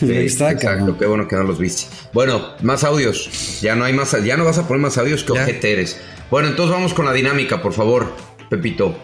Sí, 0.00 0.12
está, 0.12 0.50
exacto, 0.50 0.96
qué 0.98 1.06
bueno 1.06 1.28
que 1.28 1.36
no 1.36 1.42
los 1.44 1.58
viste. 1.58 1.84
Bueno, 2.12 2.54
más 2.62 2.84
audios. 2.84 3.60
Ya 3.60 3.76
no 3.76 3.84
hay 3.84 3.92
más, 3.92 4.16
ya 4.24 4.36
no 4.36 4.44
vas 4.44 4.58
a 4.58 4.66
poner 4.66 4.80
más 4.82 4.96
audios 4.98 5.24
que 5.24 5.32
ojete 5.32 5.72
eres. 5.72 6.00
Bueno, 6.30 6.48
entonces 6.48 6.72
vamos 6.74 6.92
con 6.94 7.04
la 7.04 7.12
dinámica, 7.12 7.60
por 7.62 7.72
favor, 7.72 8.14
Pepito. 8.50 8.96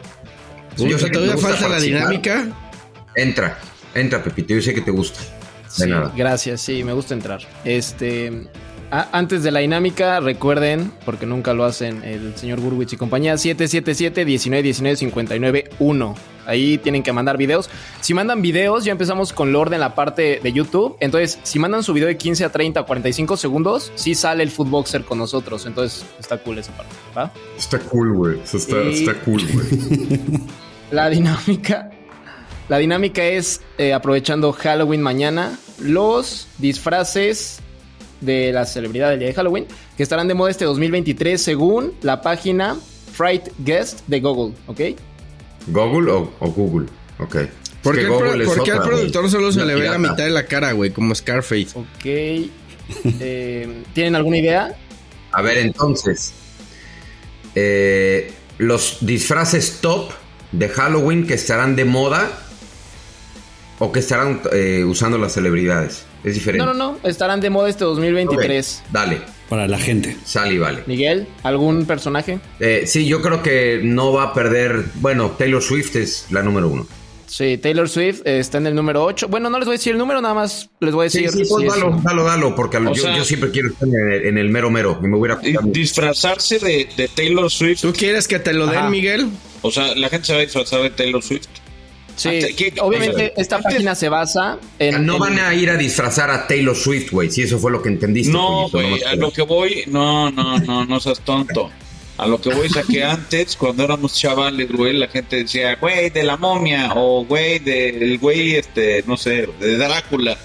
Uy, 0.79 0.91
Yo 0.91 0.99
sé 0.99 1.05
que 1.05 1.11
te 1.11 1.15
todavía 1.19 1.35
gusta 1.35 1.49
falta 1.51 1.63
la 1.65 1.69
participar. 1.75 2.01
dinámica. 2.01 2.47
Entra, 3.15 3.59
entra, 3.95 4.23
Pepito. 4.25 4.55
Yo 4.55 4.63
sé 4.63 4.73
que 4.75 4.81
te 4.81 4.91
gusta. 4.91 5.21
De 5.21 5.85
Sí, 5.85 5.87
nada. 5.91 6.13
gracias, 6.17 6.61
sí, 6.63 6.83
me 6.83 6.93
gusta 6.95 7.15
entrar. 7.15 7.41
Este, 7.65 8.49
antes 8.93 9.43
de 9.43 9.51
la 9.51 9.61
dinámica, 9.61 10.21
recuerden, 10.21 10.93
porque 11.07 11.25
nunca 11.25 11.55
lo 11.55 11.65
hacen 11.65 12.05
el 12.05 12.37
señor 12.37 12.61
Burwitz 12.61 12.93
y 12.93 12.97
compañía, 12.99 13.35
777-1919-59-1. 13.35 16.15
Ahí 16.45 16.77
tienen 16.79 17.03
que 17.03 17.13
mandar 17.13 17.37
videos. 17.39 17.71
Si 18.01 18.15
mandan 18.15 18.43
videos, 18.43 18.85
ya 18.85 18.93
empezamos 18.93 19.33
con 19.33 19.53
Lord 19.53 19.73
en 19.75 19.81
la 19.81 19.95
parte 19.95 20.41
de 20.43 20.53
YouTube. 20.53 20.97
Entonces, 21.01 21.39
si 21.45 21.59
mandan 21.59 21.83
su 21.85 21.93
video 21.95 22.09
de 22.09 22.17
15 22.17 22.45
a 22.45 22.51
30 22.53 22.81
o 22.81 22.87
45 22.87 23.37
segundos, 23.37 23.93
sí 23.95 24.15
sale 24.15 24.43
el 24.43 24.51
Footboxer 24.51 25.05
con 25.05 25.19
nosotros. 25.19 25.67
Entonces, 25.67 26.05
está 26.19 26.39
cool 26.39 26.59
esa 26.59 26.73
parte, 26.77 26.95
¿va? 27.17 27.33
Está 27.57 27.79
cool, 27.79 28.13
güey. 28.13 28.41
Está, 28.41 28.83
Y- 28.83 28.95
está 28.95 29.15
cool, 29.21 29.43
güey. 29.53 29.69
La 30.91 31.09
dinámica. 31.09 31.91
La 32.69 32.79
dinámica 32.79 33.23
es 33.25 33.61
eh, 33.79 33.95
aprovechando 33.95 34.53
Halloween 34.53 35.01
mañana. 35.01 35.59
Los 35.79 36.49
disfraces 36.59 37.61
de 38.23 38.53
la 38.53 38.65
celebridad 38.65 39.11
del 39.11 39.19
día 39.21 39.29
de 39.29 39.35
Halloween 39.35 39.67
que 39.97 40.03
estarán 40.03 40.29
de 40.29 40.35
moda 40.35 40.51
este 40.51 40.65
2023 40.65 41.41
según 41.41 41.93
la 42.03 42.23
página 42.23 42.77
Fright 43.13 43.49
Guest 43.59 44.01
de 44.07 44.21
Google, 44.21 44.55
¿ok? 44.67 44.81
¿Google 45.67 46.11
o, 46.13 46.33
o 46.41 46.51
Google? 46.51 46.87
Ok. 47.19 47.37
¿Por 47.83 47.95
qué, 47.97 48.03
el 48.03 48.09
por 48.09 48.27
al 48.29 48.43
otra, 48.43 48.83
productor 48.83 49.29
solo 49.29 49.51
se 49.53 49.65
le 49.65 49.75
ve 49.75 49.89
la 49.89 49.99
mitad 49.99 50.25
de 50.25 50.31
la 50.31 50.47
cara, 50.47 50.73
güey? 50.73 50.91
Como 50.91 51.15
Scarface. 51.15 51.69
Ok. 51.75 52.05
Eh, 53.21 53.85
¿Tienen 53.95 54.17
alguna 54.17 54.37
idea? 54.39 54.75
A 55.31 55.41
ver, 55.41 55.57
entonces. 55.59 56.35
eh, 57.55 58.33
los 58.59 58.99
disfraces 59.01 59.79
top 59.81 60.11
de 60.51 60.69
Halloween 60.69 61.27
que 61.27 61.35
estarán 61.35 61.75
de 61.77 61.85
moda 61.85 62.31
o 63.79 63.91
que 63.93 64.01
estarán 64.01 64.43
eh, 64.53 64.85
usando 64.85 65.17
las 65.17 65.33
celebridades. 65.33 66.05
Es 66.25 66.35
diferente. 66.35 66.65
No, 66.65 66.73
no, 66.75 66.93
no. 67.03 67.09
Estarán 67.09 67.41
de 67.41 67.51
moda 67.51 67.69
este 67.69 67.85
2023. 67.85 68.83
Ok, 68.87 68.93
Dale, 68.93 69.19
Para 69.49 69.67
la 69.67 69.79
gente. 69.79 70.17
sal 70.25 70.53
y 70.53 70.59
vale. 70.59 70.83
Miguel, 70.87 71.27
¿algún 71.43 71.85
personaje? 71.87 72.39
Eh, 72.61 72.85
sí, 72.87 73.07
yo 73.07 73.21
creo 73.23 73.43
que 73.43 73.81
no 73.83 74.13
va 74.13 74.25
a 74.25 74.35
perder. 74.35 74.85
Bueno, 74.97 75.33
Taylor 75.33 75.63
Swift 75.63 75.97
es 75.97 76.27
la 76.31 76.43
número 76.43 76.69
uno. 76.69 76.87
Sí, 77.27 77.57
Taylor 77.57 77.89
Swift 77.89 78.21
está 78.27 78.59
en 78.59 78.67
el 78.67 78.75
número 78.75 79.03
8. 79.05 79.27
Bueno, 79.29 79.49
no 79.49 79.59
les 79.59 79.65
voy 79.67 79.75
a 79.77 79.79
decir 79.79 79.93
el 79.93 79.99
número, 79.99 80.21
nada 80.21 80.35
más 80.35 80.69
les 80.81 80.93
voy 80.95 81.07
a 81.07 81.11
Sí, 81.11 81.23
decir. 81.23 81.47
sí, 81.47 81.51
pues 81.51 81.63
si 81.63 81.67
es- 81.69 81.75
dalo, 81.83 81.99
dalo, 82.05 82.25
dalo, 82.25 82.55
porque 82.55 82.79
yo, 82.79 82.95
sea- 82.95 83.17
yo 83.17 83.25
siempre 83.25 83.51
quiero 83.51 83.69
estar 83.69 83.89
en 83.89 83.95
el, 84.13 84.27
en 84.27 84.37
el 84.39 84.51
mero 84.51 84.71
mero 84.71 85.01
y 85.03 85.07
me 85.07 85.17
voy 85.17 85.31
a 85.31 85.39
disfrazarse 85.65 86.59
de, 86.59 86.89
de 86.97 87.09
Taylor 87.09 87.51
Swift. 87.51 87.81
¿Tú 87.81 87.93
quieres 87.95 88.29
que 88.29 88.39
te 88.39 88.53
lo 88.53 88.67
den, 88.67 88.81
Ajá. 88.81 88.91
Miguel? 88.91 89.29
O 89.63 89.71
sea, 89.71 89.95
la 89.95 90.09
gente 90.11 90.27
se 90.27 90.33
va 90.35 90.41
a 90.41 90.43
disfrazar 90.43 90.83
de 90.83 90.91
Taylor 90.91 91.23
Swift. 91.23 91.47
Sí, 92.23 92.29
Antes- 92.29 92.55
¿qué- 92.55 92.73
obviamente 92.81 93.33
esta 93.37 93.57
antes- 93.57 93.73
página 93.73 93.95
se 93.95 94.09
basa 94.09 94.59
en... 94.79 95.05
No 95.07 95.15
en- 95.15 95.19
van 95.21 95.39
a 95.41 95.55
ir 95.55 95.71
a 95.71 95.77
disfrazar 95.77 96.31
a 96.31 96.47
Taylor 96.47 96.77
Swift, 96.77 97.11
güey, 97.11 97.31
si 97.31 97.43
eso 97.43 97.59
fue 97.59 97.71
lo 97.73 97.83
que 97.83 97.89
entendiste. 97.89 98.33
No, 98.33 98.69
güey, 98.71 99.03
a 99.03 99.15
lo 99.17 99.33
que 99.33 99.43
voy, 99.43 99.85
no, 99.89 100.31
no, 100.31 100.59
no, 100.59 100.85
no 100.85 101.01
seas 101.01 101.21
tonto. 101.21 101.71
A 102.19 102.27
lo 102.27 102.41
que 102.41 102.51
voy 102.55 102.67
es 102.67 102.77
a 102.77 102.83
que 102.83 103.03
antes, 103.03 103.57
cuando 103.57 103.83
éramos 103.83 104.15
chavales, 104.15 104.71
güey, 104.71 104.93
la 104.93 105.09
gente 105.09 105.37
decía, 105.37 105.75
güey, 105.77 106.11
de 106.11 106.23
la 106.23 106.37
momia, 106.37 106.93
o 106.95 107.25
güey, 107.25 107.59
del 107.59 108.19
güey, 108.19 108.55
este, 108.55 109.03
no 109.07 109.17
sé, 109.17 109.49
de 109.59 109.77
Drácula. 109.79 110.39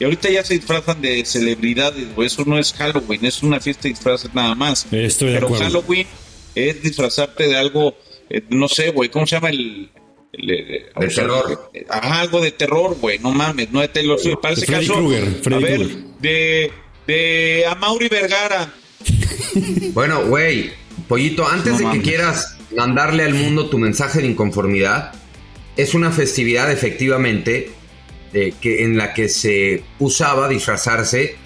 Y 0.00 0.04
ahorita 0.04 0.28
ya 0.30 0.44
se 0.44 0.54
disfrazan 0.54 1.00
de 1.00 1.24
celebridades, 1.24 2.12
güey, 2.14 2.26
eso 2.26 2.42
no 2.44 2.58
es 2.58 2.72
Halloween, 2.74 3.24
es 3.24 3.42
una 3.42 3.60
fiesta 3.60 3.84
de 3.84 3.90
disfraces 3.90 4.34
nada 4.34 4.54
más. 4.56 4.84
Estoy 4.90 5.28
de 5.28 5.34
Pero 5.34 5.46
acuerdo. 5.46 5.64
Halloween 5.64 6.06
es 6.56 6.82
disfrazarte 6.82 7.46
de 7.46 7.56
algo, 7.56 7.94
eh, 8.28 8.42
no 8.50 8.68
sé, 8.68 8.90
güey, 8.90 9.08
¿cómo 9.08 9.26
se 9.26 9.36
llama 9.36 9.50
el...? 9.50 9.90
El, 10.32 10.50
eh, 10.50 10.86
De 10.98 11.06
o 11.06 11.10
sea, 11.10 11.24
terror. 11.24 11.70
Ajá, 11.88 12.20
algo 12.20 12.40
de 12.40 12.52
terror, 12.52 12.96
güey, 13.00 13.18
no 13.18 13.30
mames, 13.30 13.70
no 13.70 13.80
de 13.80 13.88
Taylor 13.88 14.18
Swift. 14.18 14.38
Para 14.40 14.54
ese 14.54 14.66
Freddy 14.66 14.86
caso, 14.86 14.98
Krueger, 14.98 15.24
Freddy 15.42 15.64
a 15.64 15.66
ver, 15.66 15.80
Krueger. 15.80 15.98
de, 16.20 16.72
de 17.06 17.64
Amaury 17.68 18.08
Vergara. 18.08 18.72
Bueno, 19.92 20.24
güey, 20.26 20.72
pollito, 21.08 21.46
antes 21.46 21.78
No 21.78 21.90
de 21.90 21.98
que 21.98 22.02
quieras 22.02 22.56
mandarle 22.74 23.24
al 23.24 23.34
mundo 23.34 23.68
tu 23.68 23.76
mensaje 23.76 24.22
de 24.22 24.28
inconformidad, 24.28 25.12
es 25.76 25.92
una 25.92 26.10
festividad 26.10 26.72
efectivamente 26.72 27.70
eh, 28.32 28.54
que, 28.58 28.84
en 28.84 28.96
la 28.96 29.12
que 29.12 29.28
se 29.28 29.84
usaba 29.98 30.48
disfrazarse 30.48 31.36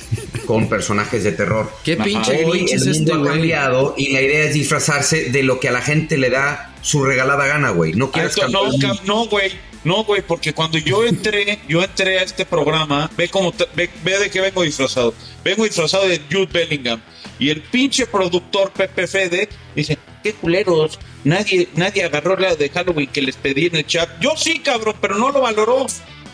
con 0.46 0.68
personajes 0.68 1.24
de 1.24 1.32
terror. 1.32 1.70
¿Qué 1.84 1.96
pinche 1.96 2.44
Hoy 2.44 2.66
el 2.70 2.74
es 2.74 2.86
mundo 2.86 3.12
este, 3.14 3.28
ha 3.28 3.32
cambiado 3.32 3.94
y 3.96 4.12
la 4.12 4.20
idea 4.22 4.44
es 4.44 4.54
disfrazarse 4.54 5.30
de 5.30 5.42
lo 5.42 5.58
que 5.60 5.68
a 5.68 5.72
la 5.72 5.80
gente 5.82 6.16
le 6.18 6.30
da 6.30 6.74
su 6.82 7.04
regalada 7.04 7.46
gana, 7.46 7.70
güey. 7.70 7.92
No 7.94 8.10
quieras 8.12 8.36
cambiar- 8.36 8.70
cam- 8.80 9.00
no, 9.04 9.26
güey. 9.26 9.52
No, 9.84 10.02
güey, 10.04 10.20
porque 10.22 10.52
cuando 10.52 10.78
yo 10.78 11.04
entré, 11.04 11.60
yo 11.68 11.82
entré 11.82 12.18
a 12.18 12.22
este 12.22 12.44
programa, 12.44 13.08
ve 13.16 13.28
cómo 13.28 13.52
te- 13.52 13.68
ve, 13.76 13.88
ve 14.04 14.18
de 14.18 14.30
qué 14.30 14.40
vengo 14.40 14.62
disfrazado. 14.62 15.14
Vengo 15.44 15.62
disfrazado 15.64 16.08
de 16.08 16.20
Jude 16.30 16.48
Bellingham. 16.52 17.00
Y 17.38 17.50
el 17.50 17.62
pinche 17.62 18.06
productor 18.06 18.72
Pepe 18.72 19.06
Fede 19.06 19.48
dice, 19.76 19.96
qué 20.24 20.32
culeros. 20.32 20.98
Nadie, 21.22 21.68
nadie 21.76 22.02
agarró 22.04 22.36
la 22.36 22.56
de 22.56 22.68
Halloween 22.68 23.08
que 23.08 23.22
les 23.22 23.36
pedí 23.36 23.66
en 23.66 23.76
el 23.76 23.86
chat. 23.86 24.08
Yo 24.20 24.32
sí, 24.36 24.58
cabrón, 24.60 24.96
pero 25.00 25.16
no 25.18 25.30
lo 25.30 25.40
valoró. 25.40 25.86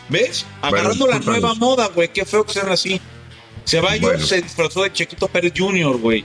¿Ves? 0.09 0.45
Agarrando 0.61 1.07
la 1.07 1.19
nueva 1.19 1.53
moda, 1.55 1.87
güey. 1.93 2.09
Qué 2.11 2.25
feo 2.25 2.43
que 2.45 2.53
sean 2.53 2.69
así. 2.69 2.99
Ceballos 3.65 4.01
Bueno. 4.01 4.25
se 4.25 4.41
disfrazó 4.41 4.83
de 4.83 4.91
Chequito 4.91 5.27
Pérez 5.27 5.53
Jr., 5.57 5.97
güey. 5.97 6.23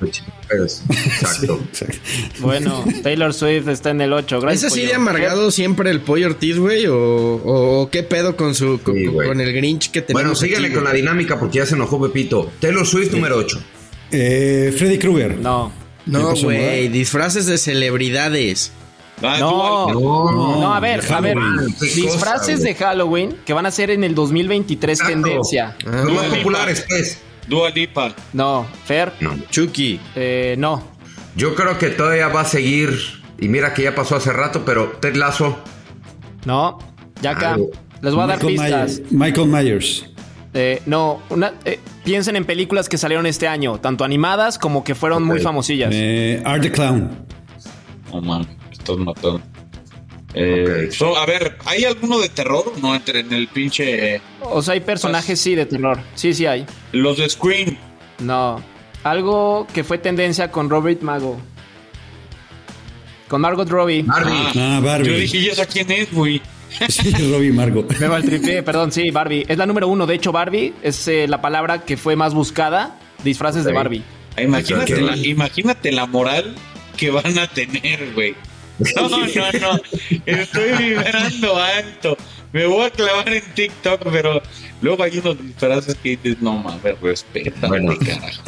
Exacto. 0.50 1.60
Bueno, 2.40 2.84
Taylor 3.02 3.32
Swift 3.34 3.68
está 3.68 3.90
en 3.90 4.00
el 4.00 4.12
8. 4.12 4.48
¿Es 4.48 4.64
así 4.64 4.82
de 4.86 4.94
amargado 4.94 5.50
siempre 5.50 5.90
el 5.90 6.00
pollo 6.00 6.28
Ortiz, 6.28 6.58
güey? 6.58 6.86
¿O, 6.88 7.88
qué 7.90 8.02
pedo 8.02 8.36
con 8.36 8.54
su 8.54 8.80
con, 8.82 8.94
Sí, 8.94 9.06
güey. 9.06 9.28
con 9.28 9.40
el 9.40 9.52
Grinch 9.52 9.90
que 9.90 10.02
tenemos 10.02 10.22
Bueno, 10.22 10.34
síguele 10.34 10.66
aquí, 10.68 10.74
con 10.76 10.84
la 10.84 10.92
dinámica 10.92 11.38
porque 11.38 11.58
ya 11.58 11.66
se 11.66 11.74
enojó 11.74 12.00
Pepito. 12.00 12.50
Taylor 12.60 12.86
Swift 12.86 13.12
número 13.12 13.36
8. 13.36 13.60
Eh, 14.12 14.74
Freddy 14.76 14.98
Krueger. 14.98 15.38
No. 15.38 15.72
No, 16.06 16.34
güey, 16.34 16.88
disfraces 16.88 17.46
de 17.46 17.58
celebridades. 17.58 18.72
Ah, 19.22 19.36
No, 19.40 19.88
tú, 19.92 20.00
no, 20.00 20.72
a 20.74 20.78
ver, 20.80 21.02
a 21.12 21.20
ver, 21.20 21.36
disfraces 21.80 22.56
cosa, 22.60 22.68
de 22.68 22.74
Halloween 22.76 23.36
que 23.44 23.52
van 23.52 23.66
a 23.66 23.70
ser 23.72 23.90
en 23.90 24.04
el 24.04 24.14
2023 24.14 25.00
Exacto. 25.00 25.12
tendencia. 25.22 25.76
Ah, 25.84 26.02
Los 26.04 26.14
más 26.14 26.26
populares, 26.26 26.84
pues. 26.88 27.18
Dua 27.48 27.70
Lipa. 27.70 28.14
No, 28.32 28.66
Fer, 28.84 29.12
No. 29.20 29.34
Chucky. 29.50 30.00
eh, 30.14 30.54
no. 30.58 30.82
Yo 31.36 31.54
creo 31.54 31.78
que 31.78 31.88
todavía 31.90 32.28
va 32.28 32.42
a 32.42 32.44
seguir. 32.44 32.90
Y 33.40 33.48
mira 33.48 33.72
que 33.72 33.82
ya 33.84 33.94
pasó 33.94 34.16
hace 34.16 34.32
rato, 34.32 34.64
pero 34.64 34.88
Ted 35.00 35.14
Lasso. 35.14 35.58
No, 36.44 36.78
ya 37.22 37.30
acá. 37.32 37.56
Les 38.02 38.14
voy 38.14 38.24
a 38.24 38.26
dar 38.26 38.36
Michael 38.42 38.52
pistas. 38.56 38.98
Myers. 38.98 39.12
Michael 39.12 39.46
Myers. 39.48 40.06
Eh, 40.54 40.82
no, 40.86 41.20
una, 41.30 41.52
eh, 41.64 41.78
piensen 42.04 42.34
en 42.36 42.44
películas 42.44 42.88
que 42.88 42.96
salieron 42.98 43.26
este 43.26 43.46
año, 43.46 43.78
tanto 43.78 44.02
animadas 44.04 44.58
como 44.58 44.82
que 44.82 44.94
fueron 44.94 45.22
muy 45.22 45.38
famosillas. 45.40 45.90
Eh, 45.92 46.42
Art 46.44 46.62
the 46.62 46.72
Clown. 46.72 47.10
No 48.12 48.20
mames, 48.22 48.48
me 48.48 48.72
estás 48.72 48.96
matando. 48.96 49.40
Eh, 50.34 50.84
Ok. 50.88 50.92
so, 50.92 51.16
a 51.16 51.24
ver, 51.26 51.56
¿hay 51.64 51.84
alguno 51.84 52.18
de 52.18 52.28
terror? 52.28 52.72
No 52.82 52.94
entre 52.94 53.20
en 53.20 53.32
el 53.32 53.48
pinche. 53.48 54.20
O 54.42 54.60
sea, 54.62 54.74
hay 54.74 54.80
personajes, 54.80 55.40
sí, 55.40 55.54
de 55.54 55.66
terror. 55.66 55.98
Sí, 56.14 56.34
sí 56.34 56.46
hay. 56.46 56.66
Los 56.92 57.16
de 57.18 57.28
Scream. 57.28 57.76
No. 58.20 58.62
Algo 59.04 59.66
que 59.72 59.84
fue 59.84 59.98
tendencia 59.98 60.50
con 60.50 60.68
Robert 60.68 61.00
Mago. 61.02 61.40
Con 63.28 63.40
Margot 63.40 63.68
Robbie. 63.68 64.02
Barbie. 64.02 64.58
Ah, 64.58 64.80
Barbie. 64.82 65.08
Yo 65.10 65.16
dije, 65.18 65.38
¿y 65.38 65.48
esa 65.48 65.66
quién 65.66 65.90
es, 65.92 66.12
güey? 66.12 66.40
Sí, 66.88 67.10
Robbie 67.32 67.50
Margot. 67.52 67.98
Me 67.98 68.08
maltripié, 68.08 68.62
perdón, 68.62 68.92
sí, 68.92 69.10
Barbie. 69.10 69.44
Es 69.48 69.56
la 69.56 69.64
número 69.66 69.88
uno. 69.88 70.06
De 70.06 70.14
hecho, 70.14 70.32
Barbie 70.32 70.74
es 70.82 71.08
eh, 71.08 71.26
la 71.26 71.40
palabra 71.40 71.82
que 71.84 71.96
fue 71.96 72.14
más 72.16 72.34
buscada. 72.34 72.98
Disfraces 73.24 73.64
de. 73.64 73.72
Barbie. 73.72 74.02
Ah, 74.36 74.42
Imagínate, 74.42 75.00
la, 75.00 75.16
imagínate 75.16 75.92
la 75.92 76.06
moral 76.06 76.54
que 76.96 77.10
van 77.10 77.38
a 77.38 77.46
tener, 77.48 78.12
güey. 78.14 78.34
No, 78.96 79.08
no, 79.08 79.18
no. 79.18 79.80
Estoy 80.26 80.72
vibrando 80.78 81.56
alto. 81.56 82.16
Me 82.52 82.66
voy 82.66 82.86
a 82.86 82.90
clavar 82.90 83.28
en 83.32 83.42
TikTok, 83.54 84.02
pero 84.10 84.40
luego 84.80 85.02
hay 85.02 85.18
unos 85.18 85.40
disfraces 85.42 85.94
que 85.96 86.10
dices, 86.16 86.40
no 86.40 86.54
mames, 86.54 87.00
respeta, 87.00 87.66
Bueno. 87.68 87.94
carajo. 87.98 88.42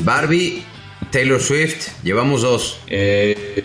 Barbie, 0.00 0.62
Taylor 1.10 1.40
Swift. 1.40 1.88
Llevamos 2.02 2.42
dos. 2.42 2.78
Eh, 2.88 3.64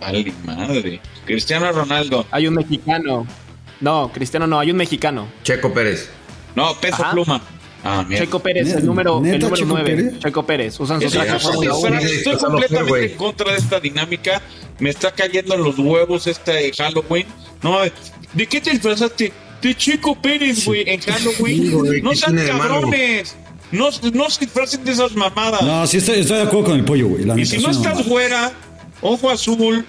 vale, 0.00 0.32
madre. 0.44 1.00
Cristiano 1.24 1.70
Ronaldo. 1.70 2.26
Hay 2.30 2.46
un 2.48 2.54
mexicano. 2.54 3.26
No, 3.80 4.10
Cristiano 4.12 4.46
no, 4.46 4.58
hay 4.58 4.70
un 4.70 4.76
mexicano. 4.76 5.28
Checo 5.44 5.72
Pérez. 5.72 6.10
No, 6.56 6.74
peso 6.80 7.02
Ajá. 7.02 7.12
pluma. 7.12 7.40
Ah, 7.84 8.04
mierda. 8.08 8.24
Checo 8.24 8.40
Pérez, 8.40 8.66
¿Neta 8.66 8.78
el 8.80 8.86
número, 8.86 9.18
el 9.18 9.38
número 9.38 9.56
Checo 9.56 9.68
9. 9.68 9.84
Pérez? 9.96 10.18
Checo 10.18 10.46
Pérez. 10.46 10.80
Usan 10.80 11.00
su 11.00 11.10
traje 11.10 11.36
estoy 12.16 12.36
completamente 12.36 13.12
en 13.12 13.16
contra 13.16 13.52
de 13.52 13.58
esta 13.58 13.78
dinámica. 13.78 14.42
Me 14.78 14.90
está 14.90 15.12
cayendo 15.12 15.54
en 15.54 15.62
los 15.62 15.78
huevos 15.78 16.26
esta 16.26 16.52
de 16.52 16.72
Halloween. 16.72 17.26
No, 17.62 17.78
¿de 18.32 18.46
qué 18.46 18.60
te 18.60 18.70
disfrazaste? 18.70 19.32
De 19.60 19.74
Chico 19.76 20.20
Pérez, 20.20 20.64
güey, 20.64 20.84
en 20.86 21.00
Halloween. 21.00 21.62
Sí, 21.62 21.70
güey, 21.70 22.02
no 22.02 22.10
¿qué 22.10 22.16
sean 22.16 22.36
cabrones. 22.46 23.36
No, 23.72 23.90
no 24.14 24.30
se 24.30 24.40
disfracen 24.40 24.84
de 24.84 24.92
esas 24.92 25.14
mamadas. 25.14 25.62
No, 25.62 25.86
sí 25.86 25.98
estoy, 25.98 26.20
estoy 26.20 26.38
de 26.38 26.42
acuerdo 26.44 26.66
con 26.66 26.76
el 26.76 26.84
pollo, 26.84 27.08
güey. 27.08 27.24
La 27.24 27.38
y 27.38 27.44
si 27.44 27.58
no 27.58 27.70
estás 27.70 28.06
güera, 28.06 28.52
ojo 29.02 29.30
azul, 29.30 29.84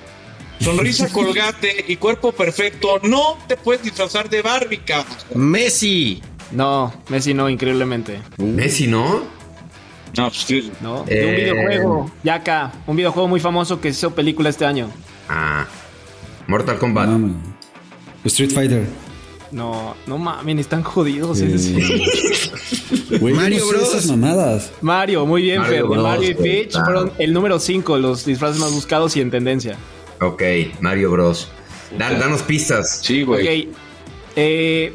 sonrisa 0.60 1.08
colgate 1.14 1.86
y 1.88 1.96
cuerpo 1.96 2.32
perfecto, 2.32 3.00
no 3.04 3.38
te 3.48 3.56
puedes 3.56 3.84
disfrazar 3.84 4.30
de 4.30 4.42
Barbie, 4.42 4.80
cabrón. 4.80 5.16
Messi. 5.36 6.22
No, 6.52 6.92
Messi 7.10 7.34
no, 7.34 7.48
increíblemente. 7.48 8.20
Messi, 8.38 8.88
¿no? 8.88 9.39
No, 10.18 10.28
pues 10.30 10.38
sí. 10.42 10.72
No, 10.82 11.04
de 11.04 11.26
un 11.26 11.32
Eh. 11.34 11.36
videojuego. 11.36 12.12
Ya 12.24 12.36
acá, 12.36 12.72
un 12.88 12.96
videojuego 12.96 13.28
muy 13.28 13.40
famoso 13.40 13.80
que 13.80 13.90
hizo 13.90 14.12
película 14.16 14.50
este 14.50 14.66
año. 14.66 14.90
Ah. 15.30 15.66
Mortal 16.48 16.78
Kombat. 16.80 17.08
No. 17.10 17.36
Street 18.26 18.52
Fighter. 18.52 18.88
No, 19.52 19.96
no 20.08 20.18
mames, 20.18 20.60
están 20.60 20.84
jodidos. 20.84 21.40
Eh, 21.42 21.48
Mario 23.22 23.60
no 23.60 23.68
Bros. 23.68 23.90
esas 23.90 24.06
mamadas. 24.08 24.72
Mario, 24.82 25.26
muy 25.26 25.42
bien, 25.44 25.60
Mario 25.60 25.74
Fer. 25.74 25.82
De 25.84 25.88
Bros, 25.90 26.04
Mario 26.04 26.30
y 26.30 26.34
Peach 26.36 26.72
claro. 26.72 26.86
fueron 26.86 27.12
el 27.18 27.34
número 27.34 27.60
5, 27.60 27.98
los 27.98 28.26
disfraces 28.26 28.60
más 28.60 28.72
buscados 28.74 29.16
y 29.18 29.22
en 29.22 29.32
tendencia. 29.32 29.78
Ok, 30.22 30.42
Mario 30.82 31.12
Bros. 31.12 31.48
Da- 31.98 32.14
danos 32.14 32.44
pistas. 32.44 33.00
Sí, 33.02 33.24
güey. 33.24 33.68
Ok. 33.70 33.76
Eh, 34.36 34.94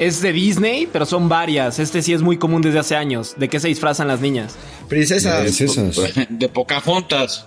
es 0.00 0.20
de 0.22 0.32
Disney, 0.32 0.88
pero 0.92 1.06
son 1.06 1.28
varias. 1.28 1.78
Este 1.78 2.02
sí 2.02 2.12
es 2.12 2.22
muy 2.22 2.38
común 2.38 2.62
desde 2.62 2.80
hace 2.80 2.96
años. 2.96 3.34
¿De 3.36 3.48
qué 3.48 3.60
se 3.60 3.68
disfrazan 3.68 4.08
las 4.08 4.20
niñas? 4.20 4.56
Princesa. 4.88 5.44
Es 5.44 5.60
esas. 5.60 5.96
De 6.28 6.48
Pocahontas. 6.48 7.46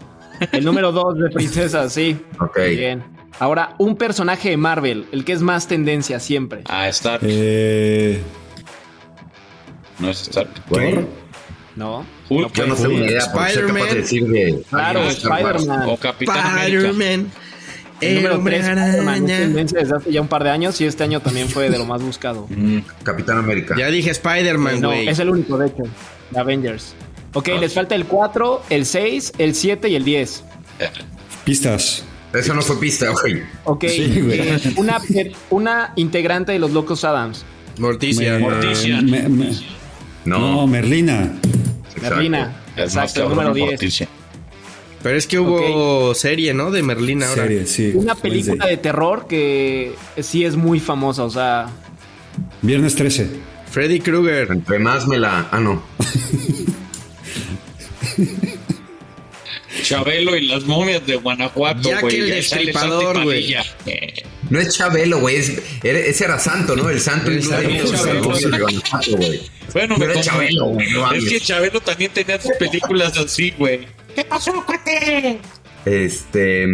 El 0.52 0.64
número 0.64 0.92
2 0.92 1.18
de 1.20 1.30
princesas, 1.30 1.94
sí. 1.94 2.18
Ok. 2.40 2.58
Bien. 2.70 3.04
Ahora, 3.40 3.76
un 3.78 3.96
personaje 3.96 4.50
de 4.50 4.58
Marvel, 4.58 5.06
el 5.12 5.26
que 5.26 5.32
es 5.34 5.42
más 5.42 5.68
tendencia 5.68 6.20
siempre. 6.20 6.62
Ah, 6.68 6.88
Stark. 6.90 7.22
Eh, 7.24 8.22
No 10.00 10.10
es 10.10 10.22
Stark. 10.24 10.50
Thor. 10.70 11.08
No. 11.76 12.06
Hulk. 12.30 12.54
Yo 12.54 12.68
no 12.68 12.76
tengo 12.76 12.90
ni 13.00 13.06
idea. 13.06 13.20
Spider-Man. 13.20 13.88
de 13.90 13.96
decir 13.96 14.28
de. 14.28 14.64
Claro. 14.70 15.08
Spider-Man. 15.08 15.90
O 15.90 15.98
Capitán 15.98 16.38
América. 16.38 16.90
Spider-Man. 16.90 17.32
El 18.04 18.10
El 18.10 18.16
número 18.18 18.36
hombre 18.36 18.60
3, 18.60 18.68
Spider-Man, 18.70 19.16
es 19.16 19.22
araña. 19.32 19.38
tendencia 19.40 19.80
desde 19.80 19.96
hace 19.96 20.12
ya 20.12 20.22
un 20.22 20.28
par 20.28 20.44
de 20.44 20.50
años 20.50 20.80
y 20.82 20.86
este 20.86 21.04
año 21.04 21.20
también 21.22 21.50
fue 21.50 21.70
de 21.70 21.78
lo 21.78 21.86
más 21.86 22.02
buscado. 22.02 22.48
Mm, 22.50 22.80
Capitán 23.04 23.38
América. 23.38 23.76
Ya 23.78 23.88
dije 23.90 24.10
Spider-Man, 24.12 24.82
No, 24.82 24.90
güey. 24.90 25.08
es 25.08 25.20
el 25.20 25.30
único, 25.30 25.58
de 25.58 25.68
hecho. 25.68 25.84
De 26.32 26.40
Avengers. 26.40 26.94
Ok, 27.34 27.48
les 27.60 27.74
falta 27.74 27.96
el 27.96 28.06
4, 28.06 28.62
el 28.70 28.86
6, 28.86 29.34
el 29.40 29.56
7 29.56 29.90
y 29.90 29.96
el 29.96 30.04
10. 30.04 30.44
Pistas. 31.46 32.04
Eso 32.34 32.54
no 32.54 32.62
fue 32.62 32.80
pista, 32.80 33.10
güey. 33.10 33.44
Ok, 33.66 33.86
Sí, 33.88 34.22
güey. 34.22 34.40
eh, 34.40 34.74
una, 34.78 35.00
una 35.52 35.94
integrante 35.96 36.52
de 36.52 36.60
los 36.60 36.72
Locos 36.72 37.04
Adams. 37.04 37.46
Morticia. 37.78 38.34
Me- 38.34 38.40
Morticia. 38.40 39.02
me- 39.02 39.30
me- 39.30 39.52
No. 40.26 40.40
no, 40.40 40.68
Merlina. 40.68 41.32
Exacto. 41.96 42.02
Merlina. 42.02 42.56
Exacto, 42.76 43.24
el 43.24 43.30
número 43.30 43.54
10. 43.54 43.70
Morticia. 43.72 44.08
Pero 45.04 45.18
es 45.18 45.28
que 45.28 45.38
hubo 45.38 46.16
serie, 46.16 46.54
¿no? 46.54 46.72
De 46.72 46.82
Merlín 46.82 47.24
ahora. 47.24 47.44
Serie, 47.44 47.66
sí. 47.68 47.92
Una 47.94 48.14
Wednesday. 48.14 48.22
película 48.32 48.68
de 48.68 48.78
terror 48.78 49.28
que 49.28 49.94
sí 50.22 50.46
es 50.46 50.56
muy 50.56 50.80
famosa, 50.80 51.26
o 51.26 51.30
sea, 51.30 51.68
Viernes 52.62 52.96
13. 52.96 53.28
Freddy 53.70 54.00
Krueger. 54.00 54.48
Entre 54.52 54.80
más 54.80 55.06
me 55.08 55.20
la. 55.20 55.50
Ah, 55.52 55.60
no. 55.60 55.84
Chabelo 59.84 60.38
y 60.38 60.48
las 60.48 60.64
momias 60.66 61.06
de 61.06 61.16
Guanajuato, 61.16 61.90
güey. 62.02 62.16
el 62.20 62.28
Ya 62.28 62.44
sale 62.44 62.66
Destripador, 62.66 63.16
Santi 63.16 63.24
güey. 63.24 63.56
No 64.50 64.60
es 64.60 64.76
Chabelo, 64.78 65.20
güey. 65.20 65.38
es- 65.38 65.54
ese 65.84 66.26
era 66.26 66.40
Santo, 66.40 66.76
¿no? 66.76 66.90
El 66.90 67.02
Santo 67.02 67.32
y 67.32 67.42
Santo, 67.42 67.70
Chabelo. 67.92 68.24
güey. 69.18 69.42
Bueno, 69.74 69.96
Pero 69.98 69.98
me 69.98 70.06
era. 70.14 70.22
Chabelo, 70.22 70.66
güey, 70.68 70.88
Es 71.18 71.26
que 71.26 71.40
Chabelo 71.42 71.82
también 71.82 72.12
tenía 72.14 72.40
sus 72.40 72.52
películas 72.58 73.18
así, 73.18 73.52
güey. 73.58 73.88
¿Qué 74.16 74.24
pasó, 74.26 74.64
cuate? 74.66 75.40
Este. 75.86 76.66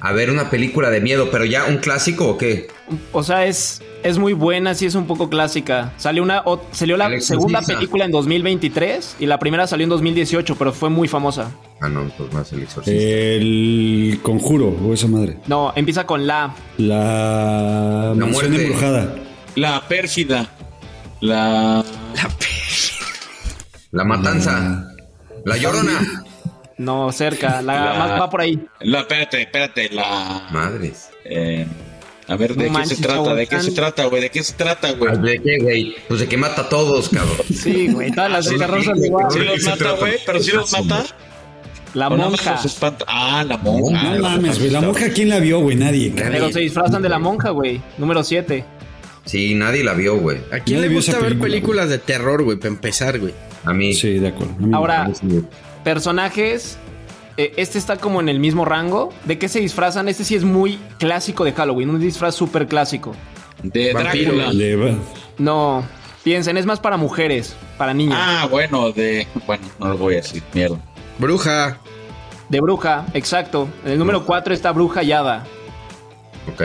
A 0.00 0.12
ver, 0.12 0.30
una 0.30 0.48
película 0.48 0.90
de 0.90 1.00
miedo, 1.00 1.28
pero 1.30 1.44
ya 1.44 1.64
un 1.64 1.78
clásico 1.78 2.28
o 2.28 2.38
qué? 2.38 2.68
o 3.12 3.22
sea, 3.22 3.44
es, 3.46 3.82
es 4.04 4.16
muy 4.16 4.32
buena, 4.32 4.74
sí 4.74 4.86
es 4.86 4.94
un 4.94 5.06
poco 5.08 5.28
clásica. 5.28 5.92
Salió 5.96 6.22
una 6.22 6.42
o- 6.44 6.62
salió 6.70 6.96
la 6.96 7.20
segunda 7.20 7.60
película 7.62 8.04
en 8.04 8.12
2023 8.12 9.16
y 9.18 9.26
la 9.26 9.38
primera 9.40 9.66
salió 9.66 9.82
en 9.84 9.90
2018, 9.90 10.54
pero 10.56 10.72
fue 10.72 10.88
muy 10.88 11.08
famosa. 11.08 11.50
Ah, 11.80 11.88
no, 11.88 12.08
pues 12.16 12.32
más 12.32 12.52
el 12.52 12.62
exorcista. 12.62 12.98
El 13.00 14.20
conjuro, 14.22 14.68
o 14.68 14.94
esa 14.94 15.08
madre. 15.08 15.38
No, 15.48 15.72
empieza 15.74 16.06
con 16.06 16.26
la. 16.28 16.54
La, 16.78 18.12
mansión 18.16 18.30
muerte. 18.50 18.62
embrujada. 18.66 19.16
La 19.56 19.82
pérfida. 19.88 20.48
La. 21.20 21.84
La 23.90 24.04
matanza. 24.04 24.84
La 25.44 25.56
llorona. 25.56 26.24
No, 26.78 27.10
cerca, 27.12 27.60
la, 27.60 27.84
La- 27.84 27.94
más 27.98 28.20
va 28.20 28.30
por 28.30 28.40
ahí. 28.40 28.58
La, 28.80 29.00
espérate, 29.00 29.42
espérate, 29.42 29.90
la. 29.90 30.48
Madres. 30.52 31.10
eh, 31.24 31.66
a 32.28 32.36
ver, 32.36 32.50
¿de 32.54 32.56
No 32.56 32.62
qué 32.64 32.70
manches, 32.70 32.98
se 32.98 33.02
trata? 33.02 33.34
¿De 33.34 33.46
qué 33.46 33.60
se 33.60 33.70
trata, 33.72 34.04
güey? 34.04 34.20
¿De 34.22 34.30
qué 34.30 34.42
se 34.44 34.52
trata, 34.52 34.92
güey? 34.92 35.16
¿De 35.18 35.42
qué, 35.42 35.58
güey? 35.62 35.96
Pues 36.08 36.20
de 36.20 36.28
que 36.28 36.36
mata 36.36 36.62
a 36.62 36.68
todos, 36.68 37.08
cabrón. 37.08 37.38
Sí, 37.54 37.88
güey, 37.88 38.12
todas 38.12 38.30
las 38.30 38.44
de 38.44 38.58
Sí, 38.58 39.06
igual. 39.06 39.26
Sí 39.30 39.38
¿De 39.38 39.44
qué 39.44 39.50
los 39.56 39.64
mata, 39.64 39.90
güey, 39.92 40.14
pero 40.26 40.42
sí 40.42 40.50
los 40.52 40.72
mata. 40.72 41.04
La 41.94 42.08
¿O 42.08 42.16
nada 42.16 42.28
más 42.30 42.44
monja. 42.44 43.04
Ah, 43.06 43.44
la 43.48 43.56
monja. 43.56 44.02
No 44.14 44.20
mames, 44.20 44.58
güey. 44.58 44.70
La 44.70 44.82
monja, 44.82 45.08
¿quién 45.08 45.30
la 45.30 45.38
vio, 45.38 45.60
güey? 45.60 45.74
Nadie. 45.76 46.12
Pero 46.14 46.52
se 46.52 46.60
disfrazan 46.60 47.00
de 47.02 47.08
la 47.08 47.18
monja, 47.18 47.48
güey. 47.50 47.80
Número 47.96 48.22
7. 48.22 48.62
Sí, 49.24 49.54
nadie 49.54 49.82
la 49.82 49.94
vio, 49.94 50.18
güey. 50.18 50.38
¿A 50.52 50.60
quién 50.60 50.82
le 50.82 50.88
gusta 50.88 51.12
ver 51.12 51.30
película, 51.30 51.42
películas 51.44 51.88
de 51.88 51.98
terror, 51.98 52.42
güey? 52.44 52.58
Para 52.58 52.68
empezar, 52.68 53.18
güey. 53.18 53.32
A 53.64 53.72
mí. 53.72 53.94
Sí, 53.94 54.18
de 54.18 54.28
acuerdo. 54.28 54.54
Ahora. 54.74 55.10
Personajes. 55.92 56.76
eh, 57.38 57.52
este 57.56 57.78
está 57.78 57.96
como 57.96 58.20
en 58.20 58.28
el 58.28 58.38
mismo 58.40 58.64
rango. 58.66 59.10
¿De 59.24 59.38
qué 59.38 59.48
se 59.48 59.60
disfrazan? 59.60 60.06
Este 60.08 60.22
sí 60.24 60.34
es 60.34 60.44
muy 60.44 60.78
clásico 60.98 61.44
de 61.44 61.52
Halloween. 61.52 61.88
Un 61.90 62.00
disfraz 62.00 62.34
súper 62.34 62.66
clásico. 62.66 63.14
De. 63.62 63.92
Drácula. 63.94 64.52
No, 65.38 65.82
piensen, 66.24 66.56
es 66.58 66.66
más 66.66 66.78
para 66.80 66.96
mujeres, 66.98 67.56
para 67.78 67.94
niños. 67.94 68.18
Ah, 68.20 68.46
bueno, 68.50 68.92
de. 68.92 69.26
Bueno, 69.46 69.64
no 69.78 69.88
lo 69.88 69.96
voy 69.96 70.14
a 70.14 70.16
decir, 70.18 70.42
mierda. 70.52 70.78
Bruja. 71.18 71.78
De 72.50 72.60
bruja, 72.60 73.06
exacto. 73.14 73.68
En 73.84 73.92
el 73.92 73.98
número 73.98 74.24
4 74.26 74.52
está 74.54 74.72
Bruja 74.72 75.02
Yada. 75.02 75.46
Ok. 76.52 76.62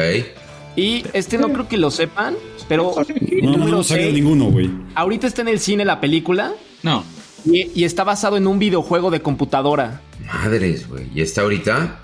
Y 0.76 1.05
este 1.13 1.38
no 1.38 1.49
creo 1.49 1.67
que 1.67 1.78
lo 1.78 1.91
sepan, 1.91 2.36
pero 2.67 2.93
No, 2.97 3.51
no, 3.51 3.57
número 3.57 3.78
no 3.78 3.84
sabía 3.84 4.05
6, 4.05 4.15
ninguno, 4.15 4.45
güey. 4.45 4.69
ahorita 4.95 5.28
está 5.28 5.41
en 5.43 5.49
el 5.49 5.59
cine 5.59 5.86
la 5.86 5.99
película 6.01 6.53
No. 6.84 7.03
Y, 7.46 7.72
y 7.74 7.84
está 7.84 8.04
basado 8.04 8.38
en 8.38 8.48
un 8.48 8.60
videojuego 8.60 9.12
de 9.12 9.22
computadora. 9.22 10.02
Madres, 10.26 10.88
güey. 10.88 11.08
¿Y 11.14 11.22
está 11.22 11.41
ahorita? 11.41 12.00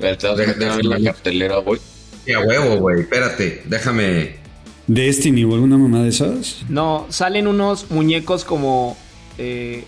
A 0.00 0.34
ver 0.34 0.84
la 0.84 1.12
cartelera, 1.12 1.58
güey. 1.58 1.80
A 2.34 2.40
huevo, 2.40 2.76
güey. 2.76 3.00
Espérate, 3.00 3.62
déjame. 3.64 4.36
Destiny 4.86 5.44
o 5.44 5.54
alguna 5.54 5.76
mamá 5.76 6.02
de 6.02 6.08
esas. 6.10 6.64
No, 6.68 7.06
salen 7.10 7.46
unos 7.46 7.90
muñecos 7.90 8.44
como... 8.44 8.96
eh, 9.36 9.84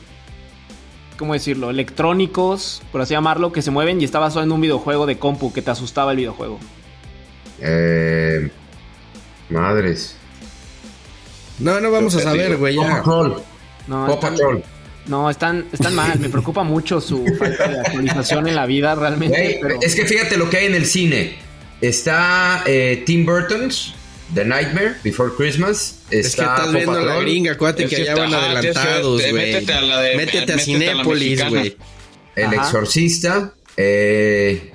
¿Cómo 1.16 1.34
decirlo? 1.34 1.68
Electrónicos, 1.68 2.82
por 2.93 3.03
así 3.03 3.12
llamarlo, 3.12 3.53
que 3.53 3.61
se 3.61 3.70
mueven 3.70 4.01
y 4.01 4.05
está 4.05 4.18
basado 4.18 4.43
en 4.43 4.53
un 4.53 4.61
videojuego 4.62 5.05
de 5.05 5.18
compu 5.18 5.53
que 5.53 5.61
te 5.61 5.70
asustaba 5.70 6.12
el 6.12 6.16
videojuego. 6.16 6.59
Eh, 7.61 8.51
madres. 9.51 10.16
No, 11.59 11.78
no 11.78 11.91
vamos 11.91 12.14
a 12.14 12.20
saber, 12.20 12.57
güey. 12.57 12.74
Ya. 12.76 12.97
Patrol. 12.97 13.43
No, 13.86 14.18
Patrol. 14.18 14.62
No 15.07 15.28
están, 15.30 15.66
están 15.72 15.94
mal. 15.94 16.18
Me 16.18 16.28
preocupa 16.28 16.62
mucho 16.62 17.01
su 17.01 17.24
falta 17.38 17.68
de 17.68 17.80
actualización 17.80 18.46
en 18.48 18.55
la 18.57 18.66
vida 18.66 18.94
realmente. 18.94 19.59
Pero- 19.61 19.78
Es 19.82 19.94
que 19.94 20.05
fíjate 20.07 20.36
lo 20.36 20.48
que 20.51 20.59
hay 20.59 20.66
en 20.66 20.74
el 20.74 20.86
cine. 20.86 21.36
Está 21.80 22.62
eh, 22.66 23.03
Tim 23.07 23.24
Burton's 23.24 23.94
The 24.34 24.44
Nightmare 24.44 24.96
Before 25.03 25.32
Christmas. 25.36 25.98
Está 26.11 26.28
Es 26.28 26.36
que 26.36 26.42
estás 26.42 26.72
viendo 26.72 27.01
la 27.01 27.16
gringa, 27.20 27.53
acuérdate 27.53 27.84
Es 27.84 27.90
que 27.90 27.96
que 27.96 28.03
allá 28.03 28.14
van 28.20 28.34
ah, 28.34 28.44
adelantados, 28.53 29.20
güey. 29.20 29.32
métete 29.32 29.72
a 29.72 29.80
la 29.80 30.01
de- 30.01 30.16
Métete 30.16 30.53
a 30.53 30.59
Cinépolis, 30.59 31.48
güey. 31.48 31.76
El 32.36 32.44
Ajá. 32.46 32.55
Exorcista. 32.57 33.55
Eh, 33.76 34.70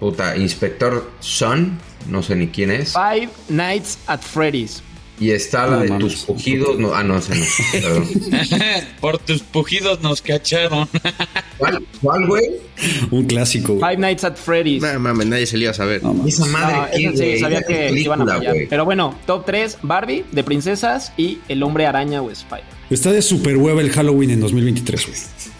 puta, 0.00 0.36
Inspector 0.36 1.10
Sun. 1.20 1.78
No 2.08 2.22
sé 2.22 2.34
ni 2.36 2.48
quién 2.48 2.70
es. 2.70 2.92
Five 2.94 3.28
Nights 3.48 3.98
at 4.06 4.20
Freddy's. 4.22 4.82
Y 5.18 5.30
está 5.30 5.66
la 5.66 5.76
No 5.76 5.82
de 5.82 5.88
mames. 5.88 6.12
tus 6.12 6.22
pujidos. 6.24 6.78
No, 6.78 6.94
ah, 6.94 7.02
no, 7.02 7.16
esa 7.16 7.34
no. 7.34 7.44
Perdón. 7.72 8.08
Por 9.00 9.18
tus 9.18 9.40
pujidos 9.42 10.02
nos 10.02 10.20
cacharon. 10.20 10.86
¿Cuál, 11.56 11.82
cuál, 12.02 12.26
güey? 12.26 12.44
Un 13.10 13.24
clásico. 13.24 13.74
güey. 13.74 13.92
Five 13.92 13.96
Nights 14.00 14.24
at 14.24 14.36
Freddy's. 14.36 14.82
No 14.82 14.98
mames, 15.00 15.26
nadie 15.26 15.46
se 15.46 15.56
le 15.56 15.62
iba 15.64 15.70
a 15.70 15.74
saber. 15.74 16.02
No. 16.02 16.26
Esa 16.26 16.44
madre. 16.46 16.76
No, 16.76 16.86
¿qué, 16.90 17.06
esa 17.06 17.16
sí, 17.24 17.38
sabía 17.40 17.62
que 17.62 17.90
iban 17.92 18.20
a 18.22 18.26
fallar. 18.26 18.54
güey. 18.54 18.66
Pero 18.68 18.84
bueno, 18.84 19.18
top 19.26 19.46
3, 19.46 19.78
Barbie, 19.82 20.24
de 20.32 20.44
princesas 20.44 21.12
y 21.16 21.38
El 21.48 21.62
Hombre 21.62 21.86
Araña 21.86 22.20
o 22.20 22.30
Spider. 22.30 22.64
Está 22.90 23.10
de 23.10 23.22
super 23.22 23.56
hueva 23.56 23.80
el 23.80 23.90
Halloween 23.90 24.30
en 24.30 24.40
2023, 24.40 25.06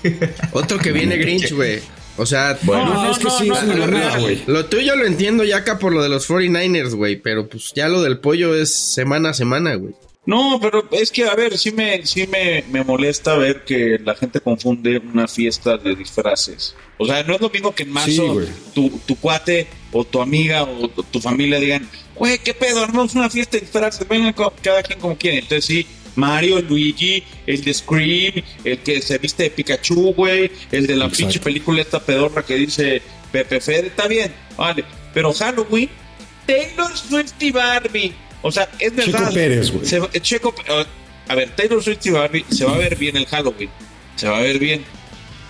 güey. 0.03 0.15
Otro 0.53 0.79
que 0.79 0.93
viene 0.93 1.17
Grinch, 1.17 1.53
güey. 1.53 1.81
O 2.17 2.27
sea, 2.27 2.59
Bueno. 2.63 2.95
No, 2.95 3.11
es 3.11 3.19
que 3.19 3.31
sí, 3.31 3.51
es 3.51 3.63
una 3.63 4.19
güey. 4.19 4.43
lo 4.47 4.67
tuyo 4.67 4.97
lo 4.97 5.05
entiendo 5.07 5.45
ya 5.45 5.59
acá 5.59 5.79
por 5.79 5.93
lo 5.93 6.03
de 6.03 6.09
los 6.09 6.29
49ers, 6.29 6.95
güey. 6.95 7.17
Pero 7.17 7.49
pues 7.49 7.73
ya 7.75 7.89
lo 7.89 8.03
del 8.03 8.19
pollo 8.19 8.55
es 8.55 8.75
semana 8.75 9.31
a 9.31 9.35
semana, 9.35 9.75
güey. 9.75 9.95
No, 10.27 10.59
pero 10.61 10.89
es 10.91 11.13
que, 11.13 11.25
a 11.25 11.35
ver, 11.37 11.57
sí 11.57 11.71
me, 11.71 12.05
sí 12.05 12.27
me, 12.27 12.65
me 12.73 12.83
molesta 12.83 13.37
ver 13.37 13.65
que 13.65 14.01
la 14.05 14.17
gente 14.17 14.41
confunde 14.41 14.99
una 14.99 15.29
fiesta 15.29 15.77
de 15.79 15.95
disfraces. 15.95 16.75
O 16.99 17.07
sea, 17.07 17.23
no 17.23 17.35
es 17.37 17.41
lo 17.41 17.49
mismo 17.49 17.73
que 17.73 17.85
en 17.85 17.93
marzo 17.93 18.41
Sí, 18.41 18.49
tu, 18.75 18.91
tu 19.07 19.17
cuate 19.17 19.69
o 19.93 20.05
tu 20.05 20.21
amiga 20.21 20.65
o 20.65 20.89
tu, 20.89 21.21
familia 21.21 21.61
digan, 21.61 21.89
güey, 22.17 22.39
¿qué 22.39 22.55
pedo? 22.55 22.83
Armamos 22.83 23.15
una 23.15 23.31
fiesta 23.31 23.57
de 23.57 23.61
disfraces, 23.61 24.09
vengan 24.09 24.35
cada 24.63 24.83
quien 24.83 24.99
como 24.99 25.17
quiere. 25.17 25.39
Entonces 25.39 25.65
sí, 25.65 25.87
Mario, 26.17 26.61
Luigi, 26.63 27.23
el 27.47 27.63
de 27.63 27.75
Scream, 27.75 28.43
el 28.65 28.79
que 28.79 29.01
se 29.01 29.19
viste 29.19 29.45
de 29.45 29.51
Pikachu, 29.51 30.15
güey, 30.15 30.51
el 30.73 30.87
de 30.87 30.97
la 30.97 31.05
Exacto. 31.05 31.19
pinche 31.19 31.41
película 31.41 31.83
esta 31.83 32.01
pedorra 32.01 32.45
que 32.45 32.57
dice 32.57 33.03
Pepe 33.31 33.61
Fede, 33.61 33.89
está 33.89 34.09
bien, 34.09 34.33
vale. 34.57 34.85
Pero 35.15 35.33
Halloween, 35.33 35.89
Taylor 36.47 36.97
Swift 36.97 37.35
y 37.41 37.51
Barbie. 37.51 38.15
O 38.43 38.53
sea, 38.53 38.69
es 38.79 38.95
verdad. 38.95 39.21
Checo 39.21 39.35
Pérez, 39.35 39.71
güey. 39.71 39.87
Se 39.87 39.97
eh, 39.97 40.21
Checo, 40.21 40.55
eh, 40.69 40.85
a 41.29 41.35
ver, 41.35 41.51
Taylor 41.57 41.83
Swift 41.83 42.07
y 42.07 42.11
Barbie 42.11 42.45
se 42.51 42.65
va 42.65 42.75
a 42.75 42.79
ver 42.79 42.97
bien 42.97 43.17
el 43.17 43.27
Halloween. 43.27 43.71
Se 44.17 44.29
va 44.29 44.39
a 44.39 44.41
ver 44.41 44.59
bien. 44.59 44.85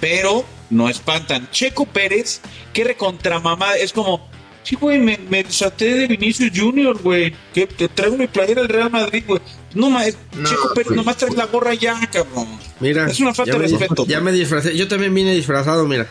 Pero 0.01 0.45
no 0.71 0.89
espantan. 0.89 1.51
Checo 1.51 1.87
Pérez, 1.87 2.41
qué 2.73 2.85
recontra 2.85 3.41
mamá. 3.41 3.77
Es 3.77 3.93
como, 3.93 4.29
sí, 4.67 4.77
güey, 4.77 4.99
me, 4.99 5.19
me 5.31 5.43
desaté 5.45 5.95
de 5.95 6.07
Vinicius 6.09 6.51
Junior, 6.55 7.01
güey. 7.01 7.33
Que 7.55 7.67
te 7.67 7.89
traigo 7.89 8.17
mi 8.17 8.27
playera 8.27 8.63
del 8.63 8.69
Real 8.71 8.91
Madrid, 8.91 9.23
güey. 9.27 9.41
No, 9.75 9.91
ma, 9.91 10.07
es- 10.07 10.17
No, 10.37 10.49
Checo 10.49 10.75
Pérez, 10.75 10.89
güey. 10.89 10.97
nomás 10.99 11.17
traes 11.17 11.35
la 11.37 11.47
gorra 11.47 11.75
ya, 11.75 11.99
cabrón. 12.13 12.49
Mira. 12.81 13.07
Es 13.09 13.21
una 13.21 13.33
falta 13.35 13.53
de 13.53 13.59
respeto. 13.69 14.07
Ya 14.07 14.21
me 14.21 14.33
disfracé. 14.33 14.77
Yo 14.77 14.89
también 14.89 15.15
vine 15.15 15.35
disfrazado, 15.35 15.87
mira. 15.87 16.07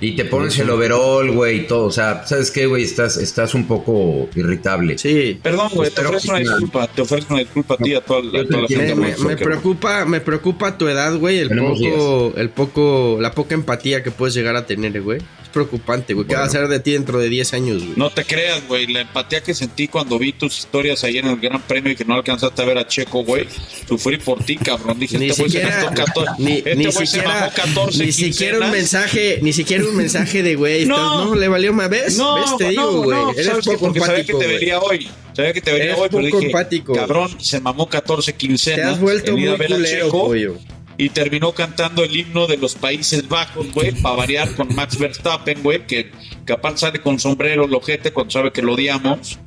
Y 0.00 0.12
te 0.14 0.24
pones 0.26 0.56
el 0.60 0.70
overall, 0.70 1.28
güey, 1.32 1.62
y 1.62 1.66
todo. 1.66 1.86
O 1.86 1.90
sea, 1.90 2.24
¿sabes 2.24 2.52
qué, 2.52 2.66
güey? 2.66 2.84
Estás, 2.84 3.16
estás 3.16 3.52
un 3.54 3.66
poco 3.66 4.28
irritable. 4.36 4.96
Sí. 4.96 5.40
Perdón, 5.42 5.70
güey, 5.74 5.90
te 5.90 6.00
Espero 6.02 6.08
ofrezco 6.10 6.30
una 6.30 6.38
disculpa. 6.38 6.86
Te 6.86 7.02
ofrezco 7.02 7.34
una 7.34 7.42
disculpa 7.42 7.74
a 7.74 7.76
ti 7.78 7.90
y 7.90 7.94
a 7.96 8.00
toda, 8.00 8.20
a 8.20 8.44
toda 8.46 8.62
la 8.62 8.68
gente. 8.68 8.94
Me, 8.94 9.16
me- 9.16 9.36
preocupa, 9.36 10.04
me 10.04 10.20
preocupa 10.20 10.78
tu 10.78 10.86
edad, 10.86 11.16
güey, 11.18 11.38
el 11.40 11.48
Tenemos 11.48 11.80
poco, 11.80 12.32
el 12.36 12.50
poco, 12.50 13.18
la 13.20 13.32
poca 13.32 13.56
empatía 13.56 14.04
que 14.04 14.12
puedes 14.12 14.34
llegar 14.34 14.54
a 14.54 14.66
tener, 14.66 15.02
güey. 15.02 15.20
Preocupante, 15.52 16.14
güey. 16.14 16.26
¿Qué 16.26 16.34
va 16.34 16.40
a 16.40 16.46
Bueno. 16.46 16.58
hacer 16.60 16.68
de 16.68 16.80
ti 16.80 16.92
dentro 16.92 17.18
de 17.18 17.28
10 17.28 17.52
años, 17.54 17.78
güey? 17.82 17.94
No 17.96 18.10
te 18.10 18.24
creas, 18.24 18.66
güey. 18.68 18.86
La 18.86 19.00
empatía 19.00 19.42
que 19.42 19.54
sentí 19.54 19.88
cuando 19.88 20.18
vi 20.18 20.32
tus 20.32 20.58
historias 20.58 21.02
ayer 21.04 21.24
en 21.24 21.30
el 21.32 21.40
Gran 21.40 21.62
Premio 21.62 21.92
y 21.92 21.96
que 21.96 22.04
no 22.04 22.14
alcanzaste 22.14 22.62
a 22.62 22.64
ver 22.64 22.78
a 22.78 22.86
Checo, 22.86 23.24
güey. 23.24 23.46
Sufrí 23.88 24.18
por 24.18 24.44
ti, 24.44 24.56
cabrón. 24.56 24.98
Dije, 24.98 25.18
Ni 25.18 25.30
este 25.30 25.42
güey 25.42 25.50
se 25.52 25.60
gastó 25.60 25.94
14. 25.94 26.32
ni, 26.42 26.52
este 26.58 26.76
ni 26.76 26.82
güey 26.84 26.92
se 26.92 27.06
siquiera, 27.06 27.28
bajó 27.40 27.54
14 27.56 28.04
ni 28.04 28.12
siquiera 28.12 28.58
un 28.58 28.62
quincenas. 28.64 28.70
mensaje, 28.72 29.38
ni 29.42 29.52
siquiera 29.52 29.84
un 29.84 29.96
mensaje 29.96 30.42
de, 30.42 30.54
güey, 30.56 30.82
estás- 30.82 30.96
No. 30.98 31.24
no, 31.26 31.34
le 31.34 31.48
valió 31.48 31.72
más, 31.72 31.88
¿ves? 31.90 32.16
No, 32.18 32.34
¿Ves? 32.36 32.56
Te 32.58 32.64
no, 32.64 32.70
digo, 32.70 33.02
güey, 33.04 33.18
no, 33.18 33.30
eres 33.32 33.48
poco 33.64 33.78
Porque 33.78 34.00
sabía 34.00 34.24
que 34.24 34.34
te 34.34 34.46
vería 34.46 34.78
hoy. 34.80 35.08
Sabía 35.34 35.52
que 35.52 35.60
te 35.60 35.70
vería 35.72 35.86
Eres 35.92 35.98
hoy, 36.00 36.08
pero 36.10 36.24
dije, 36.24 36.46
empático. 36.46 36.92
cabrón, 36.94 37.30
se 37.40 37.60
mamó 37.60 37.88
14 37.88 38.32
quincenas. 38.34 38.80
Te 38.80 38.92
has 38.94 39.00
vuelto 39.00 39.32
muy 39.32 39.44
ver 39.44 39.62
a 39.72 39.76
culero, 39.76 40.04
Checo 40.06 40.26
pollo. 40.26 40.56
Y 40.98 41.08
terminó 41.10 41.52
cantando 41.52 42.02
el 42.04 42.14
himno 42.14 42.46
de 42.46 42.56
los 42.58 42.74
Países 42.74 43.28
Bajos, 43.28 43.72
güey, 43.72 43.92
para 44.02 44.16
variar 44.16 44.52
con 44.54 44.74
Max 44.74 44.98
Verstappen, 44.98 45.62
güey, 45.62 45.86
que 45.86 46.10
capaz 46.44 46.76
sale 46.78 47.00
con 47.00 47.18
sombrero, 47.20 47.66
lojete, 47.66 48.12
cuando 48.12 48.32
sabe 48.32 48.52
que 48.52 48.60
lo 48.62 48.74
odiamos. 48.74 49.38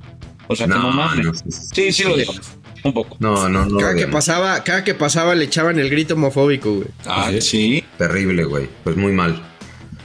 O 0.48 0.56
sea, 0.56 0.66
que 0.68 0.74
no 0.74 0.82
No, 0.84 0.92
mames. 0.92 1.26
no, 1.26 1.52
sí, 1.74 1.92
sí. 1.92 2.04
Lo 2.04 2.14
odiamos. 2.14 2.40
Un 2.84 2.94
poco. 2.94 3.16
No, 3.20 3.48
no, 3.48 3.66
no. 3.66 3.78
Cada 3.78 3.96
que 3.96 4.08
pasaba, 4.08 4.64
cada 4.64 4.84
que 4.84 4.96
pasaba 4.96 5.36
le 5.36 5.46
echaban 5.46 5.78
el 5.78 5.90
grito 5.90 6.16
homofóbico, 6.16 6.74
güey. 6.74 6.88
Ah, 7.06 7.30
sí. 7.40 7.84
Terrible, 7.98 8.44
güey. 8.46 8.68
Pues 8.84 8.96
muy 8.98 9.12
mal. 9.12 9.40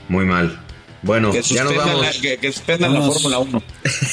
Muy 0.09 0.27
mal. 0.27 0.61
Bueno, 1.03 1.31
Que 1.31 1.41
ya 1.43 1.63
nos 1.65 1.77
vamos. 1.77 2.03
la, 2.03 2.11
que, 2.13 2.37
que 2.39 2.53
suspendan 2.53 2.93
la. 2.93 3.01
Fórmula 3.03 3.39
1. 3.39 3.63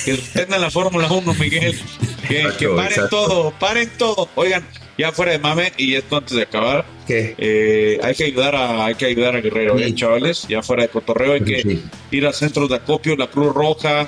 Que 0.05 0.15
suspendan 0.15 0.61
la 0.61 0.69
Fórmula 0.71 1.11
1, 1.11 1.34
Miguel. 1.34 1.77
Que, 2.27 2.39
Exacto, 2.39 2.57
que 2.57 2.67
paren 2.69 2.88
exacto. 2.93 3.25
todo, 3.25 3.51
paren 3.59 3.89
todo. 3.97 4.29
Oigan, 4.36 4.65
ya 4.97 5.11
fuera 5.11 5.31
de 5.31 5.39
mame, 5.39 5.71
y 5.77 5.95
esto 5.95 6.17
antes 6.17 6.35
de 6.37 6.43
acabar, 6.43 6.85
eh, 7.09 7.99
hay 8.03 8.13
que 8.15 8.25
ayudar 8.25 8.55
a, 8.55 8.85
hay 8.85 8.95
que 8.95 9.05
ayudar 9.05 9.35
a 9.35 9.41
Guerrero, 9.41 9.77
¿eh, 9.79 9.93
chavales. 9.95 10.47
Ya 10.47 10.61
fuera 10.61 10.83
de 10.83 10.89
cotorreo, 10.89 11.33
hay 11.33 11.41
que 11.41 11.61
Sí. 11.61 11.83
ir 12.11 12.27
a 12.27 12.33
centros 12.33 12.69
de 12.69 12.75
acopio, 12.75 13.15
la 13.15 13.27
Cruz 13.27 13.53
Roja, 13.53 14.07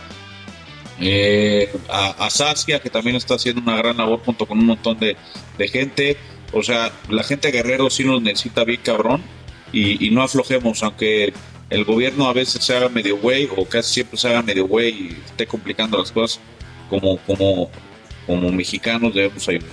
eh, 0.99 1.69
a, 1.89 2.25
a 2.25 2.29
Saskia, 2.29 2.79
que 2.79 2.89
también 2.89 3.15
está 3.15 3.35
haciendo 3.35 3.61
una 3.61 3.77
gran 3.77 3.97
labor 3.97 4.21
junto 4.23 4.45
con 4.45 4.59
un 4.59 4.65
montón 4.65 4.97
de, 4.99 5.17
de 5.57 5.67
gente. 5.67 6.17
O 6.53 6.63
sea, 6.63 6.91
la 7.09 7.23
gente 7.23 7.51
de 7.51 7.57
Guerrero 7.57 7.89
sí 7.89 8.03
nos 8.03 8.21
necesita 8.21 8.63
bien 8.63 8.79
cabrón 8.83 9.21
y, 9.73 10.05
y 10.05 10.11
no 10.11 10.21
aflojemos, 10.21 10.83
aunque 10.83 11.33
el 11.69 11.83
gobierno 11.83 12.29
a 12.29 12.33
veces 12.33 12.63
se 12.63 12.75
haga 12.77 12.87
medio 12.89 13.17
güey 13.17 13.49
o 13.57 13.65
casi 13.65 13.95
siempre 13.95 14.17
se 14.17 14.29
haga 14.29 14.41
medio 14.43 14.67
güey 14.67 14.89
y 14.89 15.17
esté 15.25 15.47
complicando 15.47 15.97
las 15.97 16.11
cosas, 16.11 16.39
como, 16.89 17.17
como, 17.25 17.69
como 18.27 18.51
mexicanos 18.51 19.13
debemos 19.13 19.49
ayudar, 19.49 19.67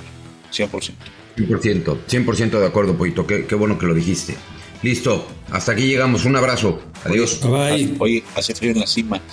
100%. 0.53 0.93
100%, 1.37 1.99
100% 2.07 2.61
de 2.61 2.67
acuerdo, 2.67 2.97
Poito. 2.97 3.27
Qué, 3.27 3.47
qué 3.47 3.55
bueno 3.55 3.79
que 3.79 3.87
lo 3.87 3.95
dijiste. 3.95 4.37
Listo. 4.83 5.27
Hasta 5.51 5.73
aquí 5.73 5.87
llegamos. 5.87 6.25
Un 6.25 6.37
abrazo. 6.37 6.81
Adiós. 7.05 7.41
Bye 7.43 7.51
bye. 7.51 7.97
Oye, 7.99 8.25
hace 8.37 8.55
frío 8.55 8.73
en 8.73 8.81
la 8.81 8.87
cima. 8.87 9.21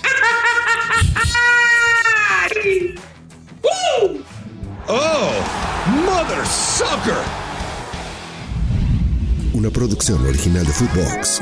Mother 5.86 6.46
Sucker. 6.46 7.14
Una 9.52 9.70
producción 9.70 10.24
original 10.26 10.66
de 10.66 10.72
Footbox. 10.72 11.40